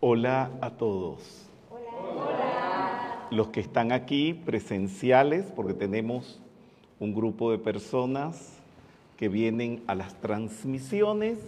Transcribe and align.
Hola 0.00 0.52
a 0.60 0.70
todos. 0.70 1.48
Hola. 1.72 3.26
Los 3.32 3.48
que 3.48 3.58
están 3.58 3.90
aquí 3.90 4.32
presenciales, 4.32 5.46
porque 5.46 5.74
tenemos 5.74 6.40
un 7.00 7.12
grupo 7.12 7.50
de 7.50 7.58
personas 7.58 8.60
que 9.16 9.28
vienen 9.28 9.82
a 9.88 9.96
las 9.96 10.14
transmisiones 10.20 11.38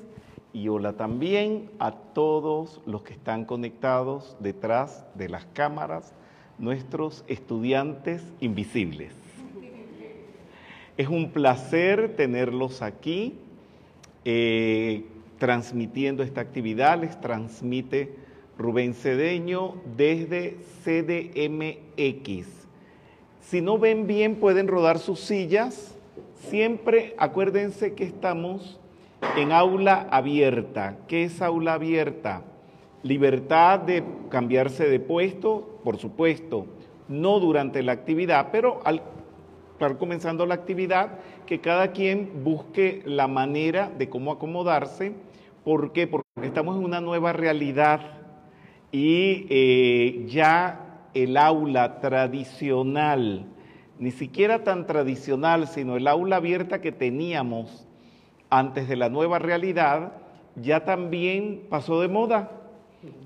y 0.53 0.67
hola 0.67 0.95
también 0.95 1.71
a 1.79 1.93
todos 1.93 2.81
los 2.87 3.03
que 3.05 3.13
están 3.13 3.45
conectados 3.45 4.37
detrás 4.41 5.07
de 5.15 5.29
las 5.29 5.45
cámaras, 5.53 6.13
nuestros 6.59 7.23
estudiantes 7.29 8.21
invisibles. 8.41 9.13
Es 10.97 11.07
un 11.07 11.31
placer 11.31 12.17
tenerlos 12.17 12.83
aquí 12.83 13.39
eh, 14.25 15.05
transmitiendo 15.39 16.25
esta 16.25 16.41
actividad. 16.41 17.01
Les 17.01 17.21
transmite 17.21 18.20
Rubén 18.61 18.93
Cedeño 18.93 19.77
desde 19.97 20.59
CDMX. 20.85 22.47
Si 23.41 23.63
no 23.63 23.79
ven 23.79 24.07
bien, 24.07 24.37
pueden 24.37 24.69
rodar 24.69 24.99
sus 24.99 25.21
sillas. 25.21 25.97
Siempre 26.51 27.15
acuérdense 27.17 27.95
que 27.95 28.05
estamos 28.05 28.79
en 29.39 29.53
aula 29.53 30.07
abierta. 30.11 30.99
¿Qué 31.09 31.25
es 31.25 31.41
aula 31.41 31.73
abierta? 31.73 32.43
Libertad 33.03 33.79
de 33.79 34.05
cambiarse 34.29 34.91
de 34.91 35.01
puesto, 35.01 35.81
por 35.83 35.97
supuesto, 35.97 36.67
no 37.09 37.41
durante 37.41 37.83
la 37.83 37.93
actividad, 37.93 38.49
pero 38.53 38.83
al 38.85 39.01
estar 39.73 39.97
comenzando 39.97 40.45
la 40.45 40.57
actividad, 40.57 41.19
que 41.47 41.63
cada 41.63 41.93
quien 41.93 42.45
busque 42.45 43.01
la 43.07 43.27
manera 43.27 43.91
de 43.97 44.11
cómo 44.11 44.33
acomodarse. 44.33 45.15
¿Por 45.65 45.93
qué? 45.93 46.07
Porque 46.07 46.27
estamos 46.43 46.77
en 46.77 46.85
una 46.85 47.01
nueva 47.01 47.33
realidad 47.33 48.20
y 48.93 49.47
eh, 49.51 50.25
ya 50.29 51.09
el 51.15 51.37
aula 51.37 52.01
tradicional, 52.01 53.47
ni 53.99 54.11
siquiera 54.11 54.65
tan 54.65 54.87
tradicional, 54.87 55.69
sino 55.69 55.97
el 55.97 56.07
aula 56.07 56.37
abierta 56.37 56.81
que 56.81 56.93
teníamos 56.93 57.87
antes 58.49 58.89
de 58.89 58.97
la 58.97 59.09
nueva 59.09 59.39
realidad, 59.39 60.13
ya 60.57 60.85
también 60.85 61.67
pasó 61.69 62.01
de 62.01 62.09
moda. 62.09 62.51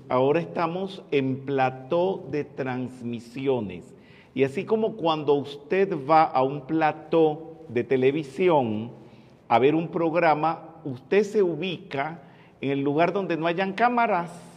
Ahora 0.09 0.39
estamos 0.39 1.03
en 1.11 1.45
plató 1.45 2.27
de 2.29 2.43
transmisiones. 2.43 3.95
Y 4.33 4.43
así 4.43 4.65
como 4.65 4.95
cuando 4.95 5.33
usted 5.33 5.97
va 6.07 6.23
a 6.23 6.43
un 6.43 6.67
plató 6.67 7.55
de 7.69 7.83
televisión 7.83 8.91
a 9.47 9.59
ver 9.59 9.75
un 9.75 9.87
programa, 9.87 10.75
usted 10.83 11.23
se 11.23 11.41
ubica 11.41 12.21
en 12.61 12.71
el 12.71 12.81
lugar 12.81 13.13
donde 13.13 13.37
no 13.37 13.47
hayan 13.47 13.73
cámaras 13.73 14.54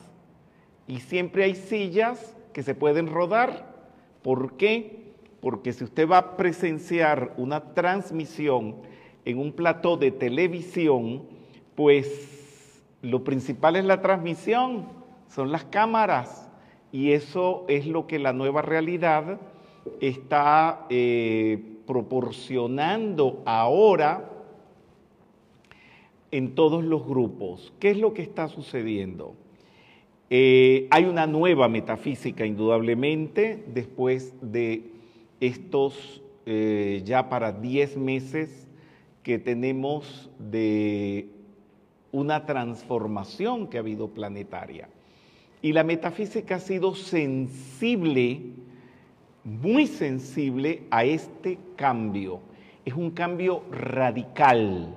y 0.88 1.00
siempre 1.00 1.44
hay 1.44 1.54
sillas 1.54 2.34
que 2.52 2.62
se 2.62 2.74
pueden 2.74 3.06
rodar. 3.06 3.76
¿Por 4.22 4.54
qué? 4.54 5.12
Porque 5.40 5.72
si 5.72 5.84
usted 5.84 6.08
va 6.08 6.18
a 6.18 6.36
presenciar 6.36 7.34
una 7.36 7.74
transmisión 7.74 8.76
en 9.24 9.38
un 9.38 9.52
plató 9.52 9.98
de 9.98 10.10
televisión, 10.10 11.22
pues 11.76 12.82
lo 13.02 13.22
principal 13.22 13.76
es 13.76 13.84
la 13.84 14.00
transmisión, 14.00 14.88
son 15.28 15.52
las 15.52 15.64
cámaras, 15.64 16.50
y 16.90 17.12
eso 17.12 17.66
es 17.68 17.86
lo 17.86 18.06
que 18.06 18.18
la 18.18 18.32
nueva 18.32 18.62
realidad 18.62 19.38
está 20.00 20.86
eh, 20.88 21.76
proporcionando 21.86 23.42
ahora 23.44 24.30
en 26.30 26.54
todos 26.54 26.82
los 26.82 27.06
grupos. 27.06 27.72
¿Qué 27.78 27.90
es 27.90 27.98
lo 27.98 28.14
que 28.14 28.22
está 28.22 28.48
sucediendo? 28.48 29.34
Eh, 30.30 30.86
hay 30.90 31.04
una 31.04 31.26
nueva 31.26 31.68
metafísica, 31.68 32.44
indudablemente, 32.44 33.64
después 33.72 34.34
de 34.42 34.90
estos 35.40 36.22
eh, 36.44 37.02
ya 37.04 37.28
para 37.28 37.52
10 37.52 37.96
meses 37.96 38.66
que 39.22 39.38
tenemos 39.38 40.30
de 40.38 41.28
una 42.12 42.44
transformación 42.44 43.68
que 43.68 43.78
ha 43.78 43.80
habido 43.80 44.08
planetaria. 44.08 44.88
Y 45.62 45.72
la 45.72 45.82
metafísica 45.82 46.56
ha 46.56 46.60
sido 46.60 46.94
sensible, 46.94 48.40
muy 49.44 49.86
sensible 49.86 50.82
a 50.90 51.04
este 51.04 51.58
cambio. 51.76 52.40
Es 52.84 52.94
un 52.94 53.10
cambio 53.10 53.62
radical. 53.70 54.94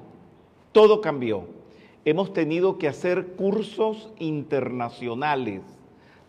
Todo 0.71 1.01
cambió 1.01 1.60
hemos 2.05 2.33
tenido 2.33 2.77
que 2.77 2.87
hacer 2.87 3.33
cursos 3.35 4.11
internacionales 4.19 5.61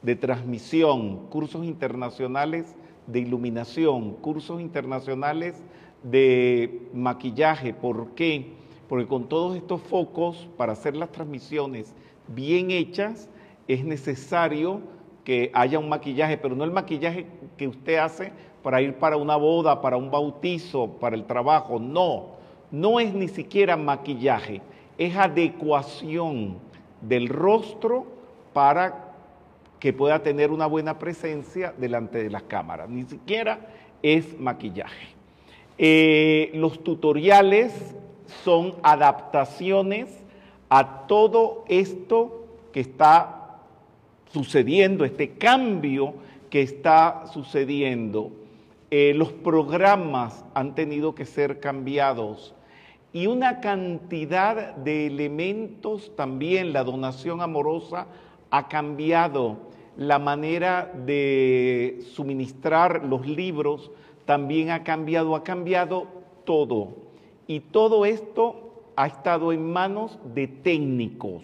de 0.03 0.17
transmisión, 0.17 1.29
cursos 1.29 1.65
internacionales 1.65 2.75
de 3.07 3.21
iluminación, 3.21 4.15
cursos 4.15 4.61
internacionales 4.61 5.63
de 6.03 6.89
maquillaje. 6.93 7.73
¿Por 7.73 8.11
qué? 8.15 8.53
Porque 8.89 9.07
con 9.07 9.29
todos 9.29 9.57
estos 9.57 9.81
focos, 9.81 10.49
para 10.57 10.73
hacer 10.73 10.97
las 10.97 11.11
transmisiones 11.11 11.95
bien 12.29 12.71
hechas, 12.71 13.29
es 13.69 13.85
necesario 13.85 14.81
que 15.25 15.51
haya 15.55 15.79
un 15.79 15.89
maquillaje, 15.89 16.37
pero 16.37 16.57
no 16.57 16.65
el 16.65 16.73
maquillaje 16.73 17.27
que 17.57 17.69
usted 17.69 17.97
hace 17.97 18.33
para 18.63 18.83
ir 18.83 18.95
para 18.95 19.17
una 19.17 19.37
boda, 19.37 19.81
para 19.81 19.97
un 19.97 20.11
bautizo, 20.11 20.89
para 21.01 21.17
el 21.17 21.25
trabajo, 21.25 21.79
no, 21.79 22.27
no 22.71 23.01
es 23.01 23.15
ni 23.15 23.29
siquiera 23.29 23.77
maquillaje, 23.77 24.63
es 25.07 25.17
adecuación 25.17 26.59
del 27.01 27.29
rostro 27.29 28.07
para 28.53 29.15
que 29.81 29.93
pueda 29.93 30.23
tener 30.23 30.51
una 30.51 30.67
buena 30.67 30.99
presencia 30.99 31.75
delante 31.77 32.23
de 32.23 32.31
las 32.31 32.45
cámaras. 32.45 32.89
Ni 32.89 33.05
siquiera 33.05 33.59
es 34.03 34.39
maquillaje. 34.39 35.09
Eh, 35.79 36.51
los 36.55 36.85
tutoriales 36.85 37.73
son 38.45 38.75
adaptaciones 38.83 40.09
a 40.69 41.07
todo 41.07 41.65
esto 41.69 42.47
que 42.73 42.81
está 42.81 43.59
sucediendo, 44.33 45.05
este 45.05 45.31
cambio 45.31 46.15
que 46.49 46.63
está 46.63 47.27
sucediendo. 47.33 48.31
Eh, 48.91 49.15
los 49.15 49.33
programas 49.33 50.45
han 50.55 50.75
tenido 50.75 51.15
que 51.15 51.25
ser 51.25 51.61
cambiados 51.61 52.55
y 53.13 53.27
una 53.27 53.61
cantidad 53.61 54.75
de 54.77 55.07
elementos 55.07 56.13
también. 56.17 56.73
La 56.73 56.85
donación 56.85 57.41
amorosa 57.41 58.07
ha 58.51 58.69
cambiado, 58.69 59.59
la 59.97 60.19
manera 60.19 60.91
de 61.07 62.03
suministrar 62.15 63.05
los 63.05 63.27
libros 63.27 63.91
también 64.25 64.71
ha 64.71 64.83
cambiado, 64.83 65.35
ha 65.35 65.45
cambiado 65.45 66.07
todo. 66.45 66.89
Y 67.47 67.61
todo 67.61 68.07
esto 68.07 68.85
ha 68.97 69.07
estado 69.07 69.53
en 69.53 69.71
manos 69.71 70.19
de 70.35 70.47
técnicos. 70.47 71.43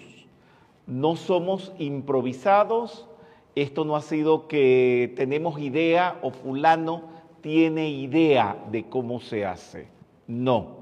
No 0.87 1.17
somos 1.17 1.73
improvisados, 1.79 3.07
esto 3.55 3.85
no 3.85 3.95
ha 3.97 4.01
sido 4.01 4.49
que 4.49 5.13
tenemos 5.17 5.61
idea 5.61 6.19
o 6.23 6.31
fulano 6.31 7.03
tiene 7.43 7.91
idea 7.91 8.57
de 8.71 8.89
cómo 8.89 9.21
se 9.21 9.45
hace. 9.45 9.89
No 10.27 10.78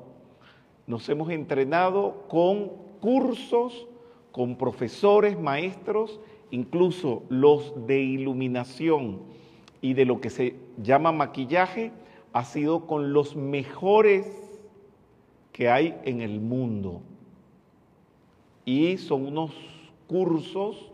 nos 0.86 1.08
hemos 1.08 1.30
entrenado 1.30 2.24
con 2.28 2.70
cursos, 3.00 3.86
con 4.32 4.56
profesores, 4.56 5.38
maestros, 5.38 6.20
incluso 6.50 7.22
los 7.28 7.86
de 7.86 8.00
iluminación 8.00 9.20
y 9.80 9.94
de 9.94 10.04
lo 10.04 10.20
que 10.20 10.30
se 10.30 10.56
llama 10.82 11.12
maquillaje, 11.12 11.92
ha 12.32 12.44
sido 12.44 12.86
con 12.86 13.12
los 13.12 13.34
mejores 13.34 14.26
que 15.52 15.68
hay 15.68 15.96
en 16.04 16.20
el 16.20 16.40
mundo. 16.40 17.00
Y 18.64 18.98
son 18.98 19.26
unos 19.26 19.52
cursos 20.06 20.92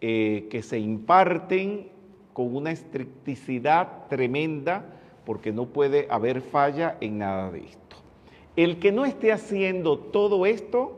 eh, 0.00 0.46
que 0.50 0.62
se 0.62 0.78
imparten 0.78 1.88
con 2.32 2.54
una 2.54 2.70
estricticidad 2.70 4.06
tremenda 4.08 4.86
porque 5.26 5.52
no 5.52 5.66
puede 5.66 6.06
haber 6.08 6.40
falla 6.40 6.96
en 7.00 7.18
nada 7.18 7.50
de 7.50 7.64
esto. 7.64 7.87
El 8.58 8.80
que 8.80 8.90
no 8.90 9.04
esté 9.04 9.30
haciendo 9.30 9.96
todo 10.00 10.44
esto 10.44 10.96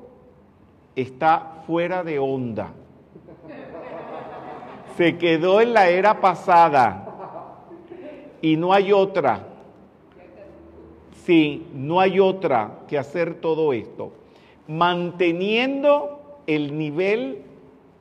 está 0.96 1.62
fuera 1.66 2.02
de 2.02 2.18
onda. 2.18 2.72
Se 4.96 5.18
quedó 5.18 5.60
en 5.60 5.74
la 5.74 5.90
era 5.90 6.22
pasada 6.22 7.58
y 8.40 8.56
no 8.56 8.72
hay 8.72 8.92
otra. 8.92 9.46
Sí, 11.26 11.66
no 11.74 12.00
hay 12.00 12.18
otra 12.18 12.78
que 12.88 12.96
hacer 12.96 13.42
todo 13.42 13.74
esto. 13.74 14.12
Manteniendo 14.66 16.38
el 16.46 16.78
nivel 16.78 17.42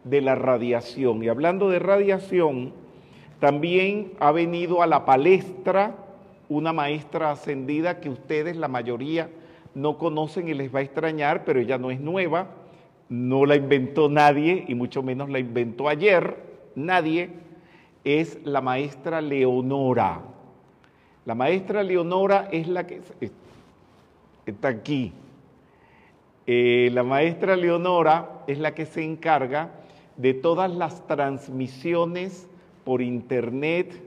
de 0.05 0.21
la 0.21 0.35
radiación. 0.35 1.21
Y 1.21 1.27
hablando 1.27 1.67
de 1.67 1.79
radiación, 1.79 2.71
también 3.41 4.13
ha 4.21 4.31
venido 4.31 4.81
a 4.81 4.87
la 4.87 5.03
palestra 5.03 5.97
una 6.47 6.71
maestra 6.71 7.31
ascendida 7.31 7.99
que 7.99 8.09
ustedes, 8.09 8.55
la 8.55 8.69
mayoría, 8.69 9.29
no 9.75 9.97
conocen 9.97 10.47
y 10.47 10.53
les 10.53 10.73
va 10.73 10.79
a 10.79 10.83
extrañar, 10.83 11.45
pero 11.45 11.59
ella 11.59 11.77
no 11.77 11.91
es 11.91 11.99
nueva, 11.99 12.47
no 13.09 13.45
la 13.45 13.55
inventó 13.55 14.09
nadie 14.09 14.65
y 14.67 14.75
mucho 14.75 15.03
menos 15.03 15.29
la 15.29 15.39
inventó 15.39 15.87
ayer. 15.87 16.49
nadie, 16.75 17.29
es 18.03 18.39
la 18.45 18.61
maestra 18.61 19.21
Leonora. 19.21 20.21
La 21.25 21.35
maestra 21.35 21.83
Leonora 21.83 22.47
es 22.51 22.67
la 22.67 22.87
que 22.87 23.01
está 24.45 24.67
aquí. 24.67 25.13
Eh, 26.47 26.89
la 26.93 27.03
maestra 27.03 27.55
Leonora 27.55 28.43
es 28.47 28.57
la 28.57 28.73
que 28.73 28.85
se 28.85 29.03
encarga 29.03 29.69
de 30.17 30.33
todas 30.33 30.71
las 30.71 31.05
transmisiones 31.05 32.47
por 32.83 33.01
internet, 33.01 34.01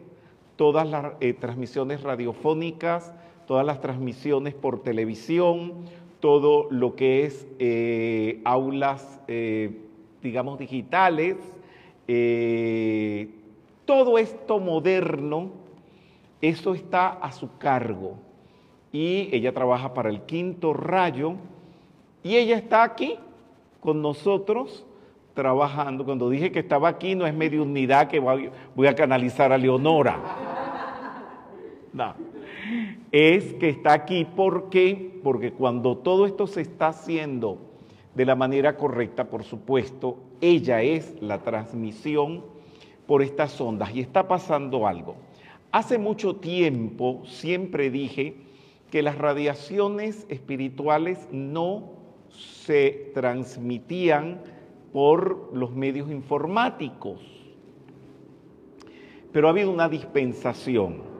todas 0.56 0.88
las 0.88 1.12
eh, 1.20 1.34
transmisiones 1.34 2.02
radiofónicas, 2.02 3.12
todas 3.46 3.66
las 3.66 3.80
transmisiones 3.80 4.54
por 4.54 4.82
televisión, 4.82 5.86
todo 6.20 6.68
lo 6.70 6.94
que 6.94 7.24
es 7.24 7.46
eh, 7.58 8.40
aulas, 8.44 9.20
digamos, 10.22 10.58
digitales, 10.58 11.36
todo 13.84 14.18
esto 14.18 14.58
moderno, 14.60 15.50
eso 16.40 16.74
está 16.74 17.08
a 17.08 17.32
su 17.32 17.56
cargo. 17.56 18.16
Y 18.92 19.28
ella 19.32 19.52
trabaja 19.52 19.94
para 19.94 20.10
el 20.10 20.22
quinto 20.22 20.74
rayo 20.74 21.34
y 22.22 22.36
ella 22.36 22.56
está 22.56 22.82
aquí 22.82 23.18
con 23.80 24.02
nosotros 24.02 24.84
trabajando. 25.34 26.04
Cuando 26.04 26.28
dije 26.28 26.52
que 26.52 26.58
estaba 26.58 26.88
aquí 26.88 27.14
no 27.14 27.26
es 27.26 27.34
medio 27.34 27.62
unidad 27.62 28.08
que 28.08 28.18
voy, 28.20 28.50
a 28.86 28.94
canalizar 28.94 29.52
a 29.52 29.58
Leonora. 29.58 30.18
No. 31.94 32.14
Es 33.12 33.52
que 33.54 33.68
está 33.68 33.92
aquí 33.92 34.24
porque, 34.24 35.20
porque 35.22 35.52
cuando 35.52 35.98
todo 35.98 36.24
esto 36.24 36.46
se 36.46 36.62
está 36.62 36.88
haciendo 36.88 37.58
de 38.14 38.24
la 38.24 38.34
manera 38.34 38.76
correcta, 38.78 39.28
por 39.28 39.44
supuesto, 39.44 40.16
ella 40.40 40.82
es 40.82 41.20
la 41.20 41.42
transmisión 41.42 42.42
por 43.06 43.22
estas 43.22 43.60
ondas 43.60 43.94
y 43.94 44.00
está 44.00 44.26
pasando 44.26 44.86
algo. 44.86 45.16
Hace 45.72 45.98
mucho 45.98 46.36
tiempo 46.36 47.22
siempre 47.26 47.90
dije 47.90 48.36
que 48.90 49.02
las 49.02 49.18
radiaciones 49.18 50.26
espirituales 50.30 51.28
no 51.30 51.90
se 52.30 53.10
transmitían 53.14 54.40
por 54.92 55.50
los 55.54 55.74
medios 55.74 56.10
informáticos. 56.10 57.20
Pero 59.32 59.48
ha 59.48 59.50
habido 59.50 59.70
una 59.70 59.88
dispensación. 59.90 61.11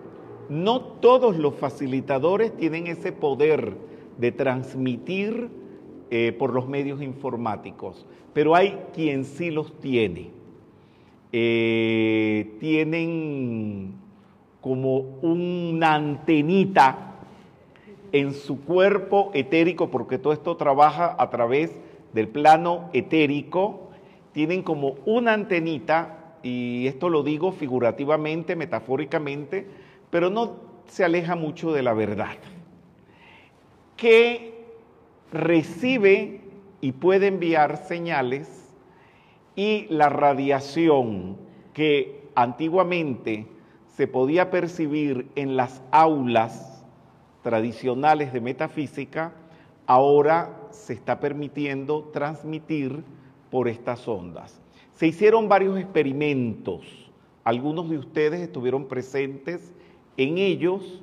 No 0.52 0.82
todos 0.82 1.38
los 1.38 1.54
facilitadores 1.54 2.54
tienen 2.54 2.86
ese 2.86 3.10
poder 3.10 3.72
de 4.18 4.32
transmitir 4.32 5.48
eh, 6.10 6.36
por 6.38 6.52
los 6.52 6.68
medios 6.68 7.00
informáticos, 7.00 8.04
pero 8.34 8.54
hay 8.54 8.78
quien 8.92 9.24
sí 9.24 9.50
los 9.50 9.72
tiene. 9.80 10.28
Eh, 11.32 12.54
tienen 12.60 13.94
como 14.60 14.98
una 15.22 15.94
antenita 15.94 17.14
en 18.12 18.34
su 18.34 18.60
cuerpo 18.62 19.30
etérico, 19.32 19.90
porque 19.90 20.18
todo 20.18 20.34
esto 20.34 20.58
trabaja 20.58 21.16
a 21.18 21.30
través 21.30 21.74
del 22.12 22.28
plano 22.28 22.90
etérico, 22.92 23.88
tienen 24.32 24.62
como 24.62 24.96
una 25.06 25.32
antenita, 25.32 26.36
y 26.42 26.86
esto 26.88 27.08
lo 27.08 27.22
digo 27.22 27.52
figurativamente, 27.52 28.54
metafóricamente, 28.54 29.66
pero 30.12 30.28
no 30.28 30.56
se 30.88 31.04
aleja 31.04 31.36
mucho 31.36 31.72
de 31.72 31.82
la 31.82 31.94
verdad, 31.94 32.36
que 33.96 34.66
recibe 35.32 36.42
y 36.82 36.92
puede 36.92 37.28
enviar 37.28 37.78
señales 37.78 38.68
y 39.56 39.86
la 39.88 40.10
radiación 40.10 41.38
que 41.72 42.28
antiguamente 42.34 43.46
se 43.96 44.06
podía 44.06 44.50
percibir 44.50 45.30
en 45.34 45.56
las 45.56 45.80
aulas 45.90 46.84
tradicionales 47.40 48.34
de 48.34 48.42
metafísica, 48.42 49.32
ahora 49.86 50.60
se 50.72 50.92
está 50.92 51.20
permitiendo 51.20 52.10
transmitir 52.12 53.02
por 53.50 53.66
estas 53.66 54.06
ondas. 54.06 54.60
Se 54.92 55.06
hicieron 55.06 55.48
varios 55.48 55.78
experimentos, 55.78 57.10
algunos 57.44 57.88
de 57.88 57.96
ustedes 57.96 58.42
estuvieron 58.42 58.88
presentes 58.88 59.72
en 60.16 60.38
ellos, 60.38 61.02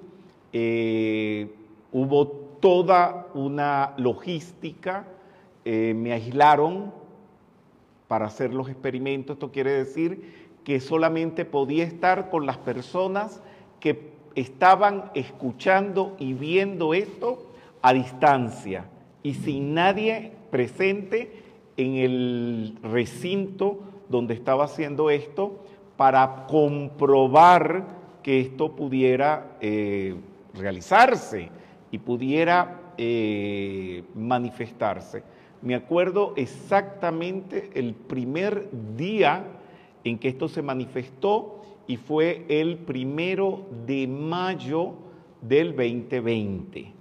eh, 0.54 1.54
hubo 1.92 2.28
toda 2.60 3.28
una 3.34 3.94
logística, 3.98 5.08
eh, 5.66 5.94
me 5.96 6.14
aislaron 6.14 6.92
para 8.08 8.26
hacer 8.26 8.54
los 8.54 8.70
experimentos. 8.70 9.36
Esto 9.36 9.52
quiere 9.52 9.72
decir 9.72 10.50
que 10.64 10.80
solamente 10.80 11.46
podía 11.46 11.84
estar 11.84 12.30
con 12.30 12.46
las 12.46 12.58
personas 12.58 13.42
que 13.80 14.12
estaban 14.36 15.12
escuchando 15.14 16.16
y 16.20 16.34
viendo 16.34 16.94
esto 16.94 17.52
a 17.82 17.94
distancia 17.94 18.86
y 19.24 19.34
sin 19.34 19.74
nadie 19.74 20.34
presente 20.52 21.44
en 21.78 21.96
el 21.96 22.78
recinto 22.84 23.80
donde 24.10 24.34
estaba 24.34 24.66
haciendo 24.66 25.10
esto 25.10 25.60
para 25.98 26.46
comprobar 26.48 27.99
que 28.30 28.42
esto 28.42 28.76
pudiera 28.76 29.58
eh, 29.60 30.14
realizarse 30.54 31.50
y 31.90 31.98
pudiera 31.98 32.94
eh, 32.96 34.04
manifestarse. 34.14 35.24
Me 35.64 35.74
acuerdo 35.74 36.34
exactamente 36.36 37.72
el 37.74 37.96
primer 37.96 38.70
día 38.96 39.48
en 40.04 40.20
que 40.20 40.28
esto 40.28 40.48
se 40.48 40.62
manifestó 40.62 41.64
y 41.88 41.98
fue 41.98 42.46
el 42.50 42.78
primero 42.78 43.66
de 43.88 44.06
mayo 44.06 44.94
del 45.42 45.76
2020. 45.76 46.94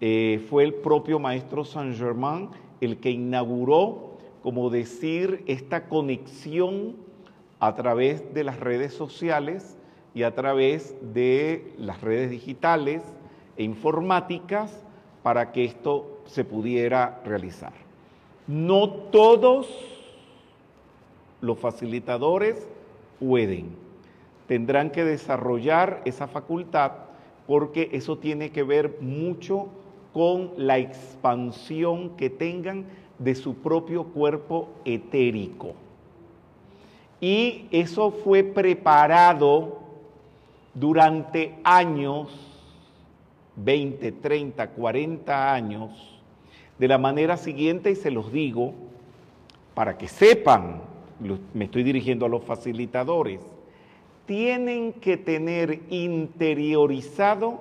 Eh, 0.00 0.46
fue 0.48 0.64
el 0.64 0.72
propio 0.72 1.18
maestro 1.18 1.62
Saint 1.62 1.94
Germain 1.94 2.48
el 2.80 2.96
que 3.00 3.10
inauguró, 3.10 4.16
como 4.42 4.70
decir, 4.70 5.44
esta 5.46 5.90
conexión 5.90 6.96
a 7.60 7.74
través 7.74 8.32
de 8.32 8.44
las 8.44 8.58
redes 8.58 8.94
sociales 8.94 9.74
y 10.14 10.22
a 10.22 10.34
través 10.34 10.94
de 11.14 11.72
las 11.78 12.00
redes 12.00 12.30
digitales 12.30 13.02
e 13.56 13.64
informáticas 13.64 14.82
para 15.22 15.52
que 15.52 15.64
esto 15.64 16.20
se 16.26 16.44
pudiera 16.44 17.20
realizar. 17.24 17.72
No 18.46 18.88
todos 18.88 19.68
los 21.40 21.58
facilitadores 21.58 22.66
pueden. 23.20 23.76
Tendrán 24.46 24.90
que 24.90 25.04
desarrollar 25.04 26.00
esa 26.04 26.26
facultad 26.26 26.92
porque 27.46 27.90
eso 27.92 28.18
tiene 28.18 28.50
que 28.50 28.62
ver 28.62 28.98
mucho 29.00 29.68
con 30.12 30.52
la 30.56 30.78
expansión 30.78 32.16
que 32.16 32.30
tengan 32.30 32.86
de 33.18 33.34
su 33.34 33.54
propio 33.54 34.04
cuerpo 34.04 34.68
etérico. 34.84 35.74
Y 37.20 37.66
eso 37.70 38.10
fue 38.10 38.44
preparado 38.44 39.77
durante 40.74 41.58
años 41.64 42.28
20, 43.56 44.12
30, 44.12 44.70
40 44.70 45.52
años 45.52 46.20
de 46.78 46.88
la 46.88 46.98
manera 46.98 47.36
siguiente 47.36 47.90
y 47.90 47.96
se 47.96 48.10
los 48.10 48.32
digo 48.32 48.74
para 49.74 49.98
que 49.98 50.08
sepan, 50.08 50.80
me 51.54 51.64
estoy 51.64 51.82
dirigiendo 51.82 52.26
a 52.26 52.28
los 52.28 52.44
facilitadores, 52.44 53.40
tienen 54.26 54.92
que 54.92 55.16
tener 55.16 55.80
interiorizado 55.88 57.60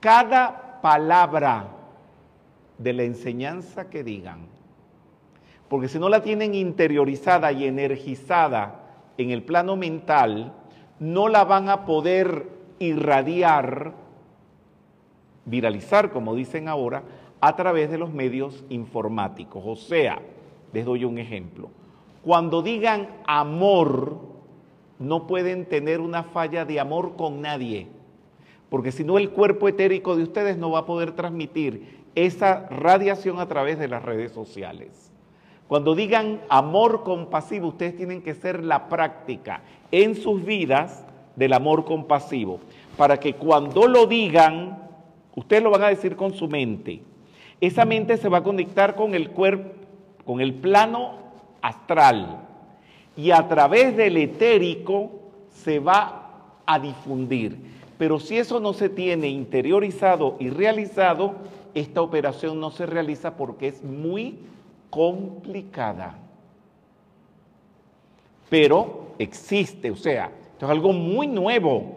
cada 0.00 0.80
palabra 0.82 1.68
de 2.78 2.92
la 2.92 3.04
enseñanza 3.04 3.88
que 3.88 4.04
digan. 4.04 4.40
Porque 5.68 5.88
si 5.88 5.98
no 5.98 6.08
la 6.08 6.22
tienen 6.22 6.54
interiorizada 6.54 7.52
y 7.52 7.64
energizada 7.64 8.80
en 9.16 9.30
el 9.30 9.42
plano 9.42 9.76
mental, 9.76 10.52
no 10.98 11.28
la 11.28 11.44
van 11.44 11.68
a 11.68 11.84
poder 11.84 12.48
irradiar 12.78 14.04
viralizar, 15.44 16.10
como 16.10 16.34
dicen 16.34 16.68
ahora, 16.68 17.02
a 17.40 17.56
través 17.56 17.90
de 17.90 17.98
los 17.98 18.12
medios 18.12 18.64
informáticos. 18.68 19.62
O 19.66 19.76
sea, 19.76 20.20
les 20.72 20.84
doy 20.84 21.04
un 21.04 21.18
ejemplo. 21.18 21.70
Cuando 22.22 22.62
digan 22.62 23.08
amor, 23.26 24.18
no 24.98 25.26
pueden 25.26 25.66
tener 25.66 26.00
una 26.00 26.22
falla 26.22 26.64
de 26.64 26.80
amor 26.80 27.16
con 27.16 27.42
nadie, 27.42 27.88
porque 28.70 28.92
si 28.92 29.04
no 29.04 29.18
el 29.18 29.30
cuerpo 29.30 29.68
etérico 29.68 30.16
de 30.16 30.22
ustedes 30.22 30.56
no 30.56 30.70
va 30.70 30.80
a 30.80 30.86
poder 30.86 31.12
transmitir 31.12 32.04
esa 32.14 32.66
radiación 32.68 33.40
a 33.40 33.48
través 33.48 33.78
de 33.78 33.88
las 33.88 34.02
redes 34.02 34.32
sociales. 34.32 35.13
Cuando 35.74 35.96
digan 35.96 36.40
amor 36.50 37.02
compasivo, 37.02 37.66
ustedes 37.66 37.96
tienen 37.96 38.22
que 38.22 38.36
ser 38.36 38.62
la 38.62 38.88
práctica 38.88 39.62
en 39.90 40.14
sus 40.14 40.44
vidas 40.44 41.04
del 41.34 41.52
amor 41.52 41.84
compasivo, 41.84 42.60
para 42.96 43.18
que 43.18 43.34
cuando 43.34 43.88
lo 43.88 44.06
digan 44.06 44.78
Ustedes 45.34 45.64
lo 45.64 45.70
van 45.72 45.82
a 45.82 45.88
decir 45.88 46.14
con 46.14 46.32
su 46.32 46.46
mente. 46.46 47.02
Esa 47.60 47.84
mente 47.84 48.16
se 48.18 48.28
va 48.28 48.38
a 48.38 48.42
conectar 48.44 48.94
con 48.94 49.16
el 49.16 49.30
cuerpo, 49.30 49.72
con 50.24 50.40
el 50.40 50.54
plano 50.54 51.18
astral. 51.60 52.46
y 53.16 53.32
a 53.32 53.48
través 53.48 53.96
del 53.96 54.16
etérico 54.16 55.10
se 55.50 55.80
va 55.80 56.52
a 56.66 56.78
difundir. 56.78 57.58
Pero 57.98 58.20
si 58.20 58.38
eso 58.38 58.60
no 58.60 58.74
se 58.74 58.88
tiene 58.88 59.26
interiorizado 59.26 60.36
y 60.38 60.50
realizado, 60.50 61.34
esta 61.74 62.00
operación 62.00 62.60
no 62.60 62.70
se 62.70 62.86
realiza 62.86 63.36
porque 63.36 63.66
es 63.66 63.82
muy 63.82 64.38
complicada. 64.94 66.14
Pero 68.48 69.08
existe, 69.18 69.90
o 69.90 69.96
sea, 69.96 70.30
esto 70.52 70.66
es 70.66 70.70
algo 70.70 70.92
muy 70.92 71.26
nuevo. 71.26 71.96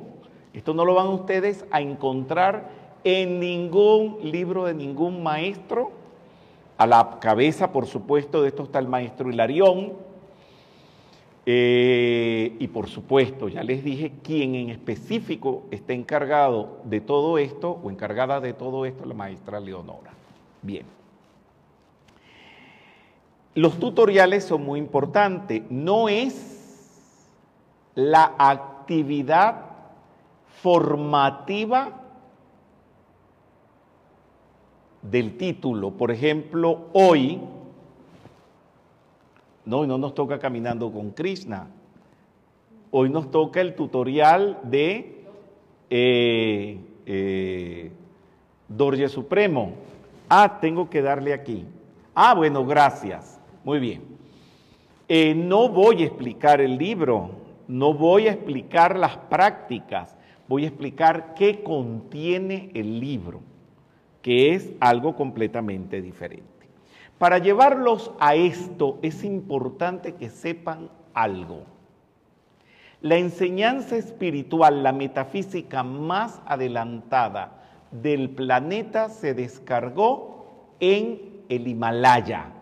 Esto 0.51 0.73
no 0.73 0.83
lo 0.83 0.95
van 0.95 1.07
ustedes 1.09 1.63
a 1.69 1.79
encontrar 1.79 2.69
en 3.03 3.39
ningún 3.39 4.17
libro 4.23 4.65
de 4.65 4.73
ningún 4.73 5.21
maestro. 5.21 5.91
A 6.79 6.87
la 6.87 7.19
cabeza, 7.21 7.71
por 7.71 7.85
supuesto, 7.85 8.41
de 8.41 8.47
esto 8.49 8.63
está 8.63 8.79
el 8.79 8.87
maestro 8.87 9.29
Hilarión. 9.29 9.93
Eh, 11.45 12.55
y 12.57 12.67
por 12.67 12.87
supuesto, 12.87 13.47
ya 13.47 13.61
les 13.61 13.83
dije, 13.83 14.13
quién 14.23 14.55
en 14.55 14.69
específico 14.71 15.65
está 15.69 15.93
encargado 15.93 16.79
de 16.83 16.99
todo 16.99 17.37
esto 17.37 17.79
o 17.83 17.91
encargada 17.91 18.41
de 18.41 18.53
todo 18.53 18.85
esto, 18.85 19.05
la 19.05 19.13
maestra 19.13 19.59
Leonora. 19.59 20.11
Bien. 20.63 20.96
Los 23.57 23.79
tutoriales 23.79 24.43
son 24.43 24.63
muy 24.63 24.77
importantes. 24.77 25.63
No 25.71 26.09
es 26.09 26.93
la 27.95 28.35
actividad 28.37 29.61
formativa 30.61 31.89
del 35.01 35.37
título. 35.37 35.89
Por 35.89 36.11
ejemplo, 36.11 36.89
hoy, 36.93 37.41
no, 39.65 39.87
no 39.87 39.97
nos 39.97 40.13
toca 40.13 40.37
caminando 40.37 40.91
con 40.91 41.09
Krishna. 41.09 41.65
Hoy 42.91 43.09
nos 43.09 43.31
toca 43.31 43.59
el 43.59 43.73
tutorial 43.73 44.59
de 44.65 45.25
eh, 45.89 46.79
eh, 47.07 47.91
Dorje 48.67 49.09
Supremo. 49.09 49.71
Ah, 50.29 50.59
tengo 50.61 50.91
que 50.91 51.01
darle 51.01 51.33
aquí. 51.33 51.65
Ah, 52.13 52.35
bueno, 52.35 52.63
gracias. 52.63 53.36
Muy 53.67 53.79
bien. 53.79 54.01
Eh, 55.09 55.35
no 55.35 55.67
voy 55.67 56.03
a 56.03 56.05
explicar 56.05 56.61
el 56.61 56.77
libro, 56.77 57.31
no 57.67 57.93
voy 57.93 58.29
a 58.29 58.31
explicar 58.31 58.97
las 58.97 59.17
prácticas, 59.17 60.15
voy 60.47 60.63
a 60.63 60.69
explicar 60.69 61.33
qué 61.33 61.63
contiene 61.63 62.71
el 62.73 63.01
libro 63.01 63.41
que 64.21 64.55
es 64.55 64.71
algo 64.79 65.17
completamente 65.17 66.01
diferente. 66.01 66.69
Para 67.17 67.39
llevarlos 67.39 68.13
a 68.21 68.35
esto 68.35 68.99
es 69.01 69.25
importante 69.25 70.13
que 70.13 70.29
sepan 70.29 70.89
algo. 71.13 71.63
La 73.01 73.17
enseñanza 73.17 73.97
espiritual, 73.97 74.81
la 74.81 74.93
metafísica 74.93 75.83
más 75.83 76.39
adelantada 76.45 77.65
del 77.91 78.29
planeta 78.29 79.09
se 79.09 79.33
descargó 79.33 80.69
en 80.79 81.43
el 81.49 81.67
Himalaya. 81.67 82.53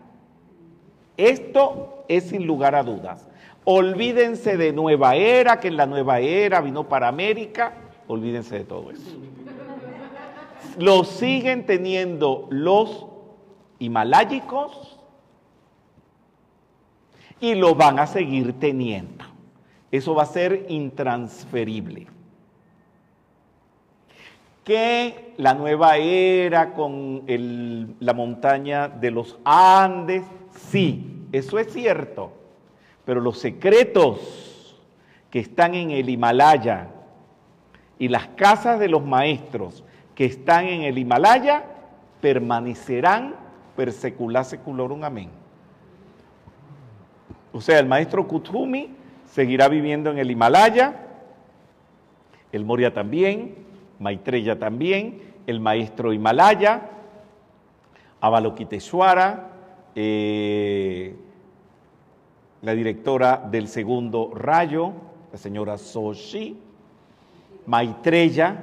Esto 1.16 2.04
es 2.08 2.24
sin 2.28 2.46
lugar 2.46 2.74
a 2.74 2.82
dudas. 2.82 3.28
Olvídense 3.64 4.56
de 4.56 4.72
Nueva 4.72 5.16
Era, 5.16 5.58
que 5.58 5.68
en 5.68 5.76
la 5.76 5.86
Nueva 5.86 6.20
Era 6.20 6.60
vino 6.60 6.88
para 6.88 7.08
América, 7.08 7.72
olvídense 8.06 8.58
de 8.58 8.64
todo 8.64 8.90
eso 8.90 9.16
lo 10.78 11.04
siguen 11.04 11.66
teniendo 11.66 12.46
los 12.50 13.06
himalayicos 13.78 14.98
y 17.40 17.54
lo 17.54 17.74
van 17.74 17.98
a 17.98 18.06
seguir 18.06 18.58
teniendo. 18.58 19.24
Eso 19.90 20.14
va 20.14 20.24
a 20.24 20.26
ser 20.26 20.66
intransferible. 20.68 22.08
Que 24.64 25.34
la 25.36 25.54
nueva 25.54 25.96
era 25.96 26.74
con 26.74 27.22
la 28.00 28.12
montaña 28.12 28.88
de 28.88 29.12
los 29.12 29.38
Andes, 29.44 30.24
sí, 30.76 31.26
eso 31.32 31.58
es 31.58 31.72
cierto, 31.72 32.32
pero 33.06 33.22
los 33.22 33.38
secretos 33.38 34.78
que 35.30 35.38
están 35.38 35.74
en 35.74 35.90
el 35.90 36.10
Himalaya 36.10 36.88
y 37.98 38.08
las 38.08 38.26
casas 38.28 38.78
de 38.78 38.88
los 38.88 39.02
maestros 39.02 39.84
que 40.14 40.26
están 40.26 40.66
en 40.66 40.82
el 40.82 40.98
Himalaya 40.98 41.64
permanecerán 42.20 43.36
per 43.74 43.90
secula 43.90 44.44
seculorum. 44.44 45.02
Amén. 45.02 45.30
O 47.54 47.60
sea, 47.62 47.78
el 47.78 47.86
maestro 47.86 48.28
Kuthumi 48.28 48.90
seguirá 49.24 49.68
viviendo 49.68 50.10
en 50.10 50.18
el 50.18 50.30
Himalaya, 50.30 51.06
el 52.52 52.66
Moria 52.66 52.92
también, 52.92 53.54
Maitreya 53.98 54.58
también, 54.58 55.22
el 55.46 55.58
maestro 55.58 56.12
Himalaya, 56.12 56.90
Avalokiteshvara, 58.20 59.55
eh, 59.98 61.16
la 62.60 62.74
directora 62.74 63.48
del 63.50 63.66
segundo 63.66 64.30
rayo, 64.34 64.92
la 65.32 65.38
señora 65.38 65.78
Soshi, 65.78 66.60
Maitreya, 67.64 68.62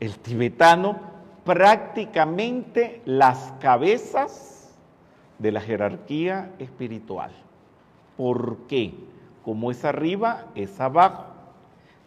el 0.00 0.18
tibetano, 0.18 0.98
prácticamente 1.44 3.02
las 3.04 3.54
cabezas 3.60 4.74
de 5.38 5.52
la 5.52 5.60
jerarquía 5.60 6.52
espiritual. 6.58 7.30
¿Por 8.16 8.66
qué? 8.66 8.94
Como 9.44 9.70
es 9.70 9.84
arriba, 9.84 10.46
es 10.56 10.80
abajo. 10.80 11.26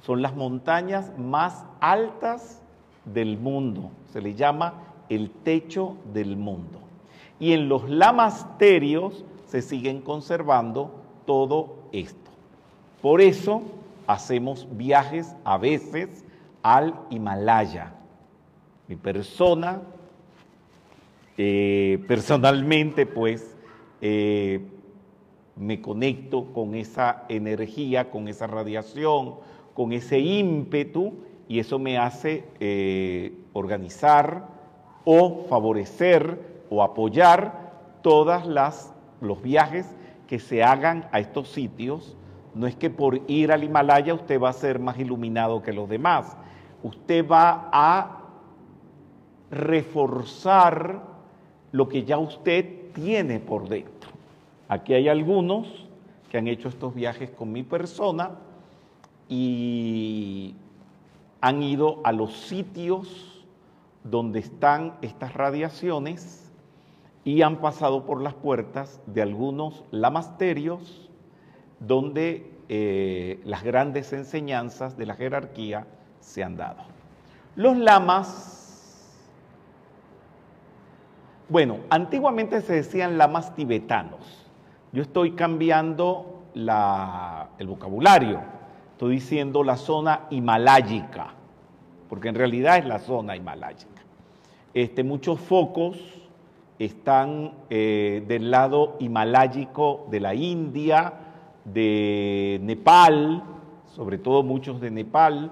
Son 0.02 0.22
las 0.22 0.36
montañas 0.36 1.18
más 1.18 1.66
altas 1.80 2.62
del 3.06 3.38
mundo. 3.38 3.92
Se 4.12 4.22
le 4.22 4.36
llama 4.36 4.74
el 5.08 5.30
techo 5.30 5.96
del 6.14 6.36
mundo. 6.36 6.87
Y 7.40 7.54
en 7.54 7.70
los 7.70 7.90
lamasterios 7.90 9.26
se 9.46 9.62
siguen 9.62 10.02
conservando 10.02 10.92
todo 11.26 11.76
esto. 11.92 12.32
Por 13.02 13.22
eso 13.22 13.62
hacemos 14.08 14.68
viajes 14.72 15.36
a 15.44 15.58
veces 15.58 16.26
al 16.64 16.96
Himalaya. 17.10 17.94
Mi 18.88 18.96
persona, 18.96 19.82
eh, 21.38 22.04
personalmente, 22.08 23.06
pues, 23.06 23.56
eh, 24.02 24.62
me 25.56 25.82
conecto 25.82 26.54
con 26.54 26.76
esa 26.76 27.26
energía, 27.30 28.10
con 28.10 28.28
esa 28.28 28.48
radiación, 28.48 29.36
con 29.74 29.92
ese 29.92 30.20
ímpetu, 30.20 31.14
y 31.48 31.60
eso 31.60 31.80
me 31.80 31.98
hace 31.98 32.44
eh, 32.60 33.34
organizar 33.54 34.48
o 35.06 35.46
favorecer 35.50 36.57
o 36.70 36.84
apoyar 36.84 37.72
todas 38.02 38.46
las 38.46 38.94
los 39.22 39.42
viajes 39.42 39.96
que 40.28 40.40
se 40.40 40.64
hagan 40.64 41.08
a 41.12 41.20
estos 41.20 41.50
sitios. 41.50 42.16
No 42.54 42.68
es 42.68 42.76
que 42.76 42.90
por 42.90 43.22
ir 43.28 43.52
al 43.52 43.64
Himalaya 43.64 44.14
usted 44.14 44.42
va 44.42 44.50
a 44.50 44.54
ser 44.54 44.80
más 44.80 44.98
iluminado 45.00 45.62
que 45.62 45.74
los 45.74 45.88
demás, 45.88 46.36
usted 46.84 47.28
va 47.28 47.70
a 47.72 48.24
reforzar 49.52 51.04
lo 51.72 51.88
que 51.88 52.04
ya 52.04 52.18
usted 52.18 52.92
tiene 52.94 53.40
por 53.40 53.70
dentro. 53.70 54.10
Aquí 54.68 54.94
hay 54.94 55.08
algunos 55.08 55.88
que 56.30 56.38
han 56.38 56.48
hecho 56.48 56.68
estos 56.68 56.94
viajes 56.94 57.30
con 57.30 57.52
mi 57.52 57.64
persona 57.64 58.32
y 59.30 60.56
han 61.40 61.62
ido 61.64 62.02
a 62.04 62.12
los 62.12 62.34
sitios 62.34 63.46
donde 64.04 64.40
están 64.40 64.96
estas 65.02 65.34
radiaciones 65.34 66.47
y 67.28 67.42
han 67.42 67.58
pasado 67.58 68.06
por 68.06 68.22
las 68.22 68.36
puertas 68.36 69.02
de 69.06 69.22
algunos 69.22 69.84
lamasterios 69.92 71.10
donde 71.78 72.50
eh, 72.70 73.42
las 73.44 73.64
grandes 73.64 74.14
enseñanzas 74.14 74.98
de 74.98 75.08
la 75.08 75.14
jerarquía 75.14 75.86
se 76.22 76.42
han 76.42 76.56
dado. 76.56 76.84
Los 77.58 77.76
lamas, 77.76 79.14
bueno, 81.50 81.80
antiguamente 81.90 82.62
se 82.62 82.76
decían 82.76 83.18
lamas 83.18 83.54
tibetanos. 83.56 84.48
Yo 84.94 85.02
estoy 85.02 85.34
cambiando 85.34 86.44
el 86.56 87.68
vocabulario. 87.68 88.40
Estoy 88.94 89.16
diciendo 89.16 89.66
la 89.66 89.76
zona 89.76 90.28
himaláyica, 90.30 91.34
porque 92.08 92.30
en 92.30 92.36
realidad 92.36 92.78
es 92.78 92.86
la 92.86 93.00
zona 93.00 93.36
himaláyica. 93.36 94.02
Este, 94.74 95.04
muchos 95.04 95.42
focos 95.42 96.27
están 96.80 97.54
eh, 97.70 98.24
del 98.28 98.52
lado 98.52 98.98
himaláyico 99.00 100.08
de 100.12 100.20
la 100.20 100.36
India, 100.36 101.14
de 101.66 102.60
Nepal, 102.62 103.44
sobre 103.96 104.18
todo 104.18 104.44
muchos 104.44 104.80
de 104.80 104.92
Nepal, 104.92 105.52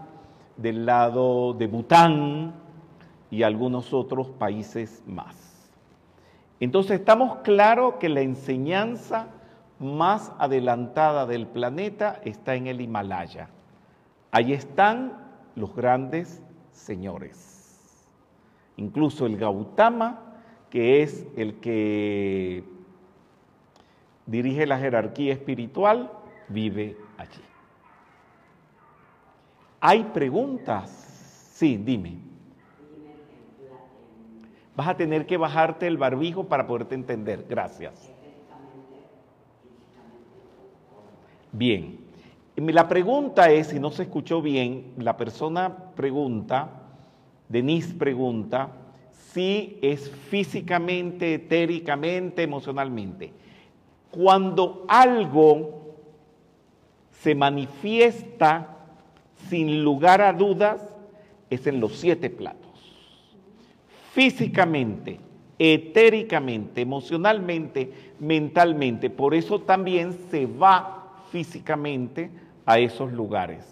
del 0.58 0.86
lado 0.86 1.54
de 1.54 1.68
Bután 1.68 2.54
y 3.32 3.44
algunos 3.44 3.94
otros 3.94 4.30
países 4.30 5.04
más. 5.06 5.36
Entonces 6.60 7.00
estamos 7.00 7.40
claros 7.40 7.96
que 7.96 8.08
la 8.08 8.22
enseñanza 8.22 9.28
más 9.80 10.32
adelantada 10.40 11.26
del 11.26 11.48
planeta 11.48 12.22
está 12.24 12.56
en 12.56 12.68
el 12.68 12.80
Himalaya. 12.80 13.50
Ahí 14.32 14.54
están 14.54 15.26
los 15.56 15.76
grandes 15.76 16.42
señores. 16.72 18.08
Incluso 18.78 19.26
el 19.26 19.38
Gautama, 19.38 20.25
que 20.76 21.04
es 21.04 21.26
el 21.38 21.62
que 21.62 22.62
dirige 24.26 24.68
la 24.68 24.78
jerarquía 24.78 25.32
espiritual, 25.32 26.12
vive 26.50 26.98
allí. 27.18 27.42
¿Hay 29.80 30.04
preguntas? 30.04 30.90
Sí, 31.54 31.78
dime. 31.78 32.18
Vas 34.76 34.90
a 34.90 34.98
tener 34.98 35.26
que 35.26 35.38
bajarte 35.38 35.88
el 35.88 35.96
barbijo 35.96 36.44
para 36.44 36.68
poderte 36.68 36.96
entender. 36.96 37.46
Gracias. 37.48 38.12
Bien. 41.54 42.00
La 42.58 42.90
pregunta 42.90 43.50
es, 43.50 43.68
si 43.68 43.80
no 43.80 43.92
se 43.92 44.04
escuchó 44.04 44.42
bien, 44.42 44.92
la 44.98 45.16
persona 45.16 45.74
pregunta, 45.96 46.82
Denise 47.48 47.94
pregunta, 47.94 48.72
si 49.36 49.78
es 49.82 50.10
físicamente, 50.30 51.34
etéricamente, 51.34 52.42
emocionalmente. 52.42 53.34
Cuando 54.10 54.86
algo 54.88 55.98
se 57.12 57.36
manifiesta 57.36 58.78
sin 59.50 59.84
lugar 59.84 60.22
a 60.22 60.32
dudas, 60.32 60.82
es 61.50 61.68
en 61.68 61.82
los 61.82 61.98
siete 61.98 62.30
platos. 62.30 62.62
Físicamente, 64.14 65.20
etéricamente, 65.60 66.80
emocionalmente, 66.80 67.92
mentalmente. 68.22 69.10
Por 69.10 69.36
eso 69.36 69.60
también 69.60 70.14
se 70.32 70.46
va 70.46 71.26
físicamente 71.34 72.30
a 72.66 72.80
esos 72.80 73.12
lugares. 73.12 73.66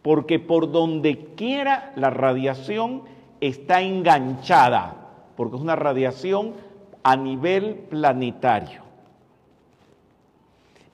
Porque 0.00 0.38
por 0.38 0.72
donde 0.72 1.18
quiera 1.36 1.92
la 1.96 2.08
radiación 2.08 3.02
está 3.40 3.80
enganchada, 3.82 4.94
porque 5.36 5.56
es 5.56 5.62
una 5.62 5.76
radiación 5.76 6.54
a 7.02 7.16
nivel 7.16 7.74
planetario. 7.74 8.82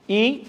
Y 0.07 0.43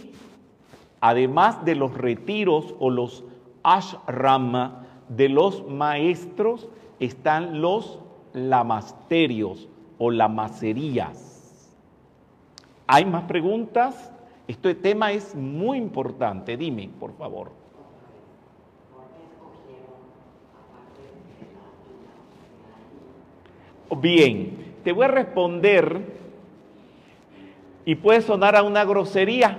además 1.00 1.64
de 1.64 1.74
los 1.74 1.94
retiros 1.94 2.74
o 2.78 2.90
los 2.90 3.24
ashram 3.62 4.72
de 5.08 5.28
los 5.28 5.66
maestros, 5.68 6.68
están 7.00 7.60
los 7.60 7.98
lamasterios 8.32 9.68
o 9.98 10.10
lamacerías. 10.10 11.72
¿Hay 12.86 13.04
más 13.04 13.24
preguntas? 13.24 14.12
Este 14.46 14.74
tema 14.74 15.12
es 15.12 15.34
muy 15.34 15.78
importante. 15.78 16.56
Dime, 16.56 16.90
por 17.00 17.16
favor. 17.16 17.63
Bien, 23.90 24.74
te 24.82 24.92
voy 24.92 25.04
a 25.04 25.08
responder 25.08 26.00
y 27.84 27.94
puede 27.96 28.22
sonar 28.22 28.56
a 28.56 28.62
una 28.62 28.84
grosería. 28.84 29.58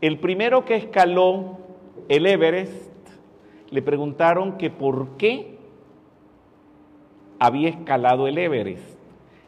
El 0.00 0.18
primero 0.18 0.64
que 0.64 0.76
escaló 0.76 1.58
el 2.08 2.26
Everest, 2.26 2.92
le 3.70 3.82
preguntaron 3.82 4.58
que 4.58 4.70
por 4.70 5.16
qué 5.16 5.58
había 7.38 7.68
escalado 7.68 8.26
el 8.26 8.38
Everest 8.38 8.98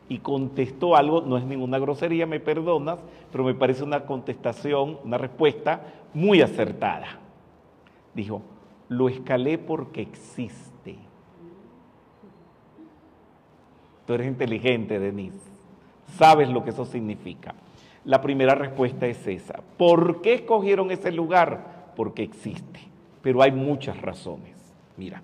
y 0.08 0.18
contestó 0.18 0.96
algo, 0.96 1.20
no 1.20 1.36
es 1.36 1.44
ninguna 1.44 1.78
grosería, 1.78 2.26
me 2.26 2.40
perdonas, 2.40 2.98
pero 3.32 3.44
me 3.44 3.54
parece 3.54 3.82
una 3.82 4.06
contestación, 4.06 4.98
una 5.04 5.18
respuesta 5.18 5.82
muy 6.14 6.40
acertada. 6.40 7.18
Dijo, 8.14 8.42
lo 8.88 9.08
escalé 9.08 9.58
porque 9.58 10.02
existe. 10.02 10.65
Tú 14.06 14.14
eres 14.14 14.26
inteligente, 14.26 14.98
Denise. 14.98 15.38
Sabes 16.16 16.48
lo 16.48 16.64
que 16.64 16.70
eso 16.70 16.84
significa. 16.84 17.54
La 18.04 18.20
primera 18.20 18.54
respuesta 18.54 19.06
es 19.06 19.26
esa. 19.26 19.60
¿Por 19.76 20.22
qué 20.22 20.34
escogieron 20.34 20.90
ese 20.90 21.10
lugar? 21.10 21.92
Porque 21.96 22.22
existe. 22.22 22.80
Pero 23.22 23.42
hay 23.42 23.50
muchas 23.50 24.00
razones. 24.00 24.54
Mira. 24.96 25.22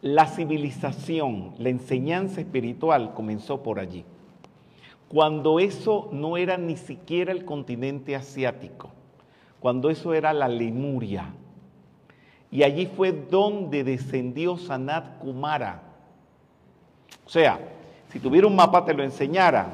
La 0.00 0.26
civilización, 0.26 1.54
la 1.56 1.70
enseñanza 1.70 2.42
espiritual 2.42 3.14
comenzó 3.14 3.62
por 3.62 3.80
allí, 3.80 4.04
cuando 5.08 5.58
eso 5.60 6.10
no 6.12 6.36
era 6.36 6.58
ni 6.58 6.76
siquiera 6.76 7.32
el 7.32 7.46
continente 7.46 8.14
asiático, 8.14 8.90
cuando 9.60 9.88
eso 9.88 10.12
era 10.12 10.34
la 10.34 10.46
Lemuria. 10.46 11.32
Y 12.50 12.64
allí 12.64 12.84
fue 12.84 13.12
donde 13.12 13.82
descendió 13.82 14.58
Sanat 14.58 15.20
Kumara. 15.20 15.93
O 17.26 17.28
sea, 17.28 17.58
si 18.14 18.20
tuviera 18.20 18.46
un 18.46 18.56
mapa 18.56 18.84
te 18.84 18.94
lo 18.94 19.02
enseñara. 19.02 19.66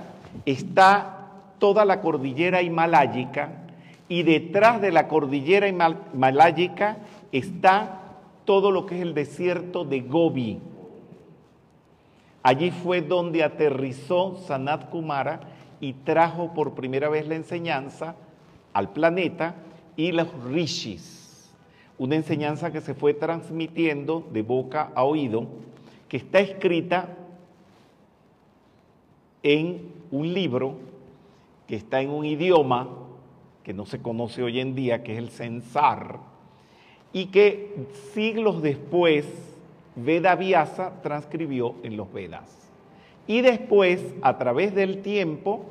Está 0.46 1.29
toda 1.59 1.85
la 1.85 2.00
cordillera 2.00 2.62
himaláyica 2.62 3.50
y 4.09 4.22
detrás 4.22 4.81
de 4.81 4.90
la 4.90 5.07
cordillera 5.07 5.68
himaláyica 5.68 6.96
está 7.31 8.00
todo 8.44 8.70
lo 8.72 8.87
que 8.87 8.96
es 8.96 9.03
el 9.03 9.14
desierto 9.14 9.85
de 9.85 10.00
Gobi. 10.00 10.59
Allí 12.42 12.70
fue 12.70 13.03
donde 13.03 13.44
aterrizó 13.44 14.37
Sanat 14.46 14.88
Kumara 14.88 15.40
y 15.81 15.92
trajo 15.92 16.55
por 16.55 16.74
primera 16.74 17.09
vez 17.09 17.29
la 17.29 17.35
enseñanza 17.35 18.16
al 18.72 18.90
planeta 18.90 19.55
y 19.96 20.12
los 20.12 20.29
rishis. 20.44 21.50
Una 21.98 22.16
enseñanza 22.16 22.72
que 22.72 22.81
se 22.81 22.94
fue 22.94 23.12
transmitiendo 23.12 24.26
de 24.33 24.40
boca 24.40 24.90
a 24.94 25.05
oído, 25.05 25.46
que 26.09 26.16
está 26.16 26.40
escrita 26.40 27.09
en 29.42 29.92
un 30.11 30.33
libro 30.33 30.74
que 31.66 31.76
está 31.76 32.00
en 32.00 32.11
un 32.11 32.24
idioma 32.24 32.88
que 33.62 33.72
no 33.74 33.87
se 33.87 34.00
conoce 34.00 34.42
hoy 34.42 34.61
en 34.61 34.74
día, 34.74 35.03
que 35.03 35.12
es 35.12 35.18
el 35.18 35.31
Sensar, 35.31 36.18
y 37.12 37.26
que 37.26 37.87
siglos 38.12 38.62
después 38.62 39.26
Veda 39.96 40.35
Vyasa 40.35 41.03
transcribió 41.03 41.74
en 41.83 41.96
los 41.96 42.12
Vedas. 42.12 42.68
Y 43.26 43.42
después, 43.42 44.03
a 44.22 44.38
través 44.38 44.74
del 44.74 45.03
tiempo, 45.03 45.66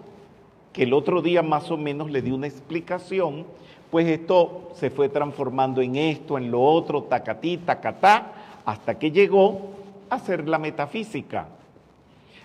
que 0.72 0.84
el 0.84 0.94
otro 0.94 1.22
día 1.22 1.42
más 1.42 1.72
o 1.72 1.78
menos 1.78 2.12
le 2.12 2.22
di 2.22 2.32
una 2.32 2.48
explicación, 2.48 3.46
pues 3.90 4.08
esto 4.08 4.70
se 4.76 4.90
fue 4.90 5.10
transformando 5.10 5.82
en 5.82 5.96
esto, 5.96 6.38
en 6.38 6.52
lo 6.52 6.62
otro, 6.62 7.04
tacatí, 7.04 7.58
tacatá, 7.58 8.34
hasta 8.66 9.00
que 9.00 9.12
llegó 9.12 9.72
a 10.10 10.20
ser 10.20 10.48
la 10.48 10.60
metafísica. 10.60 11.48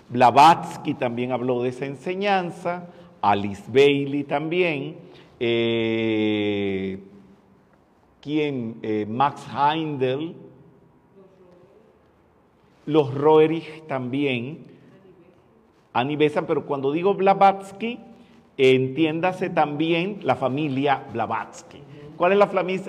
Blavatsky 0.09 0.95
también 0.95 1.33
habló 1.33 1.63
de 1.63 1.71
esa 1.71 1.87
enseñanza, 1.87 2.89
Alice 3.23 3.65
Bailey 3.69 4.25
también, 4.25 4.97
eh, 5.41 6.99
quien 8.21 8.79
eh, 8.83 9.07
Max 9.09 9.47
Heindel, 9.49 10.35
los 12.87 13.15
Roerich 13.15 13.87
también, 13.87 14.67
Annie 15.93 16.19
pero 16.47 16.67
cuando 16.67 16.93
digo 16.93 17.15
Blavatsky, 17.15 17.99
entiéndase 18.57 19.51
también 19.51 20.21
la 20.23 20.37
familia 20.37 21.05
Blavatsky. 21.13 21.79
¿Cuál 22.17 22.33
es 22.33 22.39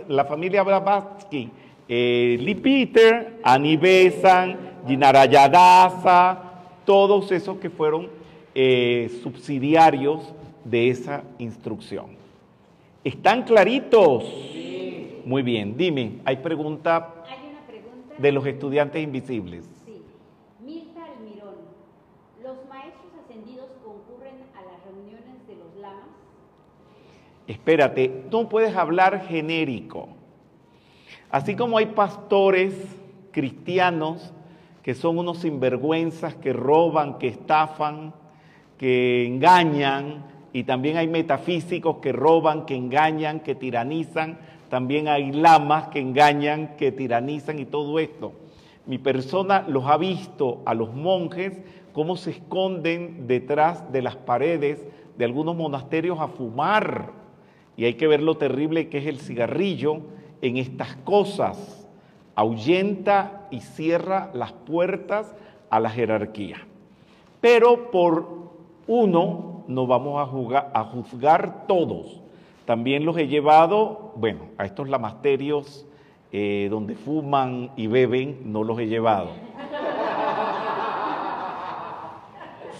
la, 0.08 0.26
familia 0.26 0.64
Blavatsky? 0.64 1.50
Eh, 1.88 2.38
Lee 2.40 2.56
Peter, 2.56 3.40
Annie 3.44 3.78
Besant, 3.78 4.58
Ginarayadasa, 4.88 6.45
todos 6.86 7.32
esos 7.32 7.58
que 7.58 7.70
fueron 7.70 8.10
eh, 8.54 9.10
subsidiarios 9.24 10.34
de 10.64 10.90
esa 10.90 11.24
instrucción. 11.40 12.06
¿Están 13.04 13.44
claritos? 13.44 14.24
Muy 15.26 15.42
bien, 15.42 15.76
dime, 15.76 16.20
¿hay 16.24 16.38
pregunta, 16.38 17.24
¿Hay 17.28 17.50
una 17.50 17.62
pregunta? 17.68 18.16
de 18.18 18.32
los 18.32 18.46
estudiantes 18.46 19.04
invisibles? 19.04 19.68
Sí. 19.86 20.02
Mirta 20.64 21.04
Almirón, 21.04 21.56
¿los 22.44 22.58
maestros 22.70 23.12
ascendidos 23.24 23.68
concurren 23.84 24.36
a 24.56 24.62
las 24.62 24.84
reuniones 24.86 25.48
de 25.48 25.56
los 25.56 25.76
lamas? 25.82 26.10
Espérate, 27.48 28.10
tú 28.30 28.48
puedes 28.48 28.76
hablar 28.76 29.26
genérico. 29.28 30.10
Así 31.30 31.56
como 31.56 31.78
hay 31.78 31.88
pastores 31.88 32.74
cristianos 33.32 34.32
que 34.86 34.94
son 34.94 35.18
unos 35.18 35.40
sinvergüenzas, 35.40 36.36
que 36.36 36.54
roban, 36.54 37.18
que 37.18 37.26
estafan, 37.26 38.14
que 38.78 39.26
engañan, 39.26 40.24
y 40.54 40.64
también 40.64 40.98
hay 40.98 41.08
metafísicos 41.08 41.98
que 41.98 42.12
roban, 42.12 42.68
que 42.68 42.76
engañan, 42.76 43.40
que 43.40 43.56
tiranizan, 43.56 44.38
también 44.70 45.08
hay 45.08 45.32
lamas 45.32 45.88
que 45.88 46.00
engañan, 46.00 46.76
que 46.78 46.92
tiranizan 46.92 47.58
y 47.58 47.66
todo 47.66 47.98
esto. 47.98 48.34
Mi 48.86 49.00
persona 49.00 49.66
los 49.68 49.88
ha 49.88 49.98
visto 49.98 50.62
a 50.68 50.76
los 50.76 50.94
monjes 50.94 51.60
cómo 51.92 52.16
se 52.16 52.30
esconden 52.30 53.26
detrás 53.26 53.92
de 53.92 54.04
las 54.04 54.16
paredes 54.16 54.86
de 55.18 55.26
algunos 55.26 55.56
monasterios 55.56 56.20
a 56.20 56.28
fumar. 56.28 57.12
Y 57.76 57.86
hay 57.86 57.96
que 57.96 58.06
ver 58.06 58.22
lo 58.22 58.38
terrible 58.38 58.88
que 58.90 59.00
es 59.00 59.08
el 59.08 59.18
cigarrillo 59.18 60.02
en 60.44 60.58
estas 60.58 60.96
cosas. 60.98 61.85
Ahuyenta 62.36 63.48
y 63.50 63.62
cierra 63.62 64.30
las 64.34 64.52
puertas 64.52 65.34
a 65.70 65.80
la 65.80 65.90
jerarquía. 65.90 66.58
Pero 67.42 67.92
por 67.92 68.28
uno 68.88 69.64
no 69.68 69.88
vamos 69.88 70.20
a, 70.54 70.80
a 70.80 70.84
juzgar 70.84 71.66
todos. 71.68 72.22
También 72.66 73.06
los 73.06 73.18
he 73.18 73.28
llevado, 73.28 74.14
bueno, 74.16 74.42
a 74.58 74.66
estos 74.66 74.90
lamasterios 74.90 75.86
eh, 76.38 76.68
donde 76.70 76.96
fuman 76.96 77.72
y 77.78 77.88
beben, 77.88 78.52
no 78.52 78.64
los 78.64 78.78
he 78.80 78.88
llevado. 78.88 79.30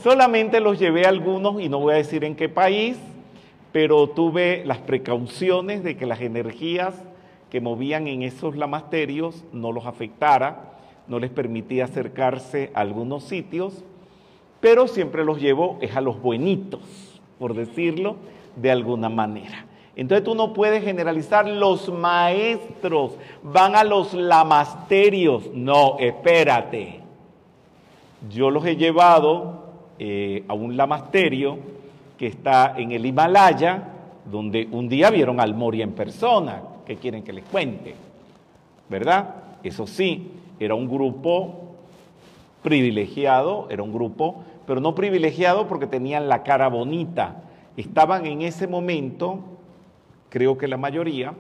Solamente 0.04 0.60
los 0.60 0.78
llevé 0.78 1.06
a 1.06 1.10
algunos 1.10 1.62
y 1.62 1.70
no 1.70 1.80
voy 1.80 1.94
a 1.94 1.98
decir 1.98 2.24
en 2.26 2.36
qué 2.36 2.50
país, 2.50 3.00
pero 3.72 4.10
tuve 4.10 4.64
las 4.66 4.80
precauciones 4.80 5.84
de 5.84 5.96
que 5.96 6.06
las 6.06 6.22
energías 6.22 7.02
que 7.56 7.62
movían 7.62 8.10
en 8.10 8.22
esos 8.22 8.58
lamasterios 8.58 9.46
no 9.54 9.72
los 9.72 9.86
afectara, 9.86 10.74
no 11.08 11.20
les 11.20 11.32
permitía 11.32 11.86
acercarse 11.86 12.70
a 12.74 12.82
algunos 12.82 13.24
sitios, 13.24 13.82
pero 14.60 14.90
siempre 14.90 15.24
los 15.24 15.40
llevo 15.40 15.78
es 15.80 15.96
a 15.96 16.02
los 16.02 16.22
buenitos, 16.22 16.82
por 17.40 17.54
decirlo 17.54 18.18
de 18.58 18.72
alguna 18.72 19.08
manera. 19.08 19.68
Entonces 19.96 20.26
tú 20.26 20.36
no 20.36 20.52
puedes 20.52 20.84
generalizar, 20.84 21.48
los 21.48 21.88
maestros 21.88 23.14
van 23.42 23.78
a 23.78 23.86
los 23.86 24.14
lamasterios. 24.14 25.50
No, 25.54 25.96
espérate. 25.98 27.00
Yo 28.30 28.50
los 28.50 28.66
he 28.66 28.76
llevado 28.76 29.64
eh, 29.98 30.44
a 30.50 30.54
un 30.54 30.76
lamasterio 30.76 31.58
que 32.18 32.28
está 32.28 32.76
en 32.78 32.92
el 32.92 33.06
Himalaya, 33.06 33.94
donde 34.30 34.68
un 34.70 34.90
día 34.90 35.10
vieron 35.10 35.40
al 35.40 35.56
Moria 35.56 35.86
en 35.86 35.94
persona. 35.94 36.75
¿Qué 36.86 36.98
quieren 36.98 37.24
que 37.24 37.34
les 37.34 37.46
cuente? 37.46 37.96
¿Verdad? 38.90 39.36
Eso 39.64 39.88
sí, 39.88 40.32
era 40.60 40.76
un 40.76 40.88
grupo 40.88 41.76
privilegiado, 42.62 43.68
era 43.70 43.84
un 43.84 43.94
grupo, 43.94 44.44
pero 44.66 44.80
no 44.80 44.96
privilegiado 44.96 45.68
porque 45.68 45.88
tenían 45.88 46.30
la 46.30 46.44
cara 46.44 46.68
bonita. 46.68 47.44
Estaban 47.78 48.26
en 48.26 48.42
ese 48.42 48.68
momento 48.68 49.40
creo 50.36 50.58
que 50.58 50.68
la 50.68 50.76
mayoría, 50.76 51.34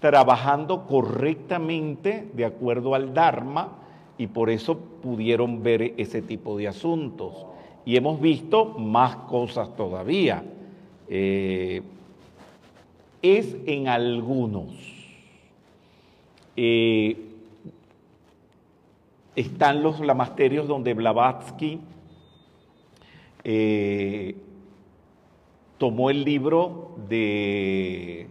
trabajando 0.00 0.86
correctamente 0.86 2.28
de 2.32 2.46
acuerdo 2.46 2.94
al 2.94 3.12
Dharma 3.12 3.72
y 4.16 4.28
por 4.28 4.48
eso 4.48 4.78
pudieron 5.02 5.62
ver 5.62 5.94
ese 5.98 6.22
tipo 6.22 6.56
de 6.56 6.68
asuntos. 6.68 7.44
Y 7.84 7.96
hemos 7.96 8.20
visto 8.20 8.64
más 8.78 9.16
cosas 9.16 9.76
todavía. 9.76 10.42
Eh, 11.08 11.82
es 13.22 13.56
en 13.66 13.88
algunos. 13.88 14.74
Eh, 16.56 17.16
están 19.36 19.82
los 19.82 20.00
lamasterios 20.00 20.66
donde 20.66 20.94
Blavatsky 20.94 21.80
eh, 23.44 24.34
tomó 25.78 26.10
el 26.10 26.24
libro 26.24 26.96
de 27.08 28.28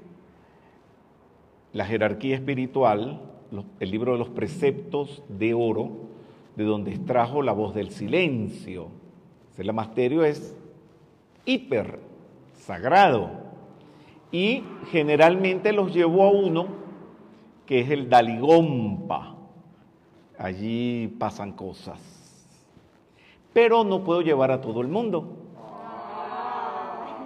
la 1.72 1.86
jerarquía 1.86 2.36
espiritual, 2.36 3.22
el 3.80 3.92
libro 3.92 4.14
de 4.14 4.20
los 4.20 4.30
preceptos 4.30 5.24
de 5.30 5.54
oro, 5.54 5.92
de 6.58 6.66
donde 6.66 6.92
extrajo 6.92 7.42
la 7.42 7.54
voz 7.54 7.74
del 7.74 7.92
silencio. 7.92 8.90
El 9.58 9.72
masterio 9.72 10.26
es 10.26 10.56
hiper 11.46 12.00
sagrado 12.54 13.47
y 14.32 14.64
generalmente 14.92 15.74
los 15.74 15.94
llevó 15.94 16.24
a 16.24 16.32
uno 16.32 16.68
que 17.66 17.82
es 17.82 17.90
el 17.90 18.10
Daligompa. 18.10 19.36
Allí 20.38 21.08
pasan 21.20 21.52
cosas. 21.54 22.00
Pero 23.54 23.84
no 23.84 24.04
puedo 24.04 24.22
llevar 24.22 24.52
a 24.52 24.62
todo 24.62 24.82
el 24.82 24.88
mundo. 24.88 25.28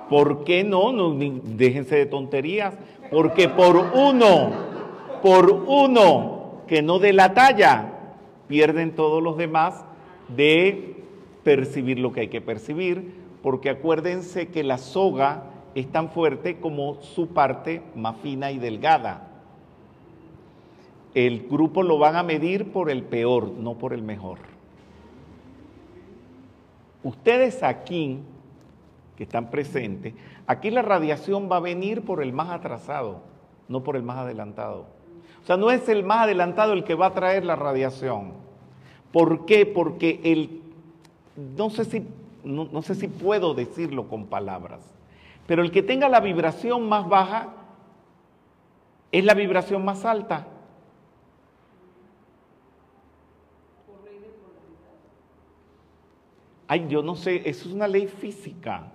¿Por 0.09 0.43
qué 0.43 0.63
no? 0.63 0.91
no 0.91 1.13
déjense 1.13 1.95
de 1.95 2.05
tonterías 2.05 2.77
porque 3.11 3.49
por 3.49 3.75
uno, 3.75 4.51
por 5.21 5.51
uno 5.51 6.61
que 6.67 6.81
no 6.81 6.99
dé 6.99 7.13
la 7.13 7.33
talla, 7.33 7.91
pierden 8.47 8.95
todos 8.95 9.21
los 9.21 9.37
demás 9.37 9.85
de 10.29 11.03
percibir 11.43 11.99
lo 11.99 12.13
que 12.13 12.21
hay 12.21 12.27
que 12.29 12.41
percibir, 12.41 13.13
porque 13.41 13.69
acuérdense 13.69 14.47
que 14.47 14.63
la 14.63 14.77
soga 14.77 15.50
es 15.75 15.91
tan 15.91 16.09
fuerte 16.09 16.59
como 16.59 17.01
su 17.01 17.27
parte 17.27 17.81
más 17.95 18.17
fina 18.17 18.51
y 18.51 18.59
delgada. 18.59 19.27
El 21.13 21.47
grupo 21.47 21.83
lo 21.83 21.97
van 21.97 22.15
a 22.15 22.23
medir 22.23 22.71
por 22.71 22.89
el 22.89 23.03
peor, 23.03 23.51
no 23.51 23.75
por 23.75 23.93
el 23.93 24.01
mejor. 24.01 24.39
Ustedes 27.03 27.63
aquí, 27.63 28.19
que 29.17 29.23
están 29.23 29.49
presentes, 29.49 30.13
Aquí 30.51 30.69
la 30.69 30.81
radiación 30.81 31.49
va 31.49 31.55
a 31.55 31.59
venir 31.61 32.01
por 32.01 32.21
el 32.21 32.33
más 32.33 32.49
atrasado, 32.49 33.21
no 33.69 33.83
por 33.83 33.95
el 33.95 34.03
más 34.03 34.17
adelantado. 34.17 34.85
O 35.41 35.45
sea, 35.45 35.55
no 35.55 35.71
es 35.71 35.87
el 35.87 36.03
más 36.03 36.23
adelantado 36.23 36.73
el 36.73 36.83
que 36.83 36.93
va 36.93 37.05
a 37.05 37.13
traer 37.13 37.45
la 37.45 37.55
radiación. 37.55 38.33
¿Por 39.13 39.45
qué? 39.45 39.65
Porque 39.65 40.19
el, 40.23 40.61
no 41.57 41.69
sé 41.69 41.85
si, 41.85 42.05
no, 42.43 42.81
sé 42.81 42.95
si 42.95 43.07
puedo 43.07 43.53
decirlo 43.53 44.09
con 44.09 44.25
palabras, 44.25 44.81
pero 45.51 45.63
el 45.63 45.71
que 45.71 45.83
tenga 45.83 46.07
la 46.07 46.21
vibración 46.21 46.87
más 46.87 47.09
baja 47.09 47.49
es 49.11 49.25
la 49.25 49.33
vibración 49.33 49.83
más 49.83 50.05
alta. 50.05 50.47
Ay, 56.69 56.85
yo 56.87 57.03
no 57.03 57.17
sé, 57.17 57.41
eso 57.49 57.67
es 57.67 57.75
una 57.75 57.89
ley 57.89 58.07
física, 58.07 58.93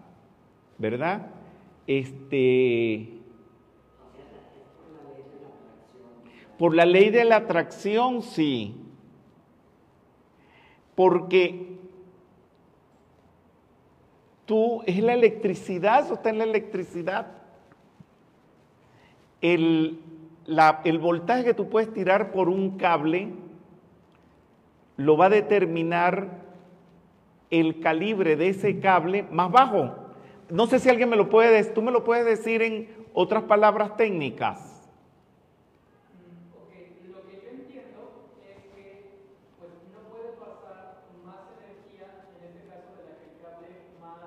¿verdad? 0.78 1.26
Este, 1.86 3.18
por 6.56 6.74
la 6.74 6.86
ley 6.86 7.10
de 7.10 7.26
la 7.26 7.36
atracción, 7.36 8.22
sí. 8.22 8.74
Porque 10.94 11.65
tú, 14.46 14.82
es 14.86 15.02
la 15.02 15.12
electricidad, 15.14 16.04
eso 16.04 16.14
está 16.14 16.30
en 16.30 16.38
la 16.38 16.44
electricidad. 16.44 17.26
El, 19.40 20.00
el 20.84 20.98
voltaje 20.98 21.44
que 21.44 21.54
tú 21.54 21.68
puedes 21.68 21.92
tirar 21.92 22.32
por 22.32 22.48
un 22.48 22.78
cable 22.78 23.28
lo 24.96 25.16
va 25.16 25.26
a 25.26 25.30
determinar 25.30 26.46
el 27.50 27.80
calibre 27.80 28.36
de 28.36 28.48
ese 28.48 28.80
cable 28.80 29.24
más 29.30 29.52
bajo 29.52 30.06
no 30.50 30.66
sé 30.66 30.78
si 30.78 30.88
alguien 30.88 31.08
me 31.08 31.16
lo 31.16 31.28
puede 31.28 31.62
tú 31.64 31.82
me 31.82 31.90
lo 31.90 32.04
puedes 32.04 32.24
decir 32.24 32.62
en 32.62 32.88
otras 33.14 33.44
palabras 33.44 33.96
técnicas. 33.96 34.74
lo 37.08 37.22
que 37.26 37.40
yo 37.42 37.50
entiendo 37.50 38.30
es 38.46 38.62
que 38.74 39.22
pues, 39.58 39.70
no 39.92 40.08
puede 40.10 40.36
pasar 40.38 41.02
más 41.24 41.50
energía, 41.58 42.28
en 42.38 42.46
este 42.46 42.68
caso 42.68 42.94
de 42.94 43.02
la 43.08 43.16
que 43.18 43.24
el 43.26 43.40
cable 43.42 43.68
más... 44.00 44.20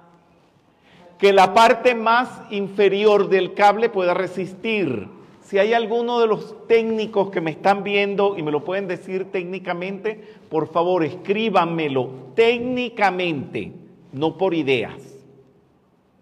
Que 1.19 1.33
la 1.33 1.53
parte 1.53 1.93
más 1.93 2.41
inferior 2.49 3.29
del 3.29 3.53
cable 3.53 3.89
pueda 3.89 4.15
resistir. 4.15 5.07
Si 5.43 5.59
hay 5.59 5.73
alguno 5.73 6.19
de 6.19 6.27
los 6.27 6.67
técnicos 6.67 7.29
que 7.29 7.41
me 7.41 7.51
están 7.51 7.83
viendo 7.83 8.37
y 8.37 8.41
me 8.41 8.51
lo 8.51 8.63
pueden 8.63 8.87
decir 8.87 9.25
técnicamente, 9.31 10.23
por 10.49 10.67
favor 10.71 11.03
escríbanmelo 11.03 12.09
técnicamente, 12.35 13.73
no 14.11 14.37
por 14.37 14.53
ideas 14.53 15.19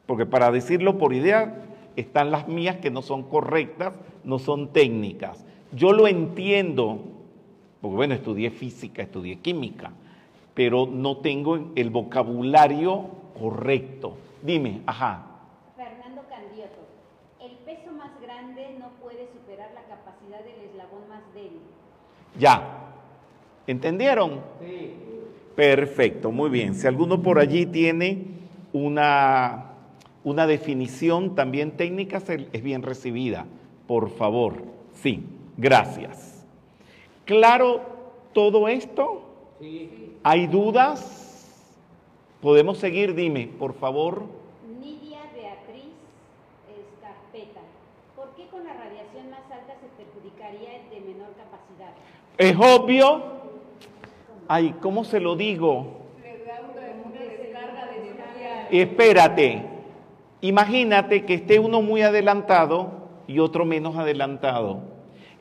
porque 0.08 0.26
para 0.26 0.50
decirlo 0.50 0.98
por 0.98 1.14
idea 1.14 1.64
están 1.96 2.32
las 2.32 2.48
mías 2.48 2.78
que 2.78 2.90
no 2.90 3.02
son 3.04 3.24
correctas, 3.24 3.94
no 4.24 4.40
son 4.40 4.70
técnicas. 4.70 5.46
Yo 5.74 5.92
lo 5.92 6.08
entiendo, 6.08 7.00
porque 7.82 7.96
bueno, 7.96 8.14
estudié 8.16 8.50
física, 8.50 9.04
estudié 9.04 9.40
química, 9.40 9.92
pero 10.54 10.88
no 10.88 11.18
tengo 11.18 11.72
el 11.76 11.90
vocabulario 11.90 13.06
correcto. 13.38 14.14
Dime, 14.48 14.82
ajá. 14.86 15.26
Fernando 15.76 16.22
Candioto, 16.30 16.88
el 17.42 17.52
peso 17.66 17.92
más 17.92 18.12
grande 18.22 18.78
no 18.80 18.92
puede 19.02 19.28
superar 19.34 19.72
la 19.76 19.84
capacidad 19.94 20.40
del 20.40 20.70
eslabón 20.70 21.10
más 21.10 21.22
débil. 21.34 21.60
Ya, 22.40 22.64
¿entendieron? 23.68 24.40
Sí. 24.62 24.94
Perfecto, 25.54 26.32
muy 26.32 26.50
bien. 26.50 26.76
Si 26.76 26.88
alguno 26.88 27.22
por 27.22 27.40
allí 27.40 27.66
tiene 27.66 28.26
una 28.72 29.66
una 30.24 30.48
definición 30.48 31.36
también 31.36 31.72
técnica 31.72 32.22
es 32.54 32.64
bien 32.64 32.84
recibida. 32.84 33.46
Por 33.86 34.10
favor, 34.12 34.64
sí, 34.94 35.26
gracias. 35.58 36.46
¿Claro 37.26 37.82
todo 38.32 38.70
esto? 38.70 39.24
Sí. 39.60 40.14
¿Hay 40.24 40.48
dudas? 40.48 41.17
¿Podemos 42.48 42.78
seguir? 42.78 43.14
Dime, 43.14 43.50
por 43.60 43.74
favor. 43.74 44.24
Nidia 44.80 45.20
de 45.34 45.48
escarpeta. 46.80 47.60
¿Por 48.16 48.30
qué 48.38 48.48
con 48.48 48.64
la 48.64 48.72
radiación 48.72 49.30
más 49.30 49.42
alta 49.52 49.74
se 49.82 50.02
perjudicaría 50.02 50.78
el 50.78 50.90
de 50.90 51.02
menor 51.02 51.34
capacidad? 51.36 51.92
Es 52.38 52.56
obvio. 52.56 53.22
Ay, 54.48 54.74
¿cómo 54.82 55.04
se 55.04 55.20
lo 55.20 55.36
digo? 55.36 55.88
Espérate. 58.72 59.64
Imagínate 60.40 61.26
que 61.26 61.34
esté 61.34 61.60
uno 61.60 61.82
muy 61.82 62.02
adelantado 62.02 63.10
y 63.28 63.40
otro 63.40 63.66
menos 63.66 63.98
adelantado. 63.98 64.84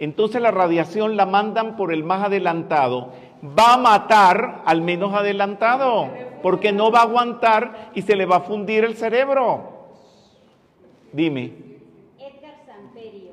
Entonces 0.00 0.42
la 0.42 0.50
radiación 0.50 1.16
la 1.16 1.24
mandan 1.24 1.76
por 1.76 1.92
el 1.92 2.02
más 2.02 2.24
adelantado. 2.24 3.12
Va 3.56 3.74
a 3.74 3.76
matar 3.76 4.62
al 4.64 4.80
menos 4.80 5.14
adelantado, 5.14 6.08
porque 6.46 6.70
no 6.70 6.92
va 6.92 7.00
a 7.00 7.02
aguantar 7.02 7.90
y 7.92 8.02
se 8.02 8.14
le 8.14 8.24
va 8.24 8.36
a 8.36 8.40
fundir 8.40 8.84
el 8.84 8.94
cerebro. 8.94 9.88
Dime. 11.12 11.52
Edgar 12.20 12.54
Samperio. 12.64 13.32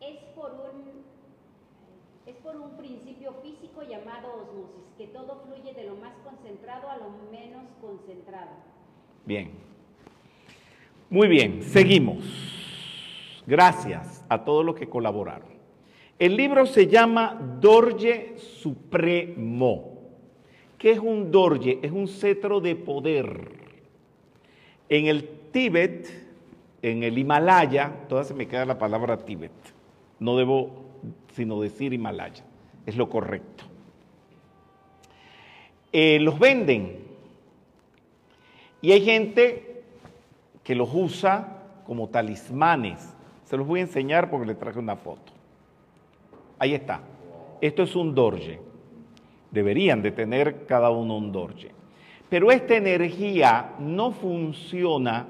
Es 0.00 0.16
por 0.34 0.50
un 0.50 1.04
es 2.26 2.34
por 2.42 2.56
un 2.56 2.76
principio 2.76 3.34
físico 3.40 3.84
llamado 3.88 4.34
osmosis, 4.34 4.82
que 4.98 5.06
todo 5.06 5.42
fluye 5.46 5.72
de 5.72 5.84
lo 5.84 5.94
más 5.94 6.12
concentrado 6.24 6.90
a 6.90 6.96
lo 6.96 7.10
menos 7.30 7.62
concentrado. 7.80 8.50
Bien. 9.24 9.52
Muy 11.08 11.28
bien, 11.28 11.62
seguimos. 11.62 12.18
Gracias 13.46 14.24
a 14.28 14.44
todos 14.44 14.64
los 14.64 14.74
que 14.74 14.88
colaboraron. 14.88 15.50
El 16.18 16.36
libro 16.36 16.66
se 16.66 16.88
llama 16.88 17.38
Dorje 17.60 18.38
Supremo. 18.38 19.89
¿Qué 20.80 20.92
es 20.92 20.98
un 20.98 21.30
Dorje? 21.30 21.78
Es 21.82 21.92
un 21.92 22.08
cetro 22.08 22.58
de 22.58 22.74
poder. 22.74 23.50
En 24.88 25.08
el 25.08 25.28
Tíbet, 25.52 26.08
en 26.80 27.02
el 27.02 27.18
Himalaya, 27.18 28.06
todavía 28.08 28.28
se 28.28 28.32
me 28.32 28.48
queda 28.48 28.64
la 28.64 28.78
palabra 28.78 29.18
Tíbet. 29.18 29.52
No 30.18 30.38
debo 30.38 30.70
sino 31.34 31.60
decir 31.60 31.92
Himalaya. 31.92 32.42
Es 32.86 32.96
lo 32.96 33.10
correcto. 33.10 33.64
Eh, 35.92 36.18
los 36.18 36.38
venden. 36.38 37.04
Y 38.80 38.92
hay 38.92 39.04
gente 39.04 39.82
que 40.64 40.74
los 40.74 40.88
usa 40.94 41.58
como 41.84 42.08
talismanes. 42.08 43.14
Se 43.44 43.58
los 43.58 43.66
voy 43.66 43.80
a 43.80 43.82
enseñar 43.82 44.30
porque 44.30 44.46
le 44.46 44.54
traje 44.54 44.78
una 44.78 44.96
foto. 44.96 45.30
Ahí 46.58 46.72
está. 46.72 47.02
Esto 47.60 47.82
es 47.82 47.94
un 47.94 48.14
dorje. 48.14 48.69
Deberían 49.50 50.02
de 50.02 50.12
tener 50.12 50.66
cada 50.66 50.90
uno 50.90 51.16
un 51.16 51.32
dorje. 51.32 51.72
Pero 52.28 52.52
esta 52.52 52.76
energía 52.76 53.72
no 53.78 54.12
funciona 54.12 55.26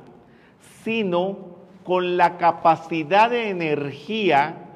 sino 0.84 1.38
con 1.84 2.16
la 2.16 2.36
capacidad 2.36 3.30
de 3.30 3.48
energía 3.48 4.66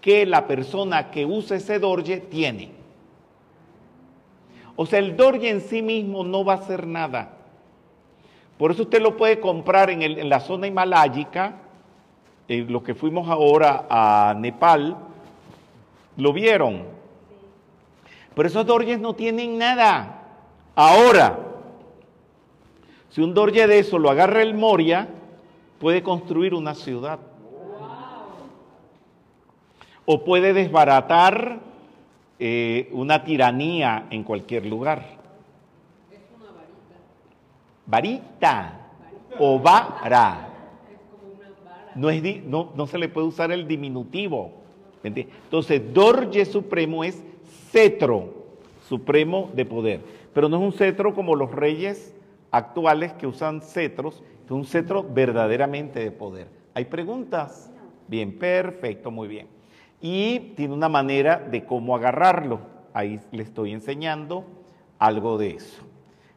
que 0.00 0.24
la 0.24 0.46
persona 0.46 1.10
que 1.10 1.26
usa 1.26 1.56
ese 1.56 1.78
dorje 1.78 2.18
tiene. 2.18 2.70
O 4.76 4.86
sea, 4.86 4.98
el 4.98 5.16
dorje 5.16 5.48
en 5.48 5.60
sí 5.60 5.82
mismo 5.82 6.22
no 6.22 6.44
va 6.44 6.54
a 6.54 6.56
hacer 6.56 6.86
nada. 6.86 7.32
Por 8.58 8.70
eso 8.70 8.82
usted 8.82 9.02
lo 9.02 9.16
puede 9.16 9.40
comprar 9.40 9.90
en, 9.90 10.28
la 10.28 10.40
zona 10.40 10.66
himaláyica, 10.66 11.56
en 12.48 12.72
los 12.72 12.82
que 12.82 12.94
fuimos 12.94 13.28
ahora 13.28 13.86
a 13.90 14.34
Nepal, 14.38 14.96
lo 16.16 16.32
vieron. 16.32 16.95
Pero 18.36 18.48
esos 18.48 18.66
dorjes 18.66 19.00
no 19.00 19.14
tienen 19.14 19.56
nada. 19.56 20.22
Ahora, 20.74 21.38
si 23.08 23.22
un 23.22 23.32
dorje 23.32 23.66
de 23.66 23.78
eso 23.78 23.98
lo 23.98 24.10
agarra 24.10 24.42
el 24.42 24.52
Moria, 24.52 25.08
puede 25.80 26.02
construir 26.02 26.52
una 26.52 26.74
ciudad. 26.74 27.18
O 30.04 30.22
puede 30.22 30.52
desbaratar 30.52 31.60
eh, 32.38 32.90
una 32.92 33.24
tiranía 33.24 34.06
en 34.10 34.22
cualquier 34.22 34.66
lugar. 34.66 34.98
Es 36.12 36.20
una 36.36 36.50
varita. 36.52 38.20
Varita 38.20 38.80
o 39.38 39.58
vara. 39.58 40.48
No, 41.94 42.10
es 42.10 42.44
no, 42.44 42.68
no 42.74 42.86
se 42.86 42.98
le 42.98 43.08
puede 43.08 43.28
usar 43.28 43.50
el 43.50 43.66
diminutivo. 43.66 44.52
Entonces, 45.02 45.94
Dorje 45.94 46.44
Supremo 46.44 47.02
es 47.02 47.22
cetro 47.76 48.32
supremo 48.88 49.50
de 49.54 49.66
poder. 49.66 50.00
Pero 50.32 50.48
no 50.48 50.56
es 50.56 50.62
un 50.62 50.72
cetro 50.72 51.14
como 51.14 51.36
los 51.36 51.50
reyes 51.50 52.16
actuales 52.50 53.12
que 53.12 53.26
usan 53.26 53.60
cetros, 53.60 54.22
es 54.46 54.50
un 54.50 54.64
cetro 54.64 55.02
verdaderamente 55.02 56.00
de 56.00 56.10
poder. 56.10 56.48
¿Hay 56.72 56.86
preguntas? 56.86 57.70
Bien, 58.08 58.38
perfecto, 58.38 59.10
muy 59.10 59.28
bien. 59.28 59.48
Y 60.00 60.54
tiene 60.56 60.72
una 60.72 60.88
manera 60.88 61.38
de 61.38 61.66
cómo 61.66 61.94
agarrarlo. 61.94 62.60
Ahí 62.94 63.20
le 63.30 63.42
estoy 63.42 63.72
enseñando 63.72 64.46
algo 64.98 65.36
de 65.36 65.50
eso. 65.50 65.82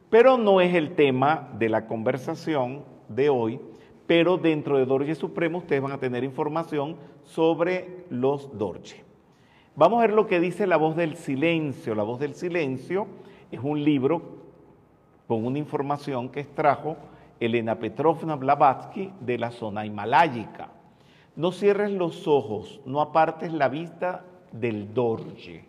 Pero 0.10 0.38
no 0.38 0.60
es 0.60 0.75
el 0.75 0.93
tema 0.95 1.52
de 1.58 1.69
la 1.69 1.88
conversación 1.88 2.84
de 3.08 3.30
hoy, 3.30 3.62
pero 4.08 4.38
dentro 4.38 4.78
de 4.78 4.86
Dorje 4.86 5.15
Supremo 5.15 5.60
ustedes 5.60 5.82
van 5.82 5.93
a 5.93 5.99
tener 5.99 6.25
información 6.25 6.97
sobre 7.23 8.04
los 8.10 8.58
Dorje. 8.58 9.09
Vamos 9.75 9.99
a 9.99 10.01
ver 10.01 10.13
lo 10.13 10.27
que 10.27 10.39
dice 10.39 10.67
La 10.67 10.77
Voz 10.77 10.95
del 10.95 11.15
Silencio. 11.15 11.95
La 11.95 12.03
Voz 12.03 12.19
del 12.19 12.36
Silencio 12.36 13.08
es 13.51 13.60
un 13.62 13.84
libro 13.84 14.21
con 15.27 15.45
una 15.45 15.60
información 15.60 16.29
que 16.29 16.41
extrajo 16.41 16.97
Elena 17.39 17.75
Petrovna 17.75 18.36
Blavatsky 18.36 19.13
de 19.19 19.38
la 19.38 19.51
zona 19.51 19.86
himaláyica. 19.86 20.69
No 21.36 21.51
cierres 21.51 21.91
los 21.91 22.27
ojos, 22.27 22.82
no 22.86 22.99
apartes 22.99 23.53
la 23.53 23.69
vista 23.69 24.25
del 24.51 24.93
Dorje. 24.93 25.63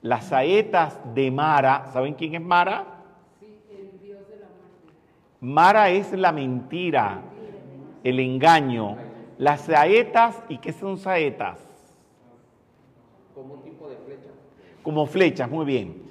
Las 0.00 0.26
saetas 0.26 0.98
de 1.14 1.30
Mara, 1.30 1.86
¿saben 1.92 2.14
quién 2.14 2.36
es 2.36 2.40
Mara? 2.40 3.02
Sí, 3.40 3.46
el 3.70 4.00
dios 4.00 4.20
de 4.28 4.36
la. 4.38 4.46
Mara 5.40 5.90
es 5.90 6.12
la 6.12 6.32
mentira, 6.32 7.20
el 8.04 8.20
engaño. 8.20 8.96
Las 9.36 9.62
saetas, 9.62 10.42
¿y 10.48 10.58
qué 10.58 10.72
son 10.72 10.96
saetas? 10.96 11.67
Como 13.38 13.54
un 13.54 13.62
tipo 13.62 13.88
de 13.88 13.96
flecha. 13.98 14.30
Como 14.82 15.06
flechas, 15.06 15.48
muy 15.48 15.64
bien. 15.64 16.02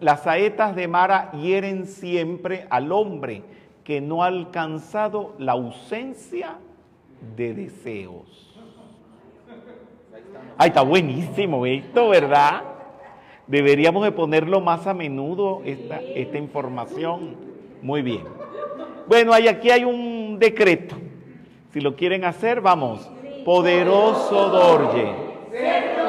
Las 0.00 0.24
saetas 0.24 0.76
de 0.76 0.86
Mara 0.86 1.32
hieren 1.32 1.86
siempre 1.86 2.66
al 2.68 2.92
hombre 2.92 3.42
que 3.84 4.02
no 4.02 4.22
ha 4.22 4.26
alcanzado 4.26 5.34
la 5.38 5.52
ausencia 5.52 6.58
de 7.36 7.54
deseos. 7.54 8.54
Ay, 10.58 10.68
está 10.68 10.82
buenísimo 10.82 11.64
esto, 11.64 12.10
¿verdad? 12.10 12.62
Deberíamos 13.46 14.04
de 14.04 14.12
ponerlo 14.12 14.60
más 14.60 14.86
a 14.86 14.92
menudo 14.92 15.62
esta, 15.64 16.02
esta 16.02 16.36
información. 16.36 17.36
Muy 17.80 18.02
bien. 18.02 18.24
Bueno, 19.06 19.32
hay, 19.32 19.48
aquí 19.48 19.70
hay 19.70 19.84
un 19.84 20.38
decreto. 20.38 20.96
Si 21.72 21.80
lo 21.80 21.96
quieren 21.96 22.24
hacer, 22.24 22.60
vamos. 22.60 23.10
Poderoso 23.42 24.50
Dorje. 24.50 26.03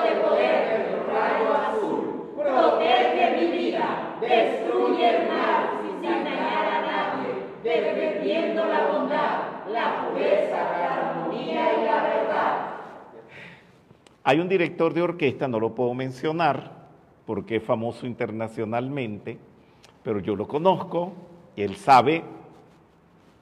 Hay 14.27 14.39
un 14.39 14.49
director 14.49 14.91
de 14.95 15.03
orquesta, 15.03 15.47
no 15.47 15.59
lo 15.59 15.75
puedo 15.75 15.93
mencionar 15.93 16.71
porque 17.27 17.57
es 17.57 17.63
famoso 17.63 18.07
internacionalmente, 18.07 19.38
pero 20.01 20.19
yo 20.19 20.35
lo 20.35 20.47
conozco, 20.47 21.13
y 21.55 21.61
él 21.61 21.75
sabe 21.75 22.23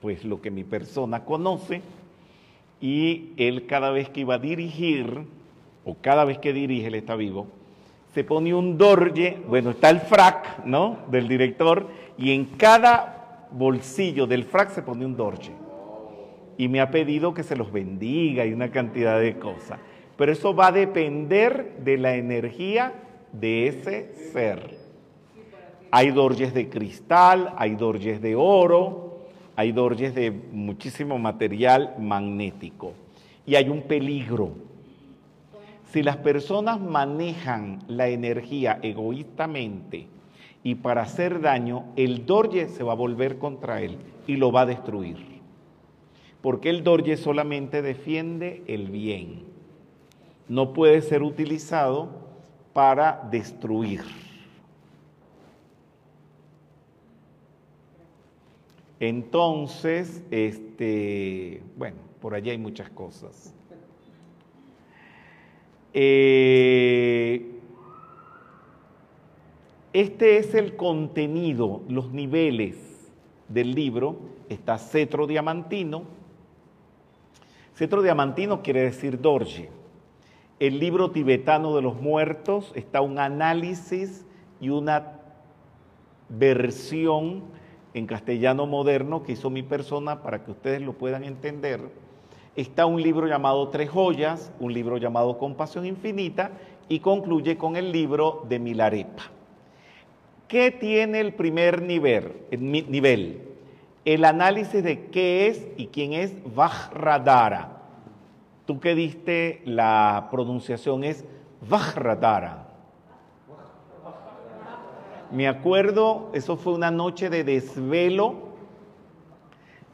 pues 0.02 0.26
lo 0.26 0.42
que 0.42 0.52
mi 0.52 0.66
persona 0.66 1.24
conoce 1.24 1.82
y 2.82 3.32
él 3.38 3.66
cada 3.66 3.92
vez 3.92 4.10
que 4.10 4.20
iba 4.20 4.36
a 4.36 4.40
dirigir 4.40 5.22
o 5.86 5.96
cada 6.02 6.26
vez 6.26 6.38
que 6.40 6.52
dirige, 6.52 6.88
él 6.88 6.96
está 6.96 7.16
vivo, 7.16 7.48
se 8.14 8.26
pone 8.26 8.54
un 8.54 8.78
dorje, 8.78 9.42
bueno, 9.48 9.70
está 9.70 9.90
el 9.90 10.02
frac, 10.02 10.66
¿no? 10.66 10.98
Del 11.10 11.30
director 11.30 11.88
y 12.18 12.32
en 12.34 12.44
cada 12.44 13.48
bolsillo 13.52 14.28
del 14.28 14.44
frac 14.44 14.72
se 14.72 14.82
pone 14.82 15.06
un 15.06 15.16
dorje 15.16 15.54
y 16.58 16.68
me 16.68 16.82
ha 16.82 16.92
pedido 16.92 17.34
que 17.34 17.44
se 17.44 17.56
los 17.56 17.72
bendiga 17.72 18.46
y 18.46 18.52
una 18.52 18.70
cantidad 18.70 19.18
de 19.18 19.40
cosas. 19.40 19.80
Pero 20.18 20.32
eso 20.32 20.54
va 20.54 20.68
a 20.68 20.72
depender 20.72 21.78
de 21.84 21.98
la 21.98 22.16
energía 22.16 22.94
de 23.32 23.68
ese 23.68 24.14
ser. 24.32 24.78
Hay 25.92 26.12
dorjes 26.12 26.54
de 26.54 26.70
cristal, 26.70 27.54
hay 27.58 27.76
dorjes 27.76 28.22
de 28.22 28.36
oro, 28.36 29.28
hay 29.56 29.72
dorjes 29.72 30.16
de 30.16 30.32
muchísimo 30.32 31.18
material 31.20 31.96
magnético. 32.00 32.94
Y 33.46 33.56
hay 33.56 33.70
un 33.70 33.84
peligro. 33.84 34.52
Si 35.92 36.02
las 36.02 36.18
personas 36.18 36.80
manejan 36.80 37.80
la 37.88 38.08
energía 38.08 38.80
egoístamente 38.82 40.08
y 40.64 40.76
para 40.76 41.04
hacer 41.04 41.42
daño, 41.42 41.86
el 41.96 42.26
dorje 42.26 42.70
se 42.70 42.84
va 42.84 42.94
a 42.94 42.96
volver 42.96 43.38
contra 43.38 43.82
él 43.82 43.98
y 44.26 44.38
lo 44.38 44.52
va 44.52 44.62
a 44.62 44.66
destruir. 44.66 45.34
porque 46.42 46.70
el 46.70 46.84
Dorje 46.84 47.16
solamente 47.16 47.82
defiende 47.82 48.64
el 48.68 48.90
bien. 48.90 49.53
No 50.48 50.74
puede 50.74 51.02
ser 51.02 51.24
utilizado 51.24 52.10
para 52.74 53.28
destruir. 53.32 54.02
Entonces, 59.00 60.24
este, 60.32 61.62
bueno, 61.76 61.98
por 62.22 62.34
allí 62.34 62.50
hay 62.50 62.58
muchas 62.58 62.90
cosas. 62.90 63.54
Eh, 65.94 67.60
este 69.92 70.38
es 70.38 70.56
el 70.56 70.76
contenido, 70.76 71.82
los 71.88 72.12
niveles 72.12 72.78
del 73.50 73.76
libro. 73.76 74.16
Está 74.50 74.78
cetro 74.78 75.28
diamantino. 75.28 76.04
Cetro 77.76 78.02
diamantino 78.02 78.62
quiere 78.64 78.84
decir 78.84 79.20
Dorje. 79.20 79.70
El 80.60 80.80
libro 80.80 81.12
tibetano 81.12 81.76
de 81.76 81.82
los 81.82 82.00
muertos 82.00 82.72
está 82.76 83.02
un 83.02 83.20
análisis 83.20 84.26
y 84.62 84.70
una 84.70 85.20
versión 86.30 87.44
en 87.94 88.08
castellano 88.08 88.66
moderno 88.66 89.24
que 89.24 89.34
hizo 89.34 89.50
mi 89.50 89.64
persona 89.64 90.22
para 90.22 90.44
que 90.44 90.52
ustedes 90.52 90.82
lo 90.82 90.94
puedan 90.94 91.24
entender. 91.24 91.82
Está 92.56 92.86
un 92.86 93.02
libro 93.02 93.28
llamado 93.28 93.70
Tres 93.70 93.90
Joyas, 93.90 94.52
un 94.60 94.74
libro 94.74 94.98
llamado 94.98 95.38
Compasión 95.38 95.86
Infinita 95.86 96.52
y 96.88 97.00
concluye 97.00 97.58
con 97.58 97.76
el 97.76 97.92
libro 97.92 98.46
de 98.48 98.60
Milarepa. 98.60 99.24
¿Qué 100.48 100.70
tiene 100.70 101.20
el 101.20 101.34
primer 101.34 101.82
nivel? 101.82 102.34
El 102.52 102.72
nivel? 102.72 103.42
El 104.06 104.24
análisis 104.24 104.84
de 104.84 105.06
qué 105.08 105.48
es 105.48 105.68
y 105.78 105.88
quién 105.88 106.14
es 106.14 106.36
Vajradara. 106.54 107.73
Tú 108.66 108.80
que 108.80 108.96
diste 108.96 109.62
la 109.66 110.30
pronunciación 110.32 111.04
es 111.04 111.26
Vajradara. 111.68 112.68
Me 115.32 115.48
acuerdo, 115.48 116.30
eso 116.34 116.58
fue 116.58 116.74
una 116.74 116.92
noche 116.92 117.30
de 117.30 117.44
desvelo 117.44 118.54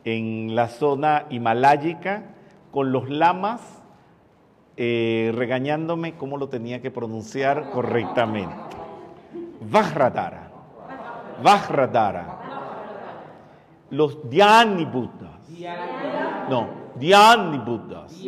en 0.03 0.55
la 0.55 0.67
zona 0.67 1.25
himaláyica 1.29 2.25
con 2.71 2.91
los 2.91 3.09
lamas 3.09 3.79
eh, 4.81 5.33
regañándome 5.35 6.15
cómo 6.15 6.37
lo 6.37 6.47
tenía 6.47 6.81
que 6.81 6.89
pronunciar 6.91 7.71
correctamente. 7.71 8.55
Vajradara. 9.61 10.51
Vajradara. 11.43 12.39
Los 13.89 14.29
Dhyani. 14.29 14.87
No, 16.49 16.78
Dhyani 16.99 17.57
Buddhas. 17.59 18.21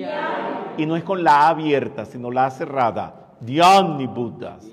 Y 0.77 0.85
no 0.85 0.95
es 0.95 1.03
con 1.03 1.23
la 1.23 1.47
A 1.47 1.49
abierta, 1.49 2.05
sino 2.05 2.31
la 2.31 2.45
A 2.45 2.51
cerrada. 2.51 3.13
Dhyani 3.41 4.07
Buddhas 4.07 4.65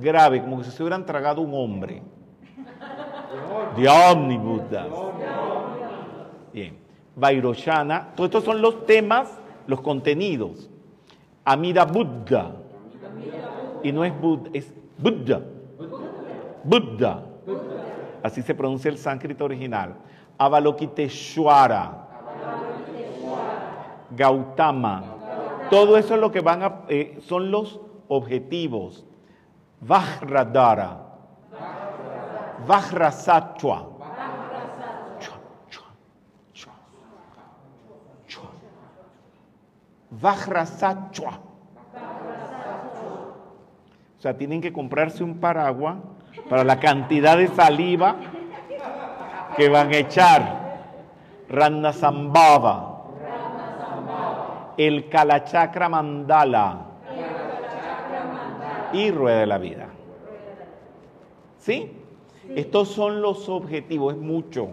grave, 0.00 0.40
como 0.40 0.64
si 0.64 0.70
se 0.70 0.82
hubieran 0.82 1.04
tragado 1.04 1.42
un 1.42 1.54
hombre. 1.54 2.02
De 3.76 4.38
Buddhas. 4.38 4.88
Bien. 6.52 6.78
Vairoshana. 7.14 8.08
Todos 8.16 8.28
estos 8.28 8.44
son 8.44 8.60
los 8.60 8.86
temas, 8.86 9.38
los 9.66 9.80
contenidos. 9.80 10.70
Amida 11.44 11.84
Buddha. 11.84 12.52
Y 13.82 13.92
no 13.92 14.04
es 14.04 14.18
Buddha, 14.18 14.50
es 14.52 14.72
Buddha. 14.98 15.40
Buddha. 16.64 17.22
Así 18.22 18.42
se 18.42 18.54
pronuncia 18.54 18.90
el 18.90 18.98
sánscrito 18.98 19.44
original. 19.44 19.94
Avalokiteshwara. 20.38 22.08
Gautama. 24.10 25.02
Todo 25.70 25.96
eso 25.96 26.14
es 26.14 26.20
lo 26.20 26.32
que 26.32 26.40
van 26.40 26.62
a, 26.62 26.80
eh, 26.88 27.18
son 27.20 27.50
los 27.50 27.80
objetivos 28.08 29.06
Vajradara. 29.80 30.98
Vajrasatwa. 32.66 33.86
Vajrasatwa. 40.10 41.30
O 44.18 44.22
sea, 44.22 44.36
tienen 44.36 44.60
que 44.60 44.70
comprarse 44.70 45.24
un 45.24 45.40
paraguas 45.40 45.96
para 46.50 46.62
la 46.62 46.78
cantidad 46.78 47.38
de 47.38 47.48
saliva 47.48 48.16
que 49.56 49.70
van 49.70 49.88
a 49.88 49.96
echar. 49.96 50.60
Sambhava. 51.92 52.89
El 54.86 55.10
Kalachakra 55.10 55.90
Mandala 55.90 56.86
y 58.94 59.10
rueda 59.10 59.40
de 59.40 59.46
la 59.46 59.58
vida. 59.58 59.88
¿Sí? 61.58 61.92
Estos 62.56 62.88
son 62.88 63.20
los 63.20 63.50
objetivos, 63.50 64.14
es 64.14 64.18
mucho. 64.18 64.68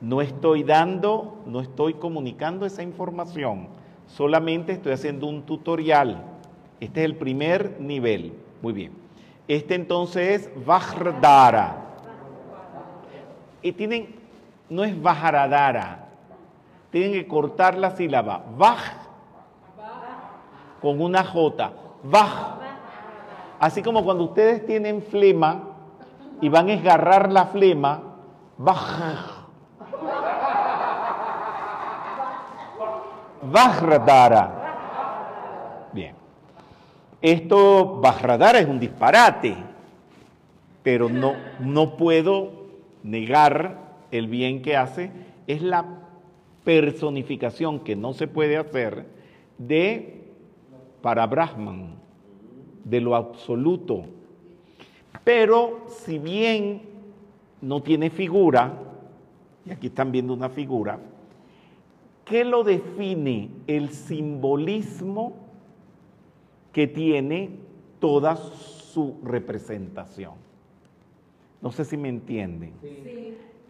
No 0.00 0.20
estoy 0.20 0.64
dando, 0.64 1.36
no 1.46 1.60
estoy 1.60 1.94
comunicando 1.94 2.66
esa 2.66 2.82
información, 2.82 3.68
solamente 4.08 4.72
estoy 4.72 4.94
haciendo 4.94 5.28
un 5.28 5.42
tutorial. 5.42 6.24
Este 6.80 7.02
es 7.02 7.06
el 7.06 7.14
primer 7.14 7.80
nivel. 7.80 8.32
Muy 8.62 8.72
bien. 8.72 8.90
Este 9.46 9.76
entonces 9.76 10.42
es 10.42 10.66
Vajradara. 10.66 11.84
Y 13.62 13.70
tienen, 13.70 14.16
no 14.68 14.82
es 14.82 15.00
Vajradara, 15.00 16.05
tienen 16.96 17.12
que 17.12 17.28
cortar 17.28 17.76
la 17.76 17.90
sílaba. 17.90 18.42
Vaj 18.56 18.78
con 20.80 20.98
una 20.98 21.22
J. 21.24 21.72
Vaj. 22.04 22.30
Así 23.60 23.82
como 23.82 24.02
cuando 24.02 24.24
ustedes 24.24 24.64
tienen 24.64 25.02
flema 25.02 25.60
y 26.40 26.48
van 26.48 26.70
a 26.70 26.72
esgarrar 26.72 27.30
la 27.30 27.48
flema, 27.48 28.00
Baj. 28.56 29.46
Vajradara. 33.42 34.52
Bien. 35.92 36.14
Esto, 37.20 38.00
Vajradara 38.00 38.58
es 38.58 38.66
un 38.66 38.80
disparate, 38.80 39.54
pero 40.82 41.10
no, 41.10 41.34
no 41.60 41.98
puedo 41.98 42.52
negar 43.02 43.80
el 44.10 44.28
bien 44.28 44.62
que 44.62 44.78
hace. 44.78 45.12
Es 45.46 45.60
la 45.60 46.05
personificación 46.66 47.78
que 47.78 47.94
no 47.94 48.12
se 48.12 48.26
puede 48.26 48.56
hacer 48.56 49.06
de 49.56 50.24
para 51.00 51.24
Brahman 51.28 51.94
de 52.82 53.00
lo 53.00 53.14
absoluto. 53.14 54.02
Pero 55.22 55.86
si 55.86 56.18
bien 56.18 56.82
no 57.60 57.84
tiene 57.84 58.10
figura, 58.10 58.82
y 59.64 59.70
aquí 59.70 59.86
están 59.86 60.10
viendo 60.10 60.34
una 60.34 60.48
figura, 60.48 60.98
¿qué 62.24 62.44
lo 62.44 62.64
define 62.64 63.48
el 63.68 63.90
simbolismo 63.90 65.34
que 66.72 66.88
tiene 66.88 67.60
toda 68.00 68.34
su 68.34 69.14
representación? 69.22 70.32
No 71.62 71.70
sé 71.70 71.84
si 71.84 71.96
me 71.96 72.08
entienden. 72.08 72.72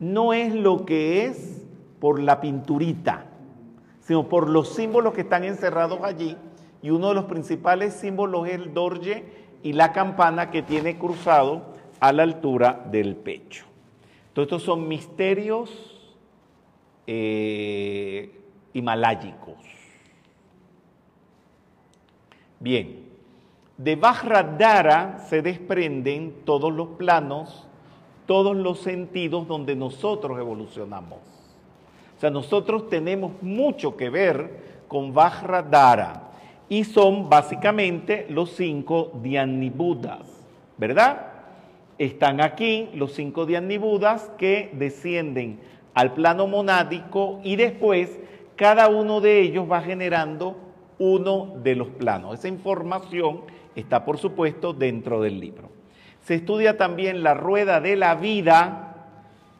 No 0.00 0.32
es 0.32 0.54
lo 0.54 0.86
que 0.86 1.26
es 1.26 1.65
por 2.00 2.20
la 2.20 2.40
pinturita, 2.40 3.26
sino 4.00 4.28
por 4.28 4.48
los 4.48 4.74
símbolos 4.74 5.14
que 5.14 5.22
están 5.22 5.44
encerrados 5.44 6.00
allí 6.02 6.36
y 6.82 6.90
uno 6.90 7.08
de 7.08 7.14
los 7.14 7.24
principales 7.24 7.94
símbolos 7.94 8.46
es 8.46 8.54
el 8.54 8.74
dorje 8.74 9.24
y 9.62 9.72
la 9.72 9.92
campana 9.92 10.50
que 10.50 10.62
tiene 10.62 10.98
cruzado 10.98 11.74
a 12.00 12.12
la 12.12 12.22
altura 12.22 12.86
del 12.90 13.16
pecho. 13.16 13.64
Todos 14.32 14.46
estos 14.46 14.62
son 14.62 14.86
misterios 14.86 15.92
eh. 17.06 18.32
Bien, 22.60 23.06
de 23.78 23.96
Vajradara 23.96 25.24
se 25.28 25.40
desprenden 25.40 26.42
todos 26.44 26.72
los 26.72 26.88
planos, 26.88 27.66
todos 28.26 28.54
los 28.54 28.80
sentidos 28.80 29.48
donde 29.48 29.76
nosotros 29.76 30.38
evolucionamos. 30.38 31.35
O 32.16 32.20
sea, 32.20 32.30
nosotros 32.30 32.88
tenemos 32.88 33.32
mucho 33.42 33.96
que 33.96 34.08
ver 34.08 34.84
con 34.88 35.12
Vajradara 35.12 36.30
y 36.68 36.84
son 36.84 37.28
básicamente 37.28 38.26
los 38.30 38.50
cinco 38.50 39.12
Budas, 39.12 40.44
¿verdad? 40.78 41.26
Están 41.98 42.40
aquí 42.40 42.88
los 42.94 43.12
cinco 43.12 43.46
Budas 43.46 44.30
que 44.38 44.70
descienden 44.72 45.60
al 45.94 46.12
plano 46.14 46.46
monádico 46.46 47.40
y 47.42 47.56
después 47.56 48.18
cada 48.54 48.88
uno 48.88 49.20
de 49.20 49.40
ellos 49.40 49.70
va 49.70 49.82
generando 49.82 50.56
uno 50.98 51.54
de 51.62 51.74
los 51.74 51.88
planos. 51.88 52.38
Esa 52.38 52.48
información 52.48 53.42
está, 53.74 54.04
por 54.04 54.18
supuesto, 54.18 54.72
dentro 54.72 55.20
del 55.20 55.38
libro. 55.38 55.68
Se 56.22 56.34
estudia 56.34 56.76
también 56.76 57.22
la 57.22 57.34
rueda 57.34 57.80
de 57.80 57.96
la 57.96 58.14
vida, 58.14 58.85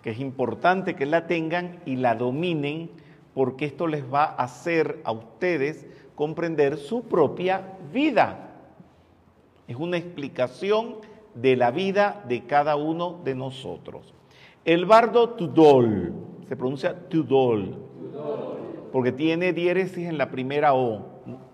que 0.07 0.13
es 0.13 0.21
importante 0.21 0.95
que 0.95 1.05
la 1.05 1.27
tengan 1.27 1.81
y 1.85 1.97
la 1.97 2.15
dominen 2.15 2.91
porque 3.35 3.65
esto 3.65 3.89
les 3.89 4.05
va 4.05 4.23
a 4.23 4.45
hacer 4.45 5.01
a 5.03 5.11
ustedes 5.11 5.85
comprender 6.15 6.77
su 6.77 7.03
propia 7.03 7.73
vida. 7.93 8.53
Es 9.67 9.75
una 9.75 9.97
explicación 9.97 10.99
de 11.35 11.57
la 11.57 11.73
vida 11.73 12.23
de 12.29 12.45
cada 12.45 12.77
uno 12.77 13.19
de 13.25 13.35
nosotros. 13.35 14.15
El 14.65 14.87
bardo 14.87 15.31
Tudol, 15.31 16.13
se 16.49 16.55
pronuncia 16.55 17.09
Tudol, 17.09 17.75
porque 18.93 19.11
tiene 19.11 19.53
diéresis 19.53 20.07
en 20.07 20.19
la 20.19 20.31
primera 20.31 20.73
O. 20.75 21.05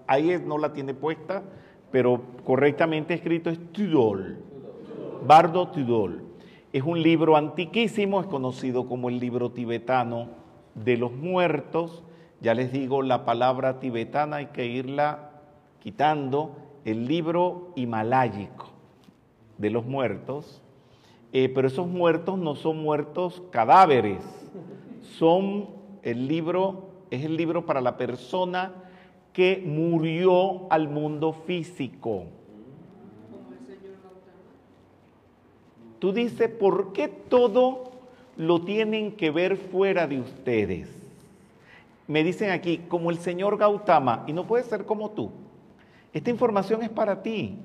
Ahí 0.07 0.39
no 0.45 0.59
la 0.59 0.75
tiene 0.75 0.93
puesta, 0.93 1.43
pero 1.91 2.21
correctamente 2.45 3.15
escrito 3.15 3.49
es 3.49 3.59
Tudol. 3.73 4.37
Bardo 5.27 5.69
Tudol. 5.69 6.32
Es 6.73 6.83
un 6.83 7.03
libro 7.03 7.37
antiquísimo, 7.37 8.21
es 8.21 8.27
conocido 8.27 8.89
como 8.89 9.09
el 9.09 9.19
libro 9.19 9.51
tibetano 9.51 10.29
de 10.75 10.97
los 10.97 11.13
muertos. 11.13 12.03
Ya 12.41 12.55
les 12.55 12.73
digo, 12.73 13.03
la 13.03 13.25
palabra 13.25 13.79
tibetana 13.79 14.37
hay 14.37 14.47
que 14.47 14.67
irla 14.67 15.31
quitando. 15.81 16.57
El 16.85 17.07
libro 17.07 17.73
himalayico 17.77 18.71
de 19.59 19.71
los 19.71 19.85
muertos. 19.85 20.63
Eh, 21.33 21.49
pero 21.49 21.69
esos 21.69 21.87
muertos 21.87 22.39
no 22.39 22.55
son 22.55 22.83
muertos 22.83 23.43
cadáveres, 23.51 24.23
son 25.19 25.69
el 26.03 26.29
libro, 26.29 26.91
es 27.11 27.25
el 27.25 27.39
libro 27.39 27.65
para 27.65 27.81
la 27.81 27.97
persona 27.97 28.73
que 29.33 29.63
murió 29.65 30.71
al 30.71 30.89
mundo 30.89 31.33
físico. 31.33 32.25
Como 33.31 33.51
el 33.51 33.67
señor 33.67 33.97
Gautama. 34.03 34.43
Tú 36.03 36.13
dices, 36.13 36.51
¿por 36.51 36.93
qué 36.93 37.07
todo 37.07 37.93
lo 38.37 38.63
tienen 38.63 39.13
que 39.13 39.31
ver 39.31 39.57
fuera 39.57 40.09
de 40.09 40.19
ustedes? 40.19 40.89
Me 42.09 42.25
dicen 42.25 42.51
aquí, 42.51 42.79
como 42.89 43.13
el 43.13 43.19
señor 43.19 43.57
Gautama, 43.57 44.25
y 44.27 44.33
no 44.33 44.45
puede 44.45 44.65
ser 44.65 44.85
como 44.85 45.13
tú. 45.13 45.31
Esta 46.13 46.29
información 46.29 46.83
es 46.83 46.89
para 46.89 47.23
ti, 47.23 47.57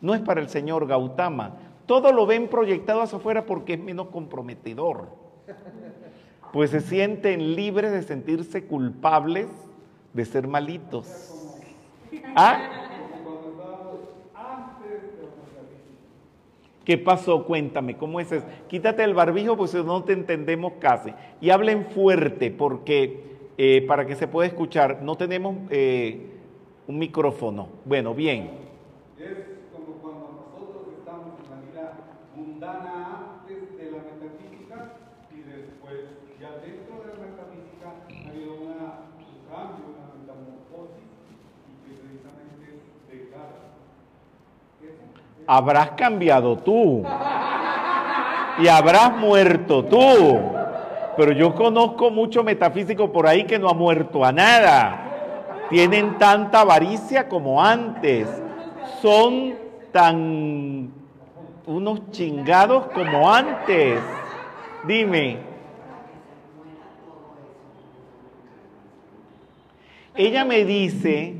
no 0.00 0.16
es 0.16 0.20
para 0.20 0.40
el 0.40 0.48
señor 0.48 0.88
Gautama. 0.88 1.54
Todo 1.86 2.10
lo 2.10 2.26
ven 2.26 2.48
proyectado 2.48 3.02
hacia 3.02 3.18
afuera 3.18 3.46
porque 3.46 3.74
es 3.74 3.80
menos 3.80 4.08
comprometedor. 4.08 5.06
Pues 6.52 6.70
se 6.70 6.80
sienten 6.80 7.54
libres 7.54 7.92
de 7.92 8.02
sentirse 8.02 8.64
culpables 8.64 9.46
de 10.12 10.24
ser 10.24 10.48
malitos. 10.48 11.06
¿Ah? 12.34 12.87
¿Qué 16.88 16.96
pasó? 16.96 17.44
Cuéntame, 17.44 17.98
¿cómo 17.98 18.18
es 18.18 18.32
eso? 18.32 18.46
Quítate 18.66 19.04
el 19.04 19.12
barbijo 19.12 19.58
porque 19.58 19.76
no 19.82 20.04
te 20.04 20.14
entendemos 20.14 20.72
casi. 20.80 21.12
Y 21.38 21.50
hablen 21.50 21.84
fuerte 21.90 22.50
porque 22.50 23.50
eh, 23.58 23.84
para 23.86 24.06
que 24.06 24.16
se 24.16 24.26
pueda 24.26 24.48
escuchar, 24.48 25.02
no 25.02 25.14
tenemos 25.14 25.54
eh, 25.68 26.30
un 26.86 26.98
micrófono. 26.98 27.68
Bueno, 27.84 28.14
bien. 28.14 28.52
Es 29.18 29.36
como 29.70 30.00
cuando 30.00 30.48
nosotros 30.48 30.94
estamos 30.98 31.34
en 31.44 31.50
la 31.50 31.60
vida 31.60 31.92
mundana 32.34 33.42
antes 33.42 33.76
de 33.76 33.90
la 33.90 33.98
metafísica 33.98 34.94
y 35.30 35.40
después, 35.44 36.08
ya 36.40 36.56
dentro 36.64 37.04
de 37.04 37.12
la 37.12 37.20
metafísica, 37.20 38.00
ha 38.00 38.30
habido 38.30 38.54
una, 38.64 39.12
un 39.28 39.44
cambio, 39.44 39.92
una 39.92 40.08
metamorfosis 40.16 41.04
y 41.68 41.72
que 41.84 42.00
precisamente 42.00 42.80
es 42.80 43.28
dejar 43.28 43.76
eso. 44.80 45.27
Habrás 45.46 45.90
cambiado 45.92 46.56
tú. 46.56 47.04
Y 48.58 48.68
habrás 48.68 49.16
muerto 49.16 49.84
tú. 49.84 50.40
Pero 51.16 51.32
yo 51.32 51.54
conozco 51.54 52.10
mucho 52.10 52.44
metafísico 52.44 53.12
por 53.12 53.26
ahí 53.26 53.44
que 53.44 53.58
no 53.58 53.68
ha 53.68 53.74
muerto 53.74 54.24
a 54.24 54.32
nada. 54.32 55.66
Tienen 55.70 56.18
tanta 56.18 56.60
avaricia 56.60 57.28
como 57.28 57.62
antes. 57.62 58.28
Son 59.02 59.54
tan 59.92 60.92
unos 61.66 62.10
chingados 62.10 62.86
como 62.88 63.32
antes. 63.32 64.00
Dime. 64.86 65.38
Ella 70.14 70.44
me 70.44 70.64
dice 70.64 71.36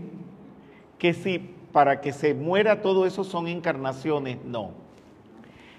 que 0.99 1.15
si 1.15 1.58
para 1.73 2.01
que 2.01 2.13
se 2.13 2.35
muera 2.35 2.83
todo 2.83 3.07
eso 3.07 3.25
son 3.25 3.47
encarnaciones, 3.49 4.39
no. 4.45 4.73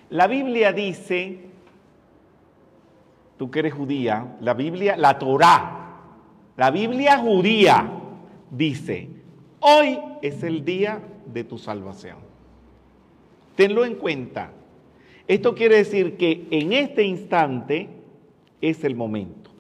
La 0.10 0.28
Biblia 0.28 0.74
dice, 0.74 1.40
tú 3.38 3.52
que 3.52 3.60
eres 3.60 3.74
judía, 3.74 4.36
la 4.42 4.54
Biblia, 4.54 4.98
la 4.98 5.20
Torá, 5.20 5.80
la 6.58 6.72
Biblia 6.72 7.18
judía 7.18 7.90
dice, 8.52 9.10
hoy 9.60 10.00
es 10.22 10.44
el 10.44 10.66
día 10.66 11.02
de 11.26 11.44
tu 11.44 11.58
salvación. 11.58 12.18
Tenlo 13.56 13.86
en 13.86 13.96
cuenta. 13.96 14.52
Esto 15.28 15.54
quiere 15.54 15.78
decir 15.78 16.18
que 16.18 16.48
en 16.50 16.74
este 16.74 17.04
instante 17.04 17.88
es 18.62 18.84
el 18.84 18.96
momento. 18.96 19.52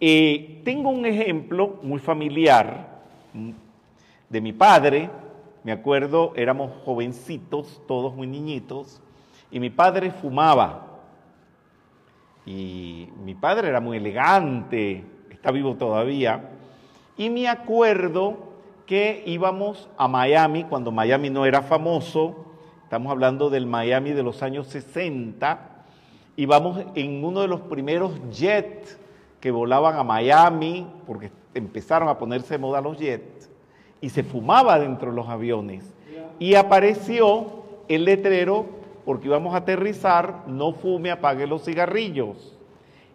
Eh, 0.00 0.60
tengo 0.64 0.90
un 0.90 1.06
ejemplo 1.06 1.78
muy 1.82 1.98
familiar 1.98 3.02
mm, 3.32 3.50
de 4.28 4.40
mi 4.40 4.52
padre, 4.52 5.10
me 5.64 5.72
acuerdo, 5.72 6.34
éramos 6.36 6.70
jovencitos, 6.84 7.82
todos 7.88 8.14
muy 8.14 8.26
niñitos, 8.26 9.00
y 9.50 9.60
mi 9.60 9.70
padre 9.70 10.10
fumaba. 10.10 11.00
Y 12.44 13.08
mi 13.24 13.34
padre 13.34 13.68
era 13.68 13.80
muy 13.80 13.96
elegante, 13.96 15.04
está 15.30 15.50
vivo 15.50 15.76
todavía. 15.76 16.50
Y 17.16 17.30
me 17.30 17.48
acuerdo 17.48 18.36
que 18.84 19.22
íbamos 19.24 19.88
a 19.96 20.06
Miami, 20.06 20.64
cuando 20.64 20.92
Miami 20.92 21.30
no 21.30 21.46
era 21.46 21.62
famoso, 21.62 22.44
estamos 22.82 23.10
hablando 23.10 23.48
del 23.48 23.66
Miami 23.66 24.10
de 24.10 24.22
los 24.22 24.42
años 24.42 24.66
60, 24.66 25.86
íbamos 26.36 26.84
en 26.94 27.24
uno 27.24 27.40
de 27.40 27.48
los 27.48 27.62
primeros 27.62 28.20
jets 28.30 28.98
que 29.40 29.50
volaban 29.50 29.96
a 29.96 30.04
Miami, 30.04 30.86
porque 31.06 31.32
empezaron 31.54 32.10
a 32.10 32.18
ponerse 32.18 32.54
de 32.54 32.58
moda 32.58 32.82
los 32.82 32.98
jets, 32.98 33.48
y 34.04 34.10
se 34.10 34.22
fumaba 34.22 34.78
dentro 34.78 35.08
de 35.08 35.16
los 35.16 35.30
aviones. 35.30 35.90
Y 36.38 36.56
apareció 36.56 37.64
el 37.88 38.04
letrero, 38.04 38.66
porque 39.06 39.28
íbamos 39.28 39.54
a 39.54 39.58
aterrizar, 39.58 40.42
no 40.46 40.74
fume, 40.74 41.10
apague 41.10 41.46
los 41.46 41.64
cigarrillos. 41.64 42.54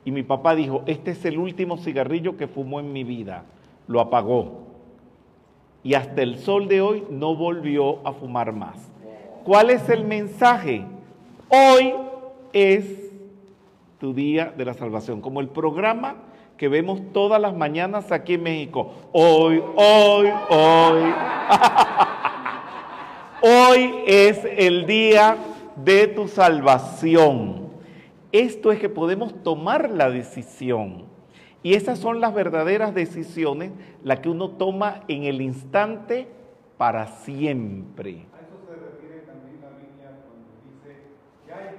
Y 0.03 0.09
mi 0.09 0.23
papá 0.23 0.55
dijo, 0.55 0.81
este 0.87 1.11
es 1.11 1.23
el 1.25 1.37
último 1.37 1.77
cigarrillo 1.77 2.37
que 2.37 2.47
fumó 2.47 2.79
en 2.79 2.91
mi 2.91 3.03
vida. 3.03 3.43
Lo 3.85 3.99
apagó. 3.99 4.63
Y 5.83 5.93
hasta 5.93 6.23
el 6.23 6.39
sol 6.39 6.67
de 6.67 6.81
hoy 6.81 7.03
no 7.11 7.35
volvió 7.35 7.99
a 8.03 8.13
fumar 8.13 8.51
más. 8.51 8.91
¿Cuál 9.43 9.69
es 9.69 9.87
el 9.89 10.05
mensaje? 10.05 10.85
Hoy 11.49 11.93
es 12.51 13.11
tu 13.99 14.15
día 14.15 14.51
de 14.57 14.65
la 14.65 14.73
salvación, 14.73 15.21
como 15.21 15.39
el 15.39 15.49
programa 15.49 16.15
que 16.59 16.67
vemos 16.67 17.01
todas 17.13 17.41
las 17.41 17.55
mañanas 17.55 18.11
aquí 18.11 18.33
en 18.33 18.43
México. 18.43 18.91
Hoy, 19.13 19.63
hoy, 19.77 20.27
hoy. 20.49 21.13
hoy 23.41 24.03
es 24.05 24.45
el 24.57 24.85
día 24.85 25.37
de 25.77 26.07
tu 26.07 26.27
salvación. 26.27 27.69
Esto 28.33 28.73
es 28.73 28.79
que 28.79 28.89
podemos 28.89 29.41
tomar 29.41 29.89
la 29.89 30.09
decisión. 30.09 31.05
Y 31.63 31.75
esas 31.75 31.97
son 31.97 32.19
las 32.19 32.33
verdaderas 32.33 32.93
decisiones, 32.93 33.71
las 34.03 34.19
que 34.19 34.27
uno 34.27 34.49
toma 34.49 35.05
en 35.07 35.23
el 35.23 35.41
instante 35.41 36.27
para 36.77 37.07
siempre. 37.07 38.27
A 38.33 38.43
eso 38.43 38.59
se 38.67 38.75
refiere 38.75 39.21
también 39.21 39.59
la 39.61 39.69
Biblia 39.77 40.11
cuando 40.27 40.47
dice 40.63 41.03
que 41.45 41.53
hay, 41.53 41.75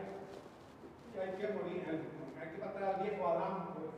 que 1.13 1.21
hay 1.21 1.37
que 1.37 1.55
morir, 1.55 1.83
hay 2.41 2.49
que 2.55 2.59
matar 2.65 2.95
al 2.95 3.03
viejo 3.03 3.27
Adán, 3.29 3.69
pues, 3.75 3.91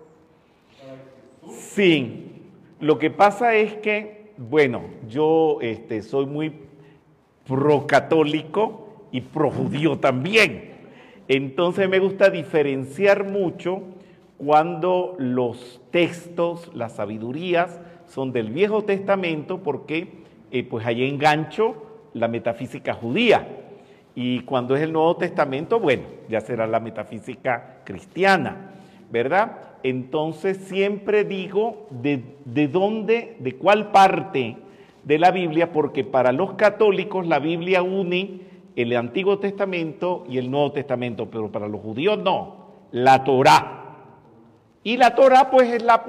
para 0.83 0.97
que 1.03 1.11
Jesús 1.11 1.32
Sí, 1.51 2.33
lo 2.81 2.99
que 2.99 3.11
pasa 3.11 3.55
es 3.55 3.75
que, 3.75 4.33
bueno, 4.37 4.83
yo 5.09 5.59
este, 5.61 6.03
soy 6.03 6.27
muy 6.27 6.53
pro-católico 7.47 9.07
y 9.11 9.21
pro-judío 9.21 9.99
también. 9.99 10.73
Entonces 11.29 11.89
me 11.89 11.99
gusta 11.99 12.31
diferenciar 12.31 13.25
mucho 13.25 13.83
cuando 14.39 15.15
los 15.19 15.81
textos, 15.91 16.71
las 16.75 16.95
sabidurías 16.95 17.81
son 18.07 18.33
del 18.33 18.51
Viejo 18.51 18.83
Testamento 18.83 19.63
porque 19.63 20.09
eh, 20.51 20.65
pues 20.65 20.85
ahí 20.85 21.09
engancho 21.09 22.09
la 22.15 22.29
metafísica 22.29 22.95
judía. 22.95 23.47
Y 24.15 24.41
cuando 24.41 24.77
es 24.77 24.83
el 24.83 24.93
Nuevo 24.93 25.17
Testamento, 25.17 25.81
bueno, 25.81 26.03
ya 26.29 26.41
será 26.41 26.67
la 26.67 26.81
metafísica 26.81 27.81
cristiana, 27.85 28.73
¿verdad? 29.11 29.72
Entonces 29.83 30.59
siempre 30.59 31.25
digo 31.25 31.87
de, 31.91 32.23
de 32.45 32.69
dónde, 32.69 33.37
de 33.41 33.57
cuál 33.57 33.91
parte 33.91 34.57
de 35.05 35.19
la 35.19 35.31
Biblia, 35.31 35.73
porque 35.73 36.05
para 36.05 36.33
los 36.33 36.55
católicos 36.55 37.27
la 37.27 37.39
Biblia 37.39 37.83
une 37.83 38.41
el 38.77 38.97
Antiguo 38.97 39.39
Testamento 39.39 40.25
y 40.29 40.39
el 40.39 40.51
Nuevo 40.51 40.73
Testamento, 40.73 41.29
pero 41.31 41.51
para 41.51 41.69
los 41.69 41.81
judíos 41.81 42.19
no. 42.19 42.57
la 42.91 43.25
Torá. 43.25 43.79
Y 44.83 44.97
la 44.97 45.15
Torá 45.15 45.51
pues 45.51 45.73
es 45.73 45.83
la 45.83 46.05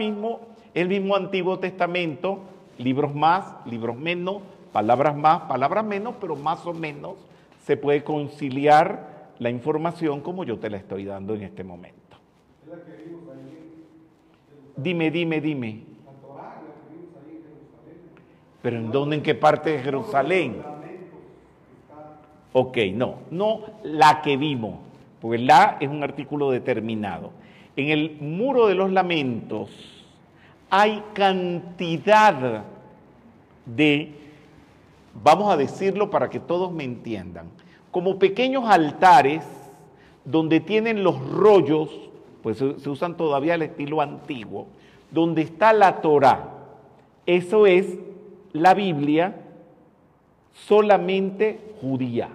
el 0.74 0.88
mismo 0.88 1.16
Antiguo 1.16 1.60
Testamento, 1.60 2.40
libros 2.78 3.14
más, 3.14 3.56
libros 3.66 3.96
menos, 3.96 4.42
palabras 4.72 5.16
más, 5.16 5.42
palabras 5.42 5.86
menos, 5.86 6.16
pero 6.20 6.36
más 6.36 6.66
o 6.66 6.74
menos 6.74 7.16
se 7.64 7.78
puede 7.78 8.04
conciliar 8.04 9.34
la 9.40 9.50
información 9.50 10.22
como 10.22 10.44
yo 10.44 10.58
te 10.58 10.70
la 10.70 10.78
estoy 10.78 11.06
dando 11.06 11.36
en 11.36 11.44
este 11.44 11.64
momento. 11.64 12.18
Es 12.64 12.70
la 12.70 12.84
que 12.84 13.04
vimos 13.04 13.22
ahí 13.30 13.40
en 13.40 14.50
Jerusalén. 14.50 14.63
Dime, 14.76 15.12
dime, 15.12 15.40
dime. 15.42 15.84
¿Pero 18.62 18.78
en 18.78 18.92
dónde, 18.92 19.18
en 19.18 19.24
qué 19.24 19.36
parte 19.36 19.72
de 19.72 19.80
Jerusalén? 19.80 20.64
Ok, 22.54 22.78
no, 22.94 23.16
no 23.32 23.62
la 23.84 24.22
que 24.22 24.38
vimos, 24.38 24.80
porque 25.20 25.40
la 25.40 25.78
es 25.80 25.90
un 25.90 26.04
artículo 26.04 26.52
determinado. 26.52 27.32
En 27.76 27.90
el 27.90 28.18
muro 28.22 28.68
de 28.68 28.76
los 28.76 28.92
lamentos 28.92 29.70
hay 30.70 31.04
cantidad 31.14 32.64
de, 33.66 34.12
vamos 35.24 35.52
a 35.52 35.58
decirlo 35.58 36.10
para 36.10 36.30
que 36.30 36.40
todos 36.40 36.72
me 36.72 36.84
entiendan, 36.84 37.48
como 37.92 38.18
pequeños 38.18 38.66
altares 38.66 39.44
donde 40.26 40.60
tienen 40.60 41.04
los 41.04 41.20
rollos, 41.30 41.90
pues 42.44 42.58
se, 42.58 42.90
usan 42.90 43.16
todavía 43.16 43.54
al 43.54 43.62
estilo 43.62 44.02
antiguo, 44.02 44.68
donde 45.10 45.42
está 45.42 45.72
la 45.72 46.02
Torá. 46.02 46.50
Eso 47.26 47.66
es 47.66 47.98
la 48.52 48.74
Biblia 48.74 49.38
solamente 50.52 51.60
judía. 51.82 52.30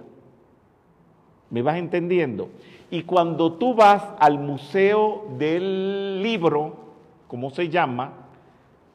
¿Me 1.51 1.61
vas 1.61 1.77
entendiendo? 1.77 2.49
Y 2.89 3.03
cuando 3.03 3.53
tú 3.53 3.75
vas 3.75 4.03
al 4.19 4.39
Museo 4.39 5.27
del 5.37 6.23
Libro, 6.23 6.75
¿cómo 7.27 7.51
se 7.51 7.69
llama? 7.69 8.13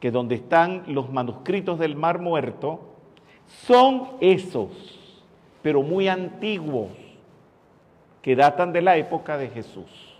Que 0.01 0.11
donde 0.11 0.35
están 0.35 0.83
los 0.87 1.09
manuscritos 1.09 1.79
del 1.79 1.95
Mar 1.95 2.19
Muerto, 2.19 2.81
son 3.65 4.09
esos, 4.19 4.69
pero 5.61 5.81
muy 5.81 6.09
antiguos, 6.09 6.89
que 8.21 8.35
datan 8.35 8.73
de 8.73 8.81
la 8.81 8.97
época 8.97 9.37
de 9.37 9.47
Jesús. 9.49 10.14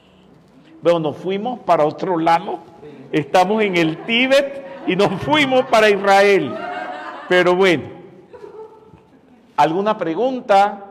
Bueno, 0.82 1.00
nos 1.00 1.18
fuimos 1.18 1.60
para 1.60 1.86
otro 1.86 2.18
lado, 2.18 2.60
estamos 3.12 3.64
en 3.64 3.78
el 3.78 4.04
Tíbet 4.06 4.66
y 4.88 4.96
nos 4.96 5.22
fuimos 5.22 5.66
para 5.66 5.90
Israel. 5.90 6.54
Pero 7.28 7.56
bueno, 7.56 7.84
¿alguna 9.58 9.98
pregunta? 9.98 10.86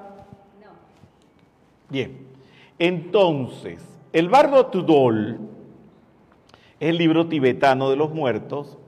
No. 0.62 0.70
Bien, 1.88 2.26
entonces, 2.78 3.82
el 4.12 4.28
Bardo 4.28 4.66
Tudol 4.66 5.38
es 6.80 6.88
el 6.88 6.98
libro 6.98 7.28
tibetano 7.28 7.90
de 7.90 7.96
los 7.96 8.12
muertos, 8.12 8.78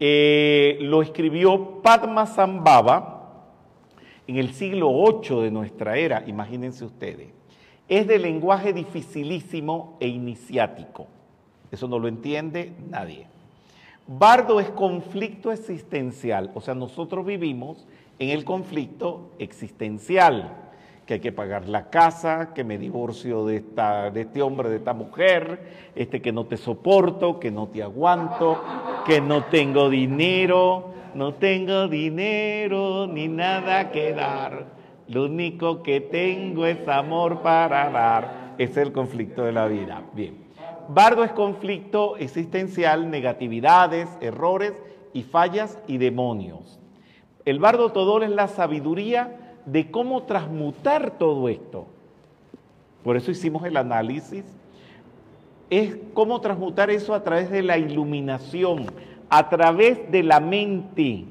eh, 0.00 0.78
lo 0.80 1.02
escribió 1.02 1.80
Padmasambhava 1.82 3.20
en 4.26 4.36
el 4.36 4.54
siglo 4.54 4.90
VIII 4.92 5.42
de 5.42 5.50
nuestra 5.50 5.96
era, 5.96 6.22
imagínense 6.26 6.84
ustedes. 6.84 7.28
Es 7.90 8.06
de 8.06 8.20
lenguaje 8.20 8.72
dificilísimo 8.72 9.96
e 9.98 10.06
iniciático. 10.06 11.08
Eso 11.72 11.88
no 11.88 11.98
lo 11.98 12.06
entiende 12.06 12.72
nadie. 12.88 13.26
Bardo 14.06 14.60
es 14.60 14.70
conflicto 14.70 15.50
existencial, 15.50 16.52
o 16.54 16.60
sea, 16.60 16.74
nosotros 16.74 17.26
vivimos 17.26 17.88
en 18.20 18.30
el 18.30 18.44
conflicto 18.44 19.30
existencial, 19.40 20.52
que 21.04 21.14
hay 21.14 21.20
que 21.20 21.32
pagar 21.32 21.68
la 21.68 21.90
casa, 21.90 22.54
que 22.54 22.62
me 22.62 22.78
divorcio 22.78 23.44
de, 23.46 23.56
esta, 23.56 24.10
de 24.12 24.20
este 24.20 24.40
hombre, 24.40 24.68
de 24.68 24.76
esta 24.76 24.94
mujer, 24.94 25.90
este 25.96 26.22
que 26.22 26.30
no 26.30 26.46
te 26.46 26.56
soporto, 26.56 27.40
que 27.40 27.50
no 27.50 27.66
te 27.66 27.82
aguanto, 27.82 28.62
que 29.04 29.20
no 29.20 29.46
tengo 29.46 29.90
dinero, 29.90 30.92
no 31.16 31.34
tengo 31.34 31.88
dinero 31.88 33.08
ni 33.08 33.26
nada 33.26 33.90
que 33.90 34.12
dar. 34.12 34.79
Lo 35.10 35.24
único 35.24 35.82
que 35.82 36.00
tengo 36.00 36.66
es 36.66 36.86
amor 36.86 37.42
para 37.42 37.90
dar. 37.90 38.54
Es 38.58 38.76
el 38.76 38.92
conflicto 38.92 39.42
de 39.42 39.50
la 39.50 39.66
vida. 39.66 40.04
Bien. 40.14 40.36
Bardo 40.88 41.24
es 41.24 41.32
conflicto 41.32 42.16
existencial, 42.16 43.10
negatividades, 43.10 44.08
errores 44.20 44.72
y 45.12 45.24
fallas 45.24 45.80
y 45.88 45.98
demonios. 45.98 46.78
El 47.44 47.58
bardo 47.58 47.90
todol 47.90 48.22
es 48.22 48.30
la 48.30 48.46
sabiduría 48.46 49.56
de 49.66 49.90
cómo 49.90 50.22
transmutar 50.22 51.18
todo 51.18 51.48
esto. 51.48 51.88
Por 53.02 53.16
eso 53.16 53.32
hicimos 53.32 53.64
el 53.64 53.78
análisis. 53.78 54.44
Es 55.70 55.96
cómo 56.14 56.40
transmutar 56.40 56.88
eso 56.88 57.14
a 57.14 57.24
través 57.24 57.50
de 57.50 57.64
la 57.64 57.78
iluminación, 57.78 58.86
a 59.28 59.48
través 59.48 60.08
de 60.12 60.22
la 60.22 60.38
mente, 60.38 61.24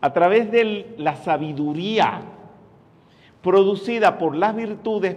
a 0.00 0.12
través 0.12 0.50
de 0.50 0.96
la 0.98 1.14
sabiduría 1.14 2.33
producida 3.44 4.16
por 4.16 4.34
las 4.34 4.56
virtudes 4.56 5.14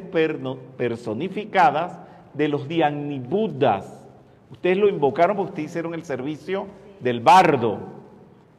personificadas 0.78 1.98
de 2.34 2.50
los 2.50 2.68
Budas. 2.68 4.06
Ustedes 4.52 4.78
lo 4.78 4.90
invocaron 4.90 5.38
porque 5.38 5.52
ustedes 5.52 5.70
hicieron 5.72 5.94
el 5.94 6.04
servicio 6.04 6.68
del 7.00 7.22
bardo 7.22 7.80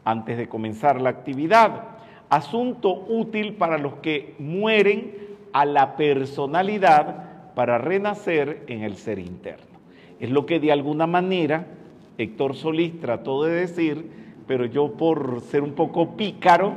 antes 0.05 0.39
de 0.39 0.49
comenzar 0.49 1.03
la 1.03 1.11
actividad. 1.11 1.83
Asunto 2.31 3.05
útil 3.09 3.55
para 3.55 3.77
los 3.77 3.97
que 3.97 4.35
mueren 4.39 5.14
a 5.53 5.66
la 5.66 5.97
personalidad 5.97 7.55
para 7.55 7.77
renacer 7.77 8.64
en 8.69 8.85
el 8.85 8.97
ser 8.97 9.19
interno. 9.19 9.66
Es 10.19 10.31
lo 10.31 10.47
que 10.47 10.61
de 10.61 10.73
alguna 10.73 11.07
manera 11.07 11.66
Héctor 12.16 12.55
Solís 12.57 12.99
trató 13.01 13.45
de 13.45 13.53
decir, 13.53 14.11
pero 14.47 14.64
yo 14.64 14.93
por 14.93 15.43
ser 15.43 15.62
un 15.62 15.73
poco 15.73 16.16
pícaro 16.16 16.75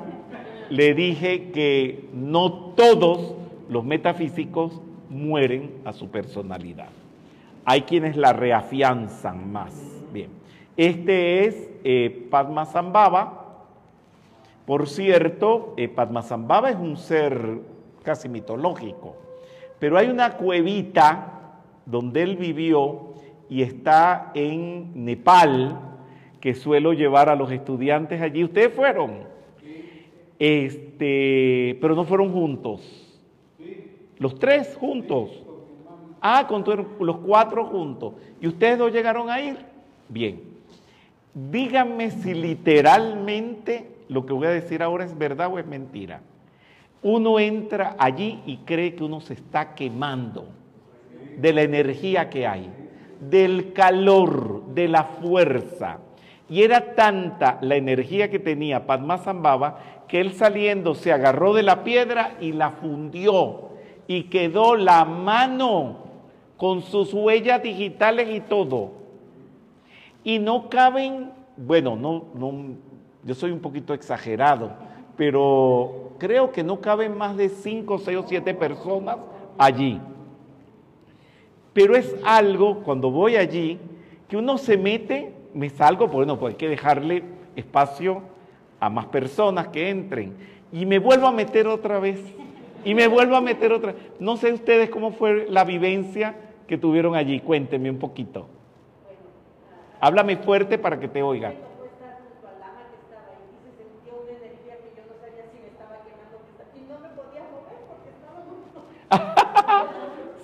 le 0.72 0.93
dije 0.93 1.51
que 1.51 2.07
no 2.13 2.74
todos 2.76 3.34
los 3.67 3.84
metafísicos 3.84 4.80
mueren 5.09 5.82
a 5.84 5.91
su 5.91 6.09
personalidad. 6.09 6.88
Hay 7.65 7.82
quienes 7.82 8.15
la 8.15 8.32
reafianzan 8.32 9.51
más. 9.51 9.74
Bien, 10.13 10.30
este 10.78 11.45
es 11.45 11.69
eh, 11.84 12.26
Padmasambhava. 12.32 13.65
Por 14.65 14.88
cierto, 14.88 15.74
eh, 15.76 15.89
Padmasambhava 15.89 16.69
es 16.69 16.78
un 16.78 16.95
ser 16.95 17.59
casi 18.01 18.30
mitológico, 18.30 19.17
pero 19.78 19.97
hay 19.97 20.07
una 20.07 20.38
cuevita 20.38 21.57
donde 21.86 22.24
él 22.24 22.38
vivió 22.38 23.11
y 23.49 23.61
está 23.63 24.32
en 24.36 25.05
Nepal, 25.05 25.78
que 26.39 26.55
suelo 26.55 26.93
llevar 26.93 27.30
a 27.30 27.36
los 27.36 27.51
estudiantes 27.51 28.22
allí. 28.22 28.45
¿Ustedes 28.45 28.74
fueron? 28.74 29.30
Este, 30.44 31.78
pero 31.80 31.94
no 31.94 32.04
fueron 32.04 32.34
juntos. 32.34 32.82
Los 34.18 34.39
tres 34.39 34.76
juntos. 34.76 35.30
Ah, 36.20 36.48
con 36.48 36.66
los 37.00 37.18
cuatro 37.18 37.64
juntos. 37.66 38.16
¿Y 38.42 38.48
ustedes 38.48 38.80
dos 38.80 38.92
llegaron 38.92 39.30
a 39.30 39.39
ir? 39.39 39.58
Bien. 40.10 40.42
Díganme 41.36 42.10
si 42.10 42.34
literalmente 42.34 43.88
lo 44.10 44.26
que 44.26 44.34
voy 44.34 44.48
a 44.48 44.50
decir 44.50 44.82
ahora 44.82 45.06
es 45.06 45.16
verdad 45.16 45.54
o 45.54 45.60
es 45.60 45.68
mentira. 45.68 46.22
Uno 47.04 47.38
entra 47.39 47.96
allí 48.00 48.42
y 48.48 48.58
cree 48.66 48.96
que 48.96 49.04
uno 49.04 49.22
se 49.22 49.36
está 49.36 49.76
quemando 49.76 50.48
de 51.38 51.54
la 51.54 51.62
energía 51.62 52.32
que 52.32 52.48
hay, 52.48 52.68
del 53.20 53.74
calor, 53.74 54.64
de 54.74 54.88
la 54.88 55.04
fuerza. 55.04 56.00
Y 56.50 56.64
era 56.64 56.96
tanta 56.96 57.60
la 57.62 57.76
energía 57.76 58.30
que 58.30 58.39
tenía 58.39 58.86
Padmasambhava 58.86 60.01
que 60.12 60.20
él 60.20 60.34
saliendo 60.34 60.93
se 60.93 61.14
agarró 61.14 61.53
de 61.53 61.64
la 61.64 61.86
piedra 61.86 62.36
y 62.41 62.51
la 62.51 62.72
fundió 62.72 63.70
y 64.07 64.24
quedó 64.24 64.76
la 64.76 65.05
mano 65.05 65.99
con 66.57 66.82
sus 66.82 67.14
huellas 67.14 67.64
digitales 67.64 68.28
y 68.30 68.41
todo. 68.41 68.91
Y 70.26 70.39
no 70.39 70.70
caben, 70.70 71.32
bueno, 71.55 71.95
no, 71.95 72.26
no, 72.36 72.76
yo 73.24 73.34
soy 73.34 73.51
un 73.51 73.62
poquito 73.62 73.93
exagerado, 73.93 74.74
pero 75.16 76.12
creo 76.18 76.51
que 76.51 76.62
no 76.62 76.82
caben 76.82 77.18
más 77.18 77.38
de 77.38 77.47
cinco, 77.47 77.97
seis 77.97 78.18
o 78.18 78.28
siete 78.28 78.53
personas 78.53 79.16
allí. 79.57 79.97
Pero 81.72 81.95
es 81.95 82.14
algo, 82.26 82.84
cuando 82.84 83.12
voy 83.12 83.38
allí, 83.38 83.80
que 84.28 84.36
uno 84.36 84.57
se 84.57 84.76
mete, 84.76 85.34
me 85.53 85.70
salgo, 85.70 86.09
bueno, 86.09 86.38
pues 86.38 86.51
hay 86.51 86.57
que 86.57 86.68
dejarle 86.68 87.24
espacio 87.55 88.24
a 88.82 88.89
más 88.89 89.05
personas 89.05 89.69
que 89.69 89.89
entren. 89.89 90.34
Y 90.73 90.86
me 90.86 90.99
vuelvo 90.99 91.27
a 91.27 91.32
meter 91.32 91.67
otra 91.67 91.99
vez. 91.99 92.19
Y 92.84 92.93
me 92.95 93.07
vuelvo 93.07 93.36
a 93.38 93.41
meter 93.41 93.71
otra 93.71 93.93
vez. 93.93 94.01
No 94.19 94.36
sé 94.36 94.51
ustedes 94.51 94.89
cómo 94.89 95.13
fue 95.13 95.47
la 95.49 95.63
vivencia 95.63 96.36
que 96.67 96.77
tuvieron 96.77 97.15
allí. 97.15 97.39
Cuéntenme 97.39 97.89
un 97.89 97.99
poquito. 97.99 98.47
Háblame 99.99 100.36
fuerte 100.38 100.77
para 100.77 100.99
que 100.99 101.07
te 101.07 101.21
oiga. 101.21 101.51
tocó 101.51 101.86
estar 101.86 102.17
junto 102.25 102.47
al 102.47 102.59
lama 102.59 102.82
que 102.89 102.97
estaba 103.05 103.27
ahí 103.32 103.45
y 103.53 103.57
se 103.63 103.71
sentía 103.77 104.13
una 104.17 104.32
energía 104.32 104.75
que 104.82 104.89
yo 104.97 105.03
no 105.07 105.13
sabía 105.21 105.45
si 105.53 105.57
me 105.61 105.67
estaba 105.67 105.95
quemando 106.01 106.38
que 106.41 106.49
estaba- 106.51 106.73
y 106.75 106.82
no 106.89 106.97
me 106.99 107.09
podía 107.15 107.43
mover 107.53 107.79
porque 107.88 108.09
estaba 108.09 108.39
muy 108.49 108.57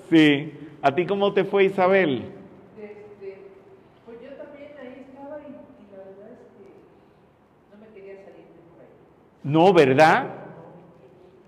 Sí, 0.09 0.53
¿A 0.83 0.93
ti 0.93 1.05
cómo 1.07 1.33
te 1.33 1.43
fue 1.43 1.65
Isabel? 1.65 2.21
Este, 2.77 3.41
pues 4.05 4.17
yo 4.21 4.29
también 4.37 4.71
ahí 4.79 5.05
estaba 5.09 5.39
y, 5.41 5.49
y 5.49 5.85
la 5.89 5.97
verdad 6.05 6.29
es 6.37 6.45
que 6.53 6.69
no 7.73 7.81
me 7.81 7.87
quería 7.97 8.15
salir 8.23 8.45
de 8.45 8.61
por 8.69 8.77
ahí. 8.85 8.93
No, 9.47 9.71
¿verdad? 9.71 10.27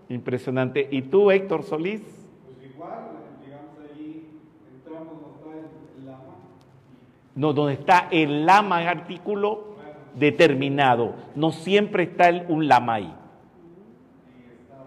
Impresionante. 0.07 0.87
¿Y 0.89 1.01
tú, 1.03 1.29
Héctor 1.31 1.63
Solís? 1.63 2.01
Pues 2.01 2.71
igual, 2.73 3.09
digamos 3.45 3.75
allí, 3.91 4.25
entramos, 4.73 5.13
nos 5.21 5.35
está 5.35 5.51
el, 5.97 6.05
lama 6.05 6.35
No, 7.35 7.53
donde 7.53 7.73
está 7.73 8.07
el 8.09 8.45
lama 8.45 8.81
en 8.81 8.87
artículo 8.87 9.69
determinado. 10.15 11.13
No 11.35 11.51
siempre 11.51 12.03
está 12.03 12.29
el, 12.29 12.45
un 12.47 12.67
lama 12.67 12.93
ahí. 12.95 13.13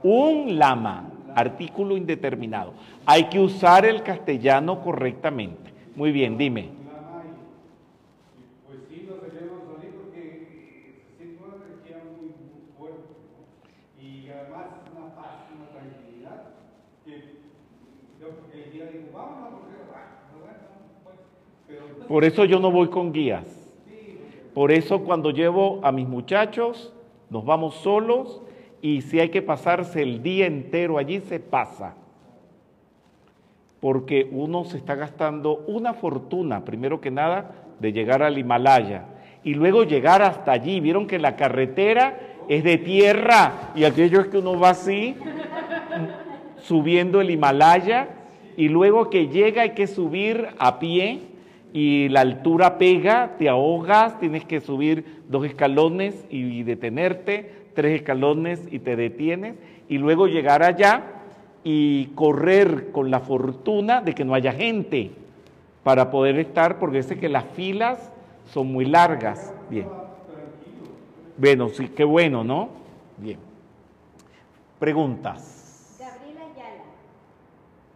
Un 0.02 0.58
lama, 0.58 1.10
artículo 1.34 1.96
indeterminado. 1.96 2.72
Hay 3.06 3.24
que 3.24 3.38
usar 3.40 3.84
el 3.84 4.02
castellano 4.02 4.80
correctamente. 4.80 5.72
Muy 5.94 6.12
bien, 6.12 6.38
dime. 6.38 6.62
y 6.62 6.84
lama 6.86 7.22
y, 7.26 8.40
y 8.40 8.46
pues 8.66 8.78
sí 8.88 9.06
nos 9.08 9.20
debemos 9.22 9.62
salir 9.68 9.92
porque 9.94 10.96
se 11.06 11.16
siente 11.18 11.44
una 11.44 11.56
energía 11.56 12.02
muy, 12.16 12.32
muy 12.32 12.72
fuerte 12.76 13.14
¿no? 13.30 14.02
y 14.02 14.28
además 14.28 14.66
una 14.96 15.14
paz, 15.14 15.46
una 15.54 15.68
tranquilidad 15.70 16.56
que 17.04 17.38
yo 18.18 18.28
el 18.52 18.72
día 18.72 18.86
digo, 18.86 19.12
vámonos 19.12 19.60
porque 19.60 19.76
ah, 19.94 20.24
no, 20.32 20.40
bueno, 20.40 20.58
pues, 21.04 21.16
pero 21.68 21.91
Por 22.08 22.24
eso 22.24 22.44
yo 22.44 22.58
no 22.60 22.70
voy 22.70 22.88
con 22.88 23.12
guías. 23.12 23.46
Por 24.54 24.70
eso 24.70 25.02
cuando 25.02 25.30
llevo 25.30 25.80
a 25.82 25.92
mis 25.92 26.06
muchachos, 26.06 26.92
nos 27.30 27.44
vamos 27.44 27.74
solos 27.76 28.42
y 28.82 29.00
si 29.02 29.18
hay 29.20 29.30
que 29.30 29.40
pasarse 29.40 30.02
el 30.02 30.22
día 30.22 30.46
entero 30.46 30.98
allí, 30.98 31.20
se 31.20 31.40
pasa. 31.40 31.94
Porque 33.80 34.28
uno 34.30 34.64
se 34.64 34.76
está 34.76 34.94
gastando 34.94 35.64
una 35.66 35.94
fortuna, 35.94 36.64
primero 36.64 37.00
que 37.00 37.10
nada, 37.10 37.52
de 37.80 37.92
llegar 37.92 38.22
al 38.22 38.38
Himalaya 38.38 39.06
y 39.42 39.54
luego 39.54 39.84
llegar 39.84 40.22
hasta 40.22 40.52
allí. 40.52 40.80
Vieron 40.80 41.06
que 41.06 41.18
la 41.18 41.36
carretera 41.36 42.18
es 42.48 42.62
de 42.62 42.76
tierra 42.78 43.72
y 43.74 43.84
aquello 43.84 44.20
es 44.20 44.28
que 44.28 44.38
uno 44.38 44.58
va 44.58 44.70
así, 44.70 45.16
subiendo 46.58 47.20
el 47.20 47.30
Himalaya 47.30 48.08
y 48.56 48.68
luego 48.68 49.08
que 49.08 49.28
llega 49.28 49.62
hay 49.62 49.70
que 49.70 49.86
subir 49.86 50.48
a 50.58 50.78
pie 50.78 51.31
y 51.72 52.08
la 52.08 52.20
altura 52.20 52.78
pega, 52.78 53.36
te 53.38 53.48
ahogas, 53.48 54.18
tienes 54.20 54.44
que 54.44 54.60
subir 54.60 55.22
dos 55.28 55.46
escalones 55.46 56.24
y 56.30 56.62
detenerte, 56.64 57.62
tres 57.74 58.00
escalones 58.00 58.60
y 58.70 58.78
te 58.78 58.96
detienes 58.96 59.56
y 59.88 59.98
luego 59.98 60.26
llegar 60.26 60.62
allá 60.62 61.02
y 61.64 62.06
correr 62.14 62.90
con 62.92 63.10
la 63.10 63.20
fortuna 63.20 64.00
de 64.00 64.14
que 64.14 64.24
no 64.24 64.34
haya 64.34 64.52
gente 64.52 65.12
para 65.82 66.10
poder 66.10 66.38
estar, 66.38 66.78
porque 66.78 66.98
dice 66.98 67.18
que 67.18 67.28
las 67.28 67.44
filas 67.44 68.12
son 68.46 68.72
muy 68.72 68.84
largas. 68.84 69.52
Bien. 69.68 69.86
Bueno, 71.36 71.68
sí, 71.68 71.88
qué 71.88 72.04
bueno, 72.04 72.44
¿no? 72.44 72.68
Bien. 73.16 73.38
Preguntas. 74.78 75.96
Gabriela 75.98 76.40
Ayala 76.40 76.84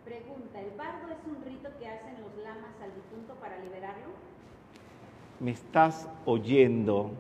pregunta, 0.05 0.61
¿el 0.61 0.77
bardo 0.77 1.09
es 1.11 1.18
un 1.27 1.45
rito 1.45 1.68
que 1.79 1.87
hacen 1.87 2.14
los 2.20 2.45
lamas 2.45 2.74
al 2.83 2.95
difunto 2.95 3.35
para 3.41 3.59
liberarlo? 3.59 4.14
Me 5.41 5.51
estás 5.51 6.09
oyendo, 6.24 7.11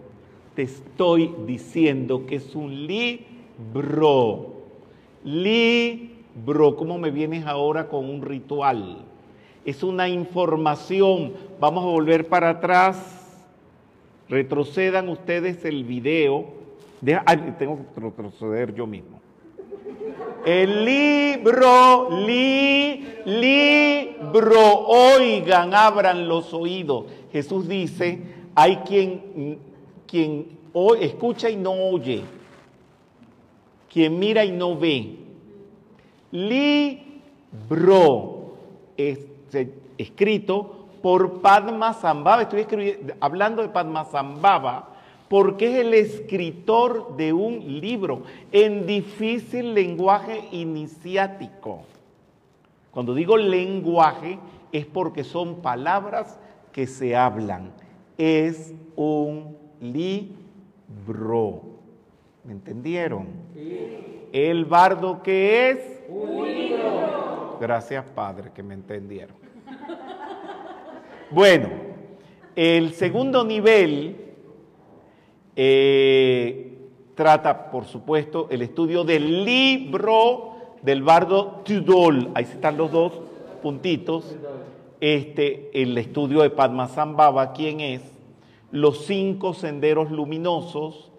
te 0.54 0.62
estoy 0.62 1.34
diciendo 1.46 2.26
que 2.26 2.36
es 2.36 2.54
un 2.54 2.86
libro. 2.86 4.54
Libro, 5.24 6.76
¿cómo 6.76 6.98
me 6.98 7.10
vienes 7.10 7.46
ahora 7.46 7.88
con 7.88 8.08
un 8.08 8.22
ritual? 8.22 9.04
Es 9.64 9.82
una 9.82 10.08
información. 10.08 11.34
Vamos 11.60 11.84
a 11.84 11.88
volver 11.88 12.28
para 12.28 12.50
atrás. 12.50 13.46
Retrocedan 14.28 15.08
ustedes 15.08 15.64
el 15.64 15.84
video. 15.84 16.46
Ay, 17.26 17.54
tengo 17.58 17.78
que 17.94 18.00
retroceder 18.00 18.74
yo 18.74 18.86
mismo. 18.86 19.20
El 20.46 20.84
libro, 20.84 22.08
li, 22.24 23.04
libro, 23.24 24.86
oigan, 24.86 25.74
abran 25.74 26.28
los 26.28 26.54
oídos. 26.54 27.06
Jesús 27.32 27.66
dice, 27.66 28.20
hay 28.54 28.76
quien, 28.76 29.58
quien 30.06 30.56
escucha 31.00 31.50
y 31.50 31.56
no 31.56 31.72
oye, 31.72 32.22
quien 33.92 34.20
mira 34.20 34.44
y 34.44 34.52
no 34.52 34.78
ve. 34.78 35.16
Libro, 36.30 36.92
escrito 39.98 40.86
por 41.02 41.40
Padmasambhava. 41.40 42.42
Estoy 42.42 42.60
escribi- 42.62 43.14
hablando 43.18 43.62
de 43.62 43.68
Padmasambhava 43.68 44.90
porque 45.28 45.72
es 45.72 45.86
el 45.86 45.94
escritor 45.94 47.16
de 47.16 47.32
un 47.32 47.80
libro 47.80 48.22
en 48.52 48.86
difícil 48.86 49.74
lenguaje 49.74 50.44
iniciático. 50.52 51.82
Cuando 52.90 53.14
digo 53.14 53.36
lenguaje 53.36 54.38
es 54.72 54.86
porque 54.86 55.24
son 55.24 55.56
palabras 55.56 56.38
que 56.72 56.86
se 56.86 57.16
hablan. 57.16 57.72
Es 58.16 58.72
un 58.94 59.56
libro. 59.80 61.62
¿Me 62.44 62.52
entendieron? 62.52 63.26
El 64.32 64.64
bardo 64.64 65.22
que 65.22 65.70
es 65.70 66.02
un 66.08 66.44
libro. 66.46 67.58
Gracias, 67.60 68.04
Padre, 68.14 68.50
que 68.54 68.62
me 68.62 68.74
entendieron. 68.74 69.36
Bueno, 71.30 71.68
el 72.54 72.92
segundo 72.92 73.44
nivel 73.44 74.25
eh, 75.56 76.78
trata, 77.14 77.70
por 77.70 77.86
supuesto, 77.86 78.46
el 78.50 78.62
estudio 78.62 79.02
del 79.02 79.44
libro 79.44 80.56
del 80.82 81.02
bardo 81.02 81.62
Tudol. 81.64 82.30
Ahí 82.34 82.44
están 82.44 82.76
los 82.76 82.92
dos 82.92 83.12
puntitos. 83.62 84.36
Este, 85.00 85.70
el 85.82 85.96
estudio 85.98 86.42
de 86.42 86.50
Padmasambhava, 86.50 87.52
¿quién 87.52 87.80
es? 87.80 88.02
Los 88.70 89.06
cinco 89.06 89.54
senderos 89.54 90.10
luminosos, 90.10 91.10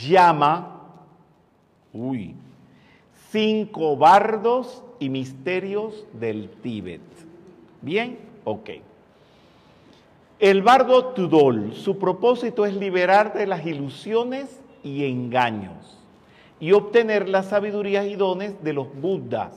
llama, 0.00 0.82
uy, 1.92 2.34
cinco 3.30 3.96
bardos 3.96 4.82
y 4.98 5.08
misterios 5.08 6.06
del 6.12 6.48
Tíbet. 6.62 7.00
¿Bien? 7.82 8.18
Ok. 8.44 8.70
El 10.44 10.60
bardo 10.60 11.06
Tudol, 11.14 11.72
su 11.72 11.96
propósito 11.98 12.66
es 12.66 12.76
liberar 12.76 13.32
de 13.32 13.46
las 13.46 13.64
ilusiones 13.64 14.60
y 14.82 15.06
engaños 15.06 15.98
y 16.60 16.72
obtener 16.72 17.30
las 17.30 17.46
sabidurías 17.46 18.04
y 18.06 18.14
dones 18.14 18.62
de 18.62 18.74
los 18.74 18.94
budas 18.94 19.54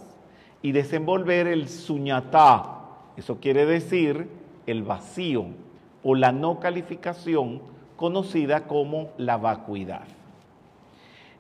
y 0.62 0.72
desenvolver 0.72 1.46
el 1.48 1.68
suñatá, 1.68 2.86
eso 3.18 3.36
quiere 3.42 3.66
decir 3.66 4.30
el 4.66 4.84
vacío 4.84 5.48
o 6.04 6.16
la 6.16 6.32
no 6.32 6.62
calificación 6.62 7.60
conocida 7.98 8.64
como 8.66 9.10
la 9.18 9.36
vacuidad. 9.36 10.08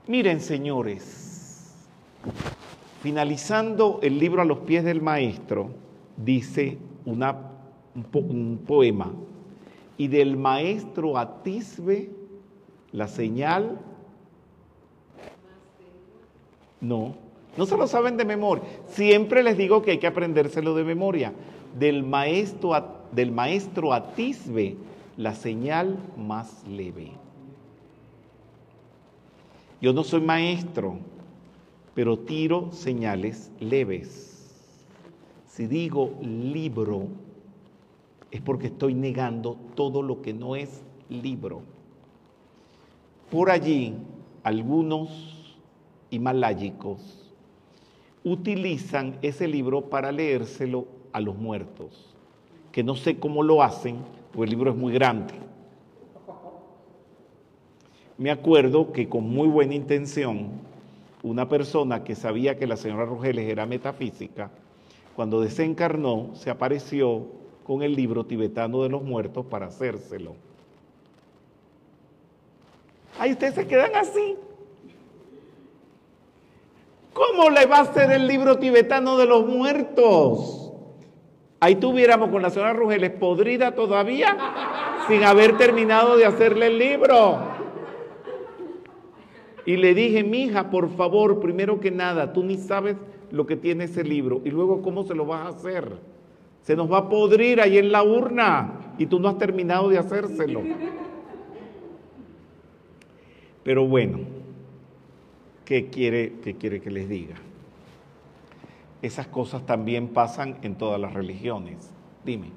Miren, 0.07 0.41
señores, 0.41 1.73
finalizando 3.01 4.01
el 4.03 4.19
libro 4.19 4.41
a 4.41 4.45
los 4.45 4.57
pies 4.57 4.83
del 4.83 5.01
maestro, 5.01 5.69
dice 6.17 6.77
una, 7.05 7.33
un, 7.95 8.03
po- 8.03 8.19
un 8.19 8.59
poema, 8.67 9.13
y 9.97 10.07
del 10.07 10.37
maestro 10.37 11.17
atisbe 11.17 12.09
la 12.91 13.07
señal. 13.07 13.79
No, 16.79 17.15
no 17.57 17.65
se 17.65 17.75
lo 17.75 17.87
saben 17.87 18.17
de 18.17 18.25
memoria. 18.25 18.63
Siempre 18.87 19.41
les 19.43 19.57
digo 19.57 19.81
que 19.81 19.91
hay 19.91 19.97
que 19.97 20.07
aprendérselo 20.07 20.75
de 20.75 20.83
memoria. 20.83 21.33
Del 21.77 22.03
maestro, 22.03 22.71
del 23.11 23.31
maestro 23.31 23.93
atisbe 23.93 24.77
la 25.17 25.33
señal 25.33 25.97
más 26.15 26.63
leve. 26.67 27.11
Yo 29.81 29.93
no 29.93 30.03
soy 30.03 30.21
maestro, 30.21 30.97
pero 31.93 32.19
tiro 32.19 32.71
señales 32.71 33.51
leves. 33.59 34.37
Si 35.47 35.65
digo 35.65 36.13
libro, 36.21 37.07
es 38.32 38.41
porque 38.41 38.67
estoy 38.67 38.93
negando 38.93 39.57
todo 39.75 40.01
lo 40.01 40.21
que 40.21 40.34
no 40.34 40.55
es 40.55 40.84
libro. 41.09 41.61
Por 43.32 43.49
allí, 43.49 43.93
algunos 44.43 45.57
himalayicos 46.09 47.34
utilizan 48.23 49.17
ese 49.21 49.47
libro 49.47 49.89
para 49.89 50.11
leérselo 50.11 50.88
a 51.13 51.19
los 51.19 51.38
muertos, 51.38 52.15
que 52.71 52.84
no 52.84 52.95
sé 52.95 53.19
cómo 53.19 53.43
lo 53.43 53.63
hacen, 53.63 53.97
porque 54.32 54.45
el 54.45 54.49
libro 54.49 54.71
es 54.71 54.78
muy 54.78 54.93
grande. 54.93 55.34
Me 58.17 58.32
acuerdo 58.32 58.91
que 58.91 59.07
con 59.07 59.30
muy 59.30 59.47
buena 59.47 59.75
intención, 59.75 60.49
una 61.23 61.47
persona 61.47 62.03
que 62.03 62.15
sabía 62.15 62.57
que 62.57 62.67
la 62.67 62.78
señora 62.78 63.05
Rogeles 63.05 63.49
era 63.49 63.65
metafísica, 63.65 64.49
cuando 65.15 65.41
desencarnó, 65.41 66.32
se 66.34 66.49
apareció 66.49 67.28
con 67.68 67.84
el 67.84 67.93
libro 67.93 68.26
tibetano 68.26 68.82
de 68.82 68.88
los 68.88 69.03
muertos 69.03 69.45
para 69.45 69.65
hacérselo. 69.65 70.36
Ahí 73.20 73.34
ustedes 73.34 73.55
se 73.55 73.68
quedan 73.68 73.93
así. 73.93 74.38
¿Cómo 77.11 77.49
le 77.49 77.65
va 77.65 77.80
a 77.80 77.82
hacer 77.82 78.09
el 78.11 78.26
libro 78.26 78.57
tibetano 78.57 79.18
de 79.18 79.26
los 79.26 79.45
muertos? 79.45 80.72
Ahí 81.59 81.76
tuviéramos 81.76 82.30
con 82.30 82.41
la 82.41 82.51
señora 82.51 82.72
Rugeles 82.72 83.11
podrida 83.11 83.76
todavía 83.76 84.38
sin 85.09 85.24
haber 85.24 85.57
terminado 85.57 86.15
de 86.15 86.26
hacerle 86.26 86.68
el 86.68 86.78
libro. 86.78 87.39
Y 89.65 89.76
le 89.76 89.93
dije, 89.93 90.24
mija, 90.24 90.70
por 90.70 90.89
favor, 90.95 91.41
primero 91.41 91.82
que 91.82 91.91
nada, 91.91 92.32
tú 92.32 92.43
ni 92.43 92.55
sabes 92.55 92.95
lo 93.32 93.45
que 93.45 93.57
tiene 93.57 93.86
ese 93.86 94.05
libro 94.05 94.39
y 94.45 94.51
luego 94.51 94.82
cómo 94.82 95.03
se 95.03 95.15
lo 95.15 95.26
vas 95.26 95.41
a 95.41 95.49
hacer. 95.49 96.16
Se 96.68 96.76
nos 96.76 96.91
va 96.91 96.97
a 96.97 97.07
podrir 97.07 97.61
ahí 97.61 97.78
en 97.78 97.93
la 97.93 98.03
urna 98.03 98.93
y 98.97 99.05
tú 99.05 99.22
no 99.22 99.30
has 99.30 99.38
terminado 99.38 99.88
de 99.88 99.99
hacérselo. 99.99 100.61
Pero 103.63 103.88
bueno, 103.88 104.20
¿qué 105.63 105.89
quiere, 105.89 106.34
qué 106.43 106.55
quiere 106.55 106.82
que 106.82 106.91
les 106.91 107.07
diga? 107.07 107.36
Esas 109.01 109.28
cosas 109.28 109.65
también 109.65 110.09
pasan 110.09 110.57
en 110.61 110.76
todas 110.76 110.99
las 110.99 111.13
religiones. 111.13 111.89
Dime. 112.26 112.47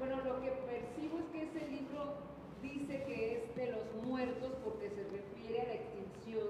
Bueno, 0.00 0.16
lo 0.24 0.40
que 0.40 0.50
percibo 0.66 1.20
es 1.20 1.26
que 1.30 1.44
ese 1.44 1.70
libro 1.70 2.14
dice 2.60 3.04
que 3.06 3.32
es 3.34 3.54
de 3.54 3.70
los 3.70 4.08
muertos 4.08 4.54
porque 4.64 4.90
se 4.90 5.04
refiere 5.04 5.60
a 5.60 5.66
la 5.66 5.74
extinción 5.74 6.48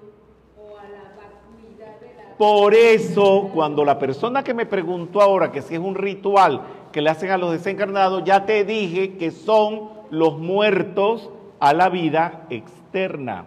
o 0.57 0.79
a 0.79 0.89
la 0.89 1.15
vacuidad 1.15 1.99
de 1.99 2.15
la... 2.15 2.30
Por 2.41 2.73
eso, 2.73 3.51
cuando 3.53 3.85
la 3.85 3.99
persona 3.99 4.43
que 4.43 4.55
me 4.55 4.65
preguntó 4.65 5.21
ahora 5.21 5.51
que 5.51 5.61
si 5.61 5.75
es 5.75 5.79
un 5.79 5.93
ritual 5.93 6.63
que 6.91 6.99
le 6.99 7.11
hacen 7.11 7.29
a 7.29 7.37
los 7.37 7.51
desencarnados, 7.51 8.23
ya 8.23 8.47
te 8.47 8.65
dije 8.65 9.15
que 9.17 9.29
son 9.29 9.91
los 10.09 10.39
muertos 10.39 11.29
a 11.59 11.71
la 11.75 11.89
vida 11.89 12.47
externa. 12.49 13.45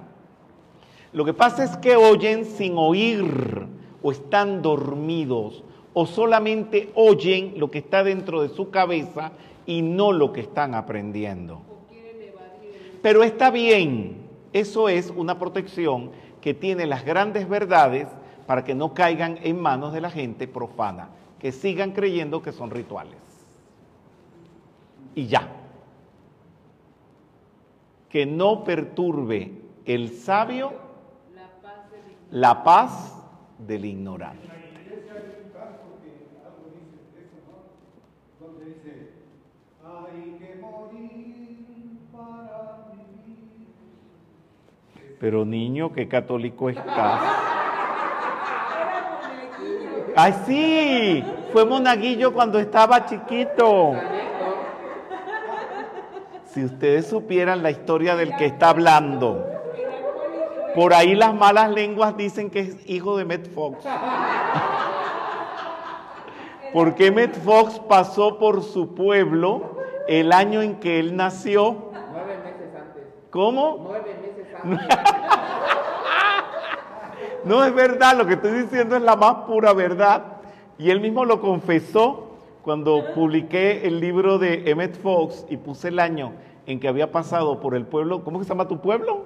Lo 1.13 1.25
que 1.25 1.35
pasa 1.35 1.65
es 1.65 1.77
que 1.79 1.97
oyen 1.97 2.45
sin 2.45 2.75
oír 2.79 3.67
o 4.01 4.13
están 4.13 4.63
dormidos 4.63 5.65
o 5.93 6.07
solamente 6.07 6.93
oyen 6.95 7.55
lo 7.57 7.73
que 7.73 7.79
está 7.79 8.05
dentro 8.05 8.43
de 8.43 8.49
su 8.51 8.71
cabeza 8.71 9.33
y 9.67 9.83
no 9.83 10.13
lo 10.13 10.33
que 10.33 10.43
están 10.43 10.77
aprendiendo. 10.77 11.63
Pero 13.03 13.25
está 13.25 13.51
bien, 13.51 14.19
eso 14.53 14.89
es 14.89 15.13
una 15.17 15.37
protección 15.41 16.13
que 16.41 16.55
tiene 16.55 16.87
las 16.87 17.05
grandes 17.05 17.49
verdades 17.49 18.07
para 18.47 18.65
que 18.65 18.75
no 18.75 18.95
caigan 18.95 19.39
en 19.43 19.61
manos 19.61 19.93
de 19.93 20.01
la 20.01 20.11
gente 20.11 20.47
profana, 20.47 21.09
que 21.39 21.53
sigan 21.53 21.93
creyendo 21.93 22.43
que 22.43 22.53
son 22.53 22.71
rituales. 22.71 23.19
Y 25.15 25.27
ya. 25.27 25.49
Que 28.09 28.27
no 28.27 28.65
perturbe 28.65 29.53
el 29.85 30.11
sabio 30.11 30.73
la 32.31 32.65
paz 32.65 33.15
del 33.59 33.85
ignorante. 33.85 34.45
En 34.47 34.75
la 34.75 34.81
iglesia 34.81 35.13
hay 35.13 35.45
un 35.45 35.51
caso 35.53 36.01
que 36.03 36.11
algo 36.45 36.65
dice 36.75 36.97
eso, 37.23 37.39
¿no? 37.47 38.47
Donde 38.47 38.65
dice, 38.75 39.11
hay 39.85 40.37
que 40.39 40.61
morir 40.61 42.09
para 42.13 42.89
vivir. 42.93 43.69
Pero 45.21 45.45
niño, 45.45 45.93
qué 45.93 46.09
católico 46.09 46.71
estás. 46.71 47.64
Ay, 50.17 50.35
sí, 50.47 51.25
fue 51.53 51.65
monaguillo 51.65 52.33
cuando 52.33 52.59
estaba 52.59 53.05
chiquito. 53.05 53.95
Si 56.47 56.65
ustedes 56.65 57.09
supieran 57.09 57.63
la 57.65 57.71
historia 57.71 58.15
del 58.15 58.37
que 58.37 58.47
está 58.47 58.69
hablando. 58.69 59.45
Por 60.75 60.95
ahí 60.95 61.15
las 61.15 61.35
malas 61.35 61.71
lenguas 61.71 62.17
dicen 62.17 62.51
que 62.51 62.61
es 62.61 62.91
hijo 62.91 63.17
de 63.17 63.25
Met 63.25 63.53
Fox. 63.53 63.85
Porque 66.73 67.11
Met 67.11 67.35
Fox 67.43 67.81
pasó 67.89 68.39
por 68.39 68.63
su 68.63 68.95
pueblo 68.95 69.79
el 70.09 70.33
año 70.33 70.63
en 70.63 70.81
que 70.81 70.99
él 71.01 71.17
nació. 71.17 71.93
Nueve 72.13 72.39
meses 72.39 72.75
antes. 72.77 73.05
¿Cómo? 73.31 73.81
Nueve 73.85 74.17
meses 74.21 74.47
antes. 74.63 75.39
No 77.47 77.65
es 77.65 77.75
verdad, 77.75 78.17
lo 78.17 78.27
que 78.27 78.35
estoy 78.35 78.53
diciendo 78.63 78.97
es 78.97 79.03
la 79.03 79.17
más 79.17 79.35
pura 79.47 79.73
verdad. 79.73 80.23
Y 80.79 80.91
él 80.91 81.01
mismo 81.01 81.25
lo 81.25 81.41
confesó 81.41 82.31
cuando 82.63 83.13
publiqué 83.15 83.87
el 83.87 84.01
libro 84.01 84.39
de 84.39 84.71
Emmett 84.71 84.99
Fox 85.01 85.45
y 85.51 85.57
puse 85.59 85.89
el 85.89 85.99
año 85.99 86.33
en 86.67 86.81
que 86.81 86.89
había 86.89 87.13
pasado 87.13 87.61
por 87.61 87.75
el 87.75 87.85
pueblo. 87.87 88.25
¿Cómo 88.25 88.43
se 88.43 88.49
llama 88.49 88.67
tu 88.67 88.81
pueblo? 88.81 89.25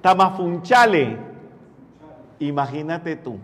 Tamafunchale. 0.00 1.16
Imagínate 2.40 3.16
tú. 3.16 3.36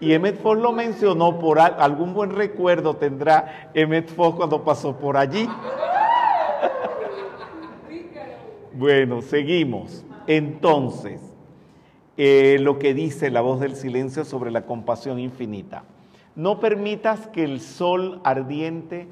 Y 0.00 0.12
Emmet 0.12 0.38
Fox 0.40 0.60
lo 0.60 0.72
mencionó 0.72 1.38
por 1.38 1.58
al- 1.58 1.76
algún 1.78 2.12
buen 2.14 2.30
recuerdo 2.34 2.96
tendrá 2.96 3.70
Emmet 3.74 4.08
Fox 4.10 4.36
cuando 4.36 4.62
pasó 4.62 4.96
por 4.96 5.16
allí. 5.16 5.48
Bueno, 8.76 9.22
seguimos. 9.22 10.04
Entonces, 10.26 11.20
eh, 12.16 12.58
lo 12.60 12.78
que 12.78 12.94
dice 12.94 13.30
la 13.30 13.40
voz 13.40 13.60
del 13.60 13.76
silencio 13.76 14.24
sobre 14.24 14.50
la 14.50 14.66
compasión 14.66 15.18
infinita. 15.18 15.84
No 16.36 16.60
permitas 16.60 17.26
que 17.28 17.44
el 17.44 17.60
sol 17.60 18.20
ardiente 18.24 19.08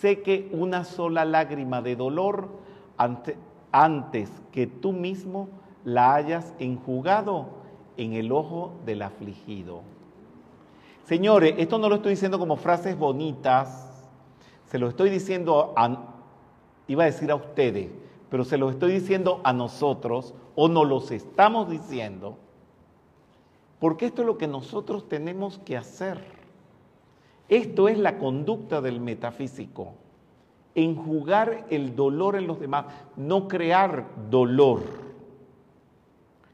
seque 0.00 0.48
una 0.52 0.84
sola 0.84 1.24
lágrima 1.24 1.82
de 1.82 1.96
dolor 1.96 2.48
ante- 2.96 3.36
antes 3.72 4.30
que 4.52 4.66
tú 4.66 4.92
mismo 4.92 5.48
la 5.84 6.14
hayas 6.14 6.54
enjugado 6.58 7.48
en 7.96 8.12
el 8.14 8.32
ojo 8.32 8.72
del 8.86 9.02
afligido. 9.02 9.82
Señores, 11.04 11.54
esto 11.58 11.78
no 11.78 11.88
lo 11.88 11.96
estoy 11.96 12.10
diciendo 12.12 12.38
como 12.38 12.56
frases 12.56 12.98
bonitas, 12.98 13.90
se 14.66 14.78
lo 14.78 14.88
estoy 14.88 15.10
diciendo 15.10 15.74
a, 15.76 16.14
iba 16.88 17.02
a 17.02 17.06
decir 17.06 17.30
a 17.30 17.34
ustedes, 17.36 17.90
pero 18.34 18.42
se 18.42 18.58
lo 18.58 18.68
estoy 18.68 18.90
diciendo 18.90 19.40
a 19.44 19.52
nosotros 19.52 20.34
o 20.56 20.66
nos 20.66 20.88
los 20.88 21.12
estamos 21.12 21.70
diciendo, 21.70 22.36
porque 23.78 24.06
esto 24.06 24.22
es 24.22 24.26
lo 24.26 24.38
que 24.38 24.48
nosotros 24.48 25.08
tenemos 25.08 25.58
que 25.58 25.76
hacer. 25.76 26.20
Esto 27.48 27.86
es 27.86 27.96
la 27.96 28.18
conducta 28.18 28.80
del 28.80 29.00
metafísico, 29.00 29.92
enjugar 30.74 31.64
el 31.70 31.94
dolor 31.94 32.34
en 32.34 32.48
los 32.48 32.58
demás, 32.58 32.86
no 33.14 33.46
crear 33.46 34.08
dolor. 34.28 34.82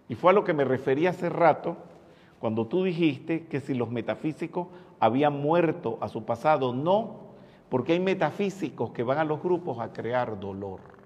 Y 0.06 0.16
fue 0.16 0.32
a 0.32 0.34
lo 0.34 0.44
que 0.44 0.52
me 0.52 0.64
referí 0.64 1.06
hace 1.06 1.30
rato, 1.30 1.78
cuando 2.40 2.66
tú 2.66 2.84
dijiste 2.84 3.46
que 3.46 3.58
si 3.60 3.72
los 3.72 3.90
metafísicos 3.90 4.66
habían 4.98 5.40
muerto 5.40 5.96
a 6.02 6.08
su 6.08 6.26
pasado, 6.26 6.74
no, 6.74 7.20
porque 7.70 7.94
hay 7.94 8.00
metafísicos 8.00 8.90
que 8.90 9.02
van 9.02 9.16
a 9.16 9.24
los 9.24 9.42
grupos 9.42 9.78
a 9.80 9.94
crear 9.94 10.38
dolor, 10.38 10.99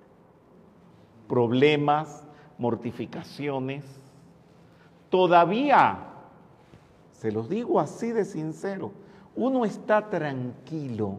problemas, 1.34 2.24
mortificaciones. 2.58 3.84
Todavía, 5.10 5.98
se 7.10 7.32
los 7.32 7.48
digo 7.48 7.80
así 7.80 8.12
de 8.12 8.24
sincero, 8.24 8.92
uno 9.34 9.64
está 9.64 10.10
tranquilo 10.10 11.18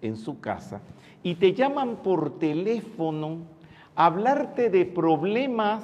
en 0.00 0.16
su 0.16 0.38
casa 0.38 0.82
y 1.24 1.34
te 1.34 1.52
llaman 1.52 1.96
por 1.96 2.38
teléfono 2.38 3.38
a 3.96 4.06
hablarte 4.06 4.70
de 4.70 4.86
problemas 4.86 5.82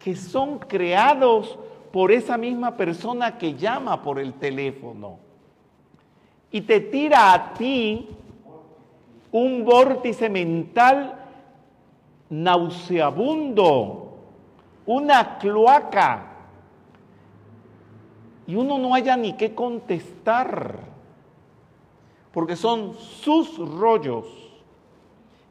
que 0.00 0.16
son 0.16 0.58
creados 0.58 1.56
por 1.92 2.10
esa 2.10 2.36
misma 2.36 2.76
persona 2.76 3.38
que 3.38 3.54
llama 3.54 4.02
por 4.02 4.18
el 4.18 4.34
teléfono 4.34 5.18
y 6.50 6.62
te 6.62 6.80
tira 6.80 7.32
a 7.32 7.54
ti 7.54 8.08
un 9.30 9.64
vórtice 9.64 10.28
mental 10.28 11.17
nauseabundo, 12.30 14.18
una 14.86 15.38
cloaca, 15.38 16.24
y 18.46 18.54
uno 18.54 18.78
no 18.78 18.94
haya 18.94 19.16
ni 19.16 19.34
qué 19.34 19.54
contestar, 19.54 20.78
porque 22.32 22.56
son 22.56 22.94
sus 22.94 23.58
rollos, 23.58 24.26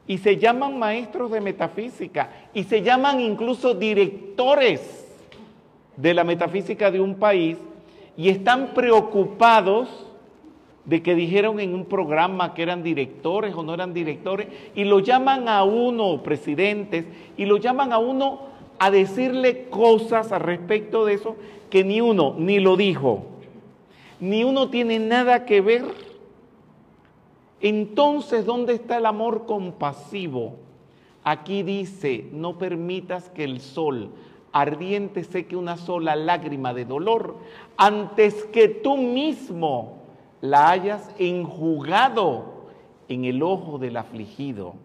y 0.08 0.18
se 0.18 0.38
llaman 0.38 0.80
maestros 0.80 1.30
de 1.32 1.42
metafísica, 1.42 2.32
y 2.54 2.64
se 2.64 2.82
llaman 2.82 3.20
incluso 3.20 3.74
directores 3.76 5.06
de 5.96 6.14
la 6.14 6.24
metafísica 6.24 6.90
de 6.90 7.00
un 7.00 7.16
país, 7.16 7.58
y 8.16 8.30
están 8.30 8.74
preocupados 8.74 10.07
de 10.88 11.04
que 11.04 11.16
dijeron 11.16 11.60
en 11.60 11.76
un 11.76 11.86
programa 11.86 12.54
que 12.54 12.64
eran 12.64 12.82
directores 12.82 13.54
o 13.54 13.62
no 13.62 13.74
eran 13.74 13.94
directores, 13.94 14.48
y 14.74 14.86
lo 14.86 15.00
llaman 15.00 15.50
a 15.50 15.64
uno 15.64 16.24
presidentes, 16.24 17.06
y 17.36 17.46
lo 17.46 17.58
llaman 17.58 17.92
a 17.92 18.00
uno 18.00 18.40
a 18.80 18.90
decirle 18.90 19.66
cosas 19.70 20.32
al 20.32 20.42
respecto 20.42 21.06
de 21.06 21.16
eso 21.16 21.36
que 21.70 21.84
ni 21.84 22.00
uno 22.00 22.36
ni 22.38 22.60
lo 22.60 22.78
dijo, 22.78 23.26
ni 24.22 24.46
uno 24.46 24.70
tiene 24.70 24.98
nada 25.00 25.46
que 25.46 25.60
ver. 25.60 25.84
Entonces, 27.60 28.46
¿dónde 28.46 28.74
está 28.74 28.98
el 28.98 29.08
amor 29.08 29.46
compasivo? 29.46 30.56
Aquí 31.24 31.64
dice, 31.64 32.28
no 32.32 32.58
permitas 32.58 33.30
que 33.30 33.44
el 33.44 33.60
sol 33.60 34.12
ardiente 34.54 35.26
seque 35.26 35.58
una 35.58 35.76
sola 35.76 36.16
lágrima 36.16 36.74
de 36.74 36.86
dolor 36.86 37.36
antes 37.76 38.46
que 38.46 38.70
tú 38.70 38.96
mismo 38.96 39.97
la 40.42 40.70
hayas 40.70 41.10
enjugado 41.18 42.68
en 43.08 43.26
el 43.26 43.42
ojo 43.44 43.78
del 43.78 43.98
afligido. 43.98 44.76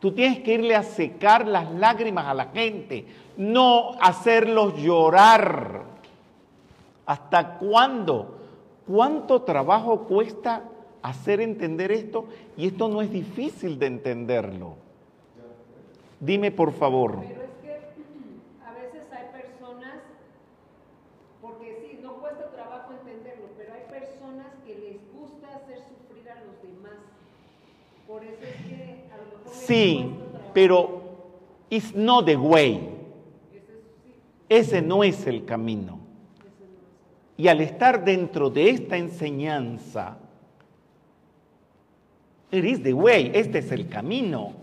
Tú 0.00 0.12
tienes 0.12 0.40
que 0.40 0.54
irle 0.54 0.74
a 0.74 0.82
secar 0.82 1.46
las 1.46 1.70
lágrimas 1.72 2.26
a 2.26 2.34
la 2.34 2.46
gente, 2.46 3.06
no 3.36 3.92
hacerlos 4.00 4.76
llorar. 4.76 5.84
¿Hasta 7.04 7.58
cuándo? 7.58 8.38
¿Cuánto 8.86 9.42
trabajo 9.42 10.04
cuesta 10.04 10.64
hacer 11.02 11.40
entender 11.40 11.92
esto? 11.92 12.26
Y 12.56 12.66
esto 12.66 12.88
no 12.88 13.02
es 13.02 13.10
difícil 13.10 13.78
de 13.78 13.86
entenderlo. 13.86 14.76
Dime 16.18 16.50
por 16.50 16.72
favor. 16.72 17.18
Pero 17.20 17.42
es 17.42 17.50
que 17.62 17.72
a 18.66 18.72
veces 18.72 19.10
hay 19.10 19.26
personas, 19.32 20.00
porque 21.40 21.78
sí, 21.80 21.98
no 22.02 22.14
cuesta 22.20 22.50
trabajo 22.50 22.92
entenderlo, 22.92 23.46
pero 23.56 23.72
hay 23.72 23.84
personas 23.90 24.48
que 24.66 24.74
les 24.74 24.96
gusta 25.14 25.48
hacer 25.56 25.78
sufrir 25.78 26.28
a 26.28 26.34
los 26.44 26.60
demás. 26.62 27.00
Por 28.06 28.22
eso 28.22 28.42
es 28.42 28.56
que 28.66 29.08
a 29.10 29.16
lo 29.16 29.38
mejor 29.38 29.56
les 29.56 29.59
Sí, 29.70 30.04
pero 30.52 31.00
it's 31.70 31.94
not 31.94 32.26
the 32.26 32.34
way. 32.34 32.88
Ese 34.48 34.82
no 34.82 35.04
es 35.04 35.28
el 35.28 35.44
camino. 35.44 36.00
Y 37.36 37.46
al 37.46 37.60
estar 37.60 38.04
dentro 38.04 38.50
de 38.50 38.68
esta 38.68 38.96
enseñanza, 38.96 40.18
it 42.50 42.64
is 42.64 42.82
the 42.82 42.92
way, 42.92 43.30
este 43.32 43.58
es 43.60 43.70
el 43.70 43.88
camino. 43.88 44.54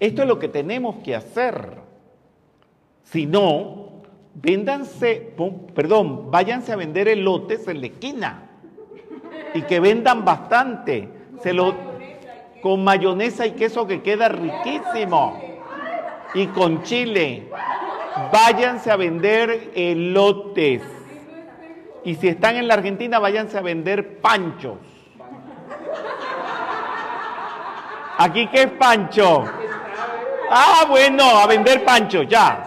Esto 0.00 0.22
es 0.22 0.28
lo 0.28 0.38
que 0.38 0.48
tenemos 0.48 0.96
que 1.04 1.14
hacer. 1.14 1.74
Si 3.04 3.26
no, 3.26 4.00
véndanse, 4.34 5.30
perdón, 5.74 6.30
váyanse 6.30 6.72
a 6.72 6.76
vender 6.76 7.08
elotes 7.08 7.68
en 7.68 7.82
la 7.82 7.88
esquina 7.88 8.50
y 9.52 9.60
que 9.60 9.78
vendan 9.78 10.24
bastante. 10.24 11.06
Se 11.42 11.52
lo, 11.52 11.87
con 12.62 12.84
mayonesa 12.84 13.46
y 13.46 13.52
queso 13.52 13.86
que 13.86 14.02
queda 14.02 14.28
riquísimo. 14.28 15.40
Y 16.34 16.46
con 16.48 16.82
chile. 16.82 17.48
Váyanse 18.32 18.90
a 18.90 18.96
vender 18.96 19.70
elotes. 19.74 20.82
Y 22.04 22.14
si 22.14 22.28
están 22.28 22.56
en 22.56 22.68
la 22.68 22.74
Argentina, 22.74 23.18
váyanse 23.18 23.58
a 23.58 23.62
vender 23.62 24.20
panchos. 24.20 24.78
¿Aquí 28.18 28.48
qué 28.48 28.62
es 28.62 28.70
pancho? 28.72 29.44
Ah, 30.50 30.86
bueno, 30.88 31.24
a 31.24 31.46
vender 31.46 31.84
panchos, 31.84 32.26
ya. 32.28 32.64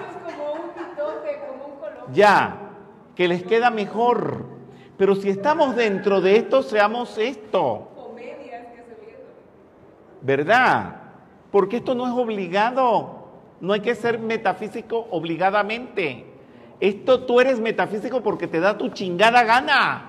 Ya, 2.14 2.58
que 3.16 3.28
les 3.28 3.44
queda 3.44 3.70
mejor. 3.70 4.46
Pero 4.98 5.16
si 5.16 5.30
estamos 5.30 5.76
dentro 5.76 6.22
de 6.22 6.38
esto, 6.38 6.62
seamos 6.64 7.18
esto, 7.18 7.90
Comedias 7.96 8.68
que 8.68 8.84
se 8.84 8.96
vieron. 9.04 9.26
¿Verdad? 10.22 10.96
Porque 11.52 11.78
esto 11.78 11.96
no 11.96 12.06
es 12.08 12.14
obligado. 12.14 13.22
No 13.60 13.74
hay 13.74 13.82
que 13.82 13.96
ser 13.96 14.20
metafísico 14.20 15.08
obligadamente. 15.12 16.26
Esto 16.80 17.26
tú 17.26 17.40
eres 17.40 17.60
metafísico 17.60 18.22
porque 18.22 18.48
te 18.48 18.60
da 18.60 18.78
tu 18.78 18.90
chingada 18.90 19.44
gana. 19.44 20.08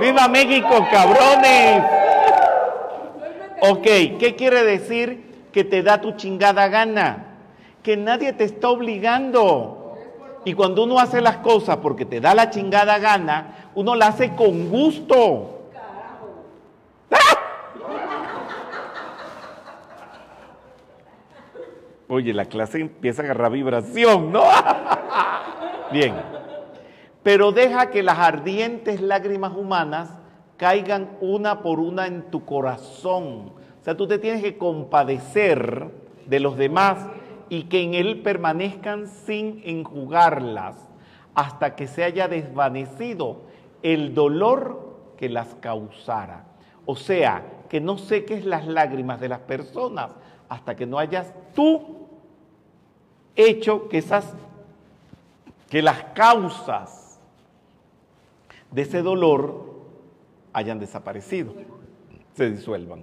¡Viva 0.00 0.28
México, 0.28 0.86
cabrones! 0.90 1.82
Ok, 3.60 3.84
¿qué 4.18 4.34
quiere 4.36 4.64
decir 4.64 5.46
que 5.52 5.64
te 5.64 5.82
da 5.82 6.00
tu 6.00 6.12
chingada 6.12 6.68
gana? 6.68 7.36
Que 7.82 7.96
nadie 7.96 8.32
te 8.32 8.44
está 8.44 8.68
obligando. 8.68 9.96
Y 10.44 10.54
cuando 10.54 10.84
uno 10.84 10.98
hace 10.98 11.20
las 11.20 11.38
cosas 11.38 11.78
porque 11.78 12.04
te 12.04 12.20
da 12.20 12.34
la 12.34 12.50
chingada 12.50 12.98
gana, 12.98 13.70
uno 13.74 13.94
la 13.94 14.08
hace 14.08 14.34
con 14.34 14.70
gusto. 14.70 15.57
Oye, 22.08 22.32
la 22.32 22.46
clase 22.46 22.80
empieza 22.80 23.20
a 23.20 23.26
agarrar 23.26 23.52
vibración, 23.52 24.32
¿no? 24.32 24.42
Bien. 25.92 26.14
Pero 27.22 27.52
deja 27.52 27.90
que 27.90 28.02
las 28.02 28.18
ardientes 28.18 29.02
lágrimas 29.02 29.54
humanas 29.54 30.10
caigan 30.56 31.10
una 31.20 31.60
por 31.60 31.80
una 31.80 32.06
en 32.06 32.30
tu 32.30 32.46
corazón. 32.46 33.52
O 33.80 33.84
sea, 33.84 33.94
tú 33.94 34.06
te 34.06 34.18
tienes 34.18 34.42
que 34.42 34.56
compadecer 34.56 35.90
de 36.24 36.40
los 36.40 36.56
demás 36.56 37.06
y 37.50 37.64
que 37.64 37.82
en 37.82 37.92
él 37.92 38.22
permanezcan 38.22 39.06
sin 39.06 39.60
enjugarlas 39.64 40.76
hasta 41.34 41.76
que 41.76 41.86
se 41.86 42.04
haya 42.04 42.26
desvanecido 42.26 43.42
el 43.82 44.14
dolor 44.14 44.96
que 45.18 45.28
las 45.28 45.54
causara. 45.56 46.46
O 46.86 46.96
sea, 46.96 47.44
que 47.68 47.80
no 47.82 47.98
seques 47.98 48.46
las 48.46 48.66
lágrimas 48.66 49.20
de 49.20 49.28
las 49.28 49.40
personas 49.40 50.12
hasta 50.48 50.74
que 50.74 50.86
no 50.86 50.98
hayas 50.98 51.34
tú 51.54 51.97
hecho 53.38 53.88
que 53.88 53.98
esas 53.98 54.34
que 55.68 55.82
las 55.82 56.02
causas 56.14 57.18
de 58.70 58.82
ese 58.82 59.02
dolor 59.02 59.68
hayan 60.52 60.78
desaparecido, 60.78 61.54
se 62.34 62.50
disuelvan. 62.50 63.02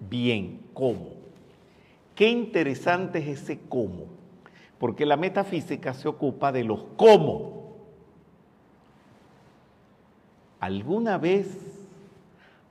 Bien, 0.00 0.60
¿cómo? 0.72 1.12
Qué 2.14 2.28
interesante 2.28 3.18
es 3.18 3.42
ese 3.42 3.60
cómo, 3.68 4.06
porque 4.78 5.06
la 5.06 5.16
metafísica 5.16 5.94
se 5.94 6.08
ocupa 6.08 6.52
de 6.52 6.64
los 6.64 6.84
cómo. 6.96 7.74
¿Alguna 10.60 11.18
vez 11.18 11.48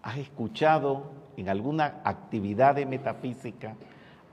has 0.01 0.17
escuchado 0.17 1.11
en 1.37 1.49
alguna 1.49 2.01
actividad 2.03 2.75
de 2.75 2.85
metafísica 2.85 3.75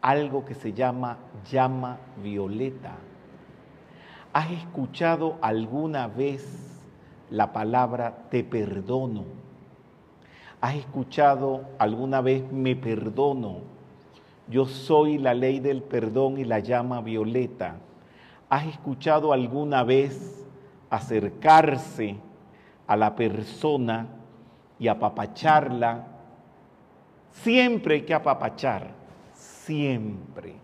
algo 0.01 0.45
que 0.45 0.55
se 0.55 0.73
llama 0.73 1.19
llama 1.51 1.99
violeta? 2.23 2.97
¿Has 4.33 4.51
escuchado 4.53 5.39
alguna 5.41 6.07
vez 6.07 6.81
la 7.31 7.53
palabra 7.53 8.29
te 8.31 8.45
perdono? 8.45 9.25
¿Has 10.61 10.77
escuchado 10.77 11.65
alguna 11.79 12.21
vez 12.21 12.51
me 12.53 12.77
perdono? 12.77 13.59
Yo 14.47 14.67
soy 14.67 15.19
la 15.19 15.33
ley 15.33 15.61
del 15.61 15.83
perdón 15.83 16.39
y 16.39 16.45
la 16.45 16.59
llama 16.59 17.01
violeta. 17.01 17.77
¿Has 18.49 18.67
escuchado 18.67 19.33
alguna 19.33 19.85
vez 19.85 20.45
acercarse 20.91 22.17
a 22.87 22.97
la 22.97 23.15
persona 23.15 24.09
y 24.79 24.89
apapacharla? 24.89 26.07
Siempre 27.31 27.95
hay 27.95 28.03
que 28.03 28.15
apapachar, 28.15 28.91
siempre. 29.71 30.55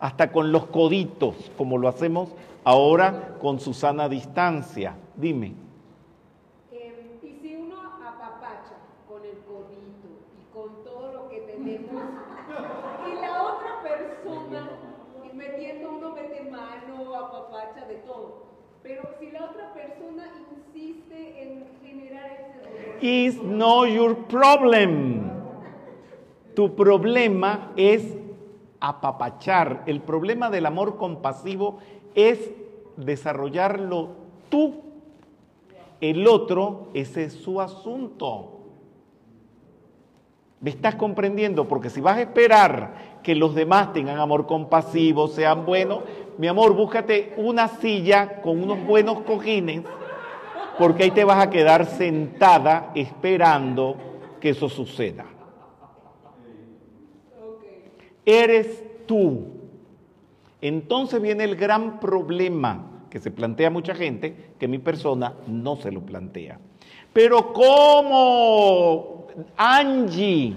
Hasta 0.00 0.30
con 0.30 0.52
los 0.52 0.66
coditos, 0.66 1.50
como 1.56 1.78
lo 1.78 1.88
hacemos 1.88 2.34
ahora 2.62 3.38
con 3.40 3.58
Susana 3.58 4.06
distancia. 4.06 4.94
Dime. 5.16 5.54
Eh, 6.70 7.18
y 7.22 7.30
si 7.40 7.56
uno 7.56 7.76
apapacha 7.80 8.76
con 9.08 9.24
el 9.24 9.38
codito 9.48 10.08
y 10.38 10.44
con 10.52 10.84
todo 10.84 11.12
lo 11.14 11.28
que 11.30 11.38
tenemos, 11.40 12.02
y 13.08 13.20
la 13.20 13.42
otra 13.44 13.82
persona, 13.82 14.70
y 15.24 15.34
metiendo 15.34 15.90
uno 15.90 16.12
mete 16.12 16.50
mano, 16.50 17.14
apapacha 17.16 17.86
de 17.86 17.96
todo, 18.06 18.42
pero 18.82 19.08
si 19.18 19.30
la 19.30 19.46
otra 19.46 19.72
persona 19.72 20.30
insiste 20.52 21.42
en 21.42 21.66
generar 21.82 22.30
ese 22.32 22.58
dolor, 22.60 23.02
Is 23.02 23.42
not 23.42 23.88
your 23.88 24.14
problem. 24.26 25.30
Tu 26.54 26.74
problema 26.74 27.70
es 27.76 28.17
apapachar. 28.80 29.82
El 29.86 30.00
problema 30.00 30.50
del 30.50 30.66
amor 30.66 30.96
compasivo 30.96 31.78
es 32.14 32.50
desarrollarlo 32.96 34.10
tú. 34.48 34.82
El 36.00 36.26
otro, 36.26 36.88
ese 36.94 37.24
es 37.24 37.32
su 37.32 37.60
asunto. 37.60 38.54
¿Me 40.60 40.70
estás 40.70 40.96
comprendiendo? 40.96 41.68
Porque 41.68 41.90
si 41.90 42.00
vas 42.00 42.16
a 42.16 42.22
esperar 42.22 43.20
que 43.22 43.34
los 43.34 43.54
demás 43.54 43.92
tengan 43.92 44.18
amor 44.18 44.46
compasivo, 44.46 45.28
sean 45.28 45.64
buenos, 45.64 46.00
mi 46.36 46.48
amor, 46.48 46.74
búscate 46.74 47.34
una 47.36 47.68
silla 47.68 48.40
con 48.40 48.62
unos 48.62 48.84
buenos 48.84 49.20
cojines, 49.20 49.82
porque 50.78 51.04
ahí 51.04 51.10
te 51.10 51.24
vas 51.24 51.44
a 51.44 51.50
quedar 51.50 51.86
sentada 51.86 52.90
esperando 52.94 53.96
que 54.40 54.50
eso 54.50 54.68
suceda. 54.68 55.26
Eres 58.28 58.84
tú. 59.06 59.46
Entonces 60.60 61.22
viene 61.22 61.44
el 61.44 61.56
gran 61.56 61.98
problema 61.98 62.84
que 63.08 63.18
se 63.18 63.30
plantea 63.30 63.70
mucha 63.70 63.94
gente, 63.94 64.52
que 64.58 64.68
mi 64.68 64.78
persona 64.78 65.34
no 65.46 65.76
se 65.76 65.90
lo 65.90 66.02
plantea. 66.02 66.58
Pero 67.14 67.54
¿cómo 67.54 69.28
Angie 69.56 70.56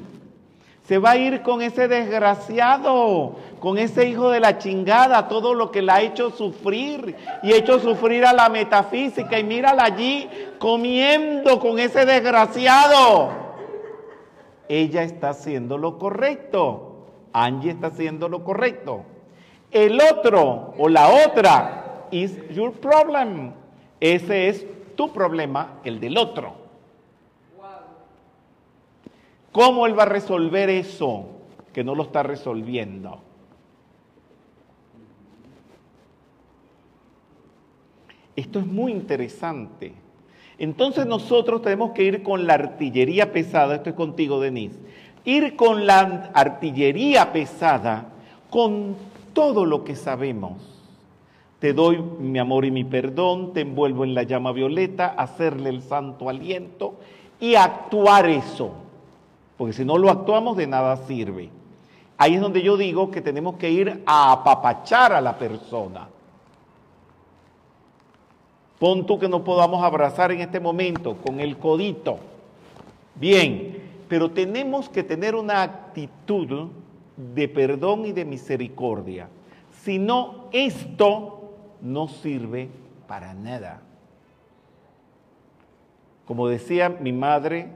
se 0.84 0.98
va 0.98 1.12
a 1.12 1.18
ir 1.18 1.42
con 1.44 1.62
ese 1.62 1.88
desgraciado, 1.88 3.38
con 3.62 3.78
ese 3.78 4.10
hijo 4.10 4.30
de 4.32 4.42
la 4.42 4.58
chingada, 4.58 5.30
todo 5.30 5.54
lo 5.54 5.72
que 5.72 5.82
la 5.82 5.96
ha 5.96 6.02
hecho 6.02 6.30
sufrir 6.32 7.16
y 7.42 7.54
hecho 7.54 7.80
sufrir 7.80 8.26
a 8.26 8.34
la 8.34 8.50
metafísica 8.50 9.40
y 9.40 9.46
mírala 9.46 9.86
allí 9.86 10.28
comiendo 10.60 11.58
con 11.60 11.80
ese 11.80 12.06
desgraciado? 12.06 13.30
Ella 14.68 15.04
está 15.04 15.30
haciendo 15.30 15.78
lo 15.78 15.98
correcto. 15.98 16.91
Angie 17.34 17.72
está 17.72 17.88
haciendo 17.88 18.30
lo 18.30 18.44
correcto. 18.44 19.04
El 19.72 20.00
otro 20.02 20.74
o 20.78 20.90
la 20.90 21.10
otra 21.28 22.08
is 22.12 22.38
your 22.50 22.74
problem. 22.74 23.54
Ese 24.00 24.50
es 24.50 24.66
tu 24.96 25.14
problema, 25.14 25.80
el 25.84 26.00
del 26.00 26.18
otro. 26.18 26.56
¿Cómo 29.52 29.86
él 29.86 29.98
va 29.98 30.04
a 30.04 30.08
resolver 30.08 30.70
eso 30.70 31.26
que 31.74 31.84
no 31.84 31.94
lo 31.94 32.04
está 32.04 32.24
resolviendo? 32.24 33.22
Esto 38.36 38.60
es 38.60 38.66
muy 38.66 38.92
interesante. 38.92 39.94
Entonces 40.58 41.06
nosotros 41.06 41.62
tenemos 41.62 41.92
que 41.92 42.04
ir 42.04 42.24
con 42.24 42.48
la 42.48 42.54
artillería 42.54 43.34
pesada, 43.34 43.76
esto 43.76 43.90
es 43.90 43.96
contigo, 43.96 44.40
Denise, 44.40 44.78
ir 45.26 45.56
con 45.56 45.86
la 45.86 46.32
artillería 46.34 47.32
pesada, 47.32 48.06
con 48.50 48.96
todo 49.34 49.66
lo 49.66 49.84
que 49.84 49.96
sabemos. 49.96 50.72
Te 51.60 51.74
doy 51.74 51.98
mi 51.98 52.40
amor 52.40 52.66
y 52.66 52.72
mi 52.72 52.84
perdón, 52.84 53.54
te 53.54 53.62
envuelvo 53.62 54.04
en 54.04 54.16
la 54.16 54.24
llama 54.24 54.52
violeta, 54.52 55.08
hacerle 55.08 55.70
el 55.70 55.84
santo 55.84 56.28
aliento 56.28 56.96
y 57.40 57.56
actuar 57.56 58.28
eso. 58.28 58.72
Porque 59.58 59.74
si 59.74 59.86
no 59.86 59.98
lo 59.98 60.10
actuamos 60.10 60.58
de 60.58 60.66
nada 60.66 60.98
sirve. 61.06 61.50
Ahí 62.18 62.36
es 62.36 62.42
donde 62.42 62.62
yo 62.62 62.78
digo 62.78 63.12
que 63.12 63.22
tenemos 63.22 63.56
que 63.56 63.70
ir 63.70 64.04
a 64.06 64.32
apapachar 64.32 65.14
a 65.14 65.22
la 65.22 65.38
persona. 65.38 66.08
Pon 68.80 69.06
tú 69.06 69.20
que 69.20 69.30
no 69.30 69.44
podamos 69.44 69.84
abrazar 69.84 70.32
en 70.32 70.42
este 70.42 70.60
momento 70.60 71.18
con 71.18 71.40
el 71.40 71.58
codito. 71.58 72.18
Bien, 73.14 73.81
pero 74.12 74.30
tenemos 74.30 74.90
que 74.90 75.04
tener 75.04 75.36
una 75.36 75.64
actitud 75.64 76.68
de 77.16 77.48
perdón 77.48 78.06
y 78.06 78.12
de 78.12 78.26
misericordia. 78.26 79.30
Si 79.84 80.00
no, 80.00 80.50
esto 80.52 81.54
no 81.80 82.10
sirve 82.10 82.68
para 83.08 83.34
nada. 83.34 83.80
Como 86.26 86.50
decía 86.50 86.90
mi 86.90 87.14
madre, 87.14 87.70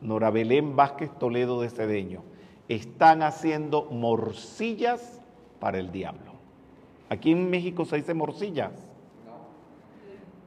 Nora 0.00 0.30
Belén 0.30 0.76
Vázquez 0.76 1.10
Toledo 1.18 1.60
de 1.60 1.70
Cedeño, 1.70 2.22
están 2.68 3.24
haciendo 3.24 3.86
morcillas 3.90 5.20
para 5.58 5.80
el 5.80 5.90
diablo. 5.90 6.34
Aquí 7.08 7.32
en 7.32 7.50
México 7.50 7.84
se 7.84 7.96
dice 7.96 8.14
morcillas. 8.14 8.70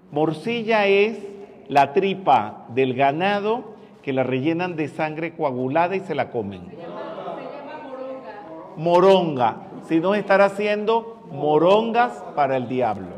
Morcilla 0.10 0.86
es 0.88 1.20
la 1.68 1.92
tripa 1.92 2.66
del 2.70 2.94
ganado 2.94 3.76
que 4.08 4.14
la 4.14 4.24
rellenan 4.24 4.78
de 4.78 4.88
sangre 4.88 5.34
coagulada 5.36 5.94
y 5.94 6.00
se 6.00 6.16
la 6.16 6.32
comen. 6.32 6.66
Se 6.70 6.78
llama 6.78 7.82
moronga. 7.84 8.74
Moronga. 8.78 9.58
Si 9.84 10.00
no, 10.00 10.16
estar 10.16 10.40
haciendo 10.40 11.24
morongas 11.30 12.14
para 12.34 12.56
el 12.56 12.70
diablo. 12.70 13.18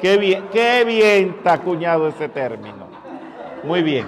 Qué 0.00 0.16
bien, 0.16 0.44
qué 0.50 0.82
bien 0.86 1.34
está 1.36 1.52
acuñado 1.52 2.08
ese 2.08 2.30
término. 2.30 2.86
Muy 3.64 3.82
bien. 3.82 4.06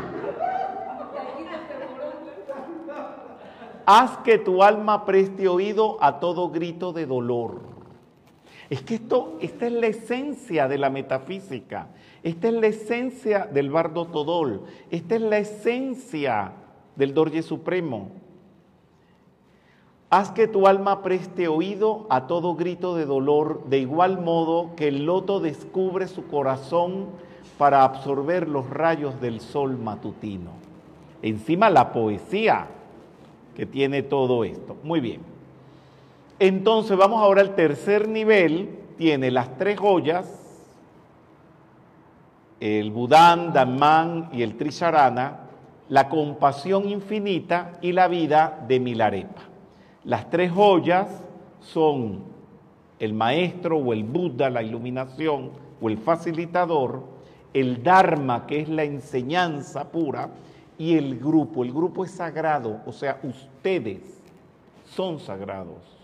Haz 3.84 4.16
que 4.24 4.38
tu 4.38 4.62
alma 4.62 5.05
preste 5.05 5.48
oído 5.48 6.03
a 6.03 6.18
todo 6.18 6.48
grito 6.48 6.94
de 6.94 7.05
dolor. 7.05 7.61
Es 8.70 8.80
que 8.80 8.94
esto, 8.94 9.36
esta 9.42 9.66
es 9.66 9.72
la 9.72 9.88
esencia 9.88 10.66
de 10.66 10.78
la 10.78 10.88
metafísica, 10.88 11.88
esta 12.23 12.49
es 12.49 12.55
la 12.55 12.66
esencia 12.66 13.47
del 13.47 13.71
bardo 13.71 14.07
Todol, 14.07 14.62
esta 14.91 15.14
es 15.14 15.23
la 15.23 15.39
esencia 15.39 16.53
del 16.97 17.14
Dorje 17.14 17.43
Supremo. 17.43 18.11
Haz 20.11 20.33
que 20.33 20.49
tu 20.49 20.66
alma 20.66 21.03
preste 21.03 21.47
oído 21.47 22.07
a 22.11 22.27
todo 22.27 22.57
grito 22.57 22.97
de 22.97 23.07
dolor, 23.07 23.64
de 23.66 23.79
igual 23.79 24.21
modo 24.21 24.75
que 24.75 24.89
el 24.89 25.07
loto 25.07 25.39
descubre 25.39 26.09
su 26.09 26.27
corazón 26.27 27.07
para 27.57 27.85
absorber 27.85 28.49
los 28.49 28.68
rayos 28.68 29.21
del 29.21 29.41
sol 29.41 29.79
matutino. 29.79 30.51
Encima 31.23 31.71
la 31.71 31.93
poesía 31.93 32.66
que 33.55 33.66
tiene 33.66 34.03
todo 34.03 34.45
esto. 34.45 34.77
Muy 34.83 35.01
bien. 35.01 35.21
Entonces 36.41 36.97
vamos 36.97 37.23
ahora 37.23 37.43
al 37.43 37.55
tercer 37.55 38.09
nivel, 38.09 38.79
tiene 38.97 39.31
las 39.31 39.57
tres 39.59 39.79
joyas, 39.79 40.49
el 42.61 42.91
Budán, 42.91 43.53
Dhamman 43.53 44.29
y 44.33 44.43
el 44.43 44.57
Trisharana, 44.57 45.41
la 45.89 46.09
compasión 46.09 46.89
infinita 46.89 47.73
y 47.81 47.93
la 47.93 48.07
vida 48.07 48.65
de 48.69 48.79
Milarepa. 48.79 49.43
Las 50.05 50.31
tres 50.31 50.53
joyas 50.53 51.09
son 51.61 52.23
el 52.99 53.15
maestro 53.15 53.79
o 53.79 53.93
el 53.93 54.05
Buda, 54.05 54.51
la 54.51 54.63
iluminación 54.63 55.51
o 55.81 55.89
el 55.89 55.99
facilitador, 55.99 57.03
el 57.55 57.83
Dharma, 57.83 58.47
que 58.47 58.61
es 58.61 58.69
la 58.69 58.85
enseñanza 58.85 59.91
pura, 59.91 60.29
y 60.79 60.97
el 60.97 61.19
grupo. 61.19 61.63
El 61.63 61.73
grupo 61.73 62.05
es 62.05 62.11
sagrado, 62.13 62.81
o 62.87 62.93
sea, 62.93 63.19
ustedes 63.23 64.21
son 64.87 65.19
sagrados. 65.19 65.99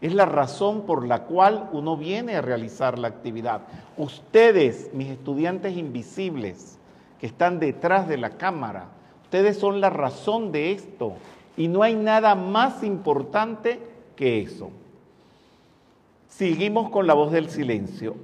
Es 0.00 0.14
la 0.14 0.24
razón 0.24 0.82
por 0.82 1.06
la 1.06 1.24
cual 1.24 1.68
uno 1.72 1.96
viene 1.96 2.36
a 2.36 2.40
realizar 2.40 2.98
la 2.98 3.08
actividad. 3.08 3.62
Ustedes, 3.98 4.90
mis 4.94 5.08
estudiantes 5.08 5.76
invisibles, 5.76 6.78
que 7.18 7.26
están 7.26 7.60
detrás 7.60 8.08
de 8.08 8.16
la 8.16 8.30
cámara, 8.30 8.86
ustedes 9.24 9.58
son 9.58 9.80
la 9.80 9.90
razón 9.90 10.52
de 10.52 10.72
esto. 10.72 11.14
Y 11.56 11.68
no 11.68 11.82
hay 11.82 11.94
nada 11.94 12.34
más 12.34 12.82
importante 12.82 13.78
que 14.16 14.40
eso. 14.40 14.70
Seguimos 16.28 16.88
con 16.88 17.06
la 17.06 17.12
voz 17.12 17.30
del 17.32 17.50
silencio. 17.50 18.16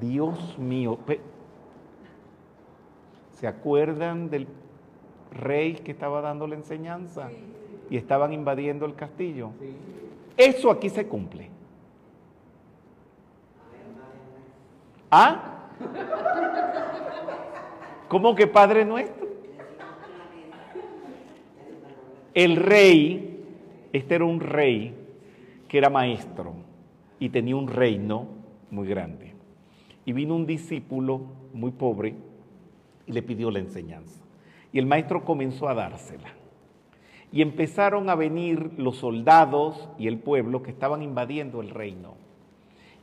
Dios 0.00 0.58
mío. 0.58 0.98
¿Se 3.38 3.46
acuerdan 3.46 4.30
del 4.30 4.46
rey 5.32 5.74
que 5.74 5.92
estaba 5.92 6.20
dando 6.20 6.46
la 6.46 6.54
enseñanza 6.54 7.30
y 7.90 7.96
estaban 7.96 8.32
invadiendo 8.32 8.86
el 8.86 8.94
castillo. 8.94 9.50
Eso 10.36 10.70
aquí 10.70 10.88
se 10.88 11.06
cumple. 11.06 11.50
¿Ah? 15.10 15.68
¿Cómo 18.08 18.34
que 18.34 18.46
Padre 18.46 18.84
nuestro? 18.84 19.26
El 22.34 22.56
rey, 22.56 23.44
este 23.92 24.14
era 24.14 24.24
un 24.24 24.40
rey 24.40 24.94
que 25.68 25.76
era 25.76 25.90
maestro 25.90 26.54
y 27.18 27.28
tenía 27.28 27.56
un 27.56 27.68
reino 27.68 28.26
muy 28.70 28.88
grande. 28.88 29.34
Y 30.06 30.12
vino 30.12 30.34
un 30.34 30.46
discípulo 30.46 31.20
muy 31.52 31.72
pobre 31.72 32.14
y 33.06 33.12
le 33.12 33.22
pidió 33.22 33.50
la 33.50 33.58
enseñanza. 33.58 34.21
Y 34.72 34.78
el 34.78 34.86
maestro 34.86 35.24
comenzó 35.24 35.68
a 35.68 35.74
dársela. 35.74 36.32
Y 37.30 37.42
empezaron 37.42 38.10
a 38.10 38.14
venir 38.14 38.72
los 38.76 38.96
soldados 38.96 39.88
y 39.98 40.06
el 40.06 40.18
pueblo 40.18 40.62
que 40.62 40.70
estaban 40.70 41.02
invadiendo 41.02 41.60
el 41.60 41.70
reino. 41.70 42.14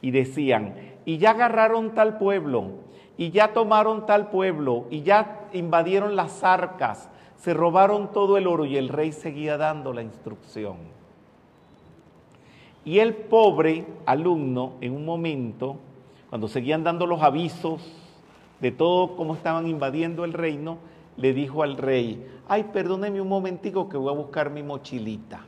Y 0.02 0.12
decían, 0.12 0.76
y 1.06 1.18
ya 1.18 1.32
agarraron 1.32 1.94
tal 1.94 2.18
pueblo, 2.18 2.72
y 3.18 3.32
ya 3.32 3.54
tomaron 3.54 4.06
tal 4.06 4.30
pueblo, 4.30 4.86
y 4.90 5.02
ya 5.02 5.48
invadieron 5.54 6.16
las 6.16 6.44
arcas, 6.44 7.10
se 7.38 7.54
robaron 7.54 8.12
todo 8.12 8.38
el 8.38 8.48
oro 8.48 8.66
y 8.66 8.78
el 8.78 8.90
rey 8.90 9.12
seguía 9.12 9.58
dando 9.58 9.94
la 9.94 10.04
instrucción. 10.04 10.78
Y 12.86 13.00
el 13.00 13.14
pobre 13.14 13.86
alumno, 14.06 14.74
en 14.82 14.94
un 14.96 15.06
momento, 15.06 15.78
cuando 16.30 16.48
seguían 16.48 16.84
dando 16.84 17.06
los 17.06 17.22
avisos 17.22 17.82
de 18.60 18.72
todo 18.72 19.16
cómo 19.16 19.36
estaban 19.36 19.68
invadiendo 19.68 20.26
el 20.26 20.34
reino, 20.34 20.78
le 21.20 21.34
dijo 21.34 21.64
al 21.64 21.78
rey, 21.78 22.26
ay, 22.48 22.64
perdóneme 22.72 23.20
un 23.20 23.28
momentico 23.28 23.90
que 23.90 23.98
voy 23.98 24.14
a 24.14 24.16
buscar 24.16 24.50
mi 24.50 24.64
mochilita. 24.64 25.42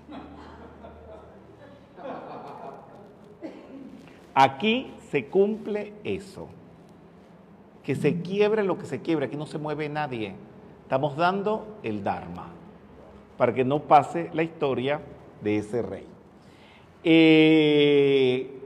Aquí 4.34 4.94
se 5.10 5.28
cumple 5.28 5.94
eso. 6.04 6.50
Que 7.84 7.96
se 7.96 8.22
quiebre 8.22 8.64
lo 8.64 8.78
que 8.78 8.86
se 8.86 9.02
quiebre, 9.02 9.28
aquí 9.28 9.38
no 9.38 9.46
se 9.46 9.58
mueve 9.58 9.88
nadie. 9.88 10.36
Estamos 10.84 11.16
dando 11.16 11.78
el 11.84 12.04
Dharma 12.04 12.50
para 13.38 13.54
que 13.54 13.64
no 13.64 13.80
pase 13.80 14.30
la 14.34 14.44
historia 14.44 15.00
de 15.42 15.58
ese 15.58 15.82
rey. 15.82 16.06
Eh, 17.04 18.60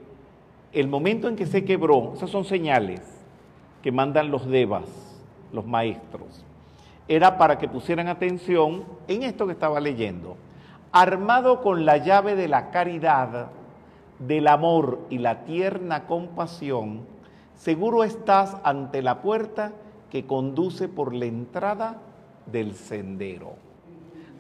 el 0.74 0.88
momento 0.88 1.30
en 1.30 1.36
que 1.36 1.46
se 1.46 1.64
quebró, 1.64 2.14
esas 2.16 2.32
son 2.32 2.46
señales 2.46 3.02
que 3.84 3.92
mandan 3.92 4.32
los 4.32 4.48
devas, 4.48 4.84
los 5.54 5.66
maestros, 5.66 6.44
era 7.08 7.38
para 7.38 7.58
que 7.58 7.68
pusieran 7.68 8.08
atención 8.08 8.84
en 9.08 9.24
esto 9.24 9.46
que 9.46 9.54
estaba 9.54 9.80
leyendo. 9.80 10.38
Armado 10.92 11.62
con 11.62 11.86
la 11.86 11.98
llave 11.98 12.36
de 12.36 12.48
la 12.48 12.72
caridad, 12.72 13.48
del 14.20 14.48
amor 14.48 15.00
y 15.10 15.18
la 15.18 15.44
tierna 15.44 16.06
compasión, 16.06 17.02
seguro 17.56 18.04
estás 18.04 18.58
ante 18.64 19.02
la 19.02 19.22
puerta 19.22 19.74
que 20.10 20.26
conduce 20.26 20.88
por 20.88 21.14
la 21.14 21.26
entrada 21.26 22.02
del 22.46 22.76
sendero. 22.76 23.56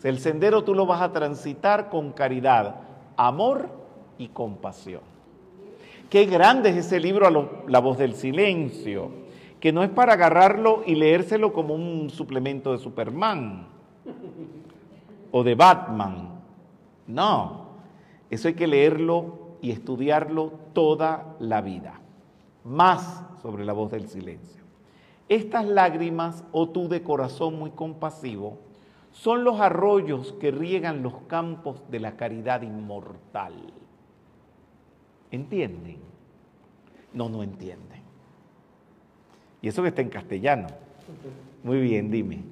el 0.03 0.19
sendero 0.19 0.63
tú 0.63 0.75
lo 0.75 0.85
vas 0.85 1.01
a 1.01 1.11
transitar 1.11 1.89
con 1.89 2.11
caridad, 2.11 2.75
amor 3.17 3.69
y 4.17 4.27
compasión. 4.29 5.01
Qué 6.09 6.25
grande 6.25 6.69
es 6.69 6.77
ese 6.77 6.99
libro, 6.99 7.63
La 7.67 7.79
voz 7.79 7.97
del 7.97 8.13
silencio, 8.13 9.24
que 9.65 9.73
no 9.73 9.81
es 9.81 9.89
para 9.89 10.13
agarrarlo 10.13 10.83
y 10.85 10.93
leérselo 10.93 11.51
como 11.51 11.73
un 11.73 12.11
suplemento 12.11 12.71
de 12.71 12.77
Superman 12.77 13.65
o 15.31 15.43
de 15.43 15.55
Batman. 15.55 16.39
No, 17.07 17.69
eso 18.29 18.47
hay 18.47 18.53
que 18.53 18.67
leerlo 18.67 19.57
y 19.63 19.71
estudiarlo 19.71 20.51
toda 20.73 21.35
la 21.39 21.61
vida. 21.61 21.99
Más 22.63 23.23
sobre 23.41 23.65
la 23.65 23.73
voz 23.73 23.89
del 23.89 24.07
silencio. 24.07 24.61
Estas 25.29 25.65
lágrimas, 25.65 26.43
oh 26.51 26.69
tú 26.69 26.87
de 26.87 27.01
corazón 27.01 27.57
muy 27.57 27.71
compasivo, 27.71 28.59
son 29.13 29.43
los 29.43 29.59
arroyos 29.59 30.33
que 30.33 30.51
riegan 30.51 31.01
los 31.01 31.21
campos 31.23 31.81
de 31.89 32.01
la 32.01 32.15
caridad 32.17 32.61
inmortal. 32.61 33.55
¿Entienden? 35.31 35.97
No, 37.13 37.29
no 37.29 37.41
entienden. 37.41 37.94
Y 39.65 39.69
eso 39.69 39.81
que 39.81 39.87
está 39.87 40.03
en 40.03 40.09
castellano. 40.09 40.67
Muy 41.63 41.81
bien, 41.81 42.11
dime. 42.11 42.43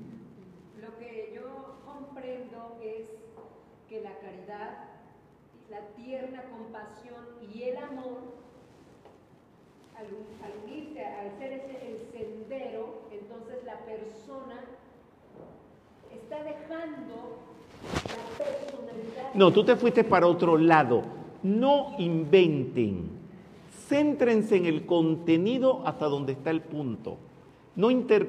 Lo 0.81 0.97
que 0.97 1.31
yo 1.35 1.75
comprendo 1.85 2.79
es 2.81 3.05
que 3.87 4.01
la 4.01 4.17
caridad, 4.17 4.85
la 5.69 5.81
tierna 5.95 6.41
compasión 6.45 7.23
y 7.53 7.61
el 7.65 7.77
amor, 7.77 8.33
al, 9.95 10.07
unirse, 10.65 11.05
al 11.05 11.37
ser 11.37 11.53
ese, 11.53 11.87
el 11.87 11.99
sendero, 12.11 13.03
entonces 13.11 13.63
la 13.63 13.77
persona 13.85 14.61
está 16.19 16.43
dejando 16.43 17.37
la 18.09 18.43
personalidad. 18.43 19.35
No, 19.35 19.53
tú 19.53 19.63
te 19.63 19.75
fuiste 19.75 20.03
para 20.03 20.25
otro 20.25 20.57
lado 20.57 21.03
no 21.43 21.95
inventen, 21.99 23.12
céntrense 23.93 24.55
en 24.55 24.65
el 24.65 24.87
contenido 24.87 25.85
hasta 25.85 26.07
donde 26.07 26.31
está 26.31 26.49
el 26.49 26.63
punto. 26.63 27.17
No 27.75 27.91
inter 27.91 28.27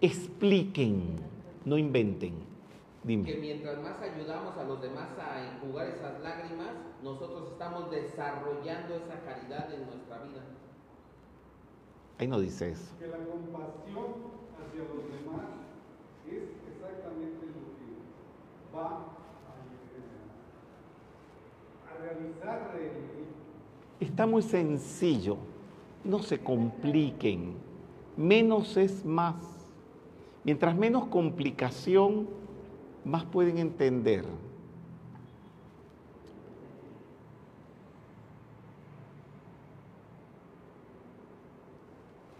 expliquen, 0.00 1.16
no 1.64 1.76
inventen. 1.76 2.34
Dime. 3.02 3.24
Que 3.24 3.36
mientras 3.38 3.82
más 3.82 4.00
ayudamos 4.00 4.56
a 4.56 4.62
los 4.62 4.80
demás 4.80 5.08
a 5.18 5.44
enjugar 5.44 5.88
esas 5.88 6.20
lágrimas, 6.20 6.70
nosotros 7.02 7.50
estamos 7.50 7.90
desarrollando 7.90 8.94
esa 8.94 9.18
caridad 9.26 9.74
en 9.74 9.86
nuestra 9.86 10.22
vida. 10.22 10.44
Ahí 12.18 12.28
no 12.28 12.38
dice 12.38 12.70
eso. 12.70 12.94
Que 13.00 13.08
la 13.08 13.18
compasión 13.18 14.06
hacia 14.54 14.82
los 14.84 15.04
demás 15.10 15.50
es 16.30 16.44
exactamente 16.70 17.46
lo 17.46 17.74
que 17.74 18.76
va 18.76 19.14
Está 24.04 24.26
muy 24.26 24.42
sencillo, 24.42 25.38
no 26.04 26.18
se 26.18 26.38
compliquen, 26.38 27.54
menos 28.18 28.76
es 28.76 29.02
más. 29.02 29.34
Mientras 30.44 30.76
menos 30.76 31.06
complicación, 31.06 32.28
más 33.02 33.24
pueden 33.24 33.56
entender. 33.56 34.26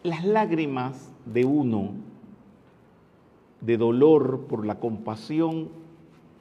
Las 0.03 0.23
lágrimas 0.23 1.11
de 1.25 1.47
uno, 1.47 1.93
de 3.63 3.79
dolor 3.79 4.45
por 4.49 4.67
la 4.67 4.79
compasión 4.79 5.71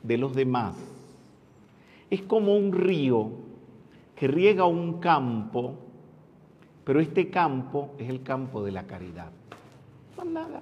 de 0.04 0.18
los 0.18 0.36
demás, 0.36 0.76
es 2.10 2.22
como 2.22 2.58
un 2.58 2.74
río 2.74 3.43
que 4.24 4.28
riega 4.30 4.64
un 4.64 5.02
campo, 5.02 5.76
pero 6.86 7.02
este 7.02 7.30
campo 7.30 7.90
es 7.98 8.08
el 8.10 8.24
campo 8.24 8.64
de 8.64 8.72
la 8.72 8.84
caridad. 8.84 9.30
No 10.18 10.24
nada. 10.24 10.62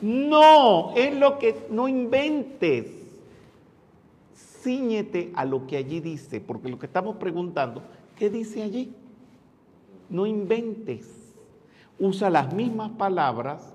No, 0.00 0.94
es 0.96 1.14
lo 1.14 1.38
que 1.38 1.66
no 1.68 1.86
inventes. 1.86 2.86
Cíñete 4.34 5.32
a 5.34 5.44
lo 5.44 5.66
que 5.66 5.76
allí 5.76 6.00
dice, 6.00 6.40
porque 6.40 6.70
lo 6.70 6.78
que 6.78 6.86
estamos 6.86 7.16
preguntando, 7.16 7.82
¿qué 8.16 8.30
dice 8.30 8.62
allí? 8.62 8.94
No 10.08 10.24
inventes. 10.24 11.34
Usa 11.98 12.30
las 12.30 12.54
mismas 12.54 12.92
palabras, 12.92 13.70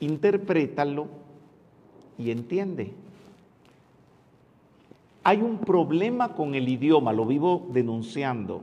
interprétalo 0.00 1.06
y 2.18 2.30
entiende. 2.30 2.92
Hay 5.24 5.40
un 5.40 5.58
problema 5.58 6.34
con 6.34 6.54
el 6.54 6.68
idioma, 6.68 7.12
lo 7.12 7.24
vivo 7.24 7.66
denunciando. 7.70 8.62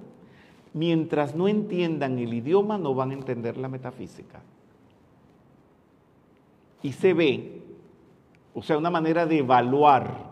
Mientras 0.74 1.36
no 1.36 1.48
entiendan 1.48 2.20
el 2.20 2.34
idioma, 2.34 2.78
no 2.78 2.94
van 2.94 3.10
a 3.12 3.16
entender 3.16 3.58
la 3.58 3.68
metafísica. 3.68 4.42
Y 6.84 6.92
se 6.94 7.14
ve, 7.14 7.62
o 8.54 8.62
sea, 8.62 8.78
una 8.78 8.92
manera 8.92 9.26
de 9.26 9.40
evaluar 9.40 10.32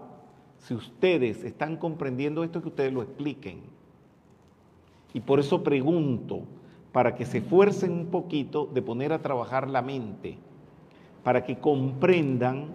si 0.59 0.75
ustedes 0.75 1.43
están 1.43 1.77
comprendiendo 1.77 2.43
esto, 2.43 2.61
que 2.61 2.67
ustedes 2.67 2.93
lo 2.93 3.01
expliquen. 3.01 3.61
Y 5.14 5.22
por 5.22 5.39
eso 5.39 5.64
pregunto, 5.64 6.41
para 6.91 7.15
que 7.15 7.26
se 7.26 7.39
esfuercen 7.39 7.91
un 7.91 8.06
poquito 8.07 8.68
de 8.68 8.81
poner 8.81 9.14
a 9.14 9.22
trabajar 9.22 9.69
la 9.69 9.81
mente, 9.81 10.38
para 11.23 11.43
que 11.43 11.57
comprendan 11.57 12.68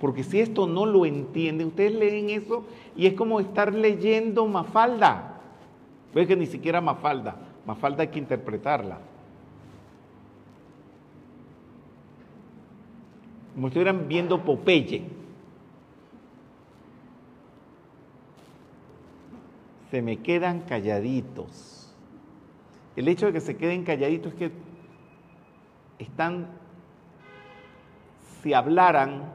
porque 0.00 0.24
si 0.24 0.40
esto 0.40 0.66
no 0.66 0.86
lo 0.86 1.06
entienden, 1.06 1.68
ustedes 1.68 1.94
leen 1.94 2.30
eso 2.30 2.64
y 2.96 3.06
es 3.06 3.14
como 3.14 3.40
estar 3.40 3.72
leyendo 3.72 4.46
Mafalda. 4.46 5.40
Ves 6.14 6.26
que 6.26 6.36
ni 6.36 6.46
siquiera 6.46 6.80
Mafalda, 6.80 7.36
Mafalda 7.66 8.02
hay 8.02 8.08
que 8.08 8.18
interpretarla. 8.18 8.98
Como 13.54 13.68
estuvieran 13.68 14.08
viendo 14.08 14.42
Popeye. 14.42 15.04
Se 19.90 20.02
me 20.02 20.16
quedan 20.16 20.62
calladitos. 20.62 21.94
El 22.96 23.06
hecho 23.06 23.26
de 23.26 23.32
que 23.32 23.40
se 23.40 23.56
queden 23.56 23.84
calladitos 23.84 24.32
es 24.32 24.38
que 24.38 24.50
están, 26.00 26.48
si 28.42 28.52
hablaran, 28.52 29.32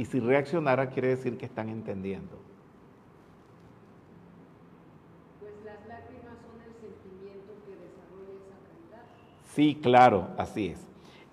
y 0.00 0.06
si 0.06 0.18
reaccionara 0.18 0.88
quiere 0.88 1.08
decir 1.08 1.36
que 1.36 1.44
están 1.44 1.68
entendiendo. 1.68 2.38
Pues 5.38 5.52
las 5.62 5.86
lágrimas 5.86 6.38
son 6.40 6.58
el 6.62 6.72
sentimiento 6.80 7.52
que 7.66 7.72
desarrolla 7.72 8.32
esa 8.32 8.56
caridad. 8.64 9.04
Sí, 9.54 9.78
claro, 9.82 10.28
así 10.38 10.68
es. 10.68 10.78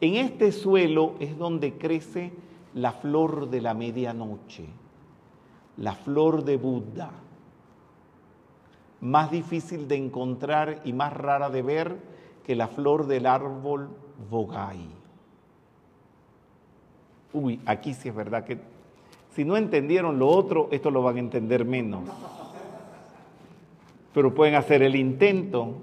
En 0.01 0.15
este 0.15 0.51
suelo 0.51 1.15
es 1.21 1.37
donde 1.37 1.77
crece 1.77 2.33
la 2.73 2.91
flor 2.91 3.49
de 3.49 3.61
la 3.61 3.73
medianoche, 3.73 4.65
la 5.77 5.93
flor 5.93 6.43
de 6.43 6.57
Buda, 6.57 7.11
más 8.99 9.31
difícil 9.31 9.87
de 9.87 9.95
encontrar 9.95 10.81
y 10.83 10.91
más 10.91 11.13
rara 11.13 11.49
de 11.49 11.61
ver 11.61 11.95
que 12.43 12.57
la 12.57 12.67
flor 12.67 13.07
del 13.07 13.27
árbol 13.27 13.87
Vogai 14.29 14.96
uy, 17.37 17.61
aquí 17.65 17.93
sí 17.93 18.09
es 18.09 18.15
verdad 18.15 18.43
que 18.43 18.57
si 19.37 19.45
no 19.45 19.55
entendieron 19.55 20.17
lo 20.17 20.27
otro, 20.29 20.67
esto 20.71 20.89
lo 20.89 21.03
van 21.03 21.17
a 21.17 21.19
entender 21.19 21.63
menos. 21.63 22.09
Pero 24.11 24.33
pueden 24.33 24.55
hacer 24.55 24.81
el 24.81 24.95
intento. 24.95 25.75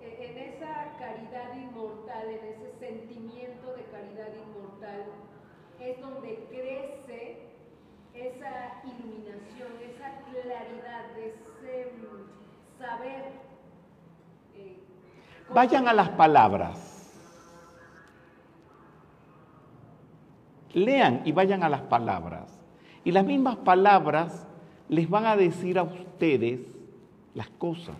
En 0.00 0.38
esa 0.38 0.94
caridad 0.96 1.56
inmortal, 1.56 2.28
en 2.28 2.54
ese 2.54 2.78
sentimiento 2.78 3.74
de 3.74 3.82
caridad 3.90 4.28
inmortal, 4.46 5.06
es 5.80 6.00
donde 6.00 6.46
crece 6.50 7.38
esa 8.14 8.80
iluminación, 8.84 9.72
esa 9.82 10.22
claridad, 10.30 11.18
ese 11.18 11.92
mm, 11.96 12.78
saber. 12.78 13.24
Eh, 14.56 14.76
Vayan 15.52 15.88
a 15.88 15.92
las 15.92 16.10
palabras. 16.10 16.87
Lean 20.78 21.22
y 21.24 21.32
vayan 21.32 21.62
a 21.62 21.68
las 21.68 21.82
palabras. 21.82 22.58
Y 23.04 23.12
las 23.12 23.24
mismas 23.24 23.56
palabras 23.56 24.46
les 24.88 25.08
van 25.08 25.26
a 25.26 25.36
decir 25.36 25.78
a 25.78 25.82
ustedes 25.82 26.60
las 27.34 27.48
cosas. 27.50 27.96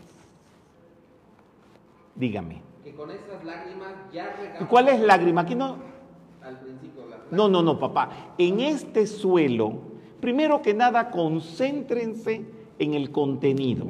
Dígame. 2.14 2.60
Que 2.82 2.92
con 2.94 3.10
esas 3.10 3.44
lágrimas 3.44 3.92
ya 4.12 4.34
regamos 4.36 4.68
¿Cuál 4.68 4.88
es 4.88 5.00
lágrima? 5.00 5.42
Aquí 5.42 5.54
no. 5.54 5.76
al 6.42 6.58
principio 6.58 7.06
la 7.08 7.18
No, 7.30 7.48
no, 7.48 7.62
no, 7.62 7.78
papá. 7.78 8.10
En 8.38 8.60
este 8.60 9.06
suelo, 9.06 9.74
primero 10.20 10.62
que 10.62 10.74
nada, 10.74 11.10
concéntrense 11.10 12.44
en 12.78 12.94
el 12.94 13.12
contenido. 13.12 13.86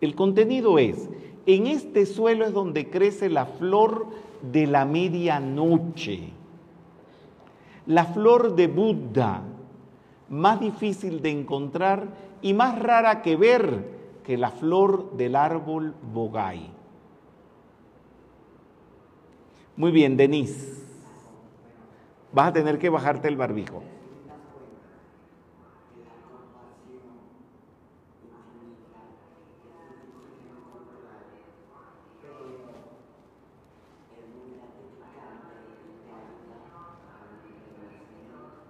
El 0.00 0.14
contenido 0.14 0.78
es, 0.78 1.08
en 1.46 1.66
este 1.66 2.04
suelo 2.04 2.44
es 2.44 2.52
donde 2.52 2.90
crece 2.90 3.30
la 3.30 3.46
flor 3.46 4.06
de 4.52 4.66
la 4.66 4.84
medianoche, 4.84 6.33
la 7.86 8.04
flor 8.06 8.54
de 8.54 8.66
Buda, 8.66 9.42
más 10.28 10.60
difícil 10.60 11.20
de 11.22 11.30
encontrar 11.30 12.08
y 12.42 12.54
más 12.54 12.78
rara 12.78 13.22
que 13.22 13.36
ver 13.36 13.94
que 14.24 14.36
la 14.38 14.50
flor 14.50 15.12
del 15.16 15.36
árbol 15.36 15.94
bogay. 16.12 16.70
Muy 19.76 19.90
bien, 19.90 20.16
Denise. 20.16 20.82
Vas 22.32 22.48
a 22.48 22.52
tener 22.52 22.78
que 22.78 22.88
bajarte 22.88 23.28
el 23.28 23.36
barbijo. 23.36 23.82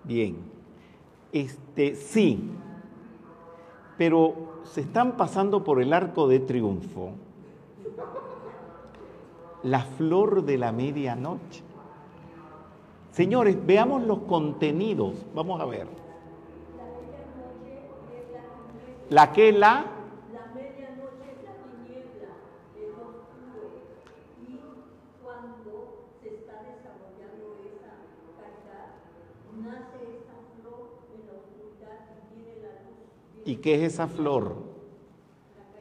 Bien. 0.04 0.36
Este 1.32 1.94
sí. 1.94 2.50
Pero 3.98 4.60
se 4.64 4.82
están 4.82 5.16
pasando 5.16 5.64
por 5.64 5.80
el 5.80 5.92
arco 5.92 6.28
de 6.28 6.40
triunfo 6.40 7.12
la 9.64 9.80
flor 9.80 10.44
de 10.44 10.58
la 10.58 10.72
medianoche. 10.72 11.62
Señores, 13.12 13.56
veamos 13.64 14.02
los 14.04 14.18
contenidos. 14.20 15.14
Vamos 15.34 15.60
a 15.60 15.64
ver. 15.64 15.86
La 19.08 19.32
que 19.32 19.52
la 19.52 19.86
La 20.32 20.46
medianoche 20.54 21.24
es 21.32 21.44
la 21.44 21.54
tiniebla, 21.64 22.32
es 22.76 22.92
oscuro. 22.92 23.64
Y 24.42 24.60
cuando 25.22 25.72
se 26.20 26.28
está 26.34 26.60
desarrollando 26.60 27.56
esa 27.64 27.92
caridad, 28.36 29.00
nace 29.62 29.98
esa 30.18 30.36
flor 30.60 31.00
en 31.14 31.20
la 31.26 31.32
oscuridad 31.40 31.98
y 32.12 32.36
viene 32.36 32.60
la 32.60 32.72
luz. 32.84 33.14
¿Y 33.44 33.56
qué 33.56 33.74
es 33.76 33.94
esa 33.94 34.06
flor? 34.08 34.56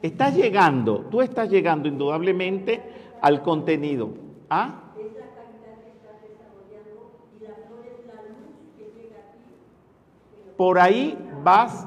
Estás 0.02 0.36
llegando, 0.36 1.00
tú 1.10 1.22
estás 1.22 1.48
llegando 1.48 1.88
indudablemente 1.88 2.82
al 3.22 3.42
contenido. 3.42 4.10
¿Ah? 4.50 4.92
Es 4.98 5.06
la 5.14 5.20
caridad 5.34 5.82
que 5.82 5.90
está 5.90 6.12
desarrollando 6.20 7.10
y 7.40 7.42
la 7.42 7.54
flor 7.54 7.86
es 7.86 8.06
la 8.06 8.22
luz 8.22 8.52
que 8.76 8.84
llega 9.00 9.16
a 9.16 9.32
ti. 9.32 9.38
Por 10.58 10.78
ahí 10.78 11.18
vas, 11.42 11.86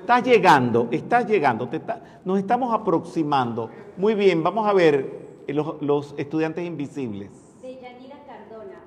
estás 0.00 0.22
llegando, 0.24 0.88
estás 0.90 1.26
llegando, 1.28 1.68
te 1.68 1.76
está- 1.76 2.20
nos 2.24 2.38
estamos 2.38 2.72
aproximando. 2.72 3.70
Muy 3.98 4.14
bien, 4.14 4.42
vamos 4.42 4.66
a 4.66 4.72
ver 4.72 5.42
los, 5.48 5.80
los 5.82 6.14
estudiantes 6.16 6.64
invisibles. 6.64 7.30
De 7.60 7.74
Yanira 7.74 8.16
Cardona. 8.26 8.80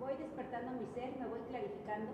Voy 0.00 0.12
despertando 0.18 0.72
mi 0.72 0.86
ser, 0.94 1.12
me 1.20 1.26
voy 1.26 1.40
clarificando. 1.50 2.10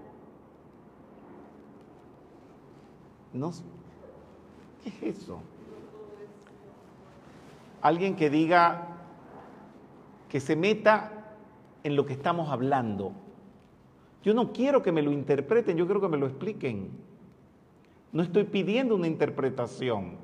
¿Qué 4.83 4.89
es 4.89 5.17
eso? 5.19 5.41
Alguien 7.81 8.17
que 8.17 8.29
diga, 8.31 8.89
que 10.29 10.41
se 10.41 10.57
meta 10.57 11.13
en 11.85 11.97
lo 11.97 12.05
que 12.05 12.13
estamos 12.13 12.51
hablando. 12.51 13.13
Yo 14.25 14.35
no 14.35 14.53
quiero 14.53 14.83
que 14.83 14.93
me 14.93 15.03
lo 15.03 15.13
interpreten, 15.13 15.77
yo 15.77 15.87
quiero 15.87 16.01
que 16.01 16.09
me 16.09 16.17
lo 16.17 16.27
expliquen. 16.27 16.91
No 18.13 18.23
estoy 18.23 18.45
pidiendo 18.45 18.95
una 18.97 19.07
interpretación, 19.07 20.17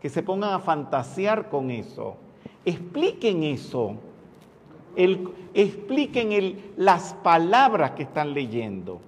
que 0.00 0.08
se 0.08 0.22
pongan 0.22 0.52
a 0.52 0.58
fantasear 0.58 1.48
con 1.48 1.70
eso. 1.70 2.16
Expliquen 2.64 3.42
eso. 3.42 3.96
El- 4.94 5.28
expliquen 5.54 6.32
el- 6.32 6.72
las 6.76 7.14
palabras 7.14 7.92
que 7.92 8.04
están 8.04 8.32
leyendo, 8.34 9.00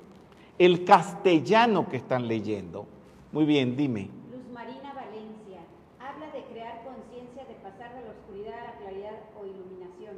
el 0.59 0.85
castellano 0.85 1.89
que 1.89 1.97
están 1.98 2.26
leyendo. 2.26 2.86
Muy 3.35 3.47
bien, 3.47 3.77
dime. 3.77 4.11
Luz 4.31 4.48
Marina 4.55 4.93
Valencia. 4.94 5.59
Habla 5.98 6.27
de 6.31 6.44
crear 6.44 6.85
conciencia, 6.85 7.44
de 7.44 7.55
pasar 7.55 7.93
de 7.97 8.05
la 8.05 8.12
oscuridad 8.12 8.55
a 8.61 8.65
la 8.70 8.77
claridad 8.77 9.19
o 9.36 9.44
iluminación. 9.44 10.15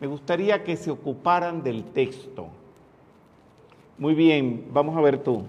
Me 0.00 0.08
gustaría 0.08 0.64
que 0.64 0.76
se 0.76 0.90
ocuparan 0.90 1.62
del 1.62 1.84
texto. 1.84 2.48
Muy 3.96 4.14
bien, 4.14 4.70
vamos 4.72 4.96
a 4.96 5.00
ver 5.00 5.22
tú. 5.22 5.44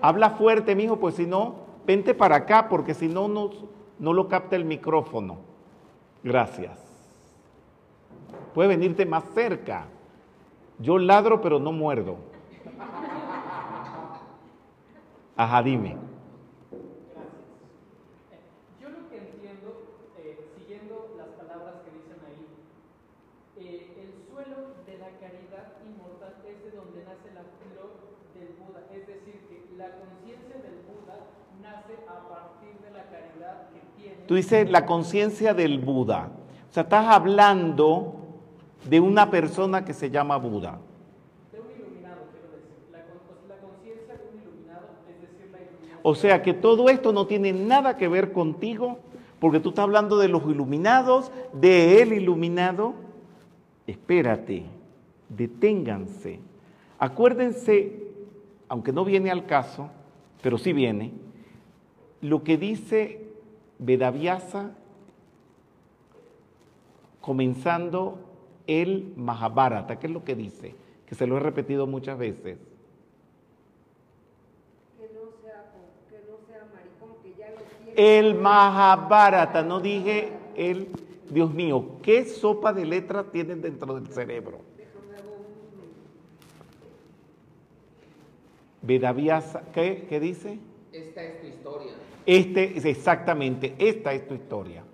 Habla 0.00 0.30
fuerte, 0.30 0.76
mijo, 0.76 1.00
pues 1.00 1.16
si 1.16 1.26
no, 1.26 1.56
vente 1.84 2.14
para 2.14 2.36
acá, 2.36 2.68
porque 2.68 2.94
si 2.94 3.08
no, 3.08 3.26
no, 3.26 3.50
no 3.98 4.12
lo 4.12 4.28
capta 4.28 4.54
el 4.54 4.64
micrófono. 4.64 5.38
Gracias. 6.22 6.78
Puede 8.54 8.68
venirte 8.68 9.04
más 9.04 9.24
cerca. 9.34 9.86
Yo 10.78 10.96
ladro, 10.96 11.40
pero 11.40 11.58
no 11.58 11.72
muerdo. 11.72 12.30
Ajá, 15.40 15.62
dime. 15.62 15.96
Yo 18.80 18.88
lo 18.90 19.08
que 19.08 19.16
entiendo, 19.16 19.68
eh, 20.18 20.36
siguiendo 20.58 21.14
las 21.16 21.28
palabras 21.40 21.76
que 21.84 21.90
dicen 21.96 22.20
ahí, 22.28 22.44
eh, 23.56 24.04
el 24.04 24.10
suelo 24.28 24.74
de 24.84 24.98
la 24.98 25.08
caridad 25.16 25.80
inmortal 25.88 26.34
es 26.44 26.56
de 26.64 26.70
donde 26.76 27.04
nace 27.04 27.32
la 27.32 27.44
flor 27.56 27.90
del 28.36 28.52
Buda. 28.60 28.80
Es 28.92 29.06
decir, 29.06 29.40
que 29.48 29.64
la 29.78 29.88
conciencia 29.96 30.56
del 30.60 30.76
Buda 30.84 31.16
nace 31.62 31.94
a 32.06 32.28
partir 32.28 32.74
de 32.84 32.90
la 32.90 33.04
caridad 33.08 33.70
que 33.72 33.80
tiene. 33.96 34.26
Tú 34.26 34.34
dices 34.34 34.70
la 34.70 34.84
conciencia 34.84 35.54
del 35.54 35.78
Buda. 35.78 36.30
O 36.68 36.72
sea, 36.72 36.82
estás 36.82 37.06
hablando 37.06 38.14
de 38.84 39.00
una 39.00 39.30
persona 39.30 39.84
que 39.86 39.94
se 39.94 40.10
llama 40.10 40.36
Buda. 40.36 40.78
De 41.52 41.60
un 41.60 41.66
iluminado, 41.76 42.20
quiero 42.30 42.48
decir. 42.56 42.76
La, 42.92 43.00
con- 43.04 43.18
o 43.28 43.46
sea, 43.46 43.56
la 43.56 43.60
conciencia 43.60 44.14
de 44.14 44.24
un 44.32 44.38
iluminado, 44.40 44.86
es 45.10 45.20
decir, 45.20 45.50
la 45.50 45.58
iluminación. 45.60 45.89
O 46.02 46.14
sea 46.14 46.42
que 46.42 46.54
todo 46.54 46.88
esto 46.88 47.12
no 47.12 47.26
tiene 47.26 47.52
nada 47.52 47.96
que 47.96 48.08
ver 48.08 48.32
contigo, 48.32 48.98
porque 49.38 49.60
tú 49.60 49.70
estás 49.70 49.84
hablando 49.84 50.18
de 50.18 50.28
los 50.28 50.44
iluminados, 50.44 51.30
de 51.52 52.02
el 52.02 52.12
iluminado. 52.12 52.94
Espérate, 53.86 54.64
deténganse. 55.28 56.40
Acuérdense, 56.98 58.12
aunque 58.68 58.92
no 58.92 59.04
viene 59.04 59.30
al 59.30 59.46
caso, 59.46 59.90
pero 60.42 60.58
sí 60.58 60.72
viene, 60.72 61.12
lo 62.20 62.44
que 62.44 62.56
dice 62.56 63.26
Vedavyasa 63.78 64.74
comenzando 67.20 68.18
el 68.66 69.12
Mahabharata. 69.16 69.98
¿Qué 69.98 70.06
es 70.06 70.12
lo 70.12 70.24
que 70.24 70.34
dice? 70.34 70.74
Que 71.06 71.14
se 71.14 71.26
lo 71.26 71.36
he 71.36 71.40
repetido 71.40 71.86
muchas 71.86 72.18
veces. 72.18 72.58
Que 74.98 75.08
no 75.14 75.30
sea, 75.42 75.72
que 76.08 76.20
no 76.30 76.38
sea 76.46 76.66
maricón, 76.72 77.22
que 77.22 77.34
ya 77.38 77.50
lo 77.50 77.56
tiene. 77.56 77.79
El 77.96 78.34
Mahabharata, 78.36 79.62
no 79.62 79.80
dije 79.80 80.32
el, 80.56 80.88
Dios 81.28 81.52
mío, 81.52 81.84
¿qué 82.02 82.24
sopa 82.24 82.72
de 82.72 82.84
letras 82.86 83.26
tienen 83.32 83.60
dentro 83.60 83.94
del 83.94 84.06
cerebro? 84.12 84.60
Vedavyasa, 88.82 89.62
¿qué, 89.72 90.06
¿qué 90.08 90.20
dice? 90.20 90.58
Esta 90.92 91.22
es 91.22 91.40
tu 91.40 91.46
historia. 91.46 91.92
Este 92.26 92.76
es 92.78 92.84
exactamente, 92.84 93.74
esta 93.78 94.12
es 94.12 94.26
tu 94.26 94.34
historia. 94.34 94.84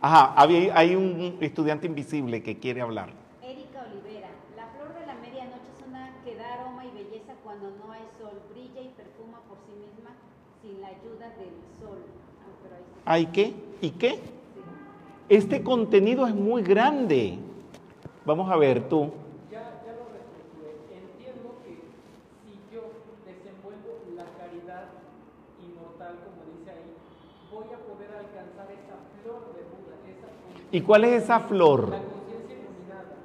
Ajá, 0.00 0.34
había- 0.34 0.76
hay 0.76 0.94
un 0.96 1.38
estudiante 1.40 1.86
invisible 1.86 2.42
que 2.42 2.58
quiere 2.58 2.80
hablar. 2.80 3.10
Erika 3.42 3.82
Olivera. 3.90 4.28
La 4.56 4.66
flor 4.68 4.94
de 4.98 5.06
la 5.06 5.14
medianoche 5.14 5.68
es 5.78 5.86
una 5.88 6.14
que 6.24 6.36
da 6.36 6.54
aroma 6.54 6.84
y 6.84 6.90
belleza 6.90 7.32
cuando 7.42 7.70
no 7.70 7.90
hay 7.92 8.02
sol. 8.18 8.40
Brilla 8.52 8.80
y 8.82 8.88
perfuma 8.96 9.40
por 9.48 9.58
sí 9.66 9.72
misma 9.80 10.12
sin 10.62 10.80
la 10.80 10.88
ayuda 10.88 11.28
del 11.40 11.56
sol. 11.80 11.98
Ah, 12.42 12.52
pero 12.62 12.76
ahí 12.76 12.82
sí. 12.84 12.92
¿Hay 13.06 13.26
qué? 13.26 13.52
¿Y 13.82 13.90
qué? 13.90 14.18
Este 15.28 15.62
contenido 15.62 16.26
es 16.26 16.34
muy 16.34 16.62
grande. 16.62 17.38
Vamos 18.24 18.50
a 18.50 18.56
ver 18.56 18.88
tú. 18.88 19.10
Ya, 19.50 19.60
ya 19.84 19.92
lo 19.92 20.08
reestructuré. 20.12 20.72
Entiendo 20.90 21.56
que 21.62 21.80
si 22.42 22.74
yo 22.74 22.82
desenvuelvo 23.26 24.00
la 24.16 24.24
caridad 24.38 24.88
inmortal, 25.62 26.16
como 26.24 26.58
dice 26.58 26.70
ahí, 26.70 26.94
voy 27.52 27.66
a 27.74 27.78
poder 27.78 28.10
alcanzar 28.10 28.70
esa 28.72 28.96
flor 29.22 29.54
de 29.54 29.62
Buda, 29.64 29.96
esa 30.08 30.76
¿Y 30.76 30.80
cuál 30.80 31.04
es 31.04 31.24
esa 31.24 31.40
flor? 31.40 31.90
La 31.90 31.98
conciencia 31.98 32.56
iluminada, 32.56 33.16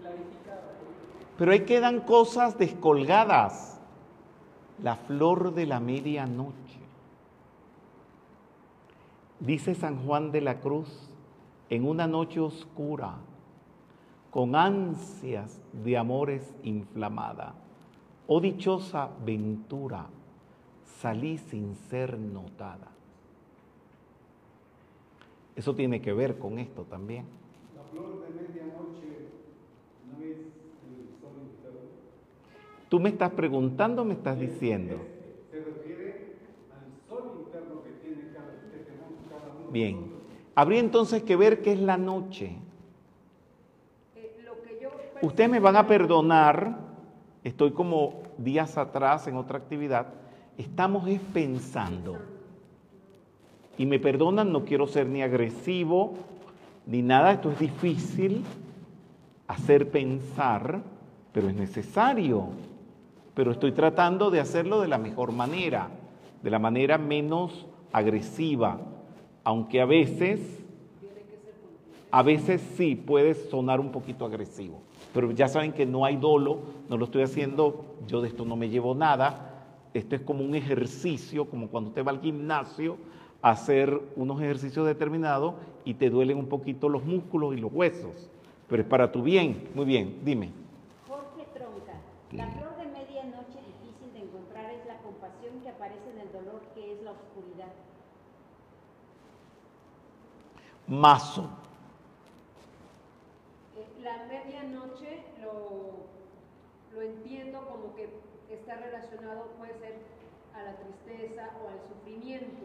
clarificada. 0.00 0.72
Pero 1.36 1.52
ahí 1.52 1.60
quedan 1.60 2.00
cosas 2.00 2.56
descolgadas. 2.56 3.78
La 4.82 4.96
flor 4.96 5.52
de 5.54 5.66
la 5.66 5.80
medianoche. 5.80 6.67
Dice 9.40 9.74
San 9.74 10.04
Juan 10.04 10.32
de 10.32 10.40
la 10.40 10.60
Cruz, 10.60 11.10
en 11.70 11.86
una 11.86 12.06
noche 12.06 12.40
oscura, 12.40 13.16
con 14.30 14.54
ansias 14.54 15.60
de 15.72 15.96
amores 15.96 16.54
inflamada, 16.62 17.54
oh 18.26 18.40
dichosa 18.40 19.10
ventura, 19.24 20.06
salí 21.00 21.38
sin 21.38 21.74
ser 21.74 22.18
notada. 22.18 22.88
Eso 25.56 25.74
tiene 25.74 26.00
que 26.00 26.12
ver 26.12 26.38
con 26.38 26.58
esto 26.58 26.84
también. 26.84 27.24
La 27.74 27.82
flor 27.82 28.20
de 28.22 28.28
medianoche 28.30 29.28
no 30.08 30.18
es 30.24 30.38
el 30.38 31.20
sol. 31.20 31.32
Tú 32.88 33.00
me 33.00 33.08
estás 33.08 33.32
preguntando, 33.32 34.04
me 34.04 34.14
estás 34.14 34.38
diciendo. 34.38 34.96
Se 35.50 35.58
refiere 35.60 36.36
al 36.70 37.08
sol 37.08 37.40
interno 37.44 37.82
que 37.82 37.90
tiene 37.90 38.32
cada, 38.32 38.52
que 38.70 38.78
tenemos 38.84 39.18
cada 39.28 39.46
uno. 39.46 39.48
de 39.48 39.56
Bien. 39.70 40.12
Habría 40.54 40.80
entonces 40.80 41.22
que 41.22 41.36
ver 41.36 41.62
qué 41.62 41.72
es 41.72 41.80
la 41.80 41.96
noche. 41.96 42.56
Eh, 44.16 44.46
Ustedes 45.22 45.50
me 45.50 45.60
van 45.60 45.76
a 45.76 45.86
perdonar, 45.86 46.78
estoy 47.44 47.72
como 47.72 48.22
días 48.38 48.76
atrás 48.76 49.26
en 49.28 49.36
otra 49.36 49.58
actividad, 49.58 50.06
estamos 50.56 51.08
es 51.08 51.20
pensando. 51.20 52.18
Y 53.76 53.86
me 53.86 54.00
perdonan, 54.00 54.52
no 54.52 54.64
quiero 54.64 54.86
ser 54.86 55.06
ni 55.06 55.22
agresivo 55.22 56.14
ni 56.88 57.02
nada, 57.02 57.32
esto 57.32 57.50
es 57.50 57.58
difícil 57.58 58.42
hacer 59.46 59.90
pensar, 59.90 60.80
pero 61.32 61.48
es 61.48 61.54
necesario. 61.54 62.48
Pero 63.34 63.52
estoy 63.52 63.72
tratando 63.72 64.30
de 64.30 64.40
hacerlo 64.40 64.80
de 64.80 64.88
la 64.88 64.96
mejor 64.96 65.32
manera, 65.32 65.90
de 66.42 66.50
la 66.50 66.58
manera 66.58 66.96
menos 66.96 67.66
agresiva, 67.92 68.78
aunque 69.48 69.80
a 69.80 69.86
veces 69.86 70.40
a 72.10 72.22
veces 72.22 72.60
sí 72.76 72.96
puede 72.96 73.32
sonar 73.32 73.80
un 73.80 73.90
poquito 73.90 74.26
agresivo, 74.26 74.82
pero 75.14 75.30
ya 75.30 75.48
saben 75.48 75.72
que 75.72 75.86
no 75.86 76.04
hay 76.04 76.16
dolo, 76.16 76.58
no 76.90 76.98
lo 76.98 77.06
estoy 77.06 77.22
haciendo, 77.22 77.96
yo 78.06 78.20
de 78.20 78.28
esto 78.28 78.44
no 78.44 78.56
me 78.56 78.68
llevo 78.68 78.94
nada, 78.94 79.64
esto 79.94 80.16
es 80.16 80.20
como 80.20 80.44
un 80.44 80.54
ejercicio, 80.54 81.46
como 81.46 81.68
cuando 81.68 81.88
usted 81.88 82.04
va 82.04 82.10
al 82.10 82.20
gimnasio 82.20 82.98
a 83.40 83.52
hacer 83.52 83.98
unos 84.16 84.38
ejercicios 84.42 84.86
determinados 84.86 85.54
y 85.86 85.94
te 85.94 86.10
duelen 86.10 86.36
un 86.36 86.48
poquito 86.48 86.90
los 86.90 87.02
músculos 87.04 87.56
y 87.56 87.58
los 87.58 87.72
huesos, 87.72 88.28
pero 88.68 88.82
es 88.82 88.88
para 88.88 89.10
tu 89.10 89.22
bien, 89.22 89.70
muy 89.74 89.86
bien, 89.86 90.18
dime. 90.26 90.50
Jorge 91.08 91.46
Tronca, 91.54 91.94
la 92.32 92.48
flor 92.48 92.76
de 92.76 92.84
medianoche 92.84 93.60
difícil 93.64 94.12
de 94.12 94.20
encontrar 94.28 94.70
es 94.72 94.84
la 94.86 94.98
compasión 94.98 95.58
que 95.62 95.70
aparece 95.70 96.10
en 96.14 96.20
el 96.20 96.32
dolor 96.32 96.60
que 96.74 96.92
es 96.92 97.02
la 97.02 97.12
oscuridad. 97.12 97.72
Mazo, 100.88 101.48
Eh, 103.76 103.86
La 104.02 104.24
medianoche 104.26 105.22
lo, 105.42 106.06
lo 106.94 107.02
entiendo 107.02 107.60
como 107.68 107.94
que 107.94 108.08
está 108.50 108.76
relacionado, 108.76 109.48
puede 109.58 109.74
ser 109.78 109.98
a 110.54 110.62
la 110.62 110.76
tristeza 110.76 111.50
o 111.62 111.68
al 111.68 111.78
sufrimiento. 111.88 112.64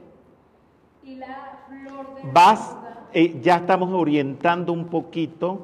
Y 1.03 1.15
la 1.15 1.65
flor 1.67 2.15
de 2.15 2.23
la 2.23 2.31
vas, 2.31 2.77
vida, 2.79 3.09
eh, 3.13 3.39
ya 3.41 3.57
estamos 3.57 3.89
orientando 3.91 4.71
un 4.71 4.85
poquito 4.87 5.59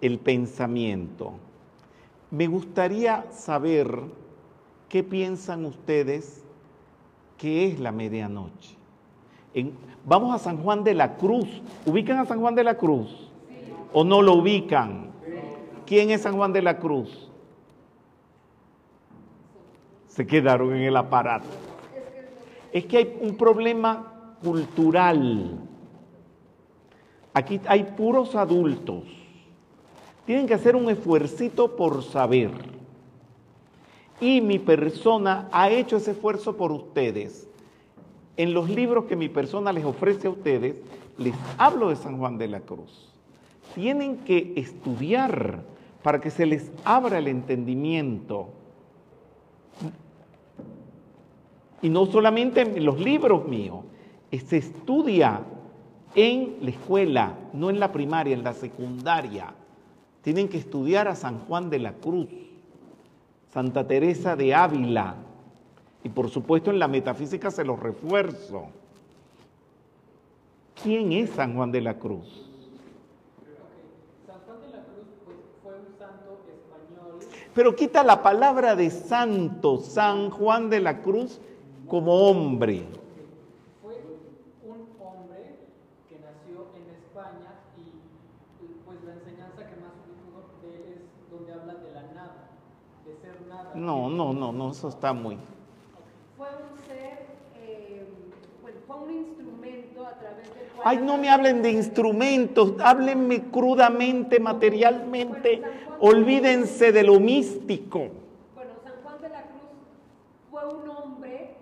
el 0.00 0.20
pensamiento. 0.20 1.32
Me 2.30 2.46
gustaría 2.46 3.24
saber 3.32 3.88
qué 4.88 5.02
piensan 5.02 5.64
ustedes 5.64 6.44
que 7.36 7.66
es 7.66 7.80
la 7.80 7.90
medianoche. 7.90 8.76
Vamos 10.04 10.34
a 10.34 10.38
San 10.38 10.58
Juan 10.58 10.84
de 10.84 10.94
la 10.94 11.16
Cruz. 11.16 11.46
¿Ubican 11.84 12.18
a 12.18 12.26
San 12.26 12.40
Juan 12.40 12.54
de 12.54 12.64
la 12.64 12.76
Cruz? 12.76 13.30
¿O 13.92 14.04
no 14.04 14.22
lo 14.22 14.34
ubican? 14.34 15.10
¿Quién 15.86 16.10
es 16.10 16.22
San 16.22 16.36
Juan 16.36 16.52
de 16.52 16.62
la 16.62 16.78
Cruz? 16.78 17.30
Se 20.08 20.26
quedaron 20.26 20.74
en 20.74 20.82
el 20.82 20.96
aparato. 20.96 21.46
Es 22.72 22.84
que 22.86 22.98
hay 22.98 23.18
un 23.20 23.36
problema 23.36 24.36
cultural. 24.42 25.58
Aquí 27.32 27.60
hay 27.66 27.84
puros 27.84 28.34
adultos. 28.34 29.04
Tienen 30.24 30.46
que 30.46 30.54
hacer 30.54 30.74
un 30.74 30.90
esfuercito 30.90 31.76
por 31.76 32.02
saber. 32.02 32.50
Y 34.20 34.40
mi 34.40 34.58
persona 34.58 35.48
ha 35.52 35.70
hecho 35.70 35.98
ese 35.98 36.12
esfuerzo 36.12 36.56
por 36.56 36.72
ustedes. 36.72 37.48
En 38.36 38.52
los 38.52 38.68
libros 38.68 39.06
que 39.06 39.16
mi 39.16 39.28
persona 39.28 39.72
les 39.72 39.84
ofrece 39.84 40.26
a 40.26 40.30
ustedes, 40.30 40.76
les 41.18 41.34
hablo 41.56 41.88
de 41.88 41.96
San 41.96 42.18
Juan 42.18 42.36
de 42.36 42.48
la 42.48 42.60
Cruz. 42.60 43.08
Tienen 43.74 44.18
que 44.18 44.52
estudiar 44.56 45.62
para 46.02 46.20
que 46.20 46.30
se 46.30 46.46
les 46.46 46.70
abra 46.84 47.18
el 47.18 47.28
entendimiento. 47.28 48.48
Y 51.82 51.88
no 51.88 52.06
solamente 52.06 52.60
en 52.60 52.84
los 52.84 53.00
libros 53.00 53.46
míos, 53.48 53.80
se 54.46 54.58
estudia 54.58 55.40
en 56.14 56.56
la 56.60 56.70
escuela, 56.70 57.34
no 57.52 57.70
en 57.70 57.80
la 57.80 57.92
primaria, 57.92 58.34
en 58.34 58.44
la 58.44 58.52
secundaria. 58.52 59.54
Tienen 60.22 60.48
que 60.48 60.58
estudiar 60.58 61.08
a 61.08 61.14
San 61.14 61.38
Juan 61.40 61.70
de 61.70 61.78
la 61.78 61.92
Cruz, 61.92 62.28
Santa 63.52 63.86
Teresa 63.86 64.36
de 64.36 64.54
Ávila, 64.54 65.16
y 66.06 66.08
por 66.08 66.30
supuesto 66.30 66.70
en 66.70 66.78
la 66.78 66.86
metafísica 66.86 67.50
se 67.50 67.64
los 67.64 67.80
refuerzo. 67.80 68.68
¿Quién 70.80 71.10
es 71.10 71.30
San 71.30 71.56
Juan 71.56 71.72
de 71.72 71.80
la 71.80 71.98
Cruz? 71.98 72.48
San 74.24 74.38
Juan 74.46 74.60
de 74.60 74.68
la 74.68 74.84
Cruz 74.84 75.08
fue 75.64 75.72
un 75.72 75.98
santo 75.98 76.38
español 76.46 77.18
Pero 77.52 77.74
quita 77.74 78.04
la 78.04 78.22
palabra 78.22 78.76
de 78.76 78.88
santo, 78.90 79.78
San 79.78 80.30
Juan 80.30 80.70
de 80.70 80.78
la 80.78 81.02
Cruz, 81.02 81.40
como 81.88 82.14
hombre. 82.14 82.84
Fue 83.82 83.96
un 84.62 84.86
hombre 85.04 85.58
que 86.08 86.20
nació 86.20 86.68
en 86.76 86.94
España 87.02 87.50
y 87.76 88.84
pues 88.84 89.02
la 89.02 89.14
enseñanza 89.14 89.56
que 89.56 89.74
más 89.82 90.62
de 90.62 90.68
él 90.68 90.84
es 90.98 91.30
donde 91.32 91.52
habla 91.52 91.74
de 91.74 91.92
la 91.92 92.02
nada, 92.14 92.50
de 93.04 93.16
ser 93.16 93.44
nada. 93.48 93.72
No, 93.74 94.08
no, 94.08 94.32
no, 94.32 94.52
no, 94.52 94.70
eso 94.70 94.88
está 94.88 95.12
muy... 95.12 95.36
fue 96.36 96.48
un 96.48 96.78
ser, 96.86 97.18
eh, 97.56 98.04
bueno, 98.60 98.78
fue 98.86 98.96
un 98.96 99.10
instrumento 99.10 100.06
a 100.06 100.18
través 100.18 100.54
del 100.54 100.68
cual... 100.74 100.82
Ay, 100.84 100.98
no 100.98 101.16
me 101.16 101.30
hablen 101.30 101.62
de 101.62 101.70
instrumentos, 101.70 102.74
háblenme 102.80 103.44
crudamente, 103.50 104.38
materialmente. 104.38 105.62
Olvídense 105.98 106.92
de 106.92 107.02
lo 107.04 107.18
místico. 107.18 108.08
Bueno, 108.54 108.72
San 108.84 108.92
Juan 109.02 109.22
de 109.22 109.28
la 109.30 109.42
Cruz 109.42 109.70
fue 110.50 110.66
un 110.66 110.88
hombre 110.90 111.54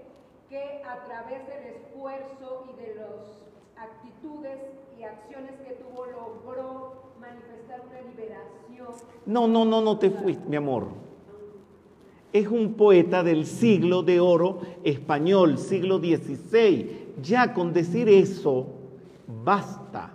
que 0.49 0.83
a 0.85 1.05
través 1.05 1.47
del 1.47 1.77
esfuerzo 1.77 2.65
y 2.73 2.83
de 2.83 2.95
las 2.97 3.45
actitudes 3.77 4.59
y 4.99 5.05
acciones 5.05 5.53
que 5.65 5.75
tuvo 5.75 6.07
logró 6.07 6.95
manifestar 7.21 7.81
una 7.89 8.01
liberación. 8.01 9.09
No, 9.27 9.47
no, 9.47 9.65
no, 9.65 9.81
no 9.81 9.99
te 9.99 10.11
fuiste, 10.11 10.49
mi 10.49 10.57
amor. 10.57 11.04
Es 12.35 12.49
un 12.49 12.75
poeta 12.75 13.23
del 13.23 13.47
siglo 13.47 14.03
de 14.03 14.19
oro 14.19 14.59
español, 14.83 15.57
siglo 15.57 16.01
XVI. 16.01 17.13
Ya 17.23 17.55
con 17.55 17.73
decir 17.73 18.09
eso, 18.09 18.67
basta. 19.45 20.11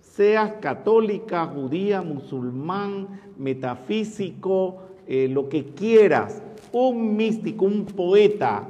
Seas 0.00 0.54
católica, 0.54 1.46
judía, 1.46 2.02
musulmán, 2.02 3.20
metafísico, 3.38 4.78
eh, 5.06 5.28
lo 5.30 5.48
que 5.48 5.66
quieras, 5.66 6.42
un 6.72 7.16
místico, 7.16 7.64
un 7.64 7.84
poeta 7.84 8.66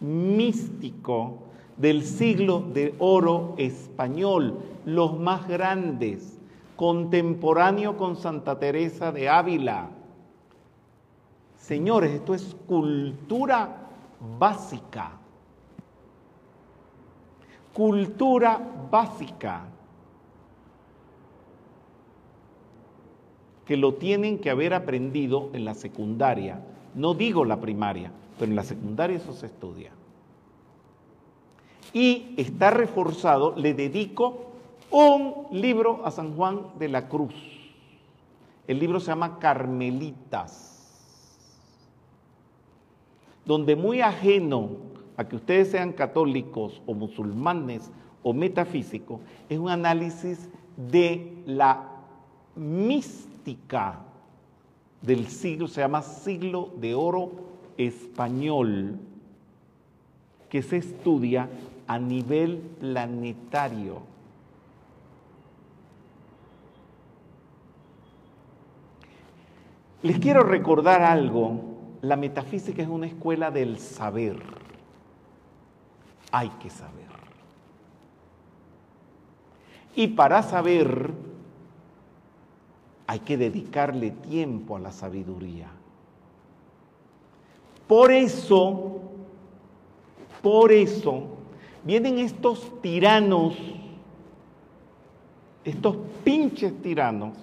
místico 0.00 1.44
del 1.76 2.02
siglo 2.02 2.64
de 2.74 2.96
oro 2.98 3.54
español, 3.56 4.58
los 4.84 5.16
más 5.16 5.46
grandes, 5.46 6.40
contemporáneo 6.74 7.96
con 7.96 8.16
Santa 8.16 8.58
Teresa 8.58 9.12
de 9.12 9.28
Ávila. 9.28 10.01
Señores, 11.62 12.10
esto 12.10 12.34
es 12.34 12.56
cultura 12.66 13.86
básica. 14.36 15.12
Cultura 17.72 18.60
básica. 18.90 19.62
Que 23.64 23.76
lo 23.76 23.94
tienen 23.94 24.40
que 24.40 24.50
haber 24.50 24.74
aprendido 24.74 25.50
en 25.52 25.64
la 25.64 25.74
secundaria. 25.74 26.60
No 26.96 27.14
digo 27.14 27.44
la 27.44 27.60
primaria, 27.60 28.10
pero 28.40 28.50
en 28.50 28.56
la 28.56 28.64
secundaria 28.64 29.18
eso 29.18 29.32
se 29.32 29.46
estudia. 29.46 29.92
Y 31.92 32.34
está 32.38 32.72
reforzado, 32.72 33.54
le 33.54 33.72
dedico 33.72 34.46
un 34.90 35.46
libro 35.52 36.04
a 36.04 36.10
San 36.10 36.34
Juan 36.34 36.66
de 36.80 36.88
la 36.88 37.08
Cruz. 37.08 37.34
El 38.66 38.80
libro 38.80 38.98
se 38.98 39.06
llama 39.06 39.38
Carmelitas, 39.38 40.71
donde 43.44 43.76
muy 43.76 44.00
ajeno 44.00 44.70
a 45.16 45.24
que 45.28 45.36
ustedes 45.36 45.70
sean 45.70 45.92
católicos 45.92 46.80
o 46.86 46.94
musulmanes 46.94 47.90
o 48.22 48.32
metafísicos, 48.32 49.20
es 49.48 49.58
un 49.58 49.68
análisis 49.68 50.48
de 50.76 51.42
la 51.46 51.88
mística 52.54 54.00
del 55.00 55.26
siglo, 55.26 55.66
se 55.66 55.80
llama 55.80 56.02
siglo 56.02 56.70
de 56.76 56.94
oro 56.94 57.32
español, 57.76 58.98
que 60.48 60.62
se 60.62 60.76
estudia 60.76 61.48
a 61.86 61.98
nivel 61.98 62.58
planetario. 62.78 64.02
Les 70.02 70.18
quiero 70.18 70.42
recordar 70.42 71.02
algo, 71.02 71.71
la 72.02 72.16
metafísica 72.16 72.82
es 72.82 72.88
una 72.88 73.06
escuela 73.06 73.50
del 73.50 73.78
saber, 73.78 74.42
hay 76.32 76.48
que 76.60 76.68
saber. 76.68 77.06
Y 79.94 80.08
para 80.08 80.42
saber 80.42 81.12
hay 83.06 83.20
que 83.20 83.36
dedicarle 83.36 84.10
tiempo 84.10 84.76
a 84.76 84.80
la 84.80 84.90
sabiduría. 84.90 85.68
Por 87.86 88.10
eso, 88.10 89.00
por 90.42 90.72
eso, 90.72 91.26
vienen 91.84 92.18
estos 92.18 92.80
tiranos, 92.80 93.54
estos 95.64 95.96
pinches 96.24 96.80
tiranos, 96.82 97.36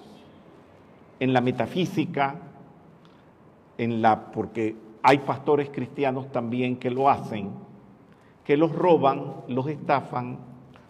en 1.18 1.32
la 1.32 1.40
metafísica, 1.40 2.49
en 3.80 4.02
la, 4.02 4.30
porque 4.30 4.76
hay 5.02 5.18
pastores 5.18 5.70
cristianos 5.70 6.30
también 6.30 6.76
que 6.76 6.90
lo 6.90 7.08
hacen, 7.08 7.50
que 8.44 8.58
los 8.58 8.72
roban, 8.72 9.36
los 9.48 9.68
estafan, 9.68 10.36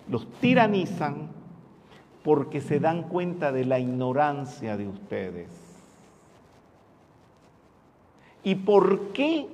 los 0.08 0.26
tiranizan, 0.40 1.28
porque 2.24 2.60
se 2.60 2.80
dan 2.80 3.04
cuenta 3.04 3.52
de 3.52 3.64
la 3.64 3.78
ignorancia 3.78 4.76
de 4.76 4.88
ustedes. 4.88 5.48
¿Y 8.42 8.56
por 8.56 9.12
qué 9.12 9.46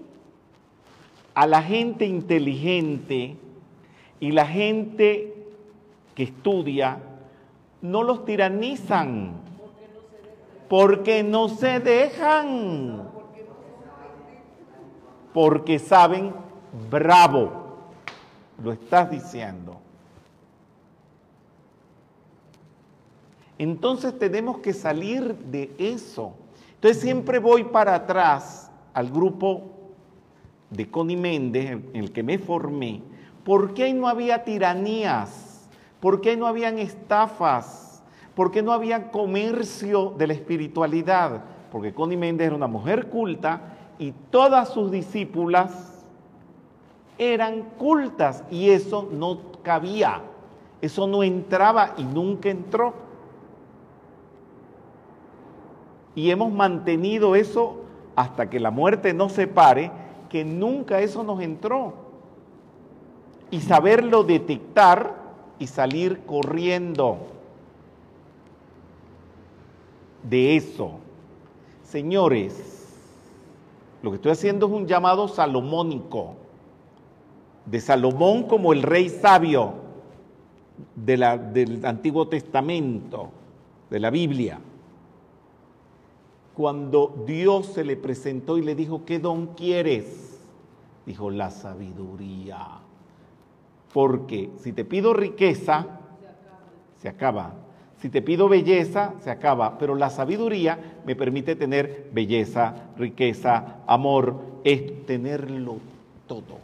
a 1.35 1.47
la 1.47 1.63
gente 1.63 2.07
inteligente 2.07 3.37
y 4.19 4.31
la 4.31 4.47
gente 4.47 5.35
que 6.15 6.23
estudia 6.23 7.01
no 7.83 8.03
los 8.03 8.25
tiranizan? 8.25 9.35
Porque 10.71 11.23
no 11.23 11.51
se 11.51 11.81
dejan. 11.81 13.16
Porque 15.37 15.79
saben, 15.79 16.33
bravo, 16.89 17.51
lo 18.65 18.73
estás 18.73 19.11
diciendo. 19.11 19.77
Entonces 23.59 24.19
tenemos 24.19 24.61
que 24.61 24.73
salir 24.73 25.35
de 25.37 25.75
eso. 25.79 26.33
Entonces 26.77 27.03
siempre 27.03 27.39
voy 27.39 27.65
para 27.65 27.95
atrás 27.95 28.71
al 28.95 29.11
grupo 29.11 29.65
de 30.71 30.91
Connie 30.91 31.19
Méndez, 31.19 31.73
en 31.73 31.97
el 31.97 32.13
que 32.13 32.23
me 32.23 32.39
formé. 32.39 33.03
¿Por 33.45 33.75
qué 33.75 33.93
no 33.93 34.09
había 34.09 34.43
tiranías? 34.43 35.69
¿Por 36.01 36.23
qué 36.23 36.39
no 36.39 36.47
habían 36.47 36.79
estafas? 36.79 38.03
¿Por 38.35 38.51
qué 38.51 38.63
no 38.63 38.73
había 38.73 39.11
comercio 39.11 40.15
de 40.17 40.29
la 40.29 40.33
espiritualidad? 40.33 41.45
Porque 41.71 41.93
Connie 41.93 42.17
Méndez 42.17 42.47
era 42.47 42.57
una 42.57 42.69
mujer 42.69 43.11
culta 43.11 43.76
y 43.99 44.13
todas 44.31 44.71
sus 44.71 44.91
discípulas 44.91 46.05
eran 47.19 47.63
cultas 47.79 48.45
y 48.51 48.71
eso 48.71 49.09
no 49.11 49.39
cabía, 49.63 50.23
eso 50.81 51.07
no 51.07 51.23
entraba 51.23 51.95
y 51.97 52.05
nunca 52.05 52.51
entró. 52.51 53.07
y 56.17 56.31
hemos 56.31 56.51
mantenido 56.51 57.37
eso 57.37 57.77
hasta 58.17 58.49
que 58.49 58.59
la 58.59 58.71
muerte 58.73 59.13
nos 59.13 59.33
separe, 59.33 59.93
que 60.31 60.45
nunca 60.45 61.01
eso 61.01 61.23
nos 61.23 61.43
entró. 61.43 61.93
Y 63.51 63.61
saberlo 63.61 64.25
detectar 64.25 65.15
y 65.59 65.67
salir 65.67 66.23
corriendo 66.25 67.19
de 70.23 70.57
eso. 70.57 70.93
Señores, 71.85 72.76
lo 74.07 74.13
que 74.13 74.17
estoy 74.17 74.33
haciendo 74.33 74.67
es 74.67 74.73
un 74.73 74.87
llamado 74.87 75.27
salomónico, 75.27 76.37
de 77.65 77.81
Salomón 77.81 78.45
como 78.45 78.73
el 78.73 78.83
rey 78.83 79.09
sabio 79.09 79.75
del 80.95 81.85
Antiguo 81.85 82.29
Testamento, 82.29 83.31
de 83.91 83.99
la 83.99 84.11
Biblia 84.11 84.61
cuando 86.57 87.23
Dios 87.27 87.67
se 87.67 87.85
le 87.85 87.97
presentó 87.97 88.57
y 88.57 88.63
le 88.63 88.75
dijo, 88.75 89.05
¿qué 89.05 89.19
don 89.19 89.49
quieres? 89.49 90.41
Dijo, 91.05 91.31
la 91.31 91.51
sabiduría. 91.51 92.59
Porque 93.93 94.51
si 94.61 94.73
te 94.73 94.87
pido 94.87 95.13
riqueza, 95.13 95.87
se 96.97 97.11
acaba. 97.11 97.53
Si 97.99 98.09
te 98.11 98.23
pido 98.23 98.49
belleza, 98.49 99.15
se 99.21 99.31
acaba. 99.31 99.79
Pero 99.79 99.95
la 99.95 100.11
sabiduría 100.11 101.01
me 101.05 101.17
permite 101.17 101.57
tener 101.57 102.11
belleza, 102.13 102.75
riqueza, 102.97 103.79
amor, 103.87 104.41
es 104.65 105.07
tenerlo 105.07 105.79
todo. 106.27 106.59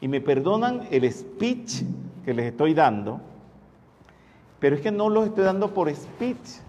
Y 0.00 0.08
me 0.08 0.20
perdonan 0.20 0.88
el 0.90 1.10
speech 1.12 1.82
que 2.24 2.32
les 2.32 2.46
estoy 2.46 2.72
dando, 2.72 3.20
pero 4.58 4.76
es 4.76 4.82
que 4.82 4.90
no 4.90 5.10
lo 5.10 5.24
estoy 5.24 5.44
dando 5.44 5.72
por 5.74 5.94
speech 5.94 6.60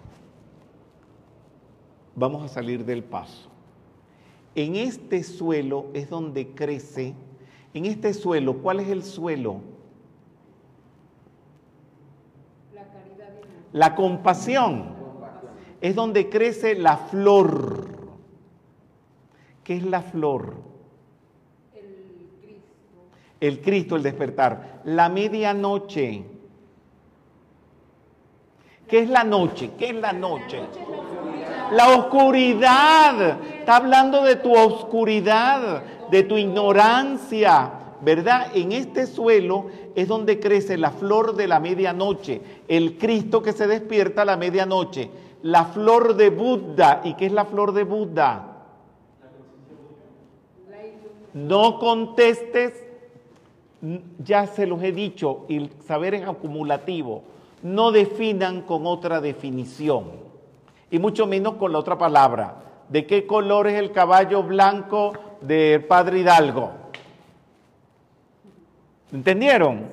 vamos 2.15 2.43
a 2.43 2.47
salir 2.47 2.85
del 2.85 3.03
paso. 3.03 3.49
En 4.55 4.75
este 4.75 5.23
suelo 5.23 5.87
es 5.93 6.09
donde 6.09 6.49
crece, 6.53 7.15
en 7.73 7.85
este 7.85 8.13
suelo, 8.13 8.57
¿cuál 8.57 8.81
es 8.81 8.89
el 8.89 9.03
suelo? 9.03 9.61
La 12.73 12.85
caridad 12.87 13.29
La 13.73 13.95
compasión. 13.95 14.95
Es 15.79 15.95
donde 15.95 16.29
crece 16.29 16.75
la 16.75 16.97
flor. 16.97 17.87
¿Qué 19.63 19.77
es 19.77 19.83
la 19.83 20.01
flor? 20.01 20.55
El 21.73 21.81
Cristo. 22.39 22.59
El 23.39 23.61
Cristo, 23.61 23.95
el 23.95 24.03
despertar. 24.03 24.81
La 24.85 25.09
medianoche. 25.09 26.23
¿Qué 28.87 28.99
es 28.99 29.09
la 29.09 29.23
noche? 29.23 29.71
¿Qué 29.77 29.89
es 29.89 29.95
la 29.95 30.11
noche? 30.11 30.59
La 31.71 31.89
oscuridad. 31.89 33.39
Está 33.59 33.77
hablando 33.77 34.23
de 34.23 34.35
tu 34.35 34.53
oscuridad, 34.53 35.81
de 36.11 36.23
tu 36.23 36.37
ignorancia. 36.37 37.71
¿Verdad? 38.01 38.47
En 38.55 38.71
este 38.71 39.05
suelo 39.05 39.67
es 39.95 40.07
donde 40.07 40.39
crece 40.39 40.77
la 40.77 40.91
flor 40.91 41.35
de 41.35 41.47
la 41.47 41.59
medianoche, 41.59 42.41
el 42.67 42.97
Cristo 42.97 43.43
que 43.43 43.53
se 43.53 43.67
despierta 43.67 44.23
a 44.23 44.25
la 44.25 44.37
medianoche, 44.37 45.09
la 45.43 45.65
flor 45.65 46.15
de 46.15 46.31
Buda. 46.31 47.01
¿Y 47.03 47.13
qué 47.13 47.27
es 47.27 47.31
la 47.31 47.45
flor 47.45 47.73
de 47.73 47.83
Buda? 47.83 48.47
No 51.33 51.79
contestes, 51.79 52.73
ya 54.23 54.47
se 54.47 54.65
los 54.65 54.81
he 54.83 54.91
dicho, 54.91 55.45
el 55.47 55.71
saber 55.85 56.15
es 56.15 56.27
acumulativo. 56.27 57.23
No 57.61 57.91
definan 57.91 58.63
con 58.63 58.87
otra 58.87 59.21
definición 59.21 60.05
y 60.89 60.97
mucho 60.97 61.27
menos 61.27 61.55
con 61.55 61.71
la 61.71 61.79
otra 61.79 61.97
palabra. 61.97 62.55
¿De 62.89 63.05
qué 63.05 63.25
color 63.25 63.67
es 63.67 63.75
el 63.75 63.91
caballo 63.91 64.43
blanco 64.43 65.13
del 65.39 65.85
padre 65.85 66.19
Hidalgo? 66.19 66.80
¿Entendieron? 69.11 69.89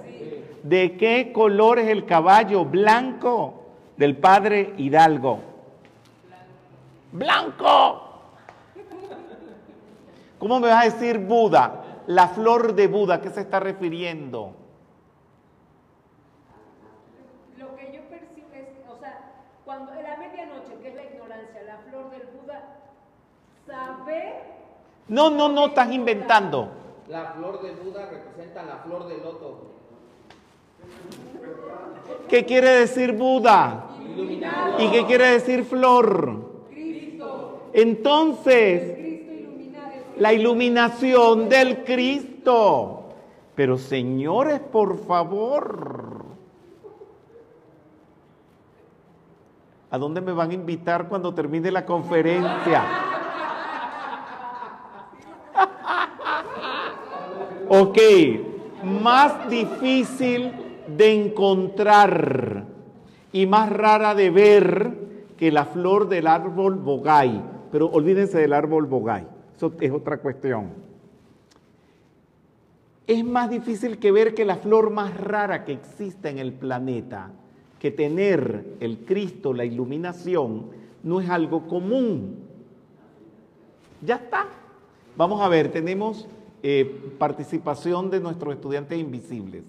¿De 0.63 0.97
qué 0.97 1.33
color 1.33 1.79
es 1.79 1.89
el 1.89 2.05
caballo 2.05 2.65
blanco 2.65 3.63
del 3.97 4.17
padre 4.17 4.75
Hidalgo? 4.77 5.41
Blanco. 7.13 8.05
¿Cómo 10.39 10.61
me 10.61 10.69
vas 10.69 10.83
a 10.83 10.91
decir 10.91 11.19
Buda? 11.19 11.85
La 12.07 12.29
flor 12.29 12.75
de 12.75 12.87
Buda, 12.87 13.17
¿a 13.17 13.21
qué 13.21 13.31
se 13.31 13.41
está 13.41 13.61
refiriendo? 13.61 14.53
Lo 17.59 17.75
que 17.75 17.93
yo 17.93 18.03
percibo 18.09 18.49
es, 18.55 18.69
o 18.89 18.99
sea, 19.01 19.33
cuando 19.65 19.93
en 19.95 20.05
la 20.05 20.17
medianoche, 20.17 20.75
que 20.81 20.89
es 20.89 20.95
la 20.95 21.05
ignorancia, 21.05 21.63
la 21.67 21.79
flor 21.89 22.11
del 22.11 22.23
Buda, 22.41 22.63
saber. 23.67 24.35
No, 25.09 25.29
no, 25.31 25.49
no, 25.49 25.67
estás 25.67 25.91
inventando. 25.91 26.78
La 27.09 27.33
flor 27.33 27.63
de 27.63 27.73
Buda 27.73 28.07
representa 28.11 28.63
la 28.65 28.77
flor 28.79 29.09
de 29.09 29.19
loto. 29.19 29.63
¿Qué 32.29 32.45
quiere 32.45 32.69
decir 32.71 33.13
Buda? 33.13 33.87
Iluminado. 34.15 34.83
¿Y 34.83 34.91
qué 34.91 35.07
quiere 35.07 35.27
decir 35.33 35.65
flor? 35.65 36.67
Cristo, 36.71 37.69
Entonces, 37.73 38.97
Cristo 38.97 39.09
la 40.19 40.33
iluminación 40.33 41.49
del 41.49 41.85
Cristo. 41.85 43.05
Pero 43.55 43.79
señores, 43.79 44.61
por 44.61 44.99
favor, 45.05 46.25
¿a 49.91 49.99
dónde 49.99 50.21
me 50.21 50.33
van 50.33 50.51
a 50.51 50.55
invitar 50.55 51.09
cuando 51.09 51.35
termine 51.35 51.71
la 51.71 51.85
conferencia? 51.85 53.08
Ok, 57.71 57.99
más 58.83 59.51
difícil 59.51 60.53
de 60.97 61.27
encontrar 61.27 62.65
y 63.31 63.45
más 63.45 63.71
rara 63.71 64.15
de 64.15 64.31
ver 64.31 64.95
que 65.37 65.53
la 65.53 65.67
flor 65.67 66.09
del 66.09 66.29
árbol 66.29 66.77
bogay. 66.77 67.43
Pero 67.71 67.89
olvídense 67.89 68.39
del 68.39 68.55
árbol 68.55 68.87
bogay, 68.87 69.27
eso 69.55 69.75
es 69.83 69.93
otra 69.93 70.17
cuestión. 70.17 70.71
Es 73.07 73.23
más 73.23 73.51
difícil 73.51 73.99
que 73.99 74.13
ver 74.13 74.35
que 74.35 74.47
la 74.47 74.57
flor 74.57 74.89
más 74.89 75.15
rara 75.19 75.67
que 75.67 75.73
existe 75.73 76.31
en 76.31 76.39
el 76.39 76.55
planeta, 76.55 77.33
que 77.79 77.91
tener 77.91 78.77
el 78.81 79.05
Cristo, 79.05 79.53
la 79.53 79.67
iluminación, 79.67 80.71
no 81.03 81.21
es 81.21 81.29
algo 81.29 81.69
común. 81.69 82.37
Ya 84.01 84.15
está. 84.15 84.47
Vamos 85.19 85.43
a 85.43 85.49
ver, 85.49 85.71
tenemos 85.71 86.29
eh, 86.63 87.15
participación 87.19 88.11
de 88.11 88.21
nuestros 88.21 88.55
estudiantes 88.55 88.99
invisibles. 88.99 89.65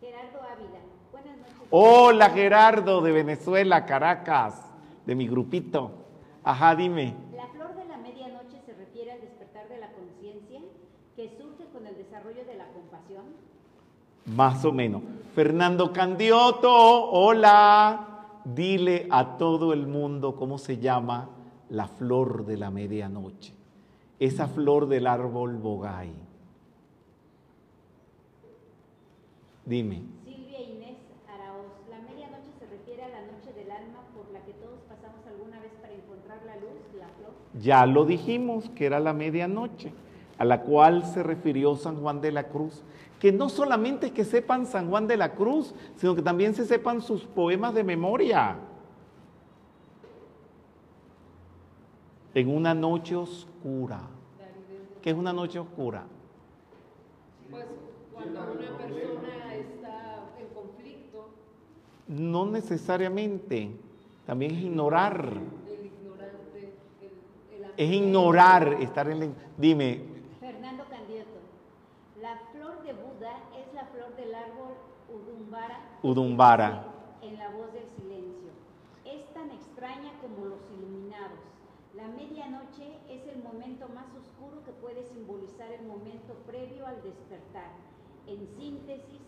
Gerardo 0.00 0.40
Ávila. 0.42 0.80
Buenas 1.12 1.38
noches. 1.38 1.54
Hola 1.70 2.30
Gerardo 2.30 3.00
de 3.00 3.12
Venezuela, 3.12 3.86
Caracas, 3.86 4.60
de 5.06 5.14
mi 5.14 5.26
grupito. 5.26 5.90
Ajá, 6.42 6.74
dime. 6.74 7.14
La 7.34 7.46
flor 7.46 7.74
de 7.74 7.84
la 7.86 7.96
medianoche 7.96 8.60
se 8.66 8.74
refiere 8.74 9.12
al 9.12 9.20
despertar 9.20 9.68
de 9.68 9.78
la 9.78 9.90
conciencia 9.92 10.60
que 11.16 11.28
surge 11.30 11.64
con 11.72 11.86
el 11.86 11.96
desarrollo 11.96 12.44
de 12.44 12.54
la 12.54 12.66
compasión. 12.68 13.24
Más 14.26 14.64
o 14.64 14.72
menos. 14.72 15.02
Fernando 15.34 15.92
Candioto, 15.92 17.10
hola. 17.10 18.10
Dile 18.44 19.06
a 19.10 19.38
todo 19.38 19.72
el 19.72 19.86
mundo 19.86 20.36
cómo 20.36 20.58
se 20.58 20.76
llama 20.76 21.30
la 21.70 21.88
flor 21.88 22.44
de 22.44 22.58
la 22.58 22.70
medianoche. 22.70 23.54
Esa 24.18 24.46
flor 24.48 24.86
del 24.86 25.06
árbol 25.06 25.56
bogay. 25.56 26.12
Dime. 29.66 30.02
Silvia 30.24 30.60
Inés 30.60 30.98
Araoz. 31.26 31.72
La 31.88 31.98
medianoche 32.00 32.50
se 32.58 32.66
refiere 32.66 33.02
a 33.02 33.08
la 33.08 33.22
noche 33.22 33.52
del 33.54 33.70
alma 33.70 34.00
por 34.14 34.30
la 34.30 34.40
que 34.44 34.52
todos 34.52 34.80
pasamos 34.88 35.26
alguna 35.26 35.58
vez 35.60 35.72
para 35.80 35.94
encontrar 35.94 36.38
la 36.44 36.56
luz, 36.56 36.80
la 36.98 37.08
flor. 37.08 37.32
Ya 37.62 37.86
lo 37.86 38.04
dijimos 38.04 38.68
que 38.74 38.84
era 38.84 39.00
la 39.00 39.14
medianoche, 39.14 39.94
a 40.36 40.44
la 40.44 40.60
cual 40.60 41.04
se 41.06 41.22
refirió 41.22 41.76
San 41.76 41.96
Juan 42.02 42.20
de 42.20 42.32
la 42.32 42.48
Cruz. 42.48 42.82
Que 43.20 43.32
no 43.32 43.48
solamente 43.48 44.06
es 44.06 44.12
que 44.12 44.24
sepan 44.24 44.66
San 44.66 44.90
Juan 44.90 45.06
de 45.06 45.16
la 45.16 45.34
Cruz, 45.34 45.74
sino 45.96 46.14
que 46.14 46.20
también 46.20 46.54
se 46.54 46.66
sepan 46.66 47.00
sus 47.00 47.24
poemas 47.24 47.72
de 47.72 47.84
memoria. 47.84 48.58
En 52.34 52.54
una 52.54 52.74
noche 52.74 53.16
oscura. 53.16 54.02
¿Qué 55.00 55.10
es 55.10 55.16
una 55.16 55.32
noche 55.32 55.58
oscura? 55.58 56.04
Pues 57.50 57.64
cuando 58.14 58.40
una 58.40 58.78
persona 58.78 59.54
está 59.54 60.24
en 60.38 60.48
conflicto, 60.54 61.28
No 62.08 62.46
necesariamente. 62.46 63.70
También 64.26 64.52
es 64.52 64.62
ignorar. 64.62 65.32
el 65.66 65.86
ignorante, 65.86 66.72
el, 67.02 67.64
el 67.64 67.70
Es 67.76 67.90
ignorar 67.92 68.74
estar 68.80 69.08
en 69.10 69.20
la... 69.20 69.26
Dime, 69.58 70.00
Fernando 70.40 70.84
Candioto. 70.88 71.40
La 72.22 72.38
flor 72.52 72.82
de 72.84 72.92
Buda 72.94 73.32
es 73.60 73.74
la 73.74 73.84
flor 73.86 74.16
del 74.16 74.34
árbol 74.34 74.72
Udumbara. 75.12 75.78
Udumbara. 76.02 76.86
En 77.20 77.36
la 77.36 77.50
voz 77.50 77.70
del 77.74 77.84
silencio. 77.98 78.50
Es 79.04 79.26
tan 79.34 79.50
extraña 79.50 80.12
como 80.22 80.46
los 80.46 80.60
iluminados. 80.78 81.38
La 81.94 82.08
medianoche 82.08 82.96
es 83.08 83.26
el 83.28 83.42
momento 83.42 83.88
más 83.94 84.06
oscuro 84.16 84.64
que 84.64 84.72
puede 84.72 85.04
simbolizar 85.04 85.70
el 85.70 85.86
momento 85.86 86.32
previo 86.46 86.86
al 86.86 87.02
despertar. 87.02 87.70
En 88.26 88.48
síntesis, 88.56 89.20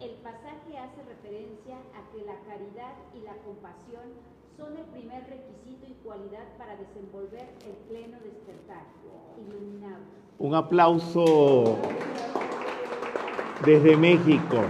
el 0.00 0.10
pasaje 0.22 0.78
hace 0.78 1.02
referencia 1.08 1.76
a 1.94 2.10
que 2.12 2.24
la 2.24 2.38
caridad 2.46 2.94
y 3.14 3.20
la 3.24 3.34
compasión 3.38 4.12
son 4.56 4.76
el 4.76 4.84
primer 4.86 5.24
requisito 5.28 5.86
y 5.88 5.94
cualidad 6.04 6.56
para 6.56 6.76
desenvolver 6.76 7.48
el 7.66 7.74
pleno 7.88 8.18
despertar. 8.20 8.84
Iluminados. 9.36 10.06
Un 10.38 10.54
aplauso 10.54 11.78
desde 13.64 13.96
México. 13.96 14.62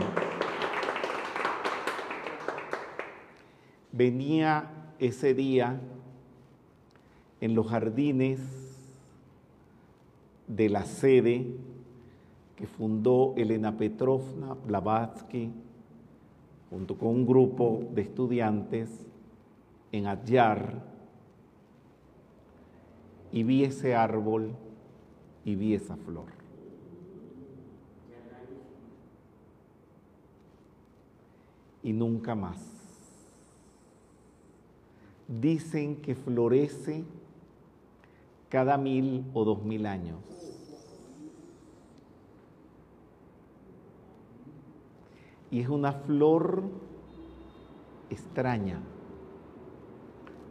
Venía 3.93 4.71
ese 4.99 5.35
día 5.35 5.79
en 7.43 7.55
los 7.55 7.69
jardines 7.69 8.41
de 10.49 10.69
la 10.71 10.85
sede 10.85 11.74
que 12.57 12.67
fundó 12.67 13.35
Elena 13.37 13.77
Petrovna 13.77 14.55
Blavatsky 14.55 15.51
junto 16.71 16.97
con 16.97 17.09
un 17.09 17.27
grupo 17.27 17.83
de 17.93 18.03
estudiantes 18.03 18.91
en 19.93 20.07
Adyar 20.07 20.83
y 23.33 23.43
vi 23.43 23.65
ese 23.65 23.95
árbol 23.95 24.53
y 25.45 25.57
vi 25.57 25.75
esa 25.75 25.97
flor. 25.97 26.27
Y 31.83 31.93
nunca 31.93 32.35
más. 32.35 32.61
Dicen 35.29 35.97
que 35.97 36.15
florece 36.15 37.05
cada 38.49 38.79
mil 38.79 39.25
o 39.35 39.45
dos 39.45 39.63
mil 39.65 39.85
años. 39.87 40.54
Y 45.55 45.61
es 45.61 45.69
una 45.69 45.93
flor 45.93 46.65
extraña, 48.11 48.81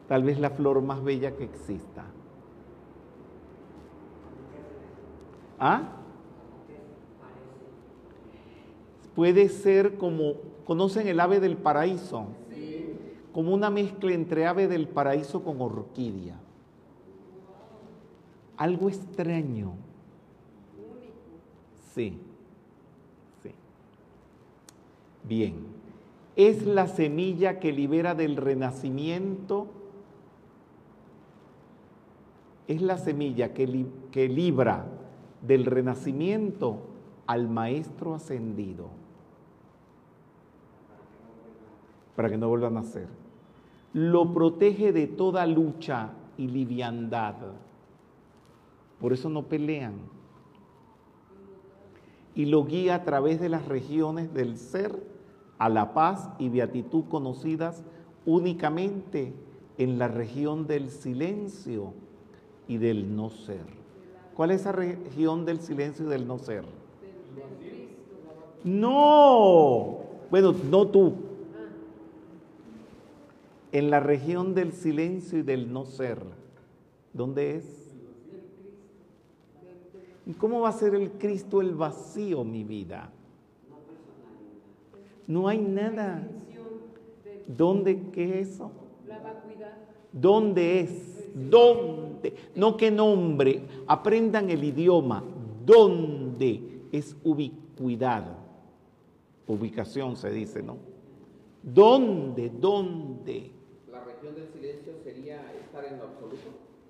tal 0.08 0.24
vez 0.24 0.40
la 0.40 0.50
flor 0.50 0.82
más 0.82 1.04
bella 1.04 1.36
que 1.36 1.44
exista. 1.44 2.06
¿Ah? 5.60 5.90
Puede 9.14 9.50
ser 9.50 9.98
como, 9.98 10.36
¿conocen 10.64 11.06
el 11.10 11.20
ave 11.20 11.42
del 11.42 11.58
paraíso? 11.58 12.28
Como 13.34 13.54
una 13.54 13.70
mezcla 13.70 14.14
entre 14.14 14.48
ave 14.48 14.70
del 14.70 14.88
paraíso 14.88 15.44
con 15.44 15.60
orquídea. 15.60 16.40
Algo 18.56 18.88
extraño. 18.88 19.74
Sí, 21.94 22.18
sí. 22.18 22.33
Bien. 25.24 25.56
Es 26.36 26.66
la 26.66 26.88
semilla 26.88 27.60
que 27.60 27.72
libera 27.72 28.16
del 28.16 28.38
renacimiento. 28.38 29.68
Es 32.68 32.82
la 32.82 32.98
semilla 32.98 33.54
que, 33.54 33.68
li- 33.68 33.92
que 34.12 34.28
libra 34.28 34.86
del 35.42 35.66
renacimiento 35.66 36.78
al 37.28 37.48
maestro 37.50 38.16
ascendido 38.16 38.88
para 42.16 42.30
que 42.30 42.38
no 42.38 42.48
vuelva 42.48 42.68
a 42.68 42.72
nacer. 42.72 43.08
Lo 43.94 44.34
protege 44.34 44.92
de 44.94 45.08
toda 45.08 45.46
lucha 45.46 46.12
y 46.38 46.48
liviandad. 46.48 47.36
Por 49.00 49.14
eso 49.14 49.30
no 49.30 49.44
pelean. 49.44 49.94
Y 52.36 52.46
lo 52.46 52.66
guía 52.66 52.96
a 52.96 53.04
través 53.04 53.40
de 53.40 53.50
las 53.50 53.68
regiones 53.68 54.34
del 54.34 54.58
ser 54.58 55.13
a 55.58 55.70
la 55.70 55.94
paz 55.94 56.30
y 56.40 56.50
beatitud 56.50 57.06
conocidas 57.10 57.84
únicamente 58.26 59.34
en 59.78 59.98
la 59.98 60.08
región 60.08 60.68
del 60.68 60.90
silencio 60.90 61.94
y 62.68 62.78
del 62.78 63.16
no 63.16 63.30
ser. 63.30 63.66
¿Cuál 64.36 64.52
es 64.52 64.62
esa 64.62 64.72
región 64.72 65.46
del 65.46 65.60
silencio 65.60 66.06
y 66.06 66.10
del 66.10 66.28
no 66.28 66.40
ser? 66.40 66.64
No, 68.64 70.00
bueno, 70.32 70.56
no 70.70 70.88
tú. 70.88 71.14
En 73.72 73.90
la 73.90 74.00
región 74.00 74.54
del 74.54 74.72
silencio 74.72 75.40
y 75.40 75.42
del 75.42 75.72
no 75.72 75.86
ser. 75.86 76.20
¿Dónde 77.14 77.58
es? 77.58 77.84
¿Y 80.26 80.34
cómo 80.34 80.62
va 80.62 80.70
a 80.70 80.74
ser 80.74 80.96
el 80.96 81.12
Cristo 81.12 81.62
el 81.62 81.76
vacío, 81.76 82.44
mi 82.44 82.64
vida? 82.64 83.12
No 85.28 85.48
hay 85.48 85.60
nada. 85.60 86.28
¿Dónde 87.48 88.10
qué 88.12 88.40
es 88.42 88.50
eso? 88.50 88.72
la 89.08 89.20
vacuidad. 89.20 89.74
¿Dónde 90.12 90.80
es? 90.80 91.30
¿Dónde? 91.36 92.34
No 92.56 92.78
qué 92.78 92.92
nombre. 92.92 93.62
Aprendan 93.88 94.50
el 94.50 94.64
idioma. 94.64 95.24
¿Dónde? 95.66 96.88
Es 96.92 97.16
ubicuidad. 97.24 98.38
Ubicación 99.48 100.16
se 100.16 100.30
dice, 100.32 100.64
¿no? 100.64 100.78
¿Dónde? 101.62 102.50
¿Dónde? 102.50 103.52
La 103.92 104.04
región 104.04 104.36
del 104.36 104.48
silencio 104.50 104.94
sería 105.04 105.42
estar 105.60 105.84
en 105.86 105.98
lo 105.98 106.04
absoluto. 106.06 106.38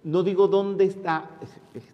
No 0.04 0.24
digo 0.24 0.48
dónde 0.48 0.86
está. 0.86 1.32
este, 1.42 1.92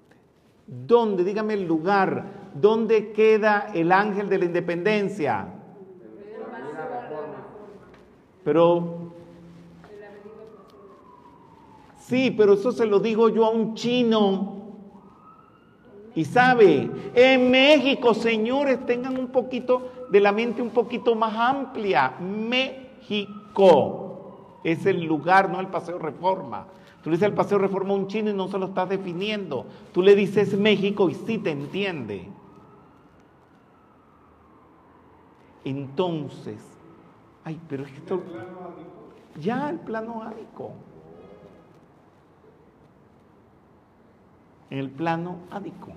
¿Dónde? 0.68 1.24
Dígame 1.24 1.54
el 1.54 1.66
lugar. 1.66 2.52
¿Dónde 2.60 3.12
queda 3.12 3.72
el 3.74 3.92
ángel 3.92 4.28
de 4.30 4.38
la 4.40 4.46
independencia? 4.46 5.54
El 6.02 6.16
vacío 6.18 6.46
a 6.48 6.88
la 6.88 7.02
reforma. 7.02 7.46
Pero. 8.50 9.12
Sí, 12.00 12.34
pero 12.36 12.54
eso 12.54 12.72
se 12.72 12.88
lo 12.88 13.00
digo 13.00 13.30
yo 13.30 13.46
a 13.46 13.52
un 13.52 13.76
chino. 13.76 14.56
Y 16.16 16.26
sabe, 16.26 16.90
en 17.14 17.52
México, 17.52 18.16
señores, 18.16 18.84
tengan 18.88 19.20
un 19.20 19.28
poquito 19.28 20.08
de 20.10 20.20
la 20.20 20.32
mente 20.32 20.64
un 20.64 20.72
poquito 20.72 21.14
más 21.14 21.36
amplia. 21.36 22.16
México 22.20 23.38
es 24.64 24.84
el 24.88 25.04
lugar, 25.04 25.52
no 25.52 25.60
el 25.60 25.68
Paseo 25.68 26.00
Reforma. 26.00 26.66
Tú 27.04 27.12
le 27.12 27.18
dices 27.18 27.30
el 27.30 27.36
Paseo 27.36 27.60
Reforma 27.60 27.94
a 27.94 27.98
un 27.98 28.08
chino 28.08 28.32
y 28.32 28.34
no 28.34 28.48
se 28.48 28.58
lo 28.58 28.66
estás 28.66 28.90
definiendo. 28.90 29.68
Tú 29.94 30.02
le 30.02 30.16
dices 30.16 30.58
México 30.58 31.08
y 31.08 31.14
sí 31.14 31.38
te 31.38 31.52
entiende. 31.52 32.28
Entonces, 35.64 36.79
ay, 37.50 37.60
pero 37.68 37.84
es 37.84 37.92
que 37.92 37.98
esto... 37.98 38.22
Ya 39.42 39.70
el 39.70 39.80
plano 39.80 40.22
ádico. 40.22 40.72
En 44.70 44.78
el 44.78 44.90
plano 44.90 45.38
ádico. 45.50 45.94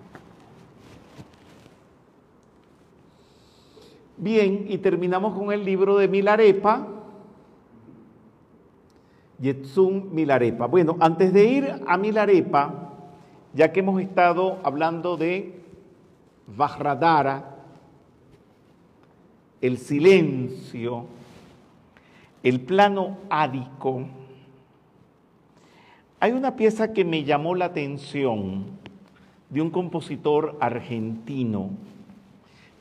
Bien, 4.16 4.66
y 4.68 4.78
terminamos 4.78 5.34
con 5.34 5.52
el 5.52 5.64
libro 5.64 5.98
de 5.98 6.08
Milarepa. 6.08 6.86
Yetzun 9.38 10.14
Milarepa. 10.14 10.66
Bueno, 10.66 10.96
antes 11.00 11.32
de 11.32 11.44
ir 11.44 11.74
a 11.86 11.98
Milarepa, 11.98 12.92
ya 13.52 13.72
que 13.72 13.80
hemos 13.80 14.00
estado 14.00 14.58
hablando 14.62 15.16
de 15.16 15.60
Vajradara, 16.46 17.56
el 19.60 19.78
silencio, 19.78 21.06
el 22.42 22.60
plano 22.60 23.18
ádico, 23.30 24.06
hay 26.20 26.32
una 26.32 26.56
pieza 26.56 26.92
que 26.92 27.04
me 27.04 27.24
llamó 27.24 27.54
la 27.54 27.66
atención 27.66 28.66
de 29.50 29.60
un 29.60 29.70
compositor 29.70 30.56
argentino, 30.60 31.70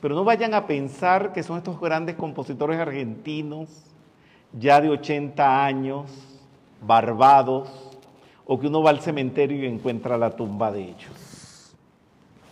pero 0.00 0.14
no 0.14 0.24
vayan 0.24 0.54
a 0.54 0.66
pensar 0.66 1.32
que 1.32 1.42
son 1.42 1.58
estos 1.58 1.80
grandes 1.80 2.16
compositores 2.16 2.78
argentinos 2.78 3.84
ya 4.58 4.80
de 4.80 4.90
80 4.90 5.64
años, 5.64 6.10
barbados, 6.80 7.92
o 8.44 8.58
que 8.58 8.66
uno 8.66 8.82
va 8.82 8.90
al 8.90 9.00
cementerio 9.00 9.62
y 9.62 9.66
encuentra 9.66 10.18
la 10.18 10.30
tumba 10.30 10.72
de 10.72 10.82
ellos, 10.82 11.74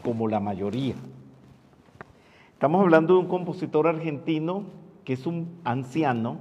como 0.03 0.28
la 0.28 0.41
mayoría. 0.41 0.95
Estamos 2.53 2.81
hablando 2.82 3.15
de 3.15 3.20
un 3.20 3.27
compositor 3.27 3.87
argentino 3.87 4.65
que 5.05 5.15
es 5.15 5.27
un 5.27 5.61
anciano, 5.65 6.39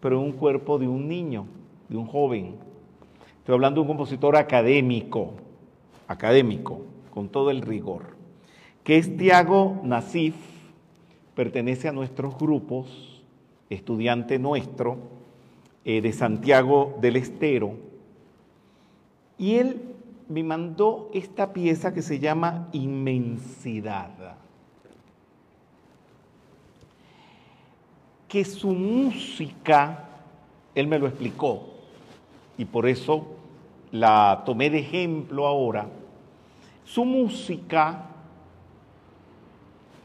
pero 0.00 0.18
en 0.18 0.24
un 0.24 0.32
cuerpo 0.32 0.78
de 0.78 0.88
un 0.88 1.08
niño, 1.08 1.46
de 1.88 1.96
un 1.96 2.06
joven. 2.06 2.56
Estoy 3.38 3.54
hablando 3.54 3.80
de 3.80 3.82
un 3.82 3.88
compositor 3.88 4.36
académico, 4.36 5.34
académico, 6.08 6.82
con 7.10 7.28
todo 7.28 7.50
el 7.50 7.62
rigor, 7.62 8.16
que 8.84 8.98
es 8.98 9.16
Tiago 9.16 9.80
Nasif, 9.82 10.34
pertenece 11.34 11.88
a 11.88 11.92
nuestros 11.92 12.36
grupos, 12.36 13.22
estudiante 13.70 14.38
nuestro, 14.38 14.98
eh, 15.84 16.00
de 16.00 16.12
Santiago 16.12 16.96
del 17.00 17.16
Estero, 17.16 17.74
y 19.38 19.54
él 19.54 19.80
me 20.28 20.42
mandó 20.42 21.10
esta 21.14 21.52
pieza 21.52 21.94
que 21.94 22.02
se 22.02 22.18
llama 22.18 22.68
Inmensidad. 22.72 24.38
Que 28.28 28.44
su 28.44 28.68
música, 28.68 30.08
él 30.74 30.86
me 30.86 30.98
lo 30.98 31.06
explicó, 31.06 31.68
y 32.58 32.64
por 32.64 32.86
eso 32.86 33.26
la 33.92 34.42
tomé 34.44 34.70
de 34.70 34.80
ejemplo 34.80 35.46
ahora, 35.46 35.86
su 36.84 37.04
música 37.04 38.06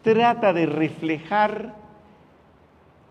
trata 0.03 0.53
de 0.53 0.65
reflejar 0.65 1.75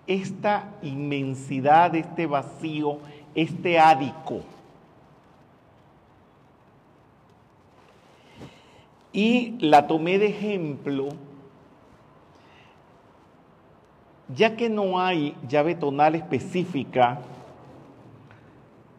esta 0.07 0.75
inmensidad, 0.83 1.95
este 1.95 2.27
vacío, 2.27 2.99
este 3.35 3.79
ádico. 3.79 4.41
Y 9.13 9.57
la 9.61 9.87
tomé 9.87 10.19
de 10.19 10.27
ejemplo 10.27 11.09
ya 14.35 14.57
que 14.57 14.69
no 14.69 15.01
hay 15.01 15.35
llave 15.49 15.75
tonal 15.75 16.15
específica 16.15 17.21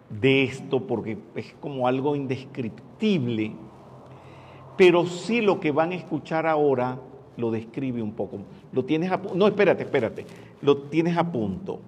de 0.09 0.43
esto, 0.43 0.85
porque 0.85 1.17
es 1.35 1.53
como 1.59 1.87
algo 1.87 2.15
indescriptible, 2.15 3.53
pero 4.77 5.05
sí 5.05 5.41
lo 5.41 5.59
que 5.59 5.71
van 5.71 5.91
a 5.91 5.95
escuchar 5.95 6.45
ahora 6.47 6.97
lo 7.37 7.51
describe 7.51 8.01
un 8.01 8.11
poco. 8.11 8.39
Lo 8.71 8.83
tienes 8.83 9.11
a 9.11 9.21
No, 9.35 9.47
espérate, 9.47 9.83
espérate. 9.83 10.25
Lo 10.61 10.77
tienes 10.77 11.17
a 11.17 11.31
punto. 11.31 11.79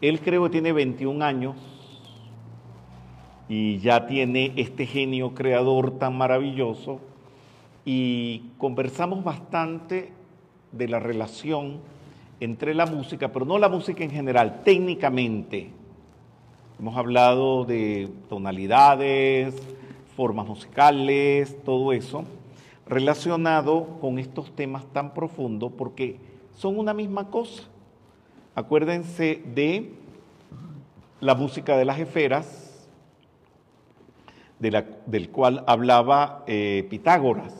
Él 0.00 0.20
creo 0.20 0.44
que 0.44 0.50
tiene 0.50 0.72
21 0.72 1.24
años 1.24 1.56
y 3.48 3.78
ya 3.78 4.06
tiene 4.06 4.52
este 4.56 4.86
genio 4.86 5.34
creador 5.34 5.98
tan 5.98 6.16
maravilloso 6.16 7.00
y 7.84 8.50
conversamos 8.58 9.22
bastante 9.24 10.12
de 10.72 10.88
la 10.88 10.98
relación 10.98 11.80
entre 12.40 12.74
la 12.74 12.86
música, 12.86 13.32
pero 13.32 13.44
no 13.44 13.58
la 13.58 13.68
música 13.68 14.04
en 14.04 14.10
general, 14.10 14.62
técnicamente. 14.64 15.70
Hemos 16.78 16.96
hablado 16.96 17.64
de 17.64 18.10
tonalidades, 18.28 19.54
formas 20.16 20.46
musicales, 20.46 21.56
todo 21.64 21.92
eso, 21.92 22.24
relacionado 22.86 23.98
con 24.00 24.18
estos 24.18 24.54
temas 24.54 24.84
tan 24.92 25.14
profundos, 25.14 25.72
porque 25.76 26.18
son 26.56 26.78
una 26.78 26.94
misma 26.94 27.30
cosa. 27.30 27.64
Acuérdense 28.54 29.42
de 29.54 29.92
la 31.20 31.34
música 31.34 31.76
de 31.76 31.84
las 31.84 31.98
esferas, 31.98 32.88
del 34.58 35.30
cual 35.30 35.64
hablaba 35.66 36.44
eh, 36.46 36.86
Pitágoras. 36.88 37.52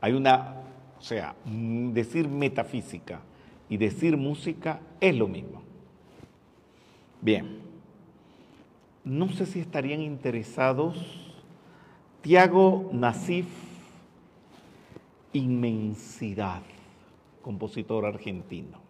Hay 0.00 0.12
una, 0.12 0.61
o 1.02 1.04
sea, 1.04 1.34
mm, 1.44 1.90
decir 1.90 2.28
metafísica 2.28 3.20
y 3.68 3.76
decir 3.76 4.16
música 4.16 4.78
es 5.00 5.16
lo 5.16 5.26
mismo. 5.26 5.60
Bien, 7.20 7.58
no 9.02 9.28
sé 9.32 9.46
si 9.46 9.58
estarían 9.58 10.00
interesados. 10.00 10.96
Tiago 12.20 12.88
Nasif, 12.92 13.46
Inmensidad, 15.32 16.62
compositor 17.42 18.06
argentino. 18.06 18.81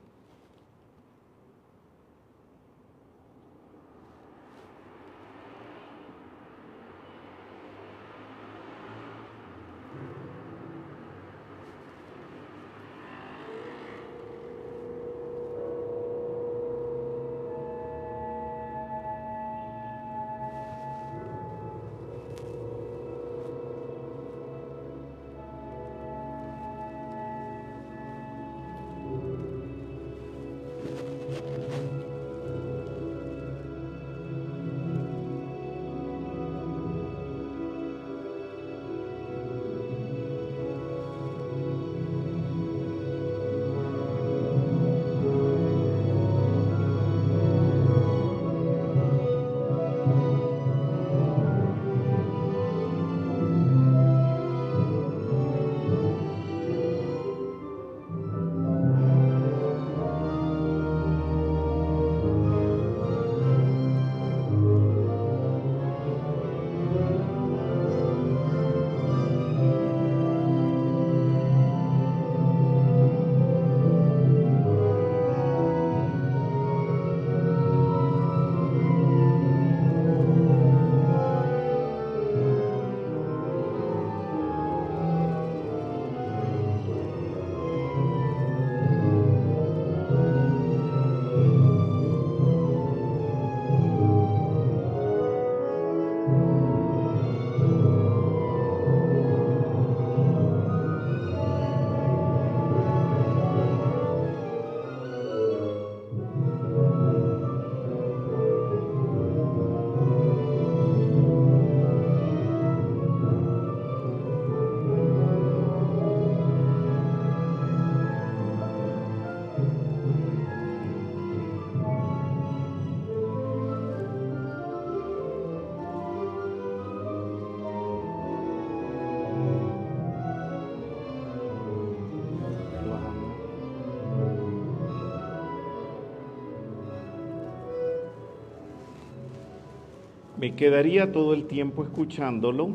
Me 140.43 140.57
quedaría 140.57 141.13
todo 141.13 141.35
el 141.35 141.45
tiempo 141.45 141.85
escuchándolo, 141.85 142.71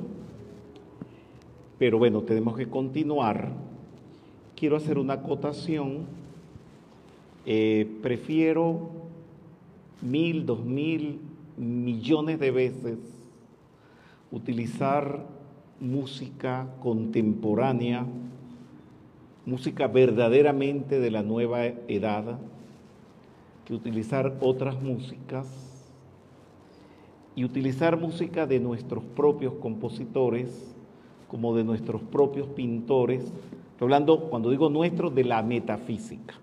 pero 1.77 1.98
bueno, 1.98 2.22
tenemos 2.22 2.56
que 2.56 2.69
continuar. 2.69 3.52
Quiero 4.56 4.77
hacer 4.77 4.98
una 4.98 5.15
acotación. 5.15 6.06
Eh, 7.45 7.85
prefiero 8.02 8.89
mil, 10.02 10.45
dos 10.45 10.64
mil 10.64 11.19
millones 11.57 12.39
de 12.39 12.52
veces 12.52 12.99
utilizar 14.31 15.26
música 15.81 16.69
contemporánea, 16.80 18.06
música 19.45 19.88
verdaderamente 19.88 21.02
de 21.02 21.11
la 21.11 21.22
nueva 21.22 21.65
edad, 21.65 22.39
que 23.65 23.73
utilizar 23.73 24.38
otras 24.39 24.81
músicas 24.81 25.66
y 27.38 27.45
utilizar 27.45 27.99
música 27.99 28.47
de 28.47 28.59
nuestros 28.59 29.03
propios 29.03 29.53
compositores, 29.61 30.76
como 31.27 31.55
de 31.55 31.64
nuestros 31.64 32.01
propios 32.01 32.47
pintores, 32.47 33.31
hablando, 33.80 34.22
cuando 34.22 34.49
digo 34.49 34.72
nuestro, 34.72 35.11
de 35.11 35.23
la 35.23 35.43
metafísica. 35.43 36.34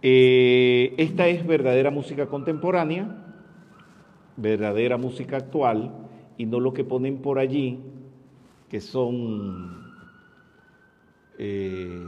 Eh, 0.00 0.94
esta 0.96 1.26
es 1.26 1.44
verdadera 1.44 1.90
música 1.90 2.26
contemporánea, 2.26 3.34
verdadera 4.36 4.96
música 4.96 5.38
actual, 5.38 5.90
y 6.38 6.46
no 6.46 6.60
lo 6.60 6.72
que 6.72 6.84
ponen 6.84 7.18
por 7.18 7.40
allí, 7.40 7.80
que 8.68 8.80
son 8.80 9.92
eh, 11.36 12.06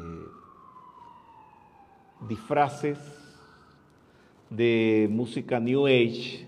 disfraces 2.28 3.27
de 4.51 5.09
música 5.11 5.61
New 5.61 5.87
Age, 5.87 6.47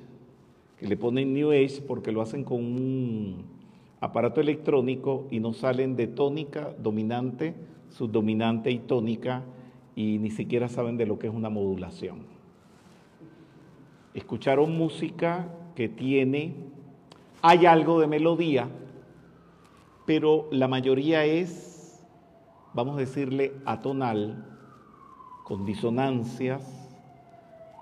que 0.79 0.87
le 0.87 0.97
ponen 0.97 1.35
New 1.35 1.51
Age 1.51 1.83
porque 1.87 2.13
lo 2.13 2.23
hacen 2.23 2.45
con 2.45 2.59
un 2.59 3.45
aparato 4.01 4.41
electrónico 4.41 5.27
y 5.31 5.41
no 5.41 5.53
salen 5.53 5.97
de 5.97 6.07
tónica, 6.07 6.75
dominante, 6.79 7.55
subdominante 7.91 8.71
y 8.71 8.79
tónica 8.79 9.43
y 9.95 10.19
ni 10.19 10.31
siquiera 10.31 10.69
saben 10.69 10.97
de 10.97 11.07
lo 11.07 11.19
que 11.19 11.27
es 11.27 11.35
una 11.35 11.51
modulación. 11.51 12.21
Escucharon 14.15 14.77
música 14.77 15.49
que 15.75 15.89
tiene, 15.89 16.55
hay 17.43 17.67
algo 17.67 18.01
de 18.01 18.07
melodía, 18.07 18.69
pero 20.07 20.49
la 20.51 20.67
mayoría 20.67 21.25
es, 21.25 22.03
vamos 22.73 22.97
a 22.97 23.01
decirle, 23.01 23.53
atonal, 23.67 24.47
con 25.45 25.65
disonancias, 25.65 26.80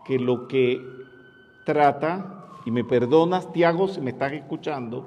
que 0.09 0.18
lo 0.18 0.48
que 0.48 0.82
trata, 1.66 2.47
y 2.64 2.70
me 2.70 2.82
perdonas 2.82 3.52
Tiago 3.52 3.89
si 3.89 4.01
me 4.01 4.12
estás 4.12 4.32
escuchando, 4.32 5.06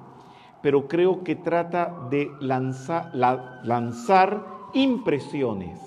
pero 0.61 0.88
creo 0.88 1.23
que 1.23 1.36
trata 1.36 2.07
de 2.11 2.32
lanzar, 2.40 3.10
lanzar 3.15 4.45
impresiones, 4.76 5.80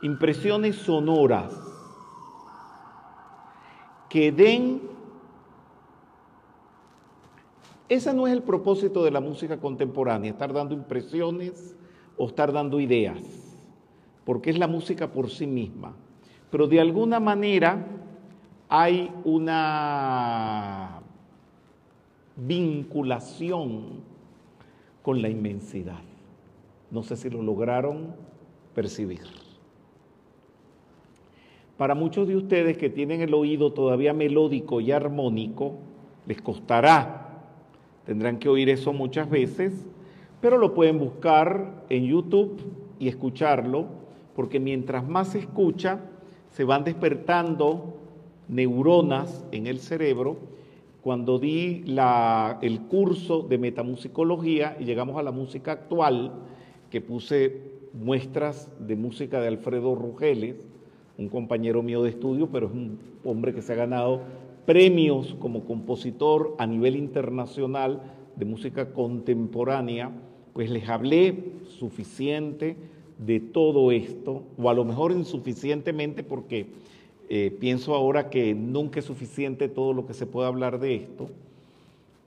impresiones 0.00 0.76
sonoras 0.76 1.52
que 4.08 4.32
den... 4.32 4.80
Ese 7.86 8.14
no 8.14 8.26
es 8.26 8.32
el 8.32 8.42
propósito 8.42 9.04
de 9.04 9.10
la 9.10 9.20
música 9.20 9.58
contemporánea, 9.58 10.30
estar 10.30 10.54
dando 10.54 10.74
impresiones 10.74 11.76
o 12.16 12.28
estar 12.28 12.50
dando 12.50 12.80
ideas 12.80 13.20
porque 14.24 14.48
es 14.48 14.58
la 14.58 14.66
música 14.66 15.12
por 15.12 15.28
sí 15.28 15.46
misma. 15.46 15.94
Pero 16.54 16.68
de 16.68 16.80
alguna 16.80 17.18
manera 17.18 17.84
hay 18.68 19.10
una 19.24 21.00
vinculación 22.36 24.02
con 25.02 25.20
la 25.20 25.28
inmensidad. 25.28 25.98
No 26.92 27.02
sé 27.02 27.16
si 27.16 27.28
lo 27.28 27.42
lograron 27.42 28.14
percibir. 28.72 29.22
Para 31.76 31.96
muchos 31.96 32.28
de 32.28 32.36
ustedes 32.36 32.78
que 32.78 32.88
tienen 32.88 33.20
el 33.20 33.34
oído 33.34 33.72
todavía 33.72 34.14
melódico 34.14 34.80
y 34.80 34.92
armónico, 34.92 35.78
les 36.24 36.40
costará. 36.40 37.42
Tendrán 38.06 38.38
que 38.38 38.48
oír 38.48 38.68
eso 38.68 38.92
muchas 38.92 39.28
veces, 39.28 39.88
pero 40.40 40.56
lo 40.58 40.72
pueden 40.72 41.00
buscar 41.00 41.84
en 41.88 42.04
YouTube 42.04 42.62
y 43.00 43.08
escucharlo 43.08 44.04
porque 44.36 44.60
mientras 44.60 45.04
más 45.08 45.32
se 45.32 45.40
escucha, 45.40 46.00
se 46.54 46.62
van 46.62 46.84
despertando 46.84 47.96
neuronas 48.46 49.44
en 49.50 49.66
el 49.66 49.80
cerebro. 49.80 50.36
Cuando 51.02 51.40
di 51.40 51.84
el 52.62 52.80
curso 52.82 53.42
de 53.42 53.58
metamusicología 53.58 54.76
y 54.78 54.84
llegamos 54.84 55.18
a 55.18 55.24
la 55.24 55.32
música 55.32 55.72
actual, 55.72 56.32
que 56.90 57.00
puse 57.00 57.60
muestras 57.92 58.70
de 58.78 58.94
música 58.94 59.40
de 59.40 59.48
Alfredo 59.48 59.96
Rugeles, 59.96 60.54
un 61.18 61.28
compañero 61.28 61.82
mío 61.82 62.04
de 62.04 62.10
estudio, 62.10 62.48
pero 62.50 62.68
es 62.68 62.72
un 62.72 63.00
hombre 63.24 63.52
que 63.52 63.60
se 63.60 63.72
ha 63.72 63.76
ganado 63.76 64.20
premios 64.64 65.34
como 65.40 65.64
compositor 65.64 66.54
a 66.58 66.68
nivel 66.68 66.94
internacional 66.94 68.00
de 68.36 68.44
música 68.44 68.92
contemporánea, 68.92 70.12
pues 70.52 70.70
les 70.70 70.88
hablé 70.88 71.52
suficiente 71.64 72.76
de 73.18 73.40
todo 73.40 73.92
esto, 73.92 74.42
o 74.58 74.70
a 74.70 74.74
lo 74.74 74.84
mejor 74.84 75.12
insuficientemente 75.12 76.22
porque 76.22 76.66
eh, 77.28 77.56
pienso 77.58 77.94
ahora 77.94 78.28
que 78.28 78.54
nunca 78.54 79.00
es 79.00 79.06
suficiente 79.06 79.68
todo 79.68 79.92
lo 79.92 80.06
que 80.06 80.14
se 80.14 80.26
puede 80.26 80.48
hablar 80.48 80.78
de 80.80 80.96
esto. 80.96 81.30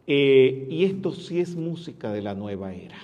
Eh, 0.08 0.68
y 0.70 0.86
esto 0.86 1.12
sí 1.12 1.40
es 1.40 1.56
música 1.56 2.12
de 2.12 2.22
la 2.22 2.34
nueva 2.34 2.74
era. 2.74 2.98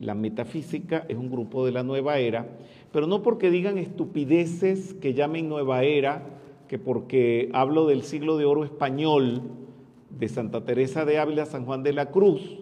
La 0.00 0.14
metafísica 0.14 1.04
es 1.08 1.16
un 1.16 1.30
grupo 1.30 1.64
de 1.64 1.72
la 1.72 1.82
nueva 1.82 2.18
era, 2.18 2.48
pero 2.92 3.06
no 3.06 3.22
porque 3.22 3.50
digan 3.50 3.78
estupideces 3.78 4.94
que 4.94 5.14
llamen 5.14 5.48
nueva 5.48 5.84
era, 5.84 6.24
que 6.68 6.78
porque 6.78 7.50
hablo 7.52 7.86
del 7.86 8.02
siglo 8.02 8.36
de 8.36 8.44
oro 8.44 8.64
español, 8.64 9.42
de 10.18 10.28
Santa 10.28 10.64
Teresa 10.64 11.04
de 11.04 11.18
Ávila, 11.18 11.46
San 11.46 11.64
Juan 11.64 11.82
de 11.82 11.92
la 11.92 12.06
Cruz, 12.06 12.58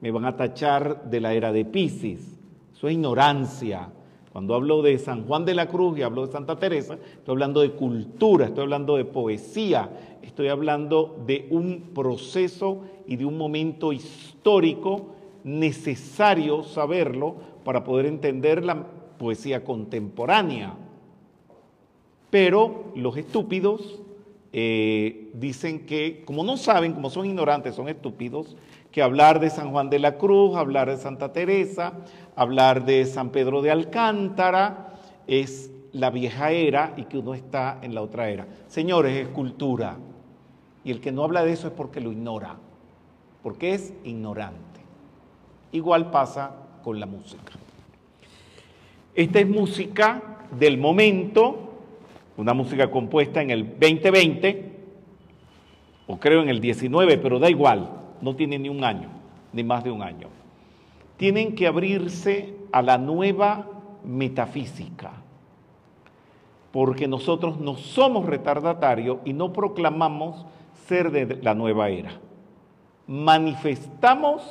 me 0.00 0.10
van 0.10 0.24
a 0.24 0.36
tachar 0.36 1.08
de 1.10 1.20
la 1.20 1.34
era 1.34 1.52
de 1.52 1.64
Pisces 1.64 2.37
eso 2.78 2.86
es 2.86 2.94
ignorancia. 2.94 3.90
Cuando 4.32 4.54
hablo 4.54 4.82
de 4.82 4.96
San 4.98 5.26
Juan 5.26 5.44
de 5.44 5.52
la 5.52 5.66
Cruz 5.66 5.98
y 5.98 6.02
hablo 6.02 6.24
de 6.24 6.32
Santa 6.32 6.60
Teresa, 6.60 6.94
estoy 6.94 7.32
hablando 7.32 7.60
de 7.60 7.72
cultura, 7.72 8.46
estoy 8.46 8.62
hablando 8.62 8.96
de 8.96 9.04
poesía, 9.04 9.90
estoy 10.22 10.46
hablando 10.46 11.20
de 11.26 11.48
un 11.50 11.90
proceso 11.92 12.82
y 13.08 13.16
de 13.16 13.24
un 13.24 13.36
momento 13.36 13.92
histórico 13.92 15.08
necesario 15.42 16.62
saberlo 16.62 17.34
para 17.64 17.82
poder 17.82 18.06
entender 18.06 18.64
la 18.64 18.86
poesía 19.18 19.64
contemporánea. 19.64 20.76
Pero 22.30 22.92
los 22.94 23.16
estúpidos 23.16 24.02
eh, 24.52 25.30
dicen 25.34 25.84
que, 25.84 26.22
como 26.24 26.44
no 26.44 26.56
saben, 26.56 26.92
como 26.92 27.10
son 27.10 27.26
ignorantes, 27.26 27.74
son 27.74 27.88
estúpidos, 27.88 28.56
que 28.90 29.02
hablar 29.02 29.40
de 29.40 29.50
San 29.50 29.70
Juan 29.70 29.90
de 29.90 29.98
la 29.98 30.16
Cruz, 30.16 30.56
hablar 30.56 30.88
de 30.88 30.96
Santa 30.96 31.32
Teresa, 31.32 31.92
hablar 32.36 32.84
de 32.84 33.04
San 33.04 33.30
Pedro 33.30 33.62
de 33.62 33.70
Alcántara 33.70 34.94
es 35.26 35.70
la 35.92 36.10
vieja 36.10 36.50
era 36.50 36.94
y 36.96 37.04
que 37.04 37.18
uno 37.18 37.34
está 37.34 37.78
en 37.82 37.94
la 37.94 38.02
otra 38.02 38.30
era. 38.30 38.46
Señores, 38.66 39.16
es 39.16 39.28
cultura. 39.28 39.96
Y 40.84 40.90
el 40.90 41.00
que 41.00 41.12
no 41.12 41.24
habla 41.24 41.44
de 41.44 41.52
eso 41.52 41.66
es 41.68 41.74
porque 41.74 42.00
lo 42.00 42.12
ignora, 42.12 42.56
porque 43.42 43.74
es 43.74 43.92
ignorante. 44.04 44.80
Igual 45.72 46.10
pasa 46.10 46.52
con 46.82 46.98
la 46.98 47.06
música. 47.06 47.52
Esta 49.14 49.40
es 49.40 49.48
música 49.48 50.46
del 50.58 50.78
momento, 50.78 51.74
una 52.36 52.54
música 52.54 52.90
compuesta 52.90 53.42
en 53.42 53.50
el 53.50 53.68
2020, 53.78 54.72
o 56.06 56.18
creo 56.18 56.40
en 56.40 56.48
el 56.48 56.60
19, 56.60 57.18
pero 57.18 57.38
da 57.38 57.50
igual, 57.50 57.90
no 58.20 58.34
tiene 58.36 58.58
ni 58.58 58.68
un 58.68 58.84
año, 58.84 59.08
ni 59.52 59.62
más 59.64 59.84
de 59.84 59.90
un 59.90 60.02
año 60.02 60.28
tienen 61.18 61.56
que 61.56 61.66
abrirse 61.66 62.54
a 62.72 62.80
la 62.80 62.96
nueva 62.96 63.66
metafísica, 64.04 65.10
porque 66.72 67.08
nosotros 67.08 67.58
no 67.58 67.76
somos 67.76 68.24
retardatarios 68.24 69.18
y 69.24 69.32
no 69.32 69.52
proclamamos 69.52 70.46
ser 70.86 71.10
de 71.10 71.42
la 71.42 71.54
nueva 71.54 71.88
era. 71.88 72.12
Manifestamos 73.06 74.42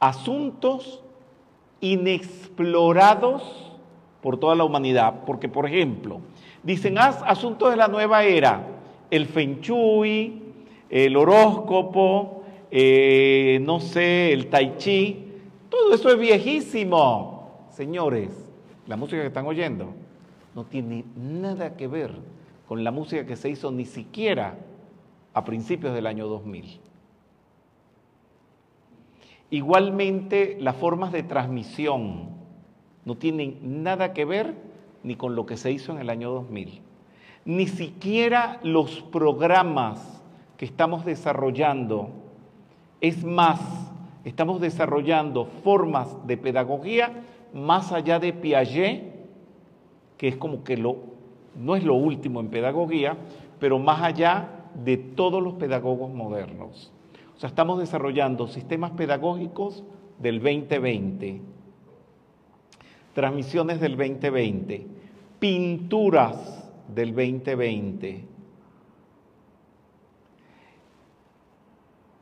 asuntos 0.00 1.02
inexplorados 1.80 3.72
por 4.20 4.38
toda 4.38 4.56
la 4.56 4.64
humanidad, 4.64 5.22
porque 5.24 5.48
por 5.48 5.66
ejemplo, 5.66 6.20
dicen 6.64 6.98
haz 6.98 7.22
asuntos 7.24 7.70
de 7.70 7.76
la 7.76 7.86
nueva 7.86 8.24
era, 8.24 8.66
el 9.08 9.26
feng 9.26 9.60
shui, 9.60 10.45
el 10.90 11.16
horóscopo, 11.16 12.42
eh, 12.70 13.58
no 13.62 13.80
sé, 13.80 14.32
el 14.32 14.48
tai 14.48 14.76
chi, 14.76 15.26
todo 15.68 15.94
eso 15.94 16.10
es 16.10 16.18
viejísimo. 16.18 17.66
Señores, 17.70 18.30
la 18.86 18.96
música 18.96 19.20
que 19.20 19.28
están 19.28 19.46
oyendo 19.46 19.92
no 20.54 20.64
tiene 20.64 21.04
nada 21.16 21.76
que 21.76 21.86
ver 21.86 22.12
con 22.68 22.82
la 22.82 22.90
música 22.90 23.26
que 23.26 23.36
se 23.36 23.50
hizo 23.50 23.70
ni 23.70 23.84
siquiera 23.84 24.58
a 25.34 25.44
principios 25.44 25.94
del 25.94 26.06
año 26.06 26.26
2000. 26.26 26.80
Igualmente, 29.50 30.56
las 30.60 30.76
formas 30.76 31.12
de 31.12 31.22
transmisión 31.22 32.30
no 33.04 33.16
tienen 33.16 33.82
nada 33.84 34.12
que 34.12 34.24
ver 34.24 34.54
ni 35.02 35.14
con 35.14 35.36
lo 35.36 35.46
que 35.46 35.56
se 35.56 35.70
hizo 35.70 35.92
en 35.92 35.98
el 35.98 36.10
año 36.10 36.30
2000. 36.30 36.80
Ni 37.44 37.68
siquiera 37.68 38.58
los 38.64 39.02
programas 39.02 40.15
que 40.56 40.64
estamos 40.64 41.04
desarrollando, 41.04 42.10
es 43.00 43.24
más, 43.24 43.60
estamos 44.24 44.60
desarrollando 44.60 45.46
formas 45.62 46.26
de 46.26 46.36
pedagogía 46.36 47.22
más 47.52 47.92
allá 47.92 48.18
de 48.18 48.32
Piaget, 48.32 49.02
que 50.18 50.28
es 50.28 50.36
como 50.36 50.64
que 50.64 50.76
lo, 50.76 50.96
no 51.54 51.76
es 51.76 51.84
lo 51.84 51.94
último 51.94 52.40
en 52.40 52.48
pedagogía, 52.48 53.16
pero 53.58 53.78
más 53.78 54.02
allá 54.02 54.48
de 54.84 54.96
todos 54.96 55.42
los 55.42 55.54
pedagogos 55.54 56.12
modernos. 56.12 56.92
O 57.36 57.40
sea, 57.40 57.48
estamos 57.48 57.78
desarrollando 57.78 58.46
sistemas 58.46 58.92
pedagógicos 58.92 59.84
del 60.18 60.40
2020, 60.40 61.40
transmisiones 63.14 63.80
del 63.80 63.96
2020, 63.96 64.86
pinturas 65.38 66.70
del 66.94 67.14
2020, 67.14 68.24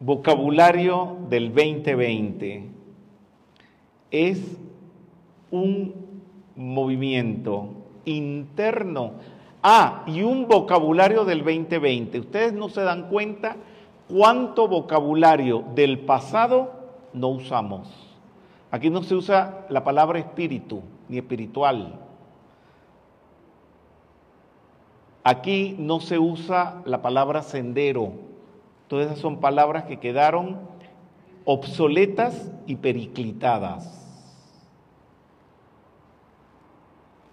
vocabulario 0.05 1.17
del 1.31 1.55
2020. 1.55 2.71
Es 4.11 4.59
un 5.51 5.95
movimiento 6.55 7.71
interno. 8.05 9.13
Ah, 9.63 10.05
y 10.07 10.23
un 10.23 10.47
vocabulario 10.47 11.25
del 11.25 11.39
2020. 11.39 12.21
Ustedes 12.21 12.53
no 12.53 12.69
se 12.69 12.83
dan 12.83 13.09
cuenta 13.09 13.57
cuánto 14.07 14.69
vocabulario 14.69 15.65
del 15.75 16.01
pasado 16.01 16.73
no 17.15 17.29
usamos. 17.29 17.89
Aquí 18.71 18.91
no 18.91 19.03
se 19.03 19.15
usa 19.15 19.65
la 19.71 19.85
palabra 19.85 20.19
espíritu 20.19 20.83
ni 21.09 21.17
espiritual. 21.17 21.99
Aquí 25.23 25.77
no 25.79 26.01
se 26.01 26.19
usa 26.19 26.83
la 26.85 27.01
palabra 27.01 27.41
sendero. 27.41 28.34
Todas 28.89 29.07
esas 29.07 29.19
son 29.19 29.41
palabras 29.41 29.85
que 29.85 29.99
quedaron 29.99 30.61
obsoletas 31.45 32.51
y 32.67 32.77
periclitadas. 32.77 34.01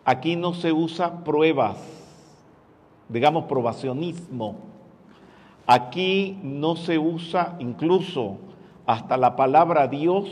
Aquí 0.04 0.36
no 0.36 0.54
se 0.54 0.72
usa 0.72 1.24
pruebas, 1.24 1.78
digamos 3.10 3.46
probacionismo. 3.46 4.56
Aquí 5.68 6.40
no 6.42 6.76
se 6.76 6.98
usa 6.98 7.56
incluso 7.60 8.38
hasta 8.86 9.16
la 9.16 9.36
palabra 9.36 9.88
Dios, 9.88 10.28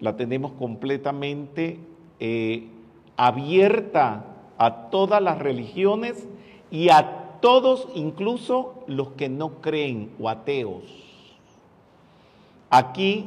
la 0.00 0.16
tenemos 0.16 0.52
completamente 0.52 1.78
eh, 2.18 2.68
abierta 3.16 4.24
a 4.58 4.90
todas 4.90 5.22
las 5.22 5.38
religiones 5.38 6.28
y 6.70 6.88
a 6.90 7.23
todos, 7.44 7.88
incluso 7.94 8.84
los 8.86 9.08
que 9.10 9.28
no 9.28 9.60
creen 9.60 10.12
o 10.18 10.30
ateos. 10.30 10.82
Aquí 12.70 13.26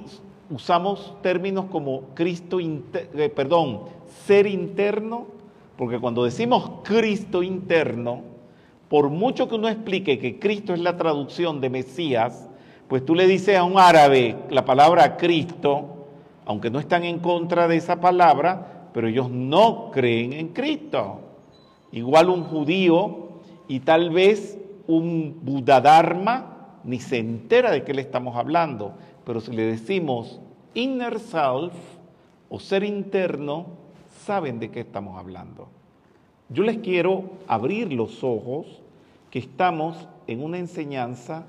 usamos 0.50 1.14
términos 1.22 1.66
como 1.70 2.16
Cristo, 2.16 2.58
eh, 2.60 3.30
perdón, 3.30 3.82
ser 4.26 4.48
interno 4.48 5.38
porque 5.78 6.00
cuando 6.00 6.24
decimos 6.24 6.72
Cristo 6.84 7.44
interno, 7.44 8.24
por 8.90 9.10
mucho 9.10 9.48
que 9.48 9.56
uno 9.56 9.70
explique 9.70 10.18
que 10.18 10.40
Cristo 10.40 10.74
es 10.74 10.80
la 10.80 10.98
traducción 10.98 11.62
de 11.62 11.70
Mesías, 11.70 12.50
pues 12.88 13.06
tú 13.06 13.14
le 13.14 13.28
dices 13.28 13.56
a 13.56 13.64
un 13.64 13.78
árabe 13.78 14.36
la 14.50 14.66
palabra 14.66 15.18
Cristo, 15.18 16.08
aunque 16.46 16.72
no 16.72 16.80
están 16.80 17.04
en 17.04 17.20
contra 17.20 17.68
de 17.68 17.78
esa 17.78 18.02
palabra, 18.02 18.90
pero 18.92 19.08
ellos 19.08 19.30
no 19.30 19.92
creen 19.92 20.34
en 20.34 20.48
Cristo. 20.48 21.20
Igual 21.92 22.32
un 22.32 22.46
judío 22.46 23.27
y 23.68 23.82
tal 23.82 24.10
vez 24.10 24.58
un 24.88 25.40
Buddha 25.42 26.80
ni 26.84 27.00
se 27.00 27.18
entera 27.18 27.72
de 27.72 27.84
qué 27.84 27.94
le 27.94 28.02
estamos 28.02 28.38
hablando, 28.38 28.94
pero 29.26 29.42
si 29.42 29.52
le 29.52 29.64
decimos 29.64 30.40
inner 30.74 31.20
self 31.20 31.74
o 32.50 32.60
ser 32.60 32.84
interno, 32.84 33.66
saben 34.26 34.60
de 34.60 34.72
qué 34.72 34.82
estamos 34.82 35.20
hablando. 35.20 35.68
Yo 36.50 36.64
les 36.64 36.78
quiero 36.78 37.26
abrir 37.48 37.92
los 37.92 38.24
ojos 38.24 38.82
que 39.32 39.40
estamos 39.40 40.08
en 40.28 40.42
una 40.42 40.58
enseñanza 40.58 41.46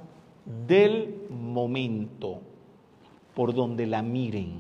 del 0.67 1.15
momento, 1.31 2.41
por 3.35 3.55
donde 3.55 3.87
la 3.87 4.03
miren. 4.03 4.55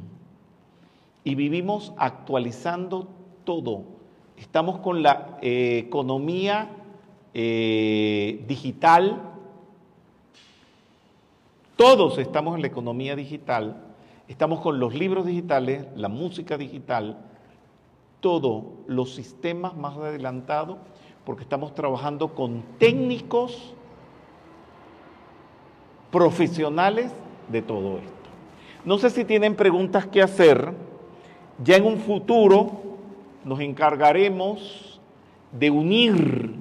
Y 1.24 1.35
vivimos 1.35 1.93
actualizando 1.97 3.09
todo. 3.44 3.82
Estamos 4.36 4.78
con 4.78 5.02
la 5.02 5.39
eh, 5.43 5.82
economía 5.86 6.77
eh, 7.34 8.44
digital. 8.46 9.22
Todos 11.76 12.18
estamos 12.18 12.56
en 12.56 12.62
la 12.62 12.68
economía 12.68 13.14
digital. 13.16 13.84
Estamos 14.28 14.60
con 14.60 14.78
los 14.78 14.94
libros 14.94 15.26
digitales, 15.26 15.86
la 15.96 16.09
música 16.09 16.59
digital, 16.59 17.18
todos 18.20 18.64
los 18.86 19.14
sistemas 19.14 19.76
más 19.76 19.96
adelantados 19.96 20.78
porque 21.24 21.42
estamos 21.42 21.74
trabajando 21.74 22.34
con 22.34 22.62
técnicos 22.78 23.74
profesionales 26.10 27.12
de 27.50 27.60
todo 27.60 27.98
esto. 27.98 28.12
No 28.84 28.96
sé 28.96 29.10
si 29.10 29.26
tienen 29.26 29.55
preguntas 29.55 30.06
que 30.06 30.22
hacer. 30.22 30.72
Ya 31.62 31.76
en 31.76 31.84
un 31.84 31.98
futuro 31.98 32.70
nos 33.44 33.60
encargaremos 33.60 35.00
de 35.52 35.70
unir 35.70 36.55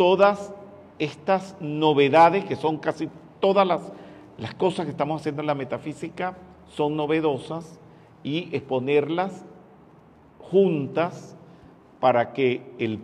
todas 0.00 0.54
estas 0.98 1.54
novedades, 1.60 2.46
que 2.46 2.56
son 2.56 2.78
casi 2.78 3.10
todas 3.38 3.66
las, 3.66 3.92
las 4.38 4.54
cosas 4.54 4.86
que 4.86 4.92
estamos 4.92 5.20
haciendo 5.20 5.42
en 5.42 5.46
la 5.46 5.54
metafísica, 5.54 6.38
son 6.68 6.96
novedosas, 6.96 7.78
y 8.22 8.48
exponerlas 8.56 9.44
juntas 10.38 11.36
para 12.00 12.32
que 12.32 12.62
el 12.78 12.98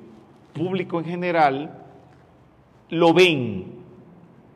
público 0.54 0.98
en 0.98 1.04
general 1.04 1.84
lo 2.88 3.12
ven, 3.12 3.74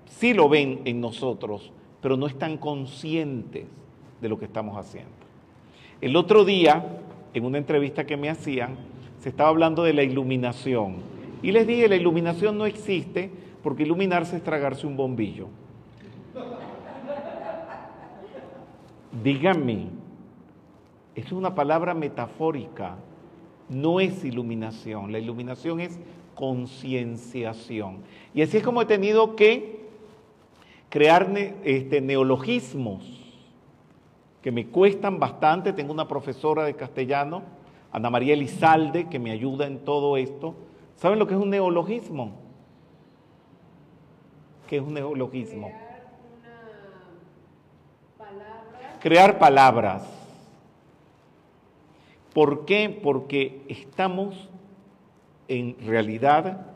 sí 0.06 0.32
lo 0.32 0.48
ven 0.48 0.80
en 0.86 0.98
nosotros, 0.98 1.70
pero 2.00 2.16
no 2.16 2.26
están 2.26 2.56
conscientes 2.56 3.66
de 4.18 4.28
lo 4.30 4.38
que 4.38 4.46
estamos 4.46 4.78
haciendo. 4.78 5.10
El 6.00 6.16
otro 6.16 6.46
día, 6.46 7.02
en 7.34 7.44
una 7.44 7.58
entrevista 7.58 8.06
que 8.06 8.16
me 8.16 8.30
hacían, 8.30 8.78
se 9.18 9.28
estaba 9.28 9.50
hablando 9.50 9.82
de 9.82 9.92
la 9.92 10.04
iluminación. 10.04 11.19
Y 11.42 11.52
les 11.52 11.66
dije, 11.66 11.88
la 11.88 11.96
iluminación 11.96 12.58
no 12.58 12.66
existe 12.66 13.30
porque 13.62 13.82
iluminarse 13.82 14.36
es 14.36 14.42
tragarse 14.42 14.86
un 14.86 14.96
bombillo. 14.96 15.48
Díganme, 19.22 19.88
es 21.14 21.32
una 21.32 21.54
palabra 21.54 21.94
metafórica, 21.94 22.96
no 23.68 24.00
es 24.00 24.24
iluminación. 24.24 25.12
La 25.12 25.18
iluminación 25.18 25.80
es 25.80 25.98
concienciación. 26.34 27.98
Y 28.34 28.42
así 28.42 28.58
es 28.58 28.62
como 28.62 28.82
he 28.82 28.86
tenido 28.86 29.36
que 29.36 29.80
crear 30.88 31.30
este, 31.64 32.00
neologismos 32.00 33.20
que 34.42 34.50
me 34.50 34.66
cuestan 34.66 35.18
bastante. 35.18 35.72
Tengo 35.72 35.92
una 35.92 36.08
profesora 36.08 36.64
de 36.64 36.74
castellano, 36.74 37.42
Ana 37.92 38.10
María 38.10 38.34
Elizalde, 38.34 39.08
que 39.08 39.18
me 39.18 39.30
ayuda 39.32 39.66
en 39.66 39.80
todo 39.80 40.16
esto. 40.16 40.54
¿Saben 41.00 41.18
lo 41.18 41.26
que 41.26 41.32
es 41.32 41.40
un 41.40 41.48
neologismo? 41.48 42.32
¿Qué 44.68 44.76
es 44.76 44.82
un 44.82 44.92
neologismo? 44.92 45.68
Crear, 45.68 46.02
palabra. 48.18 48.98
Crear 49.00 49.38
palabras. 49.38 50.02
¿Por 52.34 52.66
qué? 52.66 53.00
Porque 53.02 53.64
estamos 53.66 54.50
en 55.48 55.74
realidad 55.86 56.66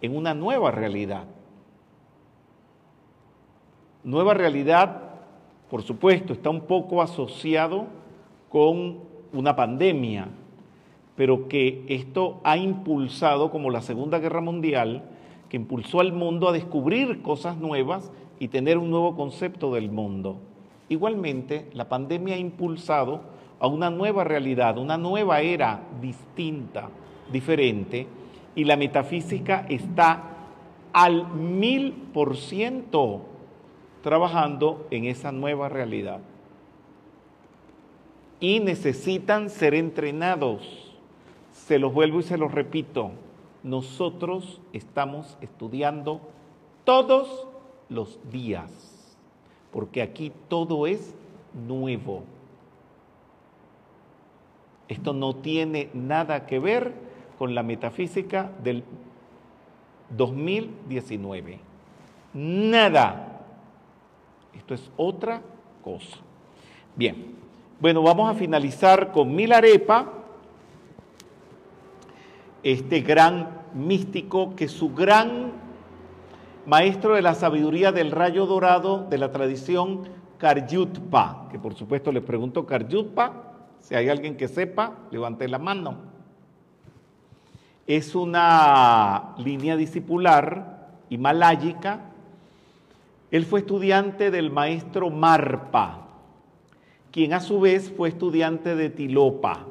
en 0.00 0.16
una 0.16 0.32
nueva 0.32 0.70
realidad. 0.70 1.24
Nueva 4.02 4.32
realidad, 4.32 5.02
por 5.68 5.82
supuesto, 5.82 6.32
está 6.32 6.48
un 6.48 6.62
poco 6.62 7.02
asociado 7.02 7.84
con 8.48 9.00
una 9.34 9.54
pandemia, 9.54 10.28
pero 11.16 11.48
que 11.48 11.84
esto 11.88 12.40
ha 12.44 12.56
impulsado, 12.56 13.50
como 13.50 13.70
la 13.70 13.82
Segunda 13.82 14.18
Guerra 14.18 14.40
Mundial, 14.40 15.04
que 15.48 15.56
impulsó 15.56 16.00
al 16.00 16.12
mundo 16.12 16.48
a 16.48 16.52
descubrir 16.52 17.22
cosas 17.22 17.56
nuevas 17.56 18.10
y 18.38 18.48
tener 18.48 18.78
un 18.78 18.90
nuevo 18.90 19.14
concepto 19.14 19.72
del 19.74 19.90
mundo. 19.90 20.38
Igualmente, 20.88 21.68
la 21.72 21.88
pandemia 21.88 22.34
ha 22.34 22.38
impulsado 22.38 23.22
a 23.60 23.66
una 23.66 23.90
nueva 23.90 24.24
realidad, 24.24 24.78
una 24.78 24.98
nueva 24.98 25.40
era 25.40 25.80
distinta, 26.00 26.88
diferente, 27.32 28.06
y 28.54 28.64
la 28.64 28.76
metafísica 28.76 29.66
está 29.68 30.34
al 30.92 31.28
mil 31.34 31.92
por 32.12 32.36
ciento 32.36 33.22
trabajando 34.02 34.86
en 34.90 35.06
esa 35.06 35.32
nueva 35.32 35.68
realidad. 35.68 36.20
Y 38.38 38.60
necesitan 38.60 39.48
ser 39.48 39.74
entrenados. 39.74 40.93
Se 41.66 41.78
los 41.78 41.94
vuelvo 41.94 42.20
y 42.20 42.22
se 42.24 42.36
los 42.36 42.52
repito. 42.52 43.12
Nosotros 43.62 44.60
estamos 44.74 45.38
estudiando 45.40 46.20
todos 46.84 47.46
los 47.88 48.18
días, 48.30 49.16
porque 49.72 50.02
aquí 50.02 50.30
todo 50.48 50.86
es 50.86 51.14
nuevo. 51.66 52.24
Esto 54.88 55.14
no 55.14 55.36
tiene 55.36 55.88
nada 55.94 56.44
que 56.44 56.58
ver 56.58 56.92
con 57.38 57.54
la 57.54 57.62
metafísica 57.62 58.50
del 58.62 58.84
2019. 60.10 61.60
Nada. 62.34 63.40
Esto 64.52 64.74
es 64.74 64.90
otra 64.98 65.40
cosa. 65.82 66.18
Bien, 66.94 67.36
bueno, 67.80 68.02
vamos 68.02 68.30
a 68.30 68.34
finalizar 68.34 69.12
con 69.12 69.34
Milarepa, 69.34 70.23
este 72.64 73.00
gran 73.00 73.62
místico 73.74 74.56
que 74.56 74.68
su 74.68 74.94
gran 74.94 75.52
maestro 76.66 77.14
de 77.14 77.22
la 77.22 77.34
sabiduría 77.34 77.92
del 77.92 78.10
rayo 78.10 78.46
dorado 78.46 79.06
de 79.10 79.18
la 79.18 79.30
tradición 79.30 80.08
Karyutpa, 80.38 81.48
que 81.50 81.58
por 81.58 81.74
supuesto 81.74 82.10
le 82.10 82.22
pregunto 82.22 82.64
Karyutpa, 82.64 83.52
si 83.80 83.94
hay 83.94 84.08
alguien 84.08 84.38
que 84.38 84.48
sepa, 84.48 84.94
levante 85.10 85.46
la 85.46 85.58
mano. 85.58 85.96
Es 87.86 88.14
una 88.14 89.34
línea 89.36 89.76
discipular 89.76 90.88
himaláyica. 91.10 92.00
Él 93.30 93.44
fue 93.44 93.60
estudiante 93.60 94.30
del 94.30 94.50
maestro 94.50 95.10
Marpa, 95.10 96.08
quien 97.10 97.34
a 97.34 97.40
su 97.40 97.60
vez 97.60 97.92
fue 97.94 98.08
estudiante 98.08 98.74
de 98.74 98.88
Tilopa. 98.88 99.66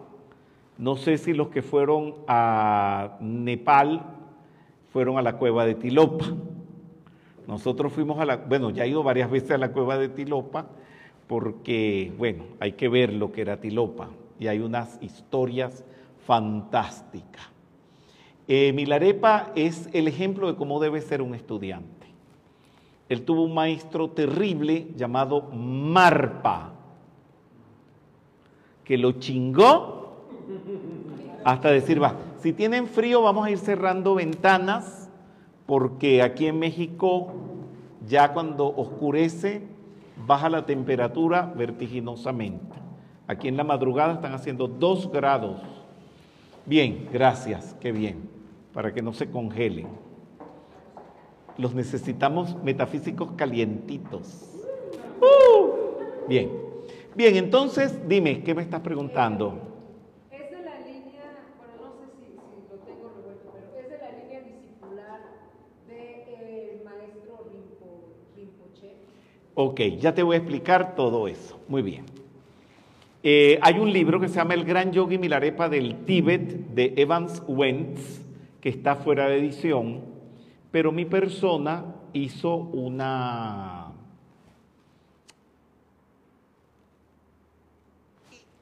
No 0.77 0.95
sé 0.95 1.17
si 1.17 1.33
los 1.33 1.49
que 1.49 1.61
fueron 1.61 2.15
a 2.27 3.17
Nepal 3.19 4.01
fueron 4.91 5.17
a 5.17 5.21
la 5.21 5.37
cueva 5.37 5.65
de 5.65 5.75
Tilopa. 5.75 6.25
Nosotros 7.47 7.91
fuimos 7.91 8.19
a 8.19 8.25
la, 8.25 8.37
bueno, 8.37 8.69
ya 8.69 8.85
he 8.85 8.89
ido 8.89 9.03
varias 9.03 9.29
veces 9.31 9.51
a 9.51 9.57
la 9.57 9.71
cueva 9.71 9.97
de 9.97 10.09
Tilopa 10.09 10.67
porque, 11.27 12.11
bueno, 12.17 12.43
hay 12.59 12.73
que 12.73 12.89
ver 12.89 13.13
lo 13.13 13.31
que 13.31 13.41
era 13.41 13.59
Tilopa 13.59 14.09
y 14.39 14.47
hay 14.47 14.59
unas 14.59 15.01
historias 15.01 15.83
fantásticas. 16.25 17.49
Eh, 18.47 18.73
Milarepa 18.73 19.51
es 19.55 19.89
el 19.93 20.07
ejemplo 20.07 20.47
de 20.47 20.55
cómo 20.55 20.79
debe 20.79 21.01
ser 21.01 21.21
un 21.21 21.33
estudiante. 21.33 22.07
Él 23.09 23.23
tuvo 23.23 23.43
un 23.43 23.53
maestro 23.53 24.09
terrible 24.09 24.87
llamado 24.95 25.43
Marpa, 25.51 26.73
que 28.83 28.97
lo 28.97 29.13
chingó 29.13 30.02
hasta 31.44 31.72
decir, 31.72 32.02
va, 32.02 32.15
si 32.40 32.53
tienen 32.53 32.88
frío 32.88 33.22
vamos 33.22 33.45
a 33.45 33.52
ir 33.52 33.57
cerrando 33.57 34.15
ventanas, 34.15 35.10
porque 35.65 36.22
aquí 36.22 36.48
en 36.48 36.60
México 36.60 37.34
ya 38.07 38.34
cuando 38.34 38.68
oscurece 38.68 39.64
baja 40.26 40.49
la 40.49 40.65
temperatura 40.65 41.53
vertiginosamente. 41.56 42.78
Aquí 43.28 43.48
en 43.48 43.57
la 43.57 43.64
madrugada 43.64 44.14
están 44.14 44.34
haciendo 44.34 44.68
dos 44.68 45.10
grados. 45.11 45.61
Bien, 46.65 47.10
gracias, 47.11 47.76
qué 47.80 47.91
bien, 47.91 48.30
para 48.74 48.94
que 48.94 49.02
no 49.02 49.14
se 49.14 49.30
congelen. 49.30 49.88
Los 51.57 51.74
necesitamos 51.74 52.56
metafísicos 52.64 53.32
calientitos. 53.36 54.49
¡Uh! 55.20 56.28
Bien, 56.28 56.49
bien, 57.15 57.36
entonces 57.36 58.07
dime, 58.07 58.44
¿qué 58.44 58.56
me 58.56 58.61
estás 58.61 58.82
preguntando? 58.82 59.57
Es 60.32 60.49
de 60.52 60.64
la 60.64 60.80
línea, 60.80 61.45
bueno, 61.57 61.74
no 61.84 61.91
sé 61.99 62.11
si, 62.18 62.26
si 62.26 62.70
lo 62.70 62.78
tengo 62.80 63.11
revuelto, 63.15 63.52
pero 63.53 63.86
es 63.86 63.90
de 63.91 63.98
la 63.99 64.11
línea 64.20 64.41
discipular 64.41 65.20
del 65.88 66.84
maestro 66.84 67.45
Rinpo, 67.52 68.15
Rinpoche. 68.36 68.95
Ok, 69.55 69.81
ya 69.99 70.13
te 70.13 70.23
voy 70.23 70.35
a 70.35 70.39
explicar 70.39 70.95
todo 70.95 71.27
eso. 71.27 71.59
Muy 71.67 71.81
bien. 71.81 72.05
Eh, 73.21 73.59
hay 73.61 73.80
un 73.80 73.93
libro 73.93 74.19
que 74.19 74.27
se 74.27 74.35
llama 74.35 74.53
El 74.53 74.65
Gran 74.65 74.91
Yogi 74.91 75.17
Milarepa 75.17 75.69
del 75.69 76.05
Tíbet 76.05 76.69
de 76.69 76.93
Evans 76.97 77.41
Wentz, 77.47 78.21
que 78.59 78.69
está 78.69 78.95
fuera 78.95 79.27
de 79.27 79.38
edición, 79.38 80.01
pero 80.71 80.91
mi 80.91 81.05
persona 81.05 81.85
hizo 82.13 82.55
una... 82.55 83.91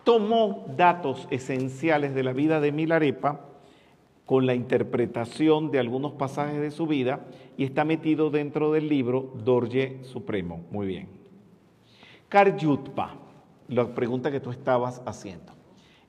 Tomó 0.03 0.65
datos 0.75 1.27
esenciales 1.31 2.13
de 2.13 2.23
la 2.23 2.33
vida 2.33 2.59
de 2.59 2.71
Milarepa 2.71 3.50
con 4.31 4.45
la 4.45 4.55
interpretación 4.55 5.71
de 5.71 5.79
algunos 5.79 6.13
pasajes 6.13 6.61
de 6.61 6.71
su 6.71 6.87
vida 6.87 7.19
y 7.57 7.65
está 7.65 7.83
metido 7.83 8.29
dentro 8.29 8.71
del 8.71 8.87
libro 8.87 9.33
Dorje 9.43 9.99
Supremo. 10.03 10.63
Muy 10.71 10.87
bien. 10.87 11.09
Karyutpa, 12.29 13.13
la 13.67 13.93
pregunta 13.93 14.31
que 14.31 14.39
tú 14.39 14.51
estabas 14.51 15.01
haciendo. 15.05 15.51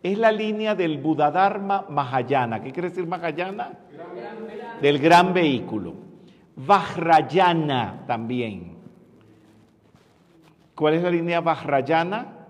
Es 0.04 0.16
la 0.16 0.30
línea 0.30 0.76
del 0.76 0.98
Buddhadharma 0.98 1.86
Mahayana. 1.88 2.62
¿Qué 2.62 2.70
quiere 2.70 2.90
decir 2.90 3.08
Mahayana? 3.08 3.72
Del 4.80 5.00
gran 5.00 5.34
vehículo. 5.34 5.94
Vajrayana 6.54 8.04
también. 8.06 8.76
¿Cuál 10.76 10.94
es 10.94 11.02
la 11.02 11.10
línea 11.10 11.40
Vajrayana? 11.40 12.41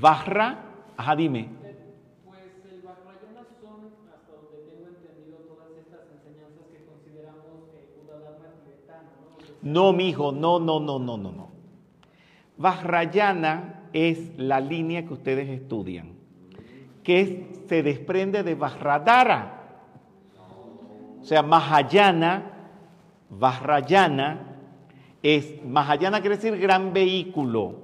Vajra, 0.00 0.58
ajá, 0.96 1.16
dime. 1.16 1.48
Pues 2.24 2.40
el 2.70 2.82
Vajrayana 2.82 3.46
son, 3.60 3.90
hasta 4.12 4.32
donde 4.32 4.58
tengo 4.70 4.88
entendido, 4.88 5.36
todas 5.46 5.70
estas 5.78 6.00
enseñanzas 6.12 6.66
que 6.72 6.84
consideramos 6.84 7.68
eh, 7.74 7.88
Buddha 7.96 8.54
tibetano, 8.64 9.10
¿no? 9.62 9.72
No, 9.90 9.92
mijo, 9.92 10.32
no, 10.32 10.58
no, 10.58 10.80
no, 10.80 10.98
no, 10.98 11.16
no, 11.16 11.32
no. 11.32 11.48
Vajrayana 12.56 13.82
es 13.92 14.36
la 14.38 14.60
línea 14.60 15.06
que 15.06 15.12
ustedes 15.12 15.48
estudian, 15.48 16.12
que 17.02 17.20
es- 17.20 17.68
se 17.68 17.82
desprende 17.82 18.42
de 18.42 18.54
Vajradhara. 18.54 19.60
O 21.20 21.24
sea, 21.24 21.42
Mahayana, 21.42 22.50
Vajrayana, 23.30 24.56
es, 25.22 25.64
Mahayana 25.64 26.20
quiere 26.20 26.36
decir 26.36 26.58
gran 26.58 26.92
vehículo, 26.92 27.83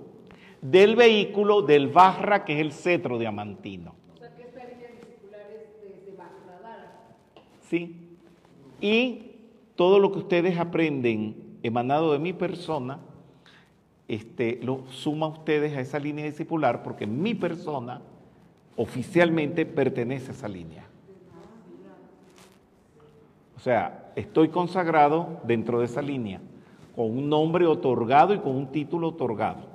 del 0.62 0.96
vehículo 0.96 1.62
del 1.62 1.88
Vajra, 1.88 2.44
que 2.44 2.54
es 2.54 2.60
el 2.60 2.72
cetro 2.72 3.18
diamantino. 3.18 3.94
O 4.14 4.18
sea 4.18 4.34
que 4.34 4.42
esta 4.42 4.64
línea 4.64 4.88
es 4.88 6.04
desde 6.06 6.16
Bajradara. 6.16 6.92
¿sí? 7.68 7.96
Y 8.80 9.32
todo 9.76 9.98
lo 9.98 10.12
que 10.12 10.18
ustedes 10.18 10.58
aprenden 10.58 11.58
emanado 11.62 12.12
de 12.12 12.18
mi 12.18 12.32
persona, 12.32 12.98
este, 14.08 14.58
lo 14.62 14.84
suma 14.90 15.28
ustedes 15.28 15.76
a 15.76 15.80
esa 15.80 15.98
línea 15.98 16.24
discipular 16.24 16.82
porque 16.82 17.06
mi 17.06 17.34
persona 17.34 18.02
oficialmente 18.76 19.66
pertenece 19.66 20.28
a 20.30 20.34
esa 20.34 20.48
línea. 20.48 20.84
O 23.56 23.60
sea, 23.60 24.12
estoy 24.16 24.48
consagrado 24.48 25.40
dentro 25.44 25.80
de 25.80 25.84
esa 25.84 26.00
línea, 26.00 26.40
con 26.96 27.10
un 27.10 27.28
nombre 27.28 27.66
otorgado 27.66 28.34
y 28.34 28.38
con 28.38 28.56
un 28.56 28.72
título 28.72 29.08
otorgado. 29.08 29.69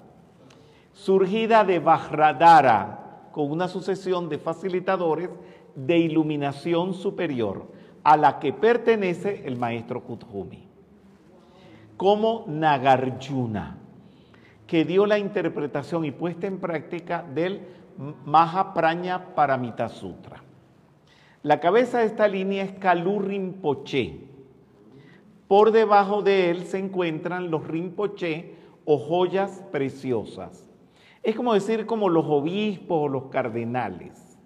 Surgida 0.95 1.65
de 1.65 1.79
Vajradara, 1.79 3.27
con 3.33 3.51
una 3.51 3.67
sucesión 3.67 4.29
de 4.29 4.37
facilitadores 4.37 5.29
de 5.75 5.97
iluminación 5.97 6.93
superior, 6.93 7.67
a 8.01 8.15
la 8.15 8.39
que 8.39 8.53
pertenece 8.53 9.43
el 9.45 9.57
maestro 9.57 10.01
Kuthumi. 10.01 10.65
Como 11.97 12.45
Nagarjuna, 12.47 13.77
que 14.65 14.85
dio 14.85 15.05
la 15.05 15.19
interpretación 15.19 16.05
y 16.05 16.11
puesta 16.11 16.47
en 16.47 16.59
práctica 16.59 17.23
del 17.23 17.59
Mahaprajna 18.25 19.35
Paramita 19.35 19.89
Sutra. 19.89 20.43
La 21.43 21.59
cabeza 21.59 21.99
de 21.99 22.05
esta 22.05 22.29
línea 22.29 22.63
es 22.63 22.71
Kalu 22.71 23.19
Rinpoche. 23.19 24.21
Por 25.49 25.71
debajo 25.71 26.21
de 26.21 26.51
él 26.51 26.63
se 26.63 26.79
encuentran 26.79 27.51
los 27.51 27.67
Rinpoche 27.67 28.55
o 28.85 28.97
joyas 28.97 29.61
preciosas. 29.73 30.65
Es 31.25 31.35
como 31.35 31.55
decir 31.55 31.87
como 31.87 32.07
los 32.07 32.23
obispos 32.27 33.05
o 33.05 33.07
los 33.07 33.23
cardenales. 33.31 34.37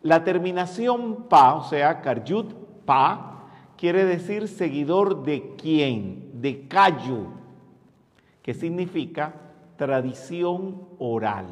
La 0.00 0.24
terminación 0.24 1.26
pa, 1.28 1.56
o 1.56 1.64
sea, 1.64 2.00
Karyut 2.00 2.54
pa, 2.86 3.50
quiere 3.76 4.06
decir 4.06 4.48
seguidor 4.48 5.24
de 5.24 5.54
quién, 5.60 6.30
de 6.40 6.66
Kayu, 6.68 7.26
que 8.40 8.54
significa 8.54 9.34
tradición 9.76 10.88
oral. 10.98 11.48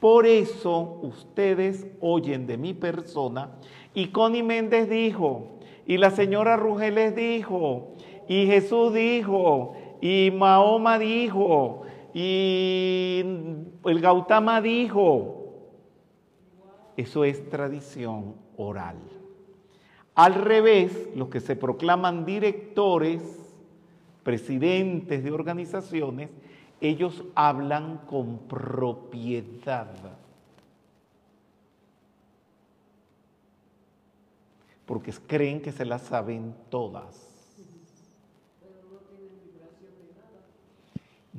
Por 0.00 0.26
eso 0.26 0.98
ustedes 1.02 1.86
oyen 2.00 2.48
de 2.48 2.58
mi 2.58 2.74
persona. 2.74 3.50
Y 3.94 4.08
Connie 4.08 4.42
Méndez 4.42 4.90
dijo, 4.90 5.60
y 5.86 5.98
la 5.98 6.10
señora 6.10 6.56
Rugeles 6.56 7.14
dijo, 7.14 7.92
y 8.26 8.46
Jesús 8.46 8.92
dijo, 8.92 9.74
y 10.00 10.32
Mahoma 10.34 10.98
dijo, 10.98 11.82
y 12.14 13.22
el 13.84 14.00
Gautama 14.00 14.60
dijo. 14.60 15.36
Eso 16.96 17.24
es 17.24 17.48
tradición 17.48 18.34
oral. 18.56 18.98
Al 20.14 20.34
revés, 20.34 21.08
los 21.14 21.28
que 21.28 21.40
se 21.40 21.56
proclaman 21.56 22.26
directores, 22.26 23.22
presidentes 24.22 25.24
de 25.24 25.32
organizaciones, 25.32 26.28
ellos 26.80 27.24
hablan 27.34 27.98
con 28.06 28.38
propiedad. 28.40 29.88
Porque 34.84 35.12
creen 35.26 35.62
que 35.62 35.72
se 35.72 35.84
las 35.84 36.02
saben 36.02 36.54
todas. 36.68 37.29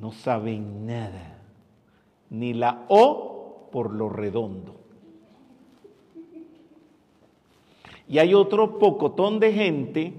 No 0.02 0.10
saben 0.10 0.84
nada. 0.84 1.38
Ni 2.28 2.54
la 2.54 2.86
O 2.88 3.68
por 3.70 3.92
lo 3.92 4.08
redondo. 4.08 4.74
Y 8.08 8.18
hay 8.18 8.34
otro 8.34 8.80
pocotón 8.80 9.38
de 9.38 9.52
gente 9.52 10.12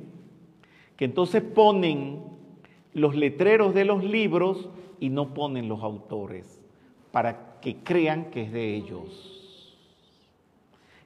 que 0.95 1.03
entonces 1.03 1.43
ponen 1.43 2.23
los 2.93 3.13
letreros 3.13 3.73
de 3.73 3.83
los 3.83 4.05
libros 4.05 4.69
y 5.01 5.09
no 5.09 5.33
ponen 5.33 5.67
los 5.67 5.83
autores 5.83 6.61
para 7.11 7.59
que 7.59 7.83
crean 7.83 8.31
que 8.31 8.43
es 8.43 8.53
de 8.53 8.75
ellos. 8.75 9.77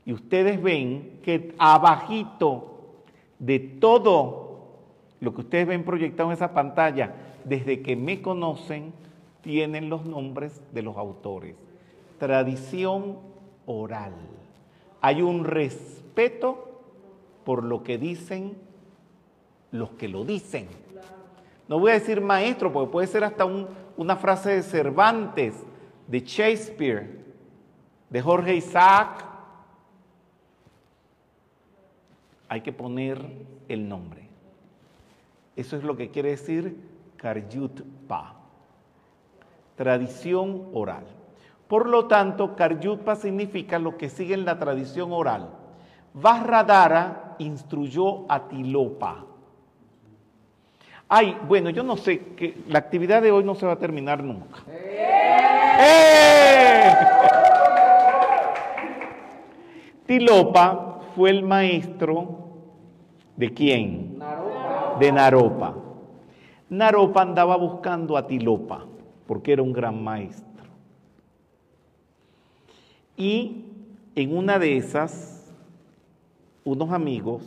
Y 0.05 0.13
ustedes 0.13 0.61
ven 0.61 1.19
que 1.23 1.55
abajito 1.57 2.77
de 3.39 3.57
todo 3.57 4.47
lo 5.19 5.33
que 5.33 5.41
ustedes 5.41 5.65
ven 5.65 5.83
proyectado 5.83 6.29
en 6.29 6.35
esa 6.35 6.53
pantalla, 6.53 7.26
desde 7.47 7.81
que 7.81 7.95
me 7.95 8.21
conocen, 8.21 8.93
tienen 9.41 9.89
los 9.89 10.05
nombres 10.05 10.61
de 10.73 10.81
los 10.81 10.97
autores. 10.97 11.55
Tradición 12.19 13.17
oral. 13.65 14.13
Hay 15.01 15.21
un 15.21 15.45
respeto 15.45 16.81
por 17.45 17.63
lo 17.63 17.83
que 17.83 17.97
dicen 17.97 18.57
los 19.71 19.91
que 19.91 20.07
lo 20.07 20.25
dicen. 20.25 20.67
No 21.67 21.79
voy 21.79 21.91
a 21.91 21.95
decir 21.95 22.21
maestro, 22.21 22.71
porque 22.71 22.91
puede 22.91 23.07
ser 23.07 23.23
hasta 23.23 23.45
una 23.97 24.15
frase 24.15 24.51
de 24.51 24.63
Cervantes, 24.63 25.55
de 26.07 26.21
Shakespeare, 26.21 27.25
de 28.09 28.21
Jorge 28.21 28.55
Isaac. 28.55 29.25
Hay 32.49 32.61
que 32.61 32.71
poner 32.71 33.21
el 33.67 33.87
nombre. 33.87 34.27
Eso 35.55 35.75
es 35.75 35.83
lo 35.83 35.97
que 35.97 36.09
quiere 36.09 36.29
decir 36.29 36.96
Karyutpa, 37.17 38.35
tradición 39.75 40.69
oral. 40.73 41.03
Por 41.67 41.89
lo 41.89 42.07
tanto, 42.07 42.55
Karyutpa 42.55 43.15
significa 43.15 43.79
lo 43.79 43.97
que 43.97 44.09
sigue 44.09 44.33
en 44.33 44.45
la 44.45 44.57
tradición 44.57 45.11
oral. 45.11 45.49
Vajradara 46.13 47.35
instruyó 47.39 48.31
a 48.31 48.47
Tilopa. 48.47 49.25
Ay, 51.09 51.37
bueno, 51.47 51.69
yo 51.69 51.83
no 51.83 51.97
sé, 51.97 52.19
que 52.35 52.57
la 52.67 52.79
actividad 52.79 53.21
de 53.21 53.31
hoy 53.31 53.43
no 53.43 53.55
se 53.55 53.65
va 53.65 53.73
a 53.73 53.79
terminar 53.79 54.23
nunca. 54.23 54.59
¡Eh! 54.69 56.89
Tilopa 60.05 60.99
fue 61.15 61.29
el 61.29 61.43
maestro 61.43 62.47
de 63.35 63.53
quién? 63.53 64.19
De 64.99 65.11
Naropa. 65.11 65.86
Naropa 66.69 67.21
andaba 67.21 67.55
buscando 67.55 68.17
a 68.17 68.27
Tilopa 68.27 68.85
porque 69.25 69.53
era 69.53 69.61
un 69.61 69.73
gran 69.73 70.03
maestro. 70.03 70.47
Y 73.15 73.65
en 74.15 74.37
una 74.37 74.59
de 74.59 74.77
esas 74.77 75.53
unos 76.63 76.91
amigos 76.91 77.43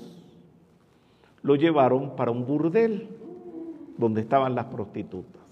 lo 1.42 1.54
llevaron 1.54 2.16
para 2.16 2.30
un 2.30 2.46
burdel 2.46 3.08
donde 3.98 4.22
estaban 4.22 4.54
las 4.54 4.66
prostitutas. 4.66 5.42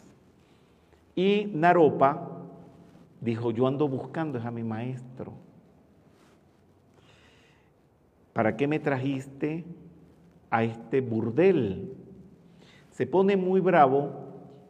Y 1.14 1.50
Naropa 1.52 2.28
dijo, 3.20 3.50
yo 3.50 3.66
ando 3.66 3.88
buscando 3.88 4.40
a 4.40 4.50
mi 4.50 4.62
maestro. 4.62 5.32
¿Para 8.32 8.56
qué 8.56 8.66
me 8.66 8.78
trajiste 8.78 9.64
a 10.50 10.62
este 10.64 11.00
burdel? 11.00 11.97
Se 12.98 13.06
pone 13.06 13.36
muy 13.36 13.60
bravo 13.60 14.10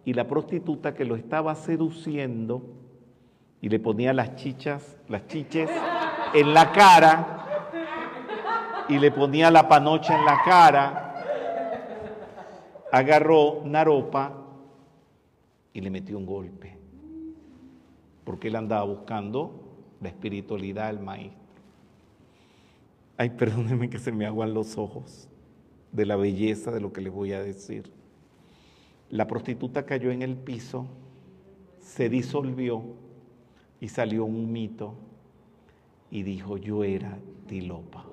y 0.05 0.13
la 0.13 0.29
prostituta 0.29 0.93
que 0.93 1.07
lo 1.07 1.17
estaba 1.17 1.55
seduciendo 1.55 2.63
y 3.63 3.71
le 3.71 3.81
ponía 3.81 4.13
las 4.13 4.37
chichas, 4.37 4.99
las 5.09 5.27
chiches 5.29 5.71
en 6.35 6.53
la 6.53 6.71
cara, 6.71 7.47
y 8.91 8.99
le 8.99 9.11
ponía 9.13 9.51
la 9.51 9.67
panocha 9.67 10.19
en 10.19 10.27
la 10.27 10.43
cara, 10.45 11.15
agarró 12.93 13.63
Naropa 13.65 14.35
y 15.73 15.81
le 15.81 15.89
metió 15.89 16.19
un 16.19 16.27
golpe, 16.27 16.77
porque 18.25 18.49
él 18.49 18.57
andaba 18.57 18.85
buscando 18.85 19.73
la 20.03 20.11
espiritualidad 20.11 20.89
del 20.89 21.01
maestro. 21.01 21.41
Ay, 23.17 23.31
perdónenme 23.31 23.89
que 23.89 23.99
se 23.99 24.13
me 24.13 24.27
aguan 24.27 24.53
los 24.53 24.77
ojos 24.77 25.31
de 25.93 26.05
la 26.05 26.17
belleza 26.17 26.71
de 26.71 26.83
lo 26.83 26.93
que 26.93 27.01
les 27.01 27.11
voy 27.11 27.33
a 27.33 27.43
decir. 27.43 27.97
La 29.11 29.27
prostituta 29.27 29.87
cayó 29.87 30.11
en 30.11 30.23
el 30.23 30.37
piso, 30.37 30.87
se 31.81 32.09
disolvió 32.09 32.83
y 33.81 33.89
salió 33.89 34.25
un 34.25 34.53
mito 34.53 34.95
y 36.11 36.23
dijo, 36.23 36.57
yo 36.57 36.85
era 36.85 37.19
Tilopa. 37.47 38.05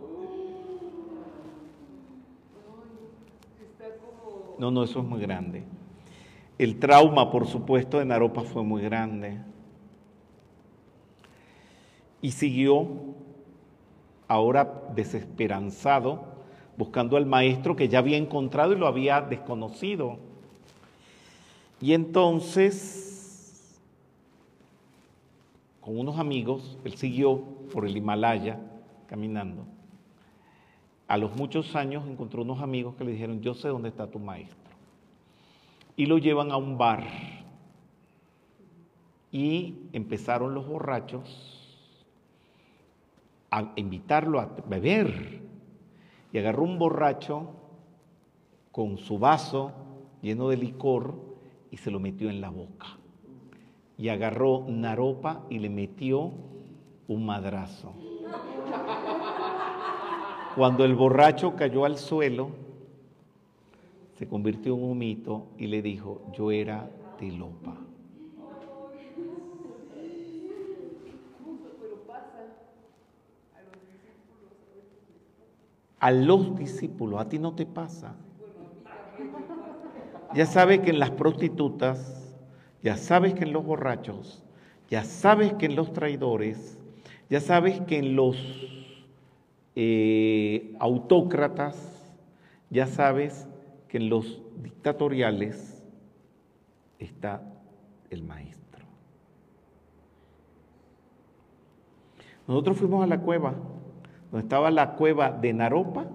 No, 4.57 4.71
no, 4.71 4.83
eso 4.83 4.99
es 4.99 5.05
muy 5.05 5.19
grande. 5.19 5.63
El 6.57 6.79
trauma, 6.79 7.29
por 7.29 7.47
supuesto, 7.47 7.99
de 7.99 8.05
Naropa 8.05 8.41
fue 8.41 8.63
muy 8.63 8.81
grande. 8.81 9.37
Y 12.21 12.31
siguió, 12.31 12.87
ahora 14.27 14.83
desesperanzado, 14.95 16.23
buscando 16.77 17.17
al 17.17 17.25
maestro 17.25 17.75
que 17.75 17.89
ya 17.89 17.99
había 17.99 18.17
encontrado 18.17 18.73
y 18.73 18.77
lo 18.77 18.87
había 18.87 19.21
desconocido. 19.21 20.17
Y 21.81 21.93
entonces, 21.93 23.79
con 25.81 25.99
unos 25.99 26.17
amigos, 26.17 26.77
él 26.83 26.95
siguió 26.95 27.41
por 27.71 27.85
el 27.85 27.95
Himalaya 27.95 28.59
caminando 29.07 29.65
a 31.07 31.17
los 31.17 31.35
muchos 31.35 31.75
años 31.75 32.07
encontró 32.07 32.41
unos 32.41 32.61
amigos 32.61 32.95
que 32.95 33.03
le 33.03 33.11
dijeron, 33.11 33.41
yo 33.41 33.53
sé 33.53 33.67
dónde 33.67 33.89
está 33.89 34.07
tu 34.07 34.19
maestro. 34.19 34.57
Y 35.95 36.07
lo 36.07 36.17
llevan 36.17 36.51
a 36.51 36.57
un 36.57 36.77
bar. 36.77 37.05
Y 39.31 39.75
empezaron 39.93 40.53
los 40.53 40.67
borrachos 40.67 41.61
a 43.51 43.71
invitarlo 43.75 44.39
a 44.39 44.49
beber. 44.67 45.41
Y 46.33 46.37
agarró 46.37 46.63
un 46.63 46.79
borracho 46.79 47.51
con 48.71 48.97
su 48.97 49.19
vaso 49.19 49.71
lleno 50.21 50.49
de 50.49 50.57
licor 50.57 51.34
y 51.71 51.77
se 51.77 51.91
lo 51.91 51.99
metió 51.99 52.29
en 52.29 52.41
la 52.41 52.49
boca. 52.49 52.97
Y 53.97 54.09
agarró 54.09 54.65
Naropa 54.67 55.45
y 55.49 55.59
le 55.59 55.69
metió 55.69 56.31
un 57.07 57.25
madrazo. 57.25 57.93
Cuando 60.55 60.85
el 60.85 60.95
borracho 60.95 61.55
cayó 61.55 61.85
al 61.85 61.97
suelo, 61.97 62.49
se 64.17 64.27
convirtió 64.27 64.75
en 64.75 64.83
un 64.83 64.97
mito 64.97 65.47
y 65.57 65.67
le 65.67 65.81
dijo, 65.81 66.21
yo 66.33 66.51
era 66.51 66.89
Tilopa. 67.17 67.75
A 75.99 76.11
los 76.11 76.55
discípulos, 76.55 77.19
a 77.19 77.27
ti 77.27 77.39
no 77.39 77.53
te 77.53 77.65
pasa. 77.65 78.15
Ya 80.35 80.45
sabes 80.45 80.81
que 80.81 80.89
en 80.89 80.99
las 80.99 81.11
prostitutas, 81.11 82.35
ya 82.83 82.97
sabes 82.97 83.33
que 83.33 83.45
en 83.45 83.53
los 83.53 83.65
borrachos, 83.65 84.43
ya 84.89 85.05
sabes 85.05 85.53
que 85.53 85.65
en 85.65 85.77
los 85.77 85.93
traidores, 85.93 86.77
ya 87.29 87.39
sabes 87.39 87.79
que 87.81 87.99
en 87.99 88.17
los 88.17 88.35
eh, 89.75 90.75
autócratas, 90.79 92.13
ya 92.69 92.85
sabes 92.85 93.47
que 93.87 93.97
en 93.97 94.09
los 94.09 94.41
dictatoriales 94.61 95.81
está 96.99 97.41
el 98.09 98.21
maestro. 98.23 98.85
Nosotros 102.45 102.77
fuimos 102.77 103.03
a 103.05 103.07
la 103.07 103.21
cueva, 103.21 103.55
donde 104.31 104.43
estaba 104.43 104.69
la 104.69 104.95
cueva 104.95 105.31
de 105.31 105.53
Naropa 105.53 106.07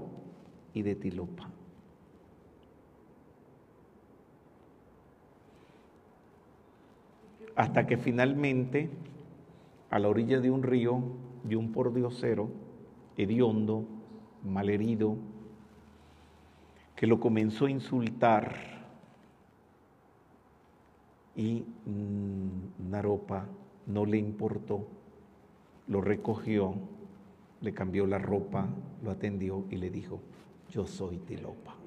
y 0.75 0.83
de 0.83 0.95
Tilopa. 0.95 1.50
Hasta 7.61 7.87
que 7.87 7.99
finalmente, 7.99 8.89
a 9.91 9.99
la 9.99 10.09
orilla 10.09 10.41
de 10.41 10.51
un 10.51 10.63
río, 10.63 11.03
vi 11.45 11.57
un 11.57 11.73
pordiosero, 11.73 12.49
hediondo, 13.19 13.85
malherido, 14.43 15.19
que 16.97 17.07
lo 17.07 17.21
comenzó 17.21 17.67
a 17.67 17.71
insultar 17.71 18.55
y 21.37 21.67
mm, 21.85 22.89
Naropa 22.91 23.45
no 23.89 24.07
le 24.07 24.17
importó, 24.17 24.87
lo 25.87 26.01
recogió, 26.01 26.73
le 27.61 27.75
cambió 27.75 28.07
la 28.07 28.17
ropa, 28.17 28.69
lo 29.03 29.11
atendió 29.11 29.67
y 29.69 29.77
le 29.77 29.91
dijo, 29.91 30.23
yo 30.71 30.87
soy 30.87 31.19
Tilopa. 31.19 31.80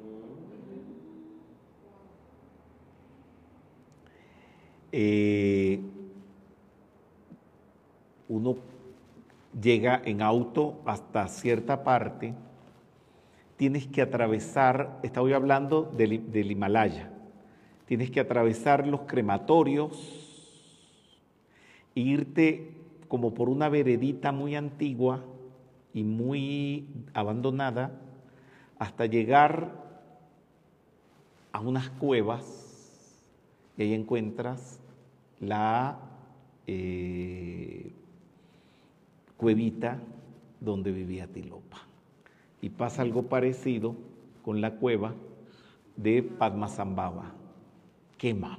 Eh, 4.96 5.80
uno 8.30 8.58
llega 9.60 10.00
en 10.06 10.22
auto 10.22 10.84
hasta 10.86 11.28
cierta 11.30 11.84
parte, 11.84 12.36
tienes 13.58 13.88
que 13.88 14.04
atravesar, 14.04 15.00
estoy 15.02 15.34
hablando 15.34 15.82
del, 15.82 16.32
del 16.32 16.52
Himalaya, 16.52 17.12
tienes 17.88 18.12
que 18.12 18.20
atravesar 18.20 18.86
los 18.86 19.02
crematorios 19.02 19.90
e 21.96 22.00
irte 22.02 22.78
como 23.08 23.34
por 23.34 23.50
una 23.50 23.70
veredita 23.70 24.32
muy 24.32 24.56
antigua 24.56 25.24
y 25.92 26.04
muy 26.04 26.86
abandonada 27.16 28.00
hasta 28.78 29.08
llegar 29.08 29.72
a 31.52 31.60
unas 31.62 31.90
cuevas 31.90 32.70
y 33.76 33.82
ahí 33.82 33.94
encuentras 33.96 34.83
la 35.48 35.98
eh, 36.68 37.92
cuevita 39.38 40.00
donde 40.60 40.92
vivía 40.92 41.28
Tilopa. 41.28 41.80
Y 42.62 42.70
pasa 42.70 43.02
algo 43.02 43.24
parecido 43.24 43.96
con 44.44 44.62
la 44.62 44.72
cueva 44.76 45.14
de 45.98 46.24
Padmasambhava. 46.24 47.32
Quema, 48.18 48.58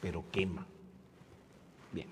pero 0.00 0.22
quema. 0.30 0.64
Bien. 1.92 2.06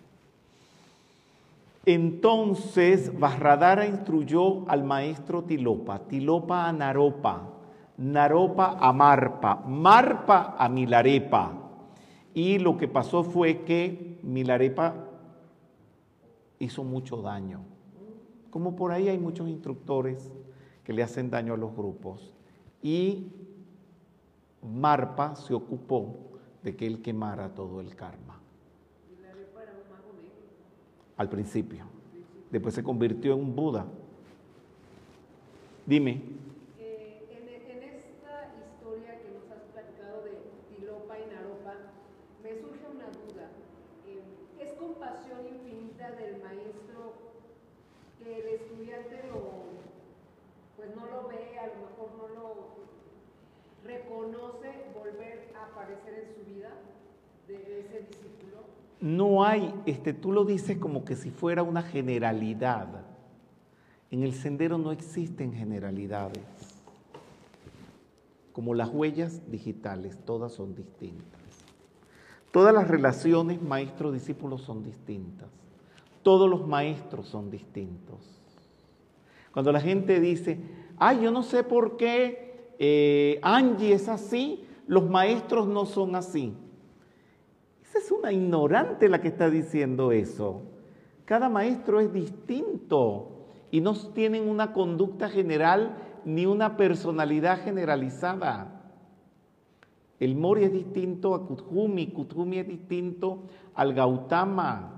Entonces 1.87 3.17
Vajradara 3.17 3.87
instruyó 3.87 4.69
al 4.69 4.83
maestro 4.83 5.45
Tilopa, 5.45 6.01
Tilopa 6.01 6.67
a 6.67 6.73
Naropa, 6.73 7.51
Naropa 7.99 8.77
a 8.81 8.93
Marpa, 8.93 9.63
Marpa 9.65 10.57
a 10.59 10.69
Milarepa. 10.69 11.64
Y 12.35 12.59
lo 12.59 12.77
que 12.77 12.89
pasó 12.89 13.23
fue 13.23 13.63
que 13.63 14.19
Milarepa 14.23 14.95
hizo 16.59 16.85
mucho 16.85 17.23
daño. 17.23 17.61
Como 18.51 18.77
por 18.77 18.93
ahí 18.93 19.09
hay 19.09 19.19
muchos 19.19 19.49
instructores 19.49 20.31
que 20.85 20.93
le 20.93 21.03
hacen 21.03 21.31
daño 21.31 21.55
a 21.55 21.57
los 21.57 21.75
grupos. 21.75 22.33
Y 22.83 23.33
Marpa 24.63 25.37
se 25.37 25.55
ocupó 25.55 26.17
de 26.63 26.77
que 26.77 26.87
él 26.87 27.03
quemara 27.03 27.55
todo 27.55 27.81
el 27.81 27.95
karma. 27.95 28.41
Al 31.17 31.29
principio. 31.29 31.85
Después 32.51 32.75
se 32.75 32.83
convirtió 32.83 33.35
en 33.35 33.41
un 33.41 33.55
Buda. 33.55 33.87
Dime. 35.87 36.23
Eh, 36.79 37.27
en, 37.31 37.77
en 37.77 37.83
esta 37.83 38.51
historia 38.67 39.21
que 39.21 39.29
nos 39.31 39.51
has 39.51 39.63
platicado 39.73 40.25
de 40.25 40.39
Tilopa 40.75 41.19
y 41.19 41.27
Naropa, 41.33 41.75
me 42.43 42.55
surge 42.55 42.87
una 42.91 43.07
duda. 43.07 43.51
Eh, 44.07 44.23
¿Es 44.61 44.73
infinita 45.43 46.11
del 46.13 46.43
maestro 46.43 47.15
que 48.19 48.41
el 48.41 48.49
estudiante 48.61 49.23
lo, 49.29 49.65
pues 50.77 50.95
no 50.95 51.07
lo 51.07 51.29
ve, 51.29 51.59
a 51.59 51.67
lo 51.67 51.75
mejor 51.87 52.11
no 52.17 52.29
lo 52.29 52.55
reconoce 53.85 54.73
volver 54.95 55.53
a 55.57 55.67
aparecer 55.67 56.27
en 56.27 56.35
su 56.35 56.55
vida 56.55 56.71
de 57.49 57.81
ese 57.81 57.99
discípulo? 58.09 58.63
No 59.01 59.45
hay, 59.45 59.75
este, 59.87 60.13
tú 60.13 60.33
lo 60.33 60.45
dices 60.45 60.79
como 60.79 61.05
que 61.05 61.17
si 61.17 61.31
fuera 61.31 61.63
una 61.63 61.83
generalidad. 61.83 63.05
En 64.11 64.23
el 64.23 64.33
sendero 64.33 64.79
no 64.79 64.93
existen 64.93 65.53
generalidades. 65.53 66.45
Como 68.53 68.75
las 68.75 68.89
huellas 68.91 69.51
digitales, 69.51 70.17
todas 70.25 70.53
son 70.53 70.75
distintas. 70.75 71.44
Todas 72.55 72.73
las 72.73 72.87
relaciones 72.87 73.61
maestro-discípulo 73.61 74.59
son 74.59 74.85
distintas. 74.85 75.49
Todos 76.23 76.49
los 76.49 76.65
maestros 76.65 77.27
son 77.27 77.51
distintos. 77.51 78.41
Cuando 79.51 79.73
la 79.73 79.81
gente 79.81 80.21
dice, 80.21 80.61
ay, 80.97 81.23
yo 81.23 81.33
no 81.33 81.43
sé 81.43 81.65
por 81.65 81.97
qué 81.97 82.77
eh, 82.79 83.41
Angie 83.43 83.95
es 83.95 84.09
así, 84.09 84.65
los 84.87 85.11
maestros 85.11 85.67
no 85.67 85.85
son 85.85 86.15
así. 86.15 86.55
Esa 87.83 87.99
es 87.99 88.13
una 88.13 88.31
ignorante 88.31 89.09
la 89.09 89.21
que 89.21 89.27
está 89.27 89.51
diciendo 89.51 90.13
eso. 90.13 90.63
Cada 91.25 91.49
maestro 91.49 91.99
es 91.99 92.13
distinto 92.13 93.49
y 93.73 93.81
no 93.81 93.97
tienen 94.13 94.49
una 94.49 94.73
conducta 94.73 95.29
general 95.29 95.97
ni 96.25 96.47
una 96.47 96.77
personalidad 96.77 97.65
generalizada. 97.65 98.74
El 100.25 100.37
Mori 100.37 100.65
es 100.65 100.73
distinto 100.73 101.35
a 101.35 101.47
Kuthumi, 101.47 102.07
Kuthumi 102.07 102.57
es 102.59 102.67
distinto 102.67 103.43
al 103.75 103.93
Gautama. 103.93 104.91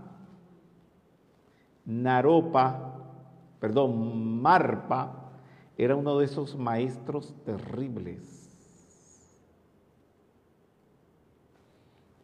Naropa, 1.85 2.95
perdón, 3.59 4.41
Marpa, 4.41 5.33
era 5.77 5.97
uno 5.97 6.17
de 6.19 6.27
esos 6.27 6.57
maestros 6.57 7.35
terribles. 7.45 8.21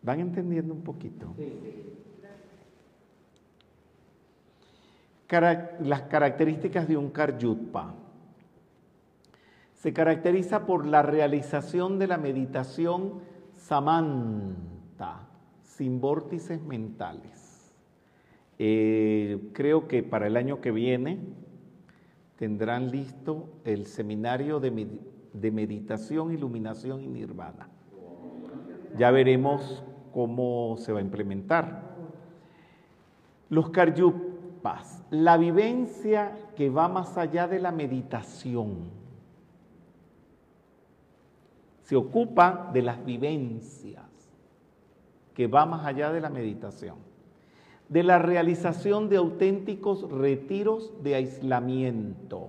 ¿Van 0.01 0.21
entendiendo 0.21 0.73
un 0.73 0.83
poquito? 0.83 1.35
Cara- 5.27 5.77
las 5.81 6.03
características 6.03 6.87
de 6.87 6.97
un 6.97 7.11
Karyutpa. 7.11 7.95
Se 9.83 9.93
caracteriza 9.93 10.65
por 10.65 10.87
la 10.87 11.03
realización 11.03 11.99
de 11.99 12.07
la 12.07 12.17
meditación 12.17 13.15
samanta, 13.57 15.27
sin 15.61 16.01
vórtices 16.01 16.63
mentales. 16.63 17.75
Eh, 18.61 19.51
creo 19.53 19.89
que 19.89 20.05
para 20.05 20.29
el 20.29 20.37
año 20.37 20.61
que 20.61 20.71
viene 20.71 21.19
tendrán 22.37 22.93
listo 22.93 23.49
el 23.65 23.87
seminario 23.87 24.61
de, 24.61 25.01
de 25.33 25.51
meditación, 25.51 26.31
iluminación 26.31 27.01
y 27.01 27.09
nirvana. 27.09 27.69
Ya 28.97 29.11
veremos 29.11 29.83
cómo 30.13 30.77
se 30.79 30.93
va 30.93 31.01
a 31.01 31.03
implementar. 31.03 31.97
Los 33.49 33.71
karyupas, 33.71 35.03
la 35.11 35.37
vivencia 35.39 36.39
que 36.55 36.71
va 36.71 36.87
más 36.87 37.19
allá 37.19 37.49
de 37.49 37.59
la 37.59 37.73
meditación. 37.73 39.02
Se 41.93 41.97
ocupa 41.97 42.71
de 42.73 42.81
las 42.81 43.05
vivencias 43.05 44.07
que 45.35 45.47
va 45.47 45.67
más 45.67 45.85
allá 45.85 46.11
de 46.11 46.23
la 46.23 46.31
meditación. 46.31 46.97
De 47.91 48.03
la 48.03 48.19
realización 48.19 49.11
de 49.11 49.19
auténticos 49.19 50.11
retiros 50.11 50.95
de 51.03 51.17
aislamiento. 51.17 52.49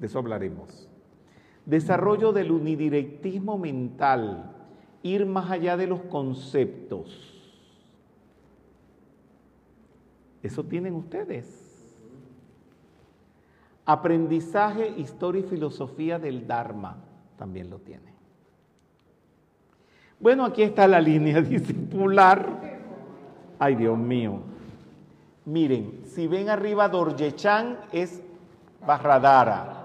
De 0.00 0.08
eso 0.08 0.18
hablaremos. 0.18 0.88
Desarrollo 1.64 2.32
del 2.32 2.50
unidirectismo 2.50 3.56
mental, 3.56 4.52
ir 5.04 5.24
más 5.24 5.48
allá 5.48 5.76
de 5.76 5.86
los 5.86 6.00
conceptos. 6.00 7.40
Eso 10.42 10.64
tienen 10.64 10.96
ustedes. 10.96 11.94
Aprendizaje, 13.84 14.88
historia 14.98 15.42
y 15.42 15.44
filosofía 15.44 16.18
del 16.18 16.48
Dharma, 16.48 17.12
también 17.36 17.70
lo 17.70 17.78
tienen. 17.78 18.14
Bueno, 20.20 20.44
aquí 20.44 20.62
está 20.62 20.86
la 20.88 21.00
línea 21.00 21.40
discipular. 21.42 22.48
Ay, 23.58 23.74
Dios 23.74 23.98
mío. 23.98 24.40
Miren, 25.44 26.02
si 26.06 26.26
ven 26.26 26.48
arriba 26.48 26.88
Dorjechan 26.88 27.78
es 27.92 28.22
Vajradara. 28.86 29.82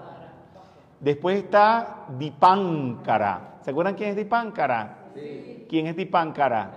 Después 0.98 1.44
está 1.44 2.06
Dipankara. 2.18 3.58
¿Se 3.62 3.70
acuerdan 3.70 3.94
quién 3.94 4.10
es 4.10 4.16
Dipankara? 4.16 5.10
¿Quién 5.68 5.86
es 5.86 5.96
Dipankara? 5.96 6.70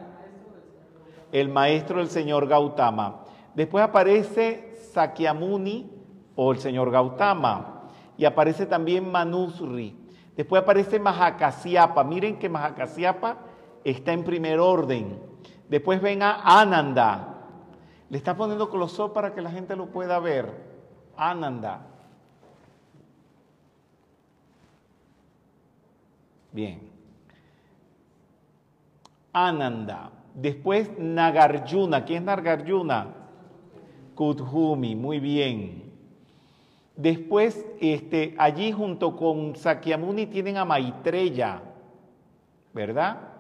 El 1.31 1.49
maestro 1.49 1.99
del 1.99 2.09
señor 2.09 2.47
Gautama. 2.47 3.21
Después 3.55 3.83
aparece 3.83 4.75
Sakyamuni 4.93 5.89
o 6.35 6.51
el 6.51 6.59
señor 6.59 6.91
Gautama. 6.91 7.83
Y 8.17 8.25
aparece 8.25 8.65
también 8.65 9.09
Manusri. 9.11 10.02
Después 10.35 10.61
aparece 10.61 10.99
Mahakasyapa. 10.99 12.03
Miren 12.03 12.39
que 12.39 12.49
Mahakasyapa 12.49 13.37
está 13.83 14.13
en 14.13 14.23
primer 14.23 14.59
orden. 14.59 15.19
Después 15.69 16.01
ven 16.01 16.21
a 16.23 16.61
Ananda. 16.61 17.29
Le 18.09 18.17
está 18.17 18.35
poniendo 18.35 18.69
close 18.69 19.09
para 19.13 19.33
que 19.33 19.41
la 19.41 19.51
gente 19.51 19.75
lo 19.75 19.87
pueda 19.87 20.19
ver. 20.19 20.51
Ananda. 21.15 21.81
Bien. 26.51 26.91
Ananda. 29.31 30.11
Después 30.35 30.91
Nagarjuna. 30.97 32.05
¿Quién 32.05 32.19
es 32.19 32.25
Nagarjuna? 32.25 33.07
Kudhumi. 34.15 34.95
Muy 34.95 35.19
bien. 35.19 35.82
Después, 36.95 37.65
este, 37.79 38.35
allí 38.37 38.71
junto 38.71 39.15
con 39.15 39.55
Sakyamuni 39.55 40.27
tienen 40.27 40.57
a 40.57 40.65
Maitreya, 40.65 41.61
¿verdad? 42.71 43.33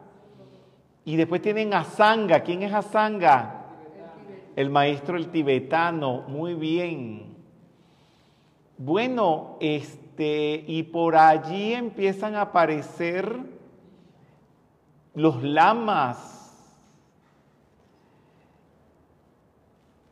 Y 1.05 1.15
después 1.15 1.41
tienen 1.41 1.73
a 1.73 1.83
Sanga. 1.83 2.41
¿Quién 2.41 2.63
es 2.63 2.73
Asanga? 2.73 3.65
El 4.55 4.69
maestro 4.69 5.17
el 5.17 5.29
tibetano. 5.29 6.23
Muy 6.27 6.55
bien. 6.55 7.35
Bueno, 8.77 9.57
este, 9.59 10.63
y 10.67 10.83
por 10.83 11.15
allí 11.15 11.73
empiezan 11.73 12.35
a 12.35 12.41
aparecer 12.41 13.37
los 15.13 15.43
lamas. 15.43 16.42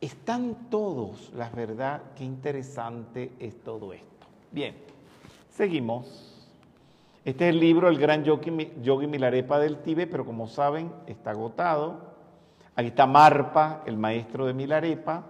Están 0.02 0.68
todos, 0.68 1.32
la 1.32 1.48
verdad, 1.48 2.02
qué 2.16 2.24
interesante 2.24 3.32
es 3.38 3.62
todo 3.62 3.94
esto. 3.94 4.26
Bien, 4.50 4.74
seguimos. 5.48 6.28
Este 7.24 7.48
es 7.48 7.54
el 7.54 7.60
libro 7.60 7.88
El 7.88 7.98
Gran 7.98 8.24
Yogi, 8.24 8.72
Yogi 8.82 9.06
Milarepa 9.06 9.60
del 9.60 9.78
Tíbet, 9.78 10.10
pero 10.10 10.26
como 10.26 10.48
saben, 10.48 10.92
está 11.06 11.30
agotado. 11.30 12.12
Aquí 12.74 12.88
está 12.88 13.06
Marpa, 13.06 13.82
el 13.86 13.96
maestro 13.96 14.44
de 14.44 14.54
Milarepa. 14.54 15.24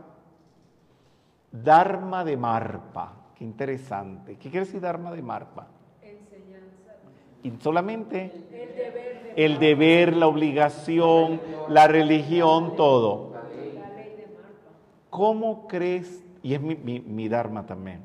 Dharma 1.50 2.24
de 2.24 2.36
Marpa, 2.38 3.12
qué 3.36 3.44
interesante. 3.44 4.36
¿Qué 4.36 4.48
quiere 4.48 4.64
decir 4.64 4.80
Dharma 4.80 5.12
de 5.12 5.20
Marpa? 5.20 5.66
Enseñanza. 6.00 6.94
Y 7.42 7.52
solamente 7.60 8.32
El 8.50 8.74
deber 8.74 9.22
de 9.34 9.44
el 9.44 9.58
deber, 9.58 10.16
la 10.16 10.28
obligación, 10.28 11.40
la 11.68 11.88
religión, 11.88 12.74
todo. 12.76 13.32
la 13.34 13.42
ley 13.50 14.14
de 14.16 14.26
Marpa. 14.28 14.70
¿Cómo 15.12 15.68
crees, 15.68 16.24
y 16.42 16.54
es 16.54 16.62
mi, 16.62 16.74
mi, 16.74 16.98
mi 17.00 17.28
Dharma 17.28 17.66
también, 17.66 18.00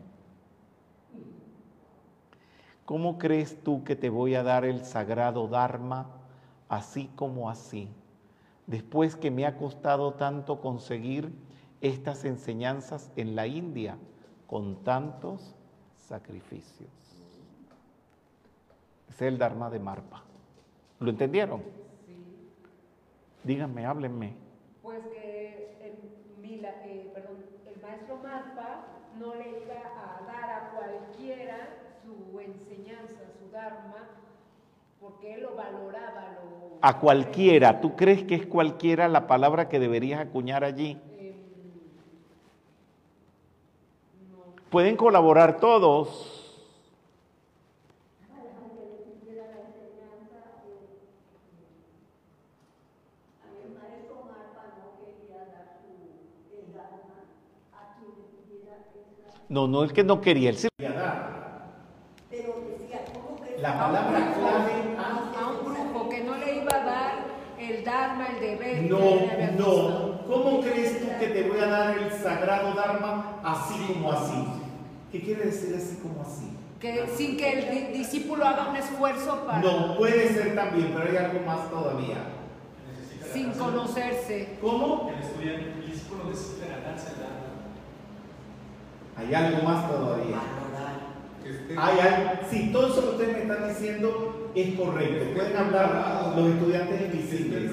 ¿cómo 2.83 3.17
crees 3.17 3.63
tú 3.63 3.85
que 3.85 3.95
te 3.95 4.09
voy 4.09 4.35
a 4.35 4.43
dar 4.43 4.65
el 4.65 4.83
sagrado 4.83 5.47
Dharma 5.47 6.09
así 6.67 7.09
como 7.15 7.49
así? 7.49 7.87
Después 8.65 9.15
que 9.15 9.31
me 9.31 9.45
ha 9.45 9.55
costado 9.57 10.15
tanto 10.15 10.59
conseguir 10.59 11.31
estas 11.79 12.25
enseñanzas 12.25 13.09
en 13.15 13.37
la 13.37 13.47
India 13.47 13.97
con 14.45 14.83
tantos 14.83 15.55
sacrificios. 15.95 16.89
Es 19.07 19.21
el 19.21 19.37
Dharma 19.37 19.69
de 19.69 19.79
Marpa. 19.79 20.25
¿Lo 20.99 21.09
entendieron? 21.09 21.61
Sí. 22.05 22.17
Díganme, 23.45 23.85
háblenme. 23.85 24.35
Pues 24.83 25.07
que 25.07 25.36
eh, 26.55 27.11
perdón, 27.13 27.43
el 27.65 27.81
maestro 27.81 28.17
Marpa 28.17 28.85
no 29.19 29.35
le 29.35 29.49
iba 29.63 29.75
a 29.75 30.21
dar 30.25 30.49
a 30.49 30.71
cualquiera 30.71 31.69
su 32.03 32.39
enseñanza, 32.39 33.21
su 33.39 33.51
dharma, 33.51 34.07
porque 34.99 35.35
él 35.35 35.41
lo 35.41 35.55
valoraba, 35.55 36.37
lo... 36.43 36.77
A 36.81 36.99
cualquiera, 36.99 37.81
¿tú 37.81 37.95
crees 37.95 38.23
que 38.23 38.35
es 38.35 38.45
cualquiera 38.45 39.07
la 39.07 39.27
palabra 39.27 39.67
que 39.67 39.79
deberías 39.79 40.21
acuñar 40.21 40.63
allí? 40.63 40.97
Em, 41.19 41.33
no, 44.31 44.55
Pueden 44.69 44.95
colaborar 44.95 45.57
todos. 45.59 46.43
El 53.65 53.73
maestro 53.73 54.23
Marpa 54.25 54.63
no 54.77 54.85
quería 55.03 55.39
dar 55.45 55.67
su 55.81 56.55
el 56.55 56.73
Dharma 56.73 57.25
a 57.73 57.97
quien 57.97 58.11
le 58.15 58.25
pidiera 58.37 58.77
esa. 58.93 59.36
No, 59.49 59.67
no 59.67 59.83
es 59.83 59.93
que 59.93 60.03
no 60.03 60.19
quería, 60.21 60.49
él 60.49 60.57
sí. 60.57 60.67
Pero 60.77 62.55
decía, 62.77 63.01
¿cómo 63.13 63.41
que 63.41 63.61
La 63.61 63.79
palabra 63.79 64.33
clave. 64.37 64.73
a, 64.97 65.39
a 65.39 65.47
un 65.51 65.65
grupo 65.73 66.09
que 66.09 66.23
no 66.23 66.35
le 66.37 66.55
iba 66.61 66.75
a 66.75 66.85
dar 66.85 67.13
el 67.59 67.83
dharma, 67.83 68.27
el 68.27 68.39
deber. 68.39 68.83
No, 68.83 68.99
no. 69.57 70.17
¿Cómo 70.27 70.59
crees 70.61 70.99
tú 70.99 71.07
que 71.19 71.27
te 71.27 71.47
voy 71.49 71.59
a 71.59 71.67
dar 71.67 71.97
el 71.97 72.11
sagrado 72.11 72.73
Dharma 72.75 73.39
así 73.43 73.79
como 73.87 74.11
así? 74.11 74.45
¿Qué 75.11 75.21
quiere 75.21 75.45
decir 75.45 75.73
así 75.77 75.97
como 76.01 76.21
así? 76.21 76.51
Que 76.81 77.07
sin 77.15 77.37
que 77.37 77.53
el 77.53 77.69
di- 77.71 77.97
discípulo 77.97 78.45
haga 78.45 78.69
un 78.69 78.75
esfuerzo 78.75 79.45
para, 79.47 79.59
No, 79.61 79.95
puede 79.97 80.27
ser 80.27 80.53
también, 80.53 80.91
pero 80.93 81.09
hay 81.09 81.17
algo 81.17 81.39
más 81.45 81.69
todavía. 81.69 82.17
sin 83.33 83.51
conocerse. 83.51 84.57
¿Cómo? 84.61 85.09
El 85.15 85.23
estudiante, 85.23 85.71
el 85.79 85.85
discípulo 85.91 86.25
necesita 86.25 86.65
ganarse 86.67 87.07
el 87.07 87.13
alma. 87.15 87.16
Hay 89.17 89.33
algo 89.33 89.63
más 89.63 89.87
todavía. 89.89 90.37
Esté- 91.45 91.75
Hay 91.77 91.99
algo. 91.99 92.29
Sí, 92.49 92.69
todo 92.71 92.87
eso 92.87 93.01
que 93.01 93.09
ustedes 93.09 93.33
me 93.47 93.53
están 93.53 93.69
diciendo 93.69 94.51
es 94.53 94.75
correcto. 94.75 95.33
Pueden 95.33 95.57
hablar 95.57 96.33
los 96.35 96.47
estudiantes 96.49 97.01
invisibles. 97.01 97.71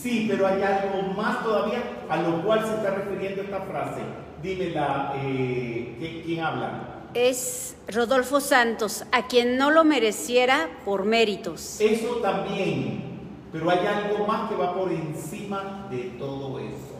Sí, 0.00 0.26
pero 0.28 0.46
hay 0.48 0.60
algo 0.62 1.12
más 1.12 1.44
todavía 1.44 1.82
a 2.08 2.16
lo 2.16 2.42
cual 2.44 2.64
se 2.66 2.74
está 2.74 2.90
refiriendo 2.90 3.42
esta 3.42 3.60
frase. 3.60 4.00
Dímela, 4.42 5.12
eh, 5.16 5.96
¿qué- 6.00 6.22
¿quién 6.24 6.40
habla? 6.40 6.88
Es 7.14 7.76
Rodolfo 7.88 8.40
Santos, 8.40 9.04
a 9.12 9.28
quien 9.28 9.56
no 9.58 9.70
lo 9.70 9.84
mereciera 9.84 10.68
por 10.84 11.04
méritos. 11.04 11.80
Eso 11.80 12.16
también, 12.16 13.04
pero 13.52 13.70
hay 13.70 13.86
algo 13.86 14.26
más 14.26 14.48
que 14.50 14.56
va 14.56 14.74
por 14.74 14.90
encima 14.90 15.86
de 15.90 16.14
todo 16.18 16.58
eso. 16.58 16.91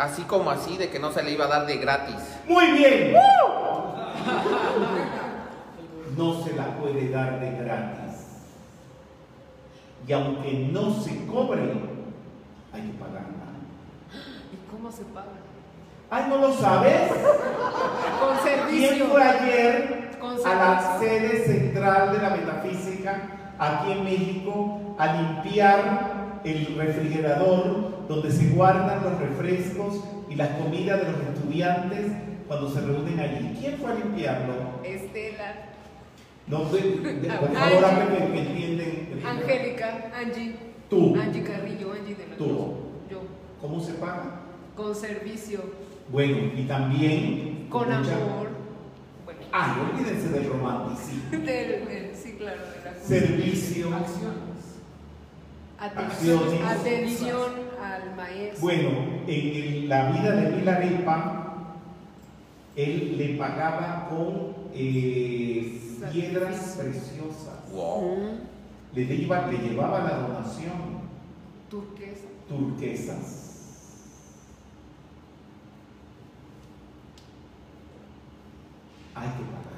Así 0.00 0.22
como 0.22 0.50
así, 0.50 0.78
de 0.78 0.88
que 0.88 0.98
no 0.98 1.12
se 1.12 1.22
le 1.22 1.32
iba 1.32 1.44
a 1.44 1.48
dar 1.48 1.66
de 1.66 1.76
gratis. 1.76 2.16
Muy 2.48 2.72
bien. 2.72 3.14
No 6.16 6.42
se 6.42 6.54
la 6.54 6.74
puede 6.76 7.10
dar 7.10 7.38
de 7.38 7.50
gratis. 7.50 8.26
Y 10.08 10.12
aunque 10.12 10.70
no 10.72 10.94
se 10.94 11.26
cobre, 11.26 11.60
hay 12.72 12.80
que 12.80 12.98
pagarla. 12.98 13.50
¿Y 14.50 14.70
cómo 14.70 14.90
se 14.90 15.04
paga? 15.04 15.26
Ay, 16.10 16.24
¿no 16.30 16.38
lo 16.38 16.52
sabes? 16.54 17.10
Con 17.12 18.36
¿Quién 18.70 18.88
servicio. 18.88 19.06
fue 19.08 19.22
ayer 19.22 20.16
Con 20.18 20.36
a 20.46 20.54
la 20.54 20.98
sede 20.98 21.44
central 21.44 22.12
de 22.12 22.18
la 22.18 22.30
metafísica 22.30 23.22
aquí 23.58 23.92
en 23.92 24.04
México 24.04 24.96
a 24.98 25.12
limpiar 25.12 26.40
el 26.42 26.74
refrigerador 26.76 27.99
donde 28.10 28.32
se 28.32 28.48
guardan 28.48 29.04
los 29.04 29.20
refrescos 29.20 30.02
y 30.28 30.34
las 30.34 30.48
comidas 30.60 30.98
de 31.00 31.12
los 31.12 31.20
estudiantes 31.32 32.06
cuando 32.48 32.68
se 32.68 32.80
reúnen 32.80 33.20
allí? 33.20 33.56
¿Quién 33.60 33.78
fue 33.78 33.92
a 33.92 33.94
limpiarlo? 33.94 34.54
Estela, 34.82 35.54
No, 36.48 36.64
de- 36.64 36.80
de- 36.80 37.28
por 37.30 37.52
favor, 37.52 37.84
háblame 37.84 38.32
que, 38.32 38.40
entienden. 38.40 39.20
Angélica, 39.24 40.10
Angie. 40.12 40.56
Tú. 40.88 41.14
Angie 41.14 41.44
Carrillo, 41.44 41.92
Angie 41.92 42.16
de 42.16 42.26
la 42.26 42.36
Tú. 42.36 42.46
Yo. 43.08 43.20
¿Cómo 43.60 43.78
se 43.80 43.92
paga? 43.94 44.40
Con 44.74 44.92
servicio, 44.92 45.60
Bueno, 46.10 46.50
y 46.56 46.64
también... 46.64 47.66
con 47.70 47.86
mucha- 47.86 48.16
amor. 48.16 48.48
Bueno, 49.24 49.40
Ay, 49.52 49.70
olvídense 49.92 50.28
del 50.30 50.48
romanticismo. 50.48 51.30
del, 51.30 51.46
del- 51.86 52.10
sí, 52.20 52.32
claro, 52.36 52.58
de 52.62 52.90
la 52.90 52.98
Servicio. 52.98 53.86
Atención, 55.80 56.40
atención 56.66 57.52
al 57.82 58.14
maestro. 58.14 58.60
Bueno, 58.60 58.88
en 59.26 59.56
el- 59.56 59.88
la 59.88 60.10
vida 60.10 60.32
de 60.36 60.56
Milarepa, 60.56 61.74
él 62.76 63.16
le 63.16 63.28
pagaba 63.38 64.08
con 64.10 64.60
eh, 64.74 65.80
piedras 66.12 66.76
preciosas. 66.78 67.72
Wow. 67.72 68.18
Le, 68.94 69.02
iba- 69.02 69.46
le 69.46 69.58
llevaba 69.58 70.00
la 70.00 70.16
donación, 70.18 71.00
Turquesa. 71.70 72.26
turquesas. 72.48 73.46
Hay 79.14 79.28
que 79.28 79.42
pagarla. 79.44 79.69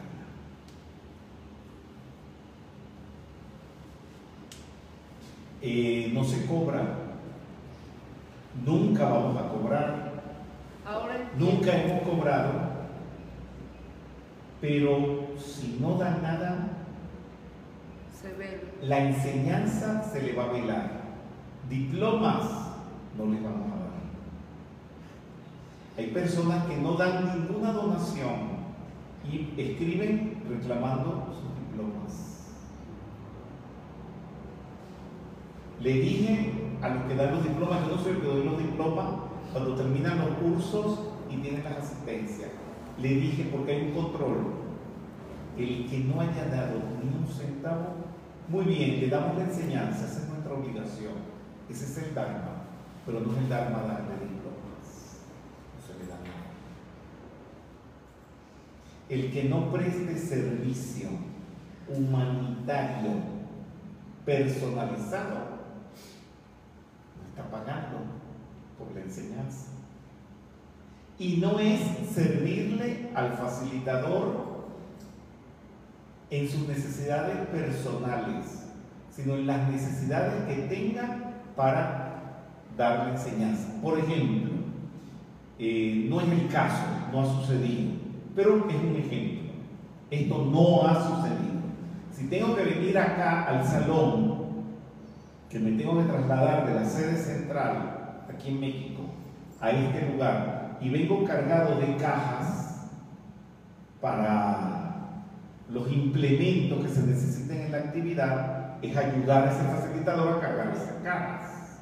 Eh, 5.63 6.11
no 6.13 6.25
se 6.25 6.45
cobra. 6.47 6.99
nunca 8.67 9.05
vamos 9.09 9.37
a 9.41 9.49
cobrar, 9.49 10.13
Ahora 10.85 11.31
nunca 11.39 11.73
hemos 11.75 12.03
cobrado, 12.03 12.51
pero 14.61 15.29
si 15.39 15.79
no 15.81 15.95
dan 15.97 16.21
nada, 16.23 16.69
se 18.21 18.33
ve. 18.35 18.61
la 18.83 18.99
enseñanza 19.09 20.03
se 20.13 20.21
le 20.23 20.33
va 20.35 20.45
a 20.45 20.53
velar. 20.53 20.91
Diplomas 21.71 22.43
no 23.17 23.27
les 23.33 23.43
vamos 23.43 23.73
a 23.73 23.77
dar. 23.77 23.93
Hay 25.97 26.09
personas 26.09 26.67
que 26.67 26.77
no 26.77 26.95
dan 26.95 27.25
ninguna 27.39 27.73
donación 27.73 28.53
y 29.25 29.55
escriben 29.61 30.43
reclamando 30.49 31.29
sus 31.33 31.55
diplomas. 31.59 32.33
Le 35.83 35.93
dije 35.95 36.53
a 36.81 36.91
los 36.91 37.03
que 37.05 37.17
dan 37.17 37.35
los 37.35 37.43
diplomas, 37.43 37.81
yo 37.89 37.97
no 37.97 38.03
soy 38.03 38.13
el 38.13 38.21
que 38.21 38.27
doy 38.29 38.45
los 38.45 38.59
diplomas, 38.59 39.15
cuando 39.53 39.75
terminan 39.75 40.19
los 40.19 40.29
cursos 40.37 41.01
y 41.29 41.37
tienen 41.39 41.65
las 41.65 41.79
asistencias, 41.79 42.51
le 43.01 43.09
dije 43.09 43.49
porque 43.51 43.73
hay 43.73 43.83
un 43.89 43.93
control, 43.93 44.37
el 45.59 45.91
que 45.91 45.99
no 45.99 46.21
haya 46.21 46.47
dado 46.47 46.79
ni 47.03 47.09
un 47.09 47.27
centavo, 47.27 47.95
muy 48.49 48.65
bien, 48.65 49.01
le 49.01 49.09
damos 49.09 49.37
la 49.37 49.45
enseñanza, 49.45 50.07
esa 50.07 50.23
es 50.23 50.29
nuestra 50.29 50.55
obligación, 50.55 51.15
ese 51.69 51.85
es 51.85 51.99
el 51.99 52.15
Dharma, 52.15 52.63
pero 53.05 53.21
no 53.21 53.33
es 53.33 53.39
el 53.39 53.49
Dharma 53.49 53.79
darle 53.79 54.15
diplomas, 54.21 55.19
no 55.75 55.85
se 55.85 55.99
le 55.99 56.07
da 56.09 56.17
nada. 56.17 56.53
El 59.09 59.33
que 59.33 59.45
no 59.49 59.73
preste 59.73 60.17
servicio 60.17 61.09
humanitario 61.89 63.11
personalizado 64.25 65.52
está 67.43 67.51
pagando 67.51 67.99
por 68.79 68.95
la 68.95 69.03
enseñanza. 69.03 69.69
Y 71.19 71.37
no 71.37 71.59
es 71.59 71.81
servirle 72.13 73.11
al 73.15 73.35
facilitador 73.35 74.53
en 76.31 76.49
sus 76.49 76.67
necesidades 76.67 77.47
personales, 77.49 78.71
sino 79.11 79.35
en 79.35 79.47
las 79.47 79.71
necesidades 79.71 80.45
que 80.47 80.63
tenga 80.75 81.35
para 81.55 82.43
dar 82.77 83.07
la 83.07 83.11
enseñanza. 83.13 83.81
Por 83.83 83.99
ejemplo, 83.99 84.51
eh, 85.59 86.07
no 86.09 86.21
es 86.21 86.29
el 86.29 86.49
caso, 86.49 86.83
no 87.13 87.21
ha 87.21 87.27
sucedido, 87.27 87.93
pero 88.35 88.69
es 88.69 88.77
un 88.77 88.97
ejemplo. 88.97 89.53
Esto 90.11 90.51
no 90.51 90.87
ha 90.87 90.95
sucedido. 90.95 91.63
Si 92.11 92.27
tengo 92.29 92.57
que 92.57 92.65
venir 92.65 92.99
acá 92.99 93.45
al 93.45 93.65
salón, 93.65 94.32
que 95.53 95.59
me 95.59 95.73
tengo 95.73 95.99
que 95.99 96.05
trasladar 96.05 96.67
de 96.67 96.75
la 96.75 96.85
sede 96.85 97.15
central, 97.15 98.25
aquí 98.27 98.49
en 98.49 98.61
México, 98.61 99.03
a 99.61 99.71
este 99.71 100.11
lugar, 100.11 100.79
y 100.81 100.89
vengo 100.89 101.25
cargado 101.25 101.79
de 101.79 101.95
cajas 101.97 102.89
para 104.01 105.25
los 105.69 105.93
implementos 105.93 106.83
que 106.83 106.89
se 106.89 107.07
necesiten 107.07 107.67
en 107.67 107.73
la 107.73 107.79
actividad, 107.79 108.83
es 108.83 108.97
ayudar 108.97 109.47
a 109.47 109.53
ese 109.53 109.63
facilitador 109.63 110.39
a 110.39 110.41
cargar 110.41 110.73
esas 110.75 111.03
cajas. 111.05 111.79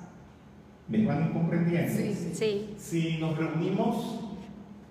¿Me 0.88 1.06
van 1.06 1.32
comprendiendo? 1.32 1.92
Sí. 1.96 2.32
Sí. 2.34 2.74
Si 2.76 3.18
nos 3.18 3.38
reunimos 3.38 4.18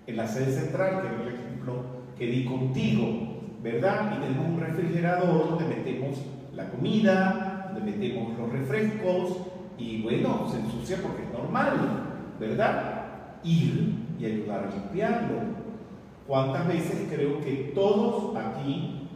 en 0.06 0.16
la 0.16 0.26
sede 0.26 0.52
central, 0.52 1.02
que 1.02 1.08
es 1.08 1.20
el 1.20 1.34
ejemplo 1.34 1.84
que 2.18 2.26
di 2.26 2.46
contigo, 2.46 3.42
¿verdad? 3.62 4.16
Y 4.16 4.22
tenemos 4.22 4.46
un 4.48 4.58
refrigerador 4.58 5.50
donde 5.50 5.66
metemos 5.66 6.16
la 6.54 6.70
comida, 6.70 7.49
donde 7.74 7.90
metemos 7.90 8.38
los 8.38 8.50
refrescos, 8.52 9.36
y 9.78 10.02
bueno, 10.02 10.46
se 10.50 10.58
ensucia 10.60 10.98
porque 11.02 11.22
es 11.22 11.32
normal, 11.32 12.34
¿verdad? 12.38 13.06
Ir 13.42 13.94
y 14.18 14.24
ayudar 14.26 14.64
a 14.64 14.74
limpiarlo. 14.74 15.38
¿Cuántas 16.26 16.68
veces 16.68 17.08
creo 17.10 17.40
que 17.40 17.72
todos 17.74 18.36
aquí 18.36 19.08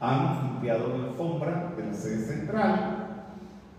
han 0.00 0.52
limpiado 0.52 0.88
la 0.88 1.04
alfombra 1.04 1.72
de 1.76 1.86
la 1.86 1.94
sede 1.94 2.18
central? 2.18 2.98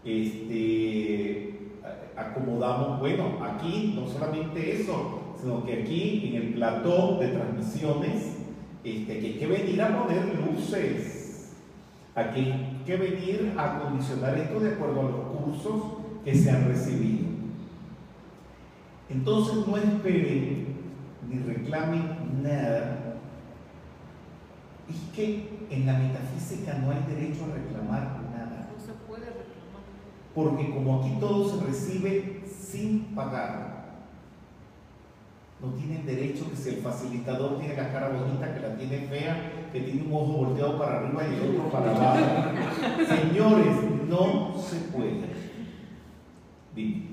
Este, 0.03 1.71
acomodamos, 2.17 2.99
bueno, 2.99 3.37
aquí 3.41 3.93
no 3.95 4.07
solamente 4.07 4.81
eso, 4.81 5.35
sino 5.39 5.63
que 5.63 5.81
aquí 5.81 6.29
en 6.29 6.41
el 6.41 6.53
plató 6.55 7.19
de 7.19 7.27
transmisiones, 7.29 8.37
este, 8.83 9.19
que 9.19 9.27
hay 9.27 9.33
que 9.33 9.47
venir 9.47 9.81
a 9.81 10.03
poner 10.03 10.23
luces, 10.35 11.53
aquí 12.15 12.53
que 12.85 12.97
venir 12.97 13.53
a 13.57 13.77
acondicionar 13.77 14.37
esto 14.37 14.59
de 14.59 14.73
acuerdo 14.73 14.99
a 14.99 15.03
los 15.03 15.25
cursos 15.37 15.83
que 16.23 16.35
se 16.35 16.51
han 16.51 16.67
recibido. 16.67 17.27
Entonces 19.09 19.67
no 19.67 19.77
esperen 19.77 20.75
ni 21.29 21.39
reclamen 21.39 22.41
nada. 22.41 23.17
Es 24.89 25.15
que 25.15 25.65
en 25.69 25.85
la 25.85 25.93
metafísica 25.93 26.73
no 26.79 26.91
hay 26.91 27.03
derecho 27.07 27.45
a 27.45 27.55
reclamar 27.55 28.21
nada. 28.31 28.69
No 28.73 28.79
se 28.79 28.93
puede 29.07 29.25
reclamar. 29.25 29.83
Porque 30.35 30.73
como 30.73 30.99
aquí 30.99 31.17
todo 31.19 31.49
se 31.49 31.65
recibe 31.65 32.43
sin 32.45 33.15
pagar, 33.15 33.72
no 35.63 35.73
tienen 35.75 36.05
derecho 36.05 36.49
que 36.49 36.57
si 36.57 36.69
el 36.69 36.81
facilitador 36.81 37.57
tiene 37.57 37.77
la 37.77 37.91
cara 37.91 38.09
bonita, 38.09 38.53
que 38.53 38.59
la 38.59 38.75
tiene 38.75 39.07
fea, 39.07 39.69
que 39.71 39.79
tiene 39.79 40.01
un 40.01 40.13
ojo 40.13 40.45
volteado 40.45 40.77
para 40.77 40.99
arriba 40.99 41.23
y 41.25 41.33
el 41.35 41.49
otro 41.51 41.71
para 41.71 41.91
abajo. 41.91 42.19
Señores, 43.07 43.75
no 44.09 44.61
se 44.61 44.75
puede. 44.91 45.23
Dime. 46.75 47.03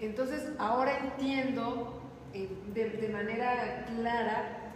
Entonces, 0.00 0.48
ahora 0.58 0.98
entiendo 0.98 2.00
eh, 2.34 2.48
de, 2.74 2.90
de 2.90 3.08
manera 3.08 3.86
clara, 3.86 4.72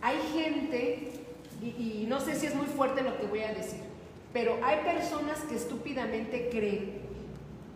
hay 0.00 0.18
gente, 0.32 1.12
y, 1.60 1.66
y 1.66 2.06
no 2.08 2.20
sé 2.20 2.36
si 2.36 2.46
es 2.46 2.54
muy 2.54 2.66
fuerte 2.66 3.02
lo 3.02 3.18
que 3.18 3.26
voy 3.26 3.40
a 3.40 3.52
decir, 3.52 3.80
pero 4.32 4.58
hay 4.64 4.78
personas 4.84 5.40
que 5.40 5.56
estúpidamente 5.56 6.48
creen 6.50 7.02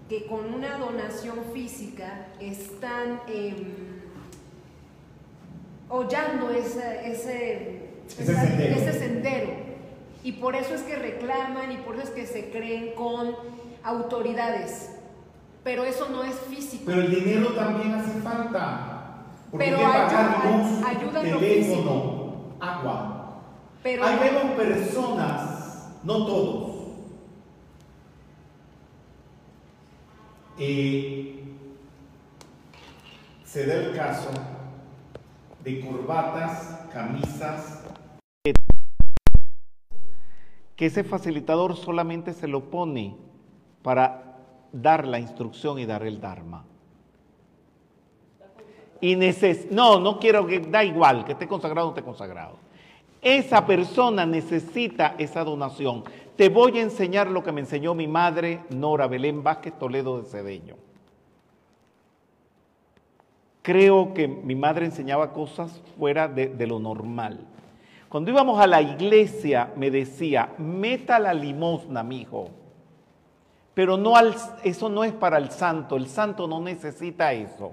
que 0.08 0.26
con 0.26 0.54
una 0.54 0.78
donación 0.78 1.38
física 1.52 2.28
están 2.40 3.20
em, 3.26 3.96
hollando 5.88 6.50
ese, 6.50 7.10
ese, 7.10 7.90
Ese 8.08 8.22
esa- 8.32 8.40
sendero. 8.42 8.74
ese 8.76 8.92
sendero. 8.98 9.48
Y 10.24 10.32
por 10.32 10.56
eso 10.56 10.74
es 10.74 10.82
que 10.82 10.96
reclaman 10.96 11.70
y 11.72 11.76
por 11.78 11.94
eso 11.96 12.04
es 12.04 12.10
que 12.10 12.26
se 12.26 12.50
creen 12.50 12.94
con 12.94 13.34
autoridades. 13.84 14.90
Pero 15.62 15.84
eso 15.84 16.08
no 16.08 16.22
es 16.24 16.34
físico. 16.48 16.84
Pero 16.86 17.02
el 17.02 17.10
dinero 17.14 17.48
también 17.54 17.92
hace 17.94 18.20
falta. 18.20 18.92
Porque 19.50 19.66
Pero 19.66 19.78
hay 19.78 19.84
que 19.84 19.90
pagar 19.92 20.36
ayuda- 20.44 20.56
luz, 20.58 20.86
ayuda 20.86 21.22
teléfono, 21.22 22.32
agua. 22.60 23.12
Pero 23.82 24.04
Ahí 24.04 24.18
vemos 24.18 24.56
personas, 24.56 25.88
no 26.02 26.26
todos, 26.26 26.72
eh, 30.58 31.44
se 33.44 33.66
da 33.66 33.74
el 33.74 33.96
caso 33.96 34.30
de 35.66 35.80
corbatas, 35.80 36.86
camisas, 36.92 37.82
que 40.76 40.86
ese 40.86 41.02
facilitador 41.02 41.74
solamente 41.74 42.32
se 42.34 42.46
lo 42.46 42.70
pone 42.70 43.16
para 43.82 44.36
dar 44.70 45.08
la 45.08 45.18
instrucción 45.18 45.80
y 45.80 45.84
dar 45.84 46.04
el 46.04 46.20
Dharma. 46.20 46.64
Y 49.00 49.16
neces 49.16 49.68
no, 49.72 49.98
no 49.98 50.20
quiero 50.20 50.46
que, 50.46 50.60
da 50.60 50.84
igual, 50.84 51.24
que 51.24 51.32
esté 51.32 51.48
consagrado 51.48 51.88
o 51.88 51.90
no 51.90 51.96
esté 51.96 52.04
consagrado. 52.04 52.58
Esa 53.20 53.66
persona 53.66 54.24
necesita 54.24 55.16
esa 55.18 55.42
donación. 55.42 56.04
Te 56.36 56.48
voy 56.48 56.78
a 56.78 56.82
enseñar 56.82 57.28
lo 57.28 57.42
que 57.42 57.50
me 57.50 57.62
enseñó 57.62 57.92
mi 57.92 58.06
madre, 58.06 58.60
Nora 58.70 59.08
Belén 59.08 59.42
Vázquez 59.42 59.76
Toledo 59.76 60.22
de 60.22 60.28
Cedeño. 60.28 60.85
Creo 63.66 64.14
que 64.14 64.28
mi 64.28 64.54
madre 64.54 64.86
enseñaba 64.86 65.32
cosas 65.32 65.82
fuera 65.98 66.28
de, 66.28 66.66
lo 66.68 66.78
normal. 66.78 67.40
Cuando 68.08 68.30
íbamos 68.30 68.60
a 68.60 68.66
la 68.68 68.80
iglesia 68.80 69.72
me 69.74 69.90
decía, 69.90 70.50
meta 70.56 71.18
la 71.18 71.34
limosna, 71.34 72.04
mijo. 72.04 72.48
Pero 73.74 73.96
no 73.96 74.14
al, 74.14 74.36
eso 74.62 74.88
no 74.88 75.02
es 75.02 75.12
para 75.12 75.38
el 75.38 75.50
santo, 75.50 75.96
el 75.96 76.06
santo 76.06 76.46
no 76.46 76.60
necesita 76.60 77.32
eso. 77.32 77.72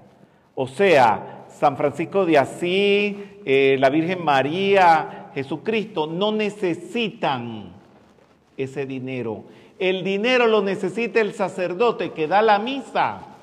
O 0.56 0.66
sea, 0.66 1.44
San 1.48 1.76
Francisco 1.76 2.26
de 2.26 2.38
Asís, 2.38 3.14
eh, 3.44 3.76
la 3.78 3.88
Virgen 3.88 4.24
María, 4.24 5.30
Jesucristo, 5.32 6.08
no 6.08 6.32
necesitan 6.32 7.72
ese 8.56 8.84
dinero. 8.84 9.44
El 9.78 10.02
dinero 10.02 10.48
lo 10.48 10.60
necesita 10.60 11.20
el 11.20 11.34
sacerdote 11.34 12.10
que 12.10 12.26
da 12.26 12.42
la 12.42 12.58
misa 12.58 13.33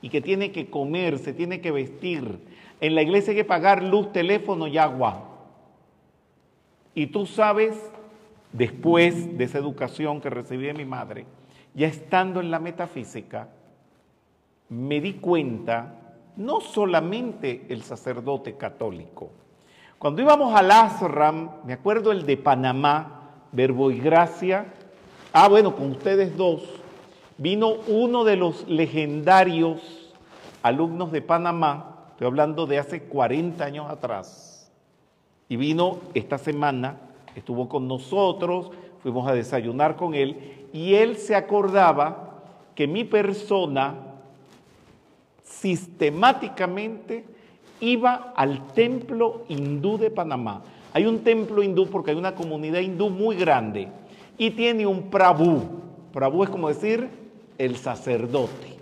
y 0.00 0.08
que 0.08 0.20
tiene 0.20 0.52
que 0.52 0.70
comer, 0.70 1.18
se 1.18 1.32
tiene 1.32 1.60
que 1.60 1.70
vestir. 1.70 2.38
En 2.80 2.94
la 2.94 3.02
iglesia 3.02 3.30
hay 3.30 3.36
que 3.36 3.44
pagar 3.44 3.82
luz, 3.82 4.12
teléfono 4.12 4.66
y 4.66 4.78
agua. 4.78 5.24
Y 6.94 7.08
tú 7.08 7.26
sabes, 7.26 7.90
después 8.52 9.36
de 9.36 9.44
esa 9.44 9.58
educación 9.58 10.20
que 10.20 10.30
recibí 10.30 10.66
de 10.66 10.74
mi 10.74 10.84
madre, 10.84 11.26
ya 11.74 11.86
estando 11.86 12.40
en 12.40 12.50
la 12.50 12.58
metafísica, 12.58 13.48
me 14.68 15.00
di 15.00 15.14
cuenta, 15.14 15.94
no 16.36 16.60
solamente 16.60 17.66
el 17.68 17.82
sacerdote 17.82 18.56
católico, 18.56 19.30
cuando 19.98 20.22
íbamos 20.22 20.54
al 20.54 20.70
Asram, 20.70 21.50
me 21.64 21.72
acuerdo 21.72 22.12
el 22.12 22.24
de 22.24 22.36
Panamá, 22.36 23.32
Verbo 23.50 23.90
y 23.90 23.98
Gracia, 23.98 24.66
ah 25.32 25.48
bueno, 25.48 25.74
con 25.74 25.90
ustedes 25.90 26.36
dos, 26.36 26.77
vino 27.38 27.76
uno 27.86 28.24
de 28.24 28.36
los 28.36 28.68
legendarios 28.68 29.80
alumnos 30.62 31.12
de 31.12 31.22
Panamá, 31.22 32.08
estoy 32.10 32.26
hablando 32.26 32.66
de 32.66 32.78
hace 32.78 33.04
40 33.04 33.64
años 33.64 33.88
atrás, 33.88 34.70
y 35.48 35.56
vino 35.56 35.98
esta 36.14 36.36
semana, 36.36 36.98
estuvo 37.34 37.68
con 37.68 37.88
nosotros, 37.88 38.70
fuimos 39.02 39.26
a 39.28 39.34
desayunar 39.34 39.96
con 39.96 40.14
él, 40.14 40.66
y 40.72 40.94
él 40.94 41.16
se 41.16 41.36
acordaba 41.36 42.42
que 42.74 42.86
mi 42.86 43.04
persona 43.04 43.94
sistemáticamente 45.44 47.24
iba 47.80 48.32
al 48.36 48.66
templo 48.68 49.44
hindú 49.48 49.96
de 49.96 50.10
Panamá. 50.10 50.62
Hay 50.92 51.06
un 51.06 51.20
templo 51.20 51.62
hindú 51.62 51.86
porque 51.86 52.10
hay 52.10 52.16
una 52.16 52.34
comunidad 52.34 52.80
hindú 52.80 53.08
muy 53.08 53.36
grande 53.36 53.88
y 54.36 54.50
tiene 54.50 54.86
un 54.86 55.10
Prabhu. 55.10 55.62
Prabhu 56.12 56.44
es 56.44 56.50
como 56.50 56.68
decir 56.68 57.08
el 57.58 57.76
sacerdote. 57.76 58.78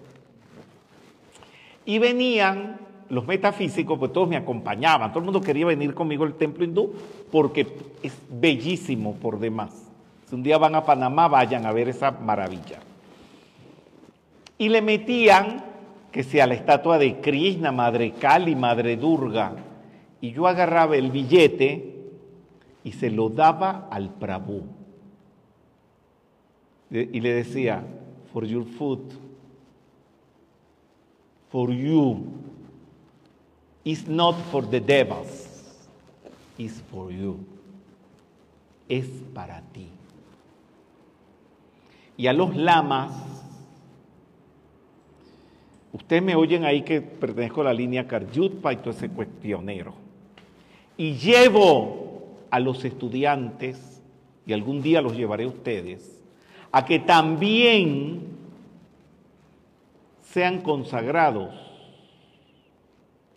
Y 1.85 1.99
venían 1.99 2.79
los 3.09 3.27
metafísicos, 3.27 3.99
pues 3.99 4.13
todos 4.13 4.29
me 4.29 4.37
acompañaban, 4.37 5.11
todo 5.11 5.21
el 5.21 5.25
mundo 5.25 5.41
quería 5.41 5.67
venir 5.67 5.95
conmigo 5.95 6.25
al 6.25 6.35
templo 6.35 6.65
hindú 6.65 6.93
porque 7.31 7.67
es 8.03 8.13
bellísimo 8.29 9.15
por 9.15 9.39
demás. 9.39 9.87
Si 10.29 10.35
un 10.35 10.43
día 10.43 10.59
van 10.59 10.75
a 10.75 10.85
Panamá, 10.85 11.29
vayan 11.29 11.67
a 11.67 11.73
ver 11.73 11.89
esa 11.89 12.11
maravilla. 12.11 12.81
Y 14.59 14.69
le 14.69 14.83
metían 14.83 15.65
que 16.11 16.25
sea 16.25 16.47
la 16.47 16.55
estatua 16.55 16.99
de 16.99 17.21
Krishna, 17.21 17.71
Madre 17.71 18.13
Kali, 18.13 18.57
Madre 18.57 18.97
Durga. 18.97 19.53
Y 20.21 20.33
yo 20.33 20.47
agarraba 20.47 20.97
el 20.97 21.11
billete 21.11 21.95
y 22.83 22.93
se 22.93 23.11
lo 23.11 23.29
daba 23.29 23.87
al 23.91 24.11
Prabhu. 24.11 24.65
Y 26.91 27.21
le 27.21 27.35
decía, 27.35 27.85
for 28.37 28.45
your 28.45 28.67
food, 28.67 29.01
for 31.49 31.71
you, 31.71 32.39
it's 33.83 34.07
not 34.07 34.35
for 34.51 34.61
the 34.61 34.79
devils, 34.79 35.49
it's 36.59 36.83
for 36.91 37.11
you. 37.11 37.43
Es 38.91 39.07
para 39.33 39.63
ti 39.73 39.89
y 42.19 42.27
a 42.27 42.35
los 42.35 42.55
lamas. 42.55 43.11
Ustedes 45.95 46.23
me 46.23 46.35
oyen 46.35 46.67
ahí 46.67 46.83
que 46.83 47.01
pertenezco 47.01 47.63
a 47.63 47.65
la 47.65 47.73
línea 47.73 48.07
Karyutpa 48.07 48.75
y 48.75 48.77
todo 48.77 48.91
ese 48.91 49.09
cuestionero. 49.09 49.95
Y 50.99 51.15
llevo 51.15 52.37
a 52.51 52.61
los 52.61 52.85
estudiantes, 52.85 54.03
y 54.45 54.53
algún 54.53 54.83
día 54.83 55.01
los 55.01 55.17
llevaré 55.17 55.45
a 55.45 55.49
ustedes, 55.49 56.16
a 56.73 56.85
que 56.85 56.99
también 56.99 58.37
sean 60.23 60.61
consagrados. 60.61 61.55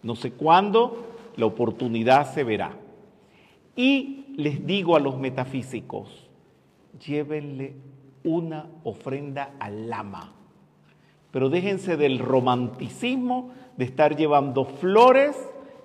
No 0.04 0.16
sé 0.16 0.32
cuándo 0.32 1.08
la 1.36 1.46
oportunidad 1.46 2.34
se 2.34 2.44
verá. 2.44 2.74
Y 3.76 4.26
les 4.36 4.66
digo 4.66 4.96
a 4.96 5.00
los 5.00 5.18
metafísicos, 5.18 6.30
llévenle 7.06 7.76
una 8.24 8.68
ofrenda 8.84 9.54
al 9.60 9.90
lama. 9.90 10.34
Pero 11.32 11.50
déjense 11.50 11.96
del 11.96 12.20
romanticismo 12.20 13.52
de 13.78 13.86
estar 13.86 14.16
llevando 14.18 14.66
flores 14.66 15.38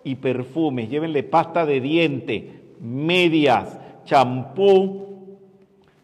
y 0.02 0.16
perfumes. 0.16 0.88
Llévenle 0.88 1.22
pasta 1.22 1.66
de 1.66 1.80
diente, 1.80 2.62
medias, 2.80 3.78
champú, 4.04 5.36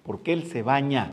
porque 0.03 0.33
él 0.33 0.45
se 0.45 0.63
baña. 0.63 1.13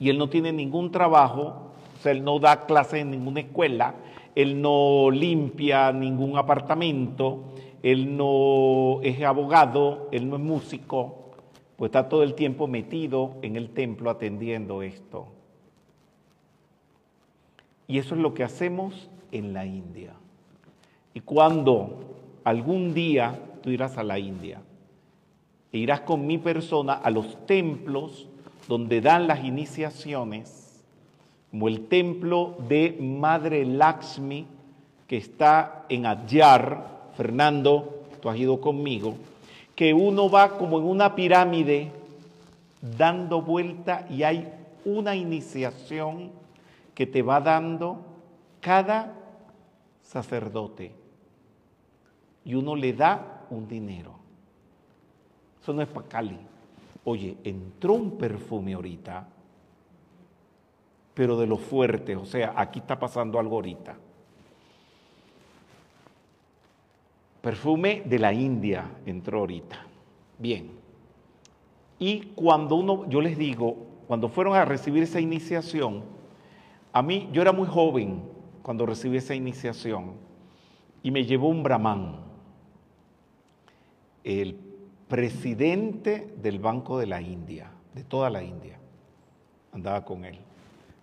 Y 0.00 0.08
él 0.08 0.18
no 0.18 0.28
tiene 0.28 0.50
ningún 0.50 0.90
trabajo, 0.90 1.72
o 1.98 2.02
sea, 2.02 2.10
él 2.10 2.24
no 2.24 2.40
da 2.40 2.66
clases 2.66 3.02
en 3.02 3.10
ninguna 3.10 3.40
escuela, 3.40 3.94
él 4.34 4.60
no 4.60 5.10
limpia 5.10 5.92
ningún 5.92 6.38
apartamento, 6.38 7.44
él 7.82 8.16
no 8.16 9.00
es 9.02 9.22
abogado, 9.22 10.08
él 10.10 10.28
no 10.28 10.36
es 10.36 10.42
músico, 10.42 11.30
pues 11.76 11.90
está 11.90 12.08
todo 12.08 12.22
el 12.22 12.34
tiempo 12.34 12.66
metido 12.66 13.36
en 13.42 13.56
el 13.56 13.70
templo 13.70 14.10
atendiendo 14.10 14.82
esto. 14.82 15.28
Y 17.86 17.98
eso 17.98 18.14
es 18.14 18.20
lo 18.20 18.32
que 18.32 18.44
hacemos 18.44 19.10
en 19.32 19.52
la 19.52 19.66
India. 19.66 20.14
Y 21.12 21.20
cuando 21.20 22.16
algún 22.44 22.94
día 22.94 23.38
tú 23.62 23.70
irás 23.70 23.98
a 23.98 24.02
la 24.02 24.18
India 24.18 24.62
e 25.72 25.78
irás 25.78 26.00
con 26.00 26.26
mi 26.26 26.38
persona 26.38 26.94
a 26.94 27.10
los 27.10 27.46
templos 27.46 28.28
donde 28.70 29.00
dan 29.00 29.26
las 29.26 29.42
iniciaciones, 29.42 30.80
como 31.50 31.66
el 31.66 31.88
templo 31.88 32.54
de 32.68 32.96
Madre 33.00 33.64
Lakshmi, 33.64 34.46
que 35.08 35.16
está 35.16 35.86
en 35.88 36.06
Adyar, 36.06 37.10
Fernando, 37.16 38.04
tú 38.22 38.30
has 38.30 38.38
ido 38.38 38.60
conmigo, 38.60 39.16
que 39.74 39.92
uno 39.92 40.30
va 40.30 40.56
como 40.56 40.78
en 40.78 40.84
una 40.84 41.16
pirámide 41.16 41.90
dando 42.96 43.42
vuelta 43.42 44.06
y 44.08 44.22
hay 44.22 44.48
una 44.84 45.16
iniciación 45.16 46.30
que 46.94 47.08
te 47.08 47.22
va 47.22 47.40
dando 47.40 47.98
cada 48.60 49.14
sacerdote 50.00 50.92
y 52.44 52.54
uno 52.54 52.76
le 52.76 52.92
da 52.92 53.46
un 53.50 53.66
dinero. 53.66 54.14
Eso 55.60 55.72
no 55.72 55.82
es 55.82 55.88
para 55.88 56.06
Cali. 56.06 56.38
Oye, 57.10 57.36
entró 57.42 57.94
un 57.94 58.16
perfume 58.16 58.74
ahorita, 58.74 59.26
pero 61.12 61.36
de 61.36 61.44
lo 61.44 61.56
fuerte, 61.56 62.14
o 62.14 62.24
sea, 62.24 62.54
aquí 62.56 62.78
está 62.78 63.00
pasando 63.00 63.40
algo 63.40 63.56
ahorita. 63.56 63.96
Perfume 67.42 68.04
de 68.06 68.18
la 68.20 68.32
India 68.32 68.88
entró 69.04 69.40
ahorita. 69.40 69.84
Bien. 70.38 70.70
Y 71.98 72.26
cuando 72.36 72.76
uno, 72.76 73.08
yo 73.08 73.20
les 73.20 73.36
digo, 73.36 73.76
cuando 74.06 74.28
fueron 74.28 74.54
a 74.54 74.64
recibir 74.64 75.02
esa 75.02 75.18
iniciación, 75.20 76.04
a 76.92 77.02
mí, 77.02 77.28
yo 77.32 77.42
era 77.42 77.50
muy 77.50 77.66
joven 77.66 78.22
cuando 78.62 78.86
recibí 78.86 79.16
esa 79.16 79.34
iniciación 79.34 80.12
y 81.02 81.10
me 81.10 81.24
llevó 81.24 81.48
un 81.48 81.64
brahman, 81.64 82.20
el 84.22 84.69
presidente 85.10 86.32
del 86.40 86.60
Banco 86.60 86.96
de 86.96 87.06
la 87.06 87.20
India, 87.20 87.72
de 87.94 88.04
toda 88.04 88.30
la 88.30 88.44
India, 88.44 88.78
andaba 89.72 90.04
con 90.04 90.24
él. 90.24 90.38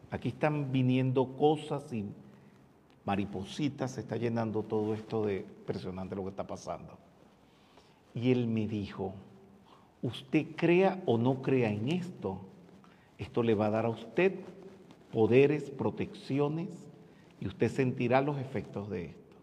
Aquí 0.10 0.30
están 0.30 0.72
viniendo 0.72 1.36
cosas 1.36 1.92
y 1.92 2.06
maripositas, 3.04 3.92
se 3.92 4.00
está 4.00 4.16
llenando 4.16 4.64
todo 4.64 4.94
esto 4.94 5.26
de 5.26 5.40
impresionante 5.40 6.16
lo 6.16 6.24
que 6.24 6.30
está 6.30 6.48
pasando. 6.48 6.98
Y 8.16 8.32
él 8.32 8.48
me 8.48 8.66
dijo, 8.66 9.14
usted 10.02 10.56
crea 10.56 11.04
o 11.06 11.18
no 11.18 11.42
crea 11.42 11.70
en 11.70 11.90
esto, 11.90 12.40
esto 13.18 13.44
le 13.44 13.56
va 13.56 13.66
a 13.66 13.72
dar 13.72 13.86
a 13.86 13.90
usted 13.90 14.40
poderes, 15.12 15.70
protecciones, 15.70 16.70
y 17.42 17.48
usted 17.48 17.70
sentirá 17.70 18.22
los 18.22 18.38
efectos 18.38 18.90
de 18.90 19.08
esto. 19.08 19.36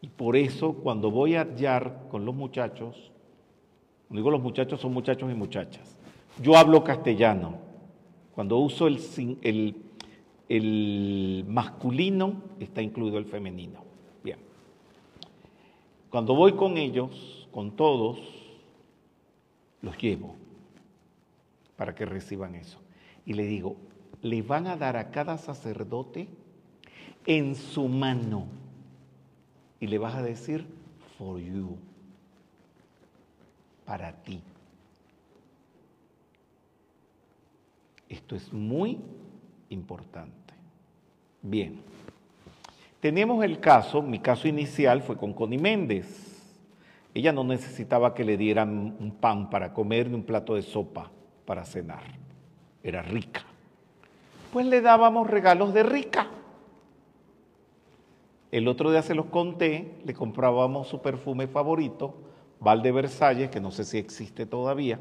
Y 0.00 0.08
por 0.08 0.36
eso 0.36 0.72
cuando 0.72 1.10
voy 1.10 1.36
a 1.36 1.42
hallar 1.42 2.06
con 2.10 2.24
los 2.24 2.34
muchachos, 2.34 3.12
cuando 4.08 4.20
digo 4.20 4.30
los 4.30 4.42
muchachos 4.42 4.80
son 4.80 4.92
muchachos 4.92 5.30
y 5.30 5.34
muchachas, 5.34 5.96
yo 6.40 6.56
hablo 6.56 6.84
castellano. 6.84 7.58
Cuando 8.34 8.58
uso 8.58 8.86
el, 8.86 9.00
el 9.42 9.86
el 10.48 11.44
masculino 11.48 12.42
está 12.60 12.82
incluido 12.82 13.18
el 13.18 13.24
femenino. 13.24 13.82
Bien. 14.22 14.38
Cuando 16.10 16.34
voy 16.34 16.52
con 16.54 16.76
ellos, 16.76 17.48
con 17.50 17.72
todos, 17.72 18.18
los 19.82 19.96
llevo 19.98 20.36
para 21.76 21.94
que 21.94 22.06
reciban 22.06 22.54
eso. 22.54 22.78
Y 23.24 23.34
le 23.34 23.46
digo, 23.46 23.76
le 24.22 24.42
van 24.42 24.66
a 24.66 24.76
dar 24.76 24.96
a 24.96 25.10
cada 25.10 25.36
sacerdote 25.36 26.28
en 27.26 27.54
su 27.54 27.88
mano. 27.88 28.46
Y 29.80 29.88
le 29.88 29.98
vas 29.98 30.14
a 30.14 30.22
decir, 30.22 30.66
for 31.18 31.40
you, 31.40 31.76
para 33.86 34.12
ti. 34.12 34.42
Esto 38.08 38.36
es 38.36 38.52
muy 38.52 38.98
importante. 39.70 40.54
Bien. 41.40 41.80
Tenemos 43.00 43.44
el 43.44 43.60
caso, 43.60 44.02
mi 44.02 44.18
caso 44.18 44.48
inicial 44.48 45.02
fue 45.02 45.16
con 45.16 45.32
Connie 45.32 45.58
Méndez. 45.58 46.42
Ella 47.14 47.32
no 47.32 47.44
necesitaba 47.44 48.14
que 48.14 48.24
le 48.24 48.36
dieran 48.36 48.96
un 48.98 49.12
pan 49.12 49.48
para 49.48 49.72
comer 49.72 50.08
ni 50.08 50.16
un 50.16 50.24
plato 50.24 50.54
de 50.54 50.62
sopa 50.62 51.10
para 51.44 51.64
cenar. 51.64 52.02
Era 52.82 53.02
rica. 53.02 53.44
pues 54.52 54.66
le 54.66 54.80
dábamos 54.80 55.28
regalos 55.28 55.72
de 55.72 55.82
rica. 55.82 56.28
El 58.50 58.68
otro 58.68 58.90
día 58.90 59.02
se 59.02 59.14
los 59.14 59.26
conté, 59.26 59.98
le 60.04 60.14
comprábamos 60.14 60.88
su 60.88 61.02
perfume 61.02 61.46
favorito, 61.46 62.25
Val 62.60 62.82
de 62.82 62.92
Versalles, 62.92 63.50
que 63.50 63.60
no 63.60 63.70
sé 63.70 63.84
si 63.84 63.98
existe 63.98 64.46
todavía. 64.46 64.98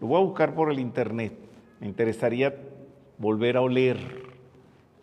Lo 0.00 0.06
voy 0.06 0.20
a 0.20 0.24
buscar 0.24 0.54
por 0.54 0.70
el 0.70 0.78
internet. 0.78 1.32
Me 1.80 1.86
interesaría 1.86 2.54
volver 3.18 3.56
a 3.56 3.62
oler 3.62 3.98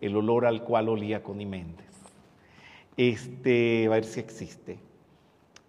el 0.00 0.16
olor 0.16 0.46
al 0.46 0.62
cual 0.62 0.88
olía 0.88 1.22
Connie 1.22 1.46
Méndez. 1.46 1.86
Este, 2.96 3.86
a 3.86 3.90
ver 3.90 4.04
si 4.04 4.20
existe. 4.20 4.78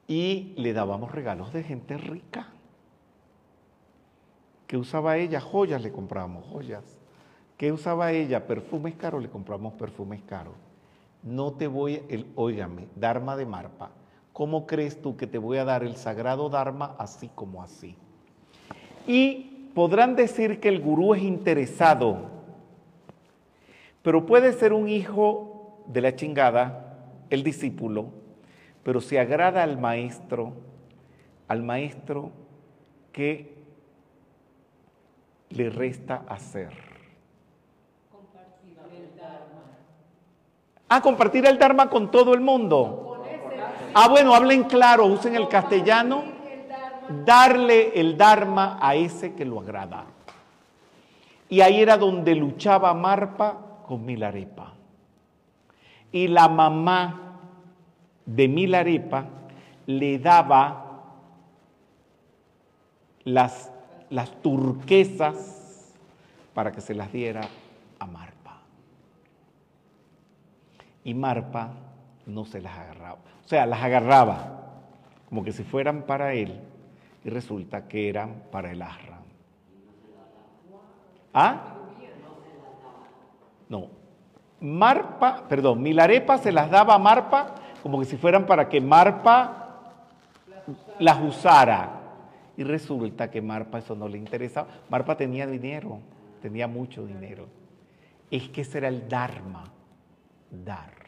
Y 0.07 0.53
le 0.57 0.73
dábamos 0.73 1.11
regalos 1.11 1.51
de 1.53 1.63
gente 1.63 1.97
rica. 1.97 2.47
¿Qué 4.67 4.77
usaba 4.77 5.17
ella? 5.17 5.41
Joyas, 5.41 5.81
le 5.81 5.91
comprábamos 5.91 6.45
joyas. 6.45 6.83
¿Qué 7.57 7.71
usaba 7.71 8.11
ella? 8.11 8.45
Perfumes 8.45 8.95
caros, 8.95 9.21
le 9.21 9.29
compramos 9.29 9.73
perfumes 9.73 10.21
caros. 10.27 10.53
No 11.23 11.53
te 11.53 11.67
voy, 11.67 12.03
el, 12.09 12.27
óigame, 12.35 12.87
Dharma 12.95 13.35
de 13.35 13.45
Marpa, 13.45 13.91
¿cómo 14.37 14.67
crees 14.67 15.01
tú 15.01 15.17
que 15.17 15.25
te 15.25 15.39
voy 15.39 15.57
a 15.57 15.65
dar 15.65 15.81
el 15.81 15.95
sagrado 15.95 16.47
Dharma 16.47 16.93
así 16.99 17.27
como 17.33 17.63
así? 17.63 17.95
Y 19.07 19.71
podrán 19.73 20.15
decir 20.15 20.59
que 20.59 20.69
el 20.69 20.79
gurú 20.79 21.15
es 21.15 21.23
interesado, 21.23 22.29
pero 24.03 24.27
puede 24.27 24.53
ser 24.53 24.73
un 24.73 24.89
hijo 24.89 25.81
de 25.87 26.01
la 26.01 26.15
chingada, 26.15 26.99
el 27.31 27.41
discípulo, 27.41 28.09
pero 28.83 29.01
se 29.01 29.19
agrada 29.19 29.63
al 29.63 29.79
maestro, 29.79 30.53
al 31.47 31.63
maestro 31.63 32.29
que 33.11 33.55
le 35.49 35.71
resta 35.71 36.25
hacer. 36.27 36.73
Compartir 38.11 38.77
el 38.93 39.17
Dharma. 39.17 39.63
Ah, 40.89 41.01
compartir 41.01 41.43
el 41.47 41.57
Dharma 41.57 41.89
con 41.89 42.11
todo 42.11 42.35
el 42.35 42.41
mundo. 42.41 43.06
Ah, 43.99 44.09
bueno, 44.09 44.35
hablen 44.35 44.65
claro, 44.65 45.07
usen 45.07 45.35
el 45.35 45.47
castellano. 45.47 46.23
Darle 47.25 47.99
el 47.99 48.15
Dharma 48.15 48.77
a 48.79 48.93
ese 48.93 49.33
que 49.33 49.43
lo 49.43 49.59
agrada. 49.59 50.05
Y 51.49 51.61
ahí 51.61 51.81
era 51.81 51.97
donde 51.97 52.35
luchaba 52.35 52.93
Marpa 52.93 53.57
con 53.87 54.05
Milarepa. 54.05 54.73
Y 56.11 56.27
la 56.27 56.47
mamá 56.47 57.39
de 58.23 58.47
Milarepa 58.47 59.25
le 59.87 60.19
daba 60.19 61.01
las 63.23 63.71
turquesas 64.43 65.95
para 66.53 66.71
que 66.71 66.81
se 66.81 66.93
las 66.93 67.11
diera 67.11 67.41
a 67.97 68.05
Marpa. 68.05 68.61
Y 71.03 71.15
Marpa 71.15 71.71
no 72.27 72.45
se 72.45 72.61
las 72.61 72.77
agarraba. 72.77 73.36
O 73.47 73.49
sea, 73.49 73.65
las 73.65 73.81
agarraba 73.81 74.57
como 75.29 75.41
que 75.41 75.53
si 75.53 75.63
fueran 75.63 76.01
para 76.01 76.33
él 76.33 76.59
y 77.23 77.29
resulta 77.29 77.87
que 77.87 78.09
eran 78.09 78.43
para 78.51 78.73
el 78.73 78.81
Ashram. 78.81 79.21
¿Ah? 81.33 81.75
No. 83.69 83.87
Marpa, 84.59 85.47
perdón, 85.47 85.81
Milarepa 85.81 86.37
se 86.39 86.51
las 86.51 86.69
daba 86.69 86.95
a 86.95 86.99
Marpa 86.99 87.55
como 87.81 87.99
que 87.99 88.05
si 88.05 88.17
fueran 88.17 88.45
para 88.45 88.67
que 88.67 88.81
Marpa 88.81 89.93
las 90.99 91.21
usara. 91.21 92.01
Y 92.57 92.65
resulta 92.65 93.31
que 93.31 93.41
Marpa 93.41 93.77
eso 93.77 93.95
no 93.95 94.09
le 94.09 94.17
interesaba. 94.17 94.67
Marpa 94.89 95.15
tenía 95.15 95.47
dinero, 95.47 95.99
tenía 96.41 96.67
mucho 96.67 97.05
dinero. 97.05 97.47
Es 98.29 98.49
que 98.49 98.59
ese 98.59 98.79
era 98.79 98.89
el 98.89 99.07
Dharma, 99.07 99.71
dar. 100.51 101.06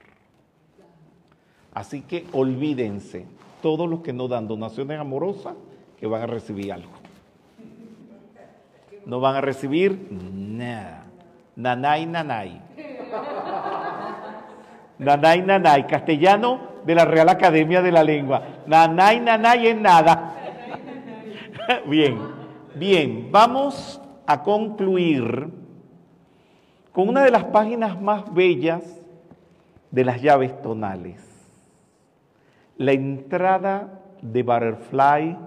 Así 1.74 2.02
que 2.02 2.26
olvídense, 2.34 3.26
todos 3.62 3.90
los 3.90 4.02
que 4.02 4.14
no 4.14 4.28
dan 4.28 4.48
donaciones 4.48 5.00
amorosas, 5.00 5.56
que 6.00 6.08
van 6.08 6.22
a 6.22 6.28
recibir 6.28 6.72
algo. 6.72 6.92
No 9.06 9.20
van 9.20 9.36
a 9.36 9.42
recibir 9.42 10.08
nada. 10.12 11.04
Nanay, 11.56 12.06
nanay. 12.06 12.62
Nanay, 14.98 15.42
nanay. 15.42 15.88
Castellano 15.88 16.60
de 16.86 16.96
la 16.96 17.06
Real 17.06 17.30
Academia 17.30 17.82
de 17.82 17.92
la 17.92 18.04
Lengua. 18.04 18.42
Nanay, 18.66 19.20
nanay 19.20 19.68
es 19.68 19.78
nada. 19.78 20.36
Bien, 21.86 22.18
bien. 22.74 23.30
Vamos 23.32 24.02
a 24.26 24.42
concluir 24.42 25.50
con 26.92 27.10
una 27.10 27.24
de 27.24 27.32
las 27.32 27.44
páginas 27.46 28.02
más 28.02 28.34
bellas 28.34 28.84
de 29.92 30.04
las 30.04 30.22
llaves 30.22 30.60
tonales. 30.62 31.29
La 32.80 32.94
entrada 32.94 34.00
de 34.22 34.42
Butterfly. 34.42 35.38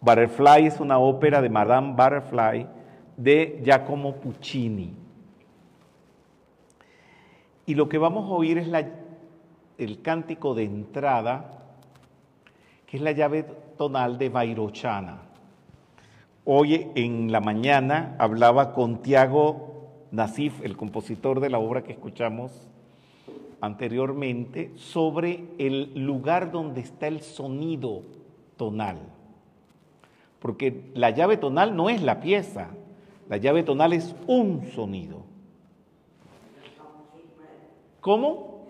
Butterfly 0.00 0.66
es 0.66 0.80
una 0.80 0.98
ópera 0.98 1.40
de 1.40 1.48
Madame 1.48 1.92
Butterfly 1.92 2.66
de 3.16 3.60
Giacomo 3.64 4.16
Puccini. 4.16 4.96
Y 7.66 7.76
lo 7.76 7.88
que 7.88 7.98
vamos 7.98 8.28
a 8.28 8.34
oír 8.34 8.58
es 8.58 8.68
el 9.78 10.02
cántico 10.02 10.56
de 10.56 10.64
entrada, 10.64 11.52
que 12.84 12.96
es 12.96 13.02
la 13.04 13.12
llave 13.12 13.44
tonal 13.78 14.18
de 14.18 14.28
Vairochana. 14.28 15.18
Hoy 16.44 16.90
en 16.96 17.30
la 17.30 17.40
mañana 17.40 18.16
hablaba 18.18 18.72
con 18.72 19.02
Tiago 19.02 20.08
Nasif, 20.10 20.64
el 20.64 20.76
compositor 20.76 21.38
de 21.38 21.50
la 21.50 21.60
obra 21.60 21.84
que 21.84 21.92
escuchamos 21.92 22.72
anteriormente, 23.60 24.72
sobre 24.76 25.44
el 25.58 25.92
lugar 25.94 26.50
donde 26.50 26.80
está 26.80 27.06
el 27.08 27.22
sonido 27.22 28.02
tonal. 28.56 28.98
Porque 30.38 30.90
la 30.94 31.10
llave 31.10 31.36
tonal 31.36 31.74
no 31.76 31.90
es 31.90 32.02
la 32.02 32.20
pieza, 32.20 32.68
la 33.28 33.36
llave 33.38 33.62
tonal 33.62 33.92
es 33.92 34.14
un 34.26 34.66
sonido. 34.72 35.24
¿Cómo? 38.00 38.66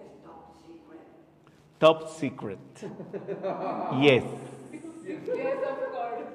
Top 1.79 2.09
secret. 2.09 2.59
Yes. 4.01 4.25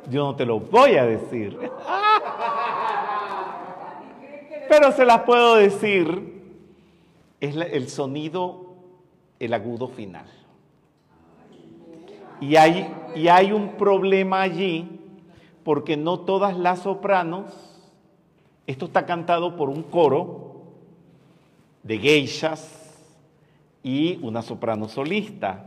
Yo 0.10 0.24
no 0.24 0.36
te 0.36 0.46
lo 0.46 0.60
voy 0.60 0.96
a 0.98 1.06
decir. 1.06 1.58
Pero 4.70 4.92
se 4.92 5.06
las 5.06 5.22
puedo 5.24 5.56
decir. 5.56 6.31
Es 7.42 7.56
el 7.56 7.90
sonido, 7.90 8.76
el 9.40 9.54
agudo 9.54 9.90
final. 9.90 10.26
Y 12.40 12.56
hay, 12.56 12.88
y 13.16 13.28
hay 13.28 13.52
un 13.52 13.74
problema 13.74 14.42
allí 14.42 15.00
porque 15.64 15.98
no 15.98 16.22
todas 16.22 16.58
las 16.58 16.80
sopranos, 16.80 17.54
esto 18.66 18.86
está 18.86 19.06
cantado 19.06 19.56
por 19.56 19.70
un 19.70 19.84
coro 19.84 20.64
de 21.84 21.98
geishas 21.98 22.82
y 23.84 24.20
una 24.24 24.42
soprano 24.42 24.88
solista. 24.88 25.66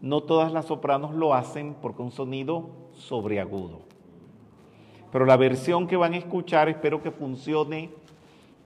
No 0.00 0.22
todas 0.22 0.52
las 0.52 0.66
sopranos 0.66 1.14
lo 1.14 1.34
hacen 1.34 1.74
porque 1.80 2.02
un 2.02 2.10
sonido 2.10 2.70
sobreagudo. 2.92 3.80
Pero 5.12 5.26
la 5.26 5.36
versión 5.36 5.86
que 5.86 5.96
van 5.96 6.14
a 6.14 6.18
escuchar 6.18 6.68
espero 6.68 7.02
que 7.02 7.10
funcione 7.10 7.90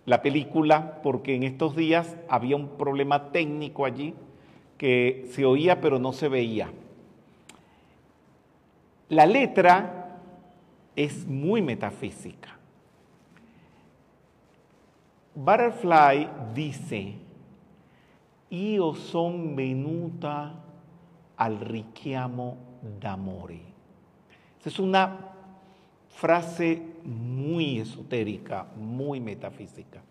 la 0.06 0.22
película 0.22 1.00
porque 1.02 1.34
en 1.34 1.42
estos 1.42 1.76
días 1.76 2.16
había 2.28 2.56
un 2.56 2.76
problema 2.76 3.32
técnico 3.32 3.84
allí 3.84 4.14
que 4.78 5.26
se 5.30 5.44
oía 5.44 5.80
pero 5.80 5.98
no 5.98 6.12
se 6.12 6.28
veía. 6.28 6.70
La 9.08 9.26
letra 9.26 10.18
es 10.96 11.26
muy 11.26 11.62
metafísica. 11.62 12.56
Butterfly 15.34 16.28
dice, 16.54 17.14
io 18.50 18.94
son 18.94 19.56
venuta 19.56 20.54
al 21.36 21.58
richiamo 21.60 22.56
d'amore. 23.00 23.60
Es 24.64 24.78
una 24.78 25.18
frase 26.08 26.93
muy 27.04 27.78
esotérica, 27.78 28.66
muy 28.76 29.20
metafísica. 29.20 30.02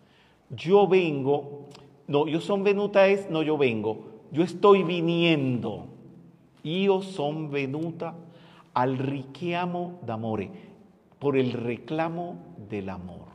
Yo 0.50 0.86
vengo, 0.86 1.66
no, 2.06 2.26
yo 2.26 2.40
son 2.40 2.62
venuta 2.64 3.06
es, 3.08 3.28
no 3.28 3.42
yo 3.42 3.58
vengo, 3.58 4.04
yo 4.32 4.42
estoy 4.42 4.82
viniendo. 4.82 5.86
Io 6.62 7.02
son 7.02 7.50
venuta 7.50 8.14
al 8.72 8.98
richiamo 8.98 9.98
d'amore, 10.02 10.50
por 11.18 11.36
el 11.36 11.52
reclamo 11.52 12.36
del 12.68 12.88
amor. 12.88 13.28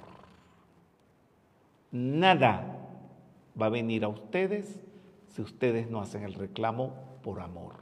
Nada 1.92 2.78
va 3.60 3.66
a 3.68 3.70
venir 3.70 4.04
a 4.04 4.08
ustedes 4.08 4.80
si 5.30 5.42
ustedes 5.42 5.90
no 5.90 6.02
hacen 6.02 6.24
el 6.24 6.34
reclamo 6.34 6.94
por 7.24 7.40
amor. 7.40 7.79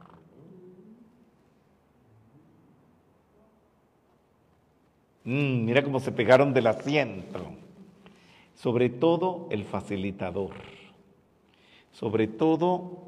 Mm, 5.28 5.66
mira 5.66 5.84
cómo 5.84 6.00
se 6.00 6.14
pegaron 6.14 6.54
del 6.54 6.68
asiento. 6.68 7.42
sobre 8.56 8.90
todo 8.90 9.48
el 9.52 9.66
facilitador, 9.66 10.56
sobre 11.92 12.26
todo 12.26 13.04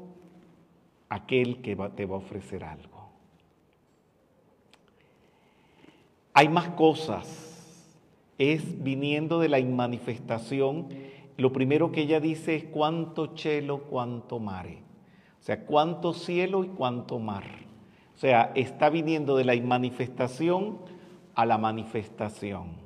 aquel 1.08 1.60
que 1.60 1.74
te 1.96 2.06
va 2.06 2.14
a 2.14 2.18
ofrecer 2.18 2.62
algo. 2.62 3.08
Hay 6.34 6.48
más 6.48 6.68
cosas, 6.68 7.88
es 8.38 8.80
viniendo 8.80 9.40
de 9.40 9.48
la 9.48 9.58
inmanifestación, 9.58 10.86
lo 11.36 11.52
primero 11.52 11.90
que 11.90 12.02
ella 12.02 12.20
dice 12.20 12.54
es 12.54 12.64
cuánto 12.64 13.36
cielo, 13.36 13.86
cuánto 13.90 14.38
mare, 14.38 14.82
o 15.40 15.42
sea, 15.42 15.64
cuánto 15.66 16.12
cielo 16.12 16.62
y 16.62 16.68
cuánto 16.68 17.18
mar. 17.18 17.46
O 18.14 18.18
sea, 18.18 18.52
está 18.54 18.88
viniendo 18.88 19.36
de 19.36 19.46
la 19.46 19.56
inmanifestación 19.56 20.99
a 21.34 21.46
la 21.46 21.58
manifestación. 21.58 22.76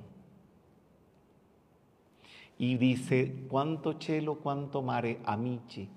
Y 2.58 2.76
dice, 2.76 3.47
cuánto 3.48 3.94
cielo, 4.00 4.36
cuánto 4.36 4.81
mare, 4.82 5.20
amici, 5.24 5.89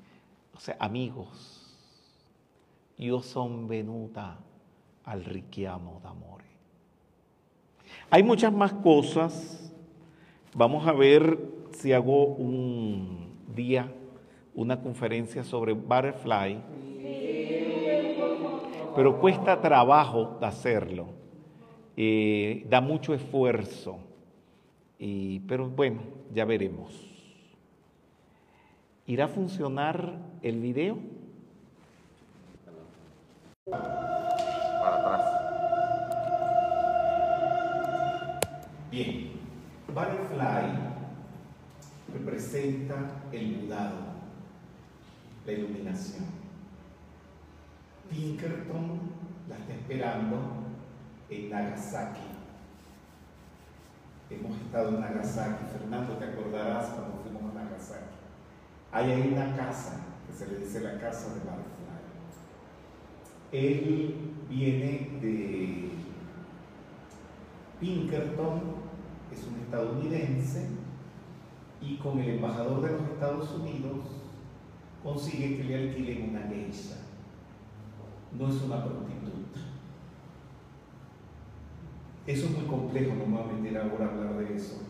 o 0.55 0.59
sea, 0.59 0.75
amigos. 0.79 1.63
Io 2.97 3.21
son 3.21 3.67
venuta 3.67 4.39
al 5.05 5.23
richiamo 5.23 6.01
d'amore. 6.03 6.45
Hay 8.09 8.23
muchas 8.23 8.51
más 8.51 8.73
cosas. 8.73 9.71
Vamos 10.55 10.87
a 10.87 10.93
ver 10.93 11.37
si 11.71 11.93
hago 11.93 12.25
un 12.25 13.29
día, 13.53 13.93
una 14.55 14.81
conferencia 14.81 15.43
sobre 15.43 15.73
butterfly. 15.73 16.59
Pero 18.95 19.19
cuesta 19.19 19.61
trabajo 19.61 20.39
hacerlo. 20.41 21.16
Eh, 21.99 22.63
da 22.69 22.79
mucho 22.79 23.15
esfuerzo. 23.15 23.97
Y, 24.99 25.39
pero 25.41 25.67
bueno, 25.67 26.01
ya 26.31 26.45
veremos. 26.45 26.93
¿Irá 29.07 29.25
a 29.25 29.27
funcionar 29.27 30.19
el 30.43 30.59
video? 30.59 30.99
Para 33.65 34.95
atrás. 34.95 35.21
Bien, 38.91 39.31
Butterfly 39.87 40.87
representa 42.13 43.23
el 43.31 43.57
mudado, 43.57 43.97
la 45.47 45.51
iluminación. 45.51 46.25
Pinkerton 48.09 48.99
la 49.49 49.57
está 49.57 49.73
esperando 49.73 50.66
en 51.29 51.49
Nagasaki. 51.49 52.21
Hemos 54.29 54.57
estado 54.57 54.89
en 54.89 55.01
Nagasaki, 55.01 55.65
Fernando, 55.71 56.13
te 56.13 56.25
acordarás 56.25 56.87
cuando 56.87 57.21
fuimos 57.23 57.43
a 57.55 57.63
Nagasaki. 57.63 58.15
Ahí 58.91 59.11
hay 59.11 59.33
una 59.33 59.55
casa 59.55 60.01
que 60.27 60.33
se 60.33 60.47
le 60.47 60.59
dice 60.59 60.81
la 60.81 60.99
casa 60.99 61.33
de 61.33 61.39
Butterfly. 61.39 61.77
Él 63.51 64.15
viene 64.49 65.19
de 65.21 65.91
Pinkerton, 67.79 68.61
es 69.31 69.43
un 69.45 69.59
estadounidense, 69.61 70.69
y 71.81 71.97
con 71.97 72.19
el 72.19 72.31
embajador 72.31 72.81
de 72.81 72.91
los 72.91 73.01
Estados 73.01 73.51
Unidos 73.51 74.07
consigue 75.03 75.57
que 75.57 75.63
le 75.63 75.75
alquilen 75.75 76.29
una 76.31 76.41
geisha. 76.47 76.97
No 78.37 78.49
es 78.49 78.61
una 78.61 78.83
prostituta. 78.83 79.66
Eso 82.27 82.47
es 82.47 82.51
muy 82.51 82.65
complejo, 82.65 83.15
no 83.15 83.25
me 83.25 83.41
voy 83.41 83.49
a 83.49 83.53
meter 83.53 83.77
ahora 83.77 84.05
a 84.05 84.09
hablar 84.09 84.37
de 84.37 84.53
eso. 84.53 84.81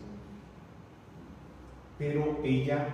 Pero 1.96 2.40
ella 2.42 2.88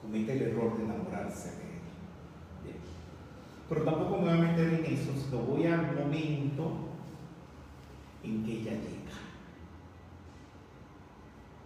comete 0.00 0.32
el 0.32 0.42
error 0.42 0.78
de 0.78 0.84
enamorarse 0.84 1.50
de 1.50 1.62
él. 1.62 2.76
Pero 3.68 3.82
tampoco 3.82 4.16
me 4.16 4.22
voy 4.22 4.32
a 4.32 4.50
meter 4.50 4.72
en 4.72 4.84
eso, 4.86 5.12
sino 5.12 5.42
voy 5.42 5.66
al 5.66 5.94
momento 5.94 6.72
en 8.24 8.44
que 8.44 8.52
ella 8.52 8.72
llega. 8.72 9.18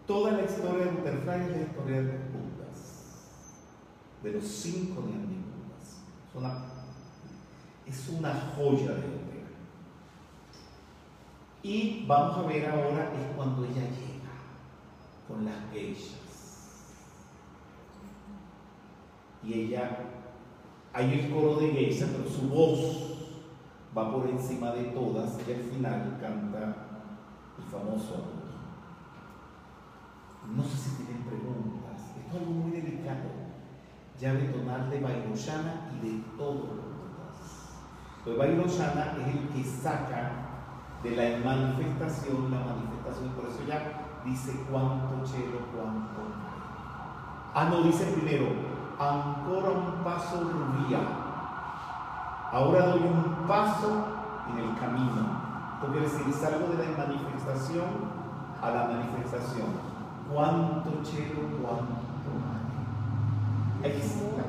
Toda 0.04 0.32
la 0.32 0.42
historia 0.42 0.86
de 0.86 0.90
Butterfly 0.90 1.40
es 1.42 1.50
la 1.50 1.62
historia 1.62 1.96
de 1.98 2.02
los 2.02 2.22
Budas, 2.32 3.64
de 4.24 4.32
los 4.32 4.44
cinco 4.44 5.02
Budas. 5.02 6.02
Es 6.28 6.34
una, 6.34 6.64
es 7.86 8.08
una 8.08 8.52
joya 8.56 8.94
de. 8.94 9.21
Y 11.62 12.04
vamos 12.06 12.38
a 12.38 12.42
ver 12.42 12.66
ahora 12.66 13.12
es 13.14 13.36
cuando 13.36 13.64
ella 13.64 13.82
llega 13.82 14.32
con 15.28 15.44
las 15.44 15.70
geishas. 15.72 16.18
Y 19.44 19.54
ella 19.54 19.98
hay 20.92 21.20
el 21.20 21.30
coro 21.32 21.56
de 21.56 21.68
Geisha, 21.68 22.06
pero 22.12 22.28
su 22.28 22.48
voz 22.48 23.12
va 23.96 24.12
por 24.12 24.28
encima 24.28 24.72
de 24.72 24.84
todas 24.84 25.38
y 25.46 25.52
al 25.52 25.60
final 25.60 26.18
canta 26.20 26.76
el 27.58 27.64
famoso 27.64 28.24
No 30.54 30.62
sé 30.64 30.76
si 30.76 30.96
tienen 30.96 31.24
preguntas, 31.24 32.00
es 32.26 32.34
algo 32.34 32.52
muy 32.52 32.72
delicado. 32.72 33.42
Llave 34.20 34.48
tonal 34.48 34.90
de 34.90 35.00
Bairoshana 35.00 35.90
y 35.94 36.06
de 36.06 36.22
todos 36.36 36.76
los 36.76 36.86
Budas. 36.86 37.70
Pues 38.24 38.36
Bairoshana 38.36 39.16
es 39.20 39.34
el 39.34 39.48
que 39.48 39.64
saca 39.64 40.51
de 41.02 41.10
la 41.16 41.44
manifestación 41.44 42.50
la 42.50 42.58
manifestación, 42.58 43.30
por 43.30 43.46
eso 43.46 43.60
ya 43.66 44.20
dice 44.24 44.64
cuánto 44.70 45.24
chelo, 45.24 45.58
cuánto. 45.74 46.22
Ah, 47.54 47.68
no, 47.70 47.82
dice 47.82 48.04
primero, 48.12 48.46
ancora 48.98 49.70
un 49.70 50.04
paso 50.04 50.40
rubia. 50.40 51.00
Ahora 52.52 52.86
doy 52.86 53.00
un 53.02 53.46
paso 53.48 54.06
en 54.50 54.58
el 54.58 54.78
camino. 54.78 55.42
Porque 55.80 56.00
decir, 56.00 56.32
salgo 56.32 56.68
de 56.68 56.86
la 56.86 56.96
manifestación 56.96 57.86
a 58.62 58.70
la 58.70 58.84
manifestación. 58.84 59.66
Cuánto 60.32 61.02
chelo, 61.02 61.48
cuánto 61.60 62.02
Ahí 63.82 64.00
la 64.36 64.44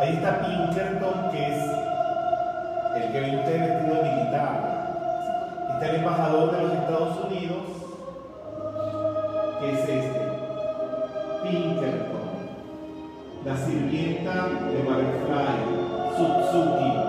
Ahí 0.00 0.14
está 0.14 0.40
Pinkerton, 0.40 1.30
que 1.30 1.46
es 1.46 1.62
el 2.96 3.12
que 3.12 3.20
viene 3.20 3.36
usted 3.36 3.60
vestido 3.60 4.02
militar. 4.02 5.78
El 5.82 5.94
embajador 5.96 6.52
de 6.52 6.62
los 6.62 6.72
Estados 6.72 7.24
Unidos, 7.26 7.64
que 9.60 9.72
es 9.72 9.80
este, 9.80 10.20
Pinkerton, 11.42 12.30
la 13.44 13.56
sirvienta 13.58 14.48
de 14.70 14.82
Butterfly, 14.82 15.56
Sutsuki, 16.16 16.99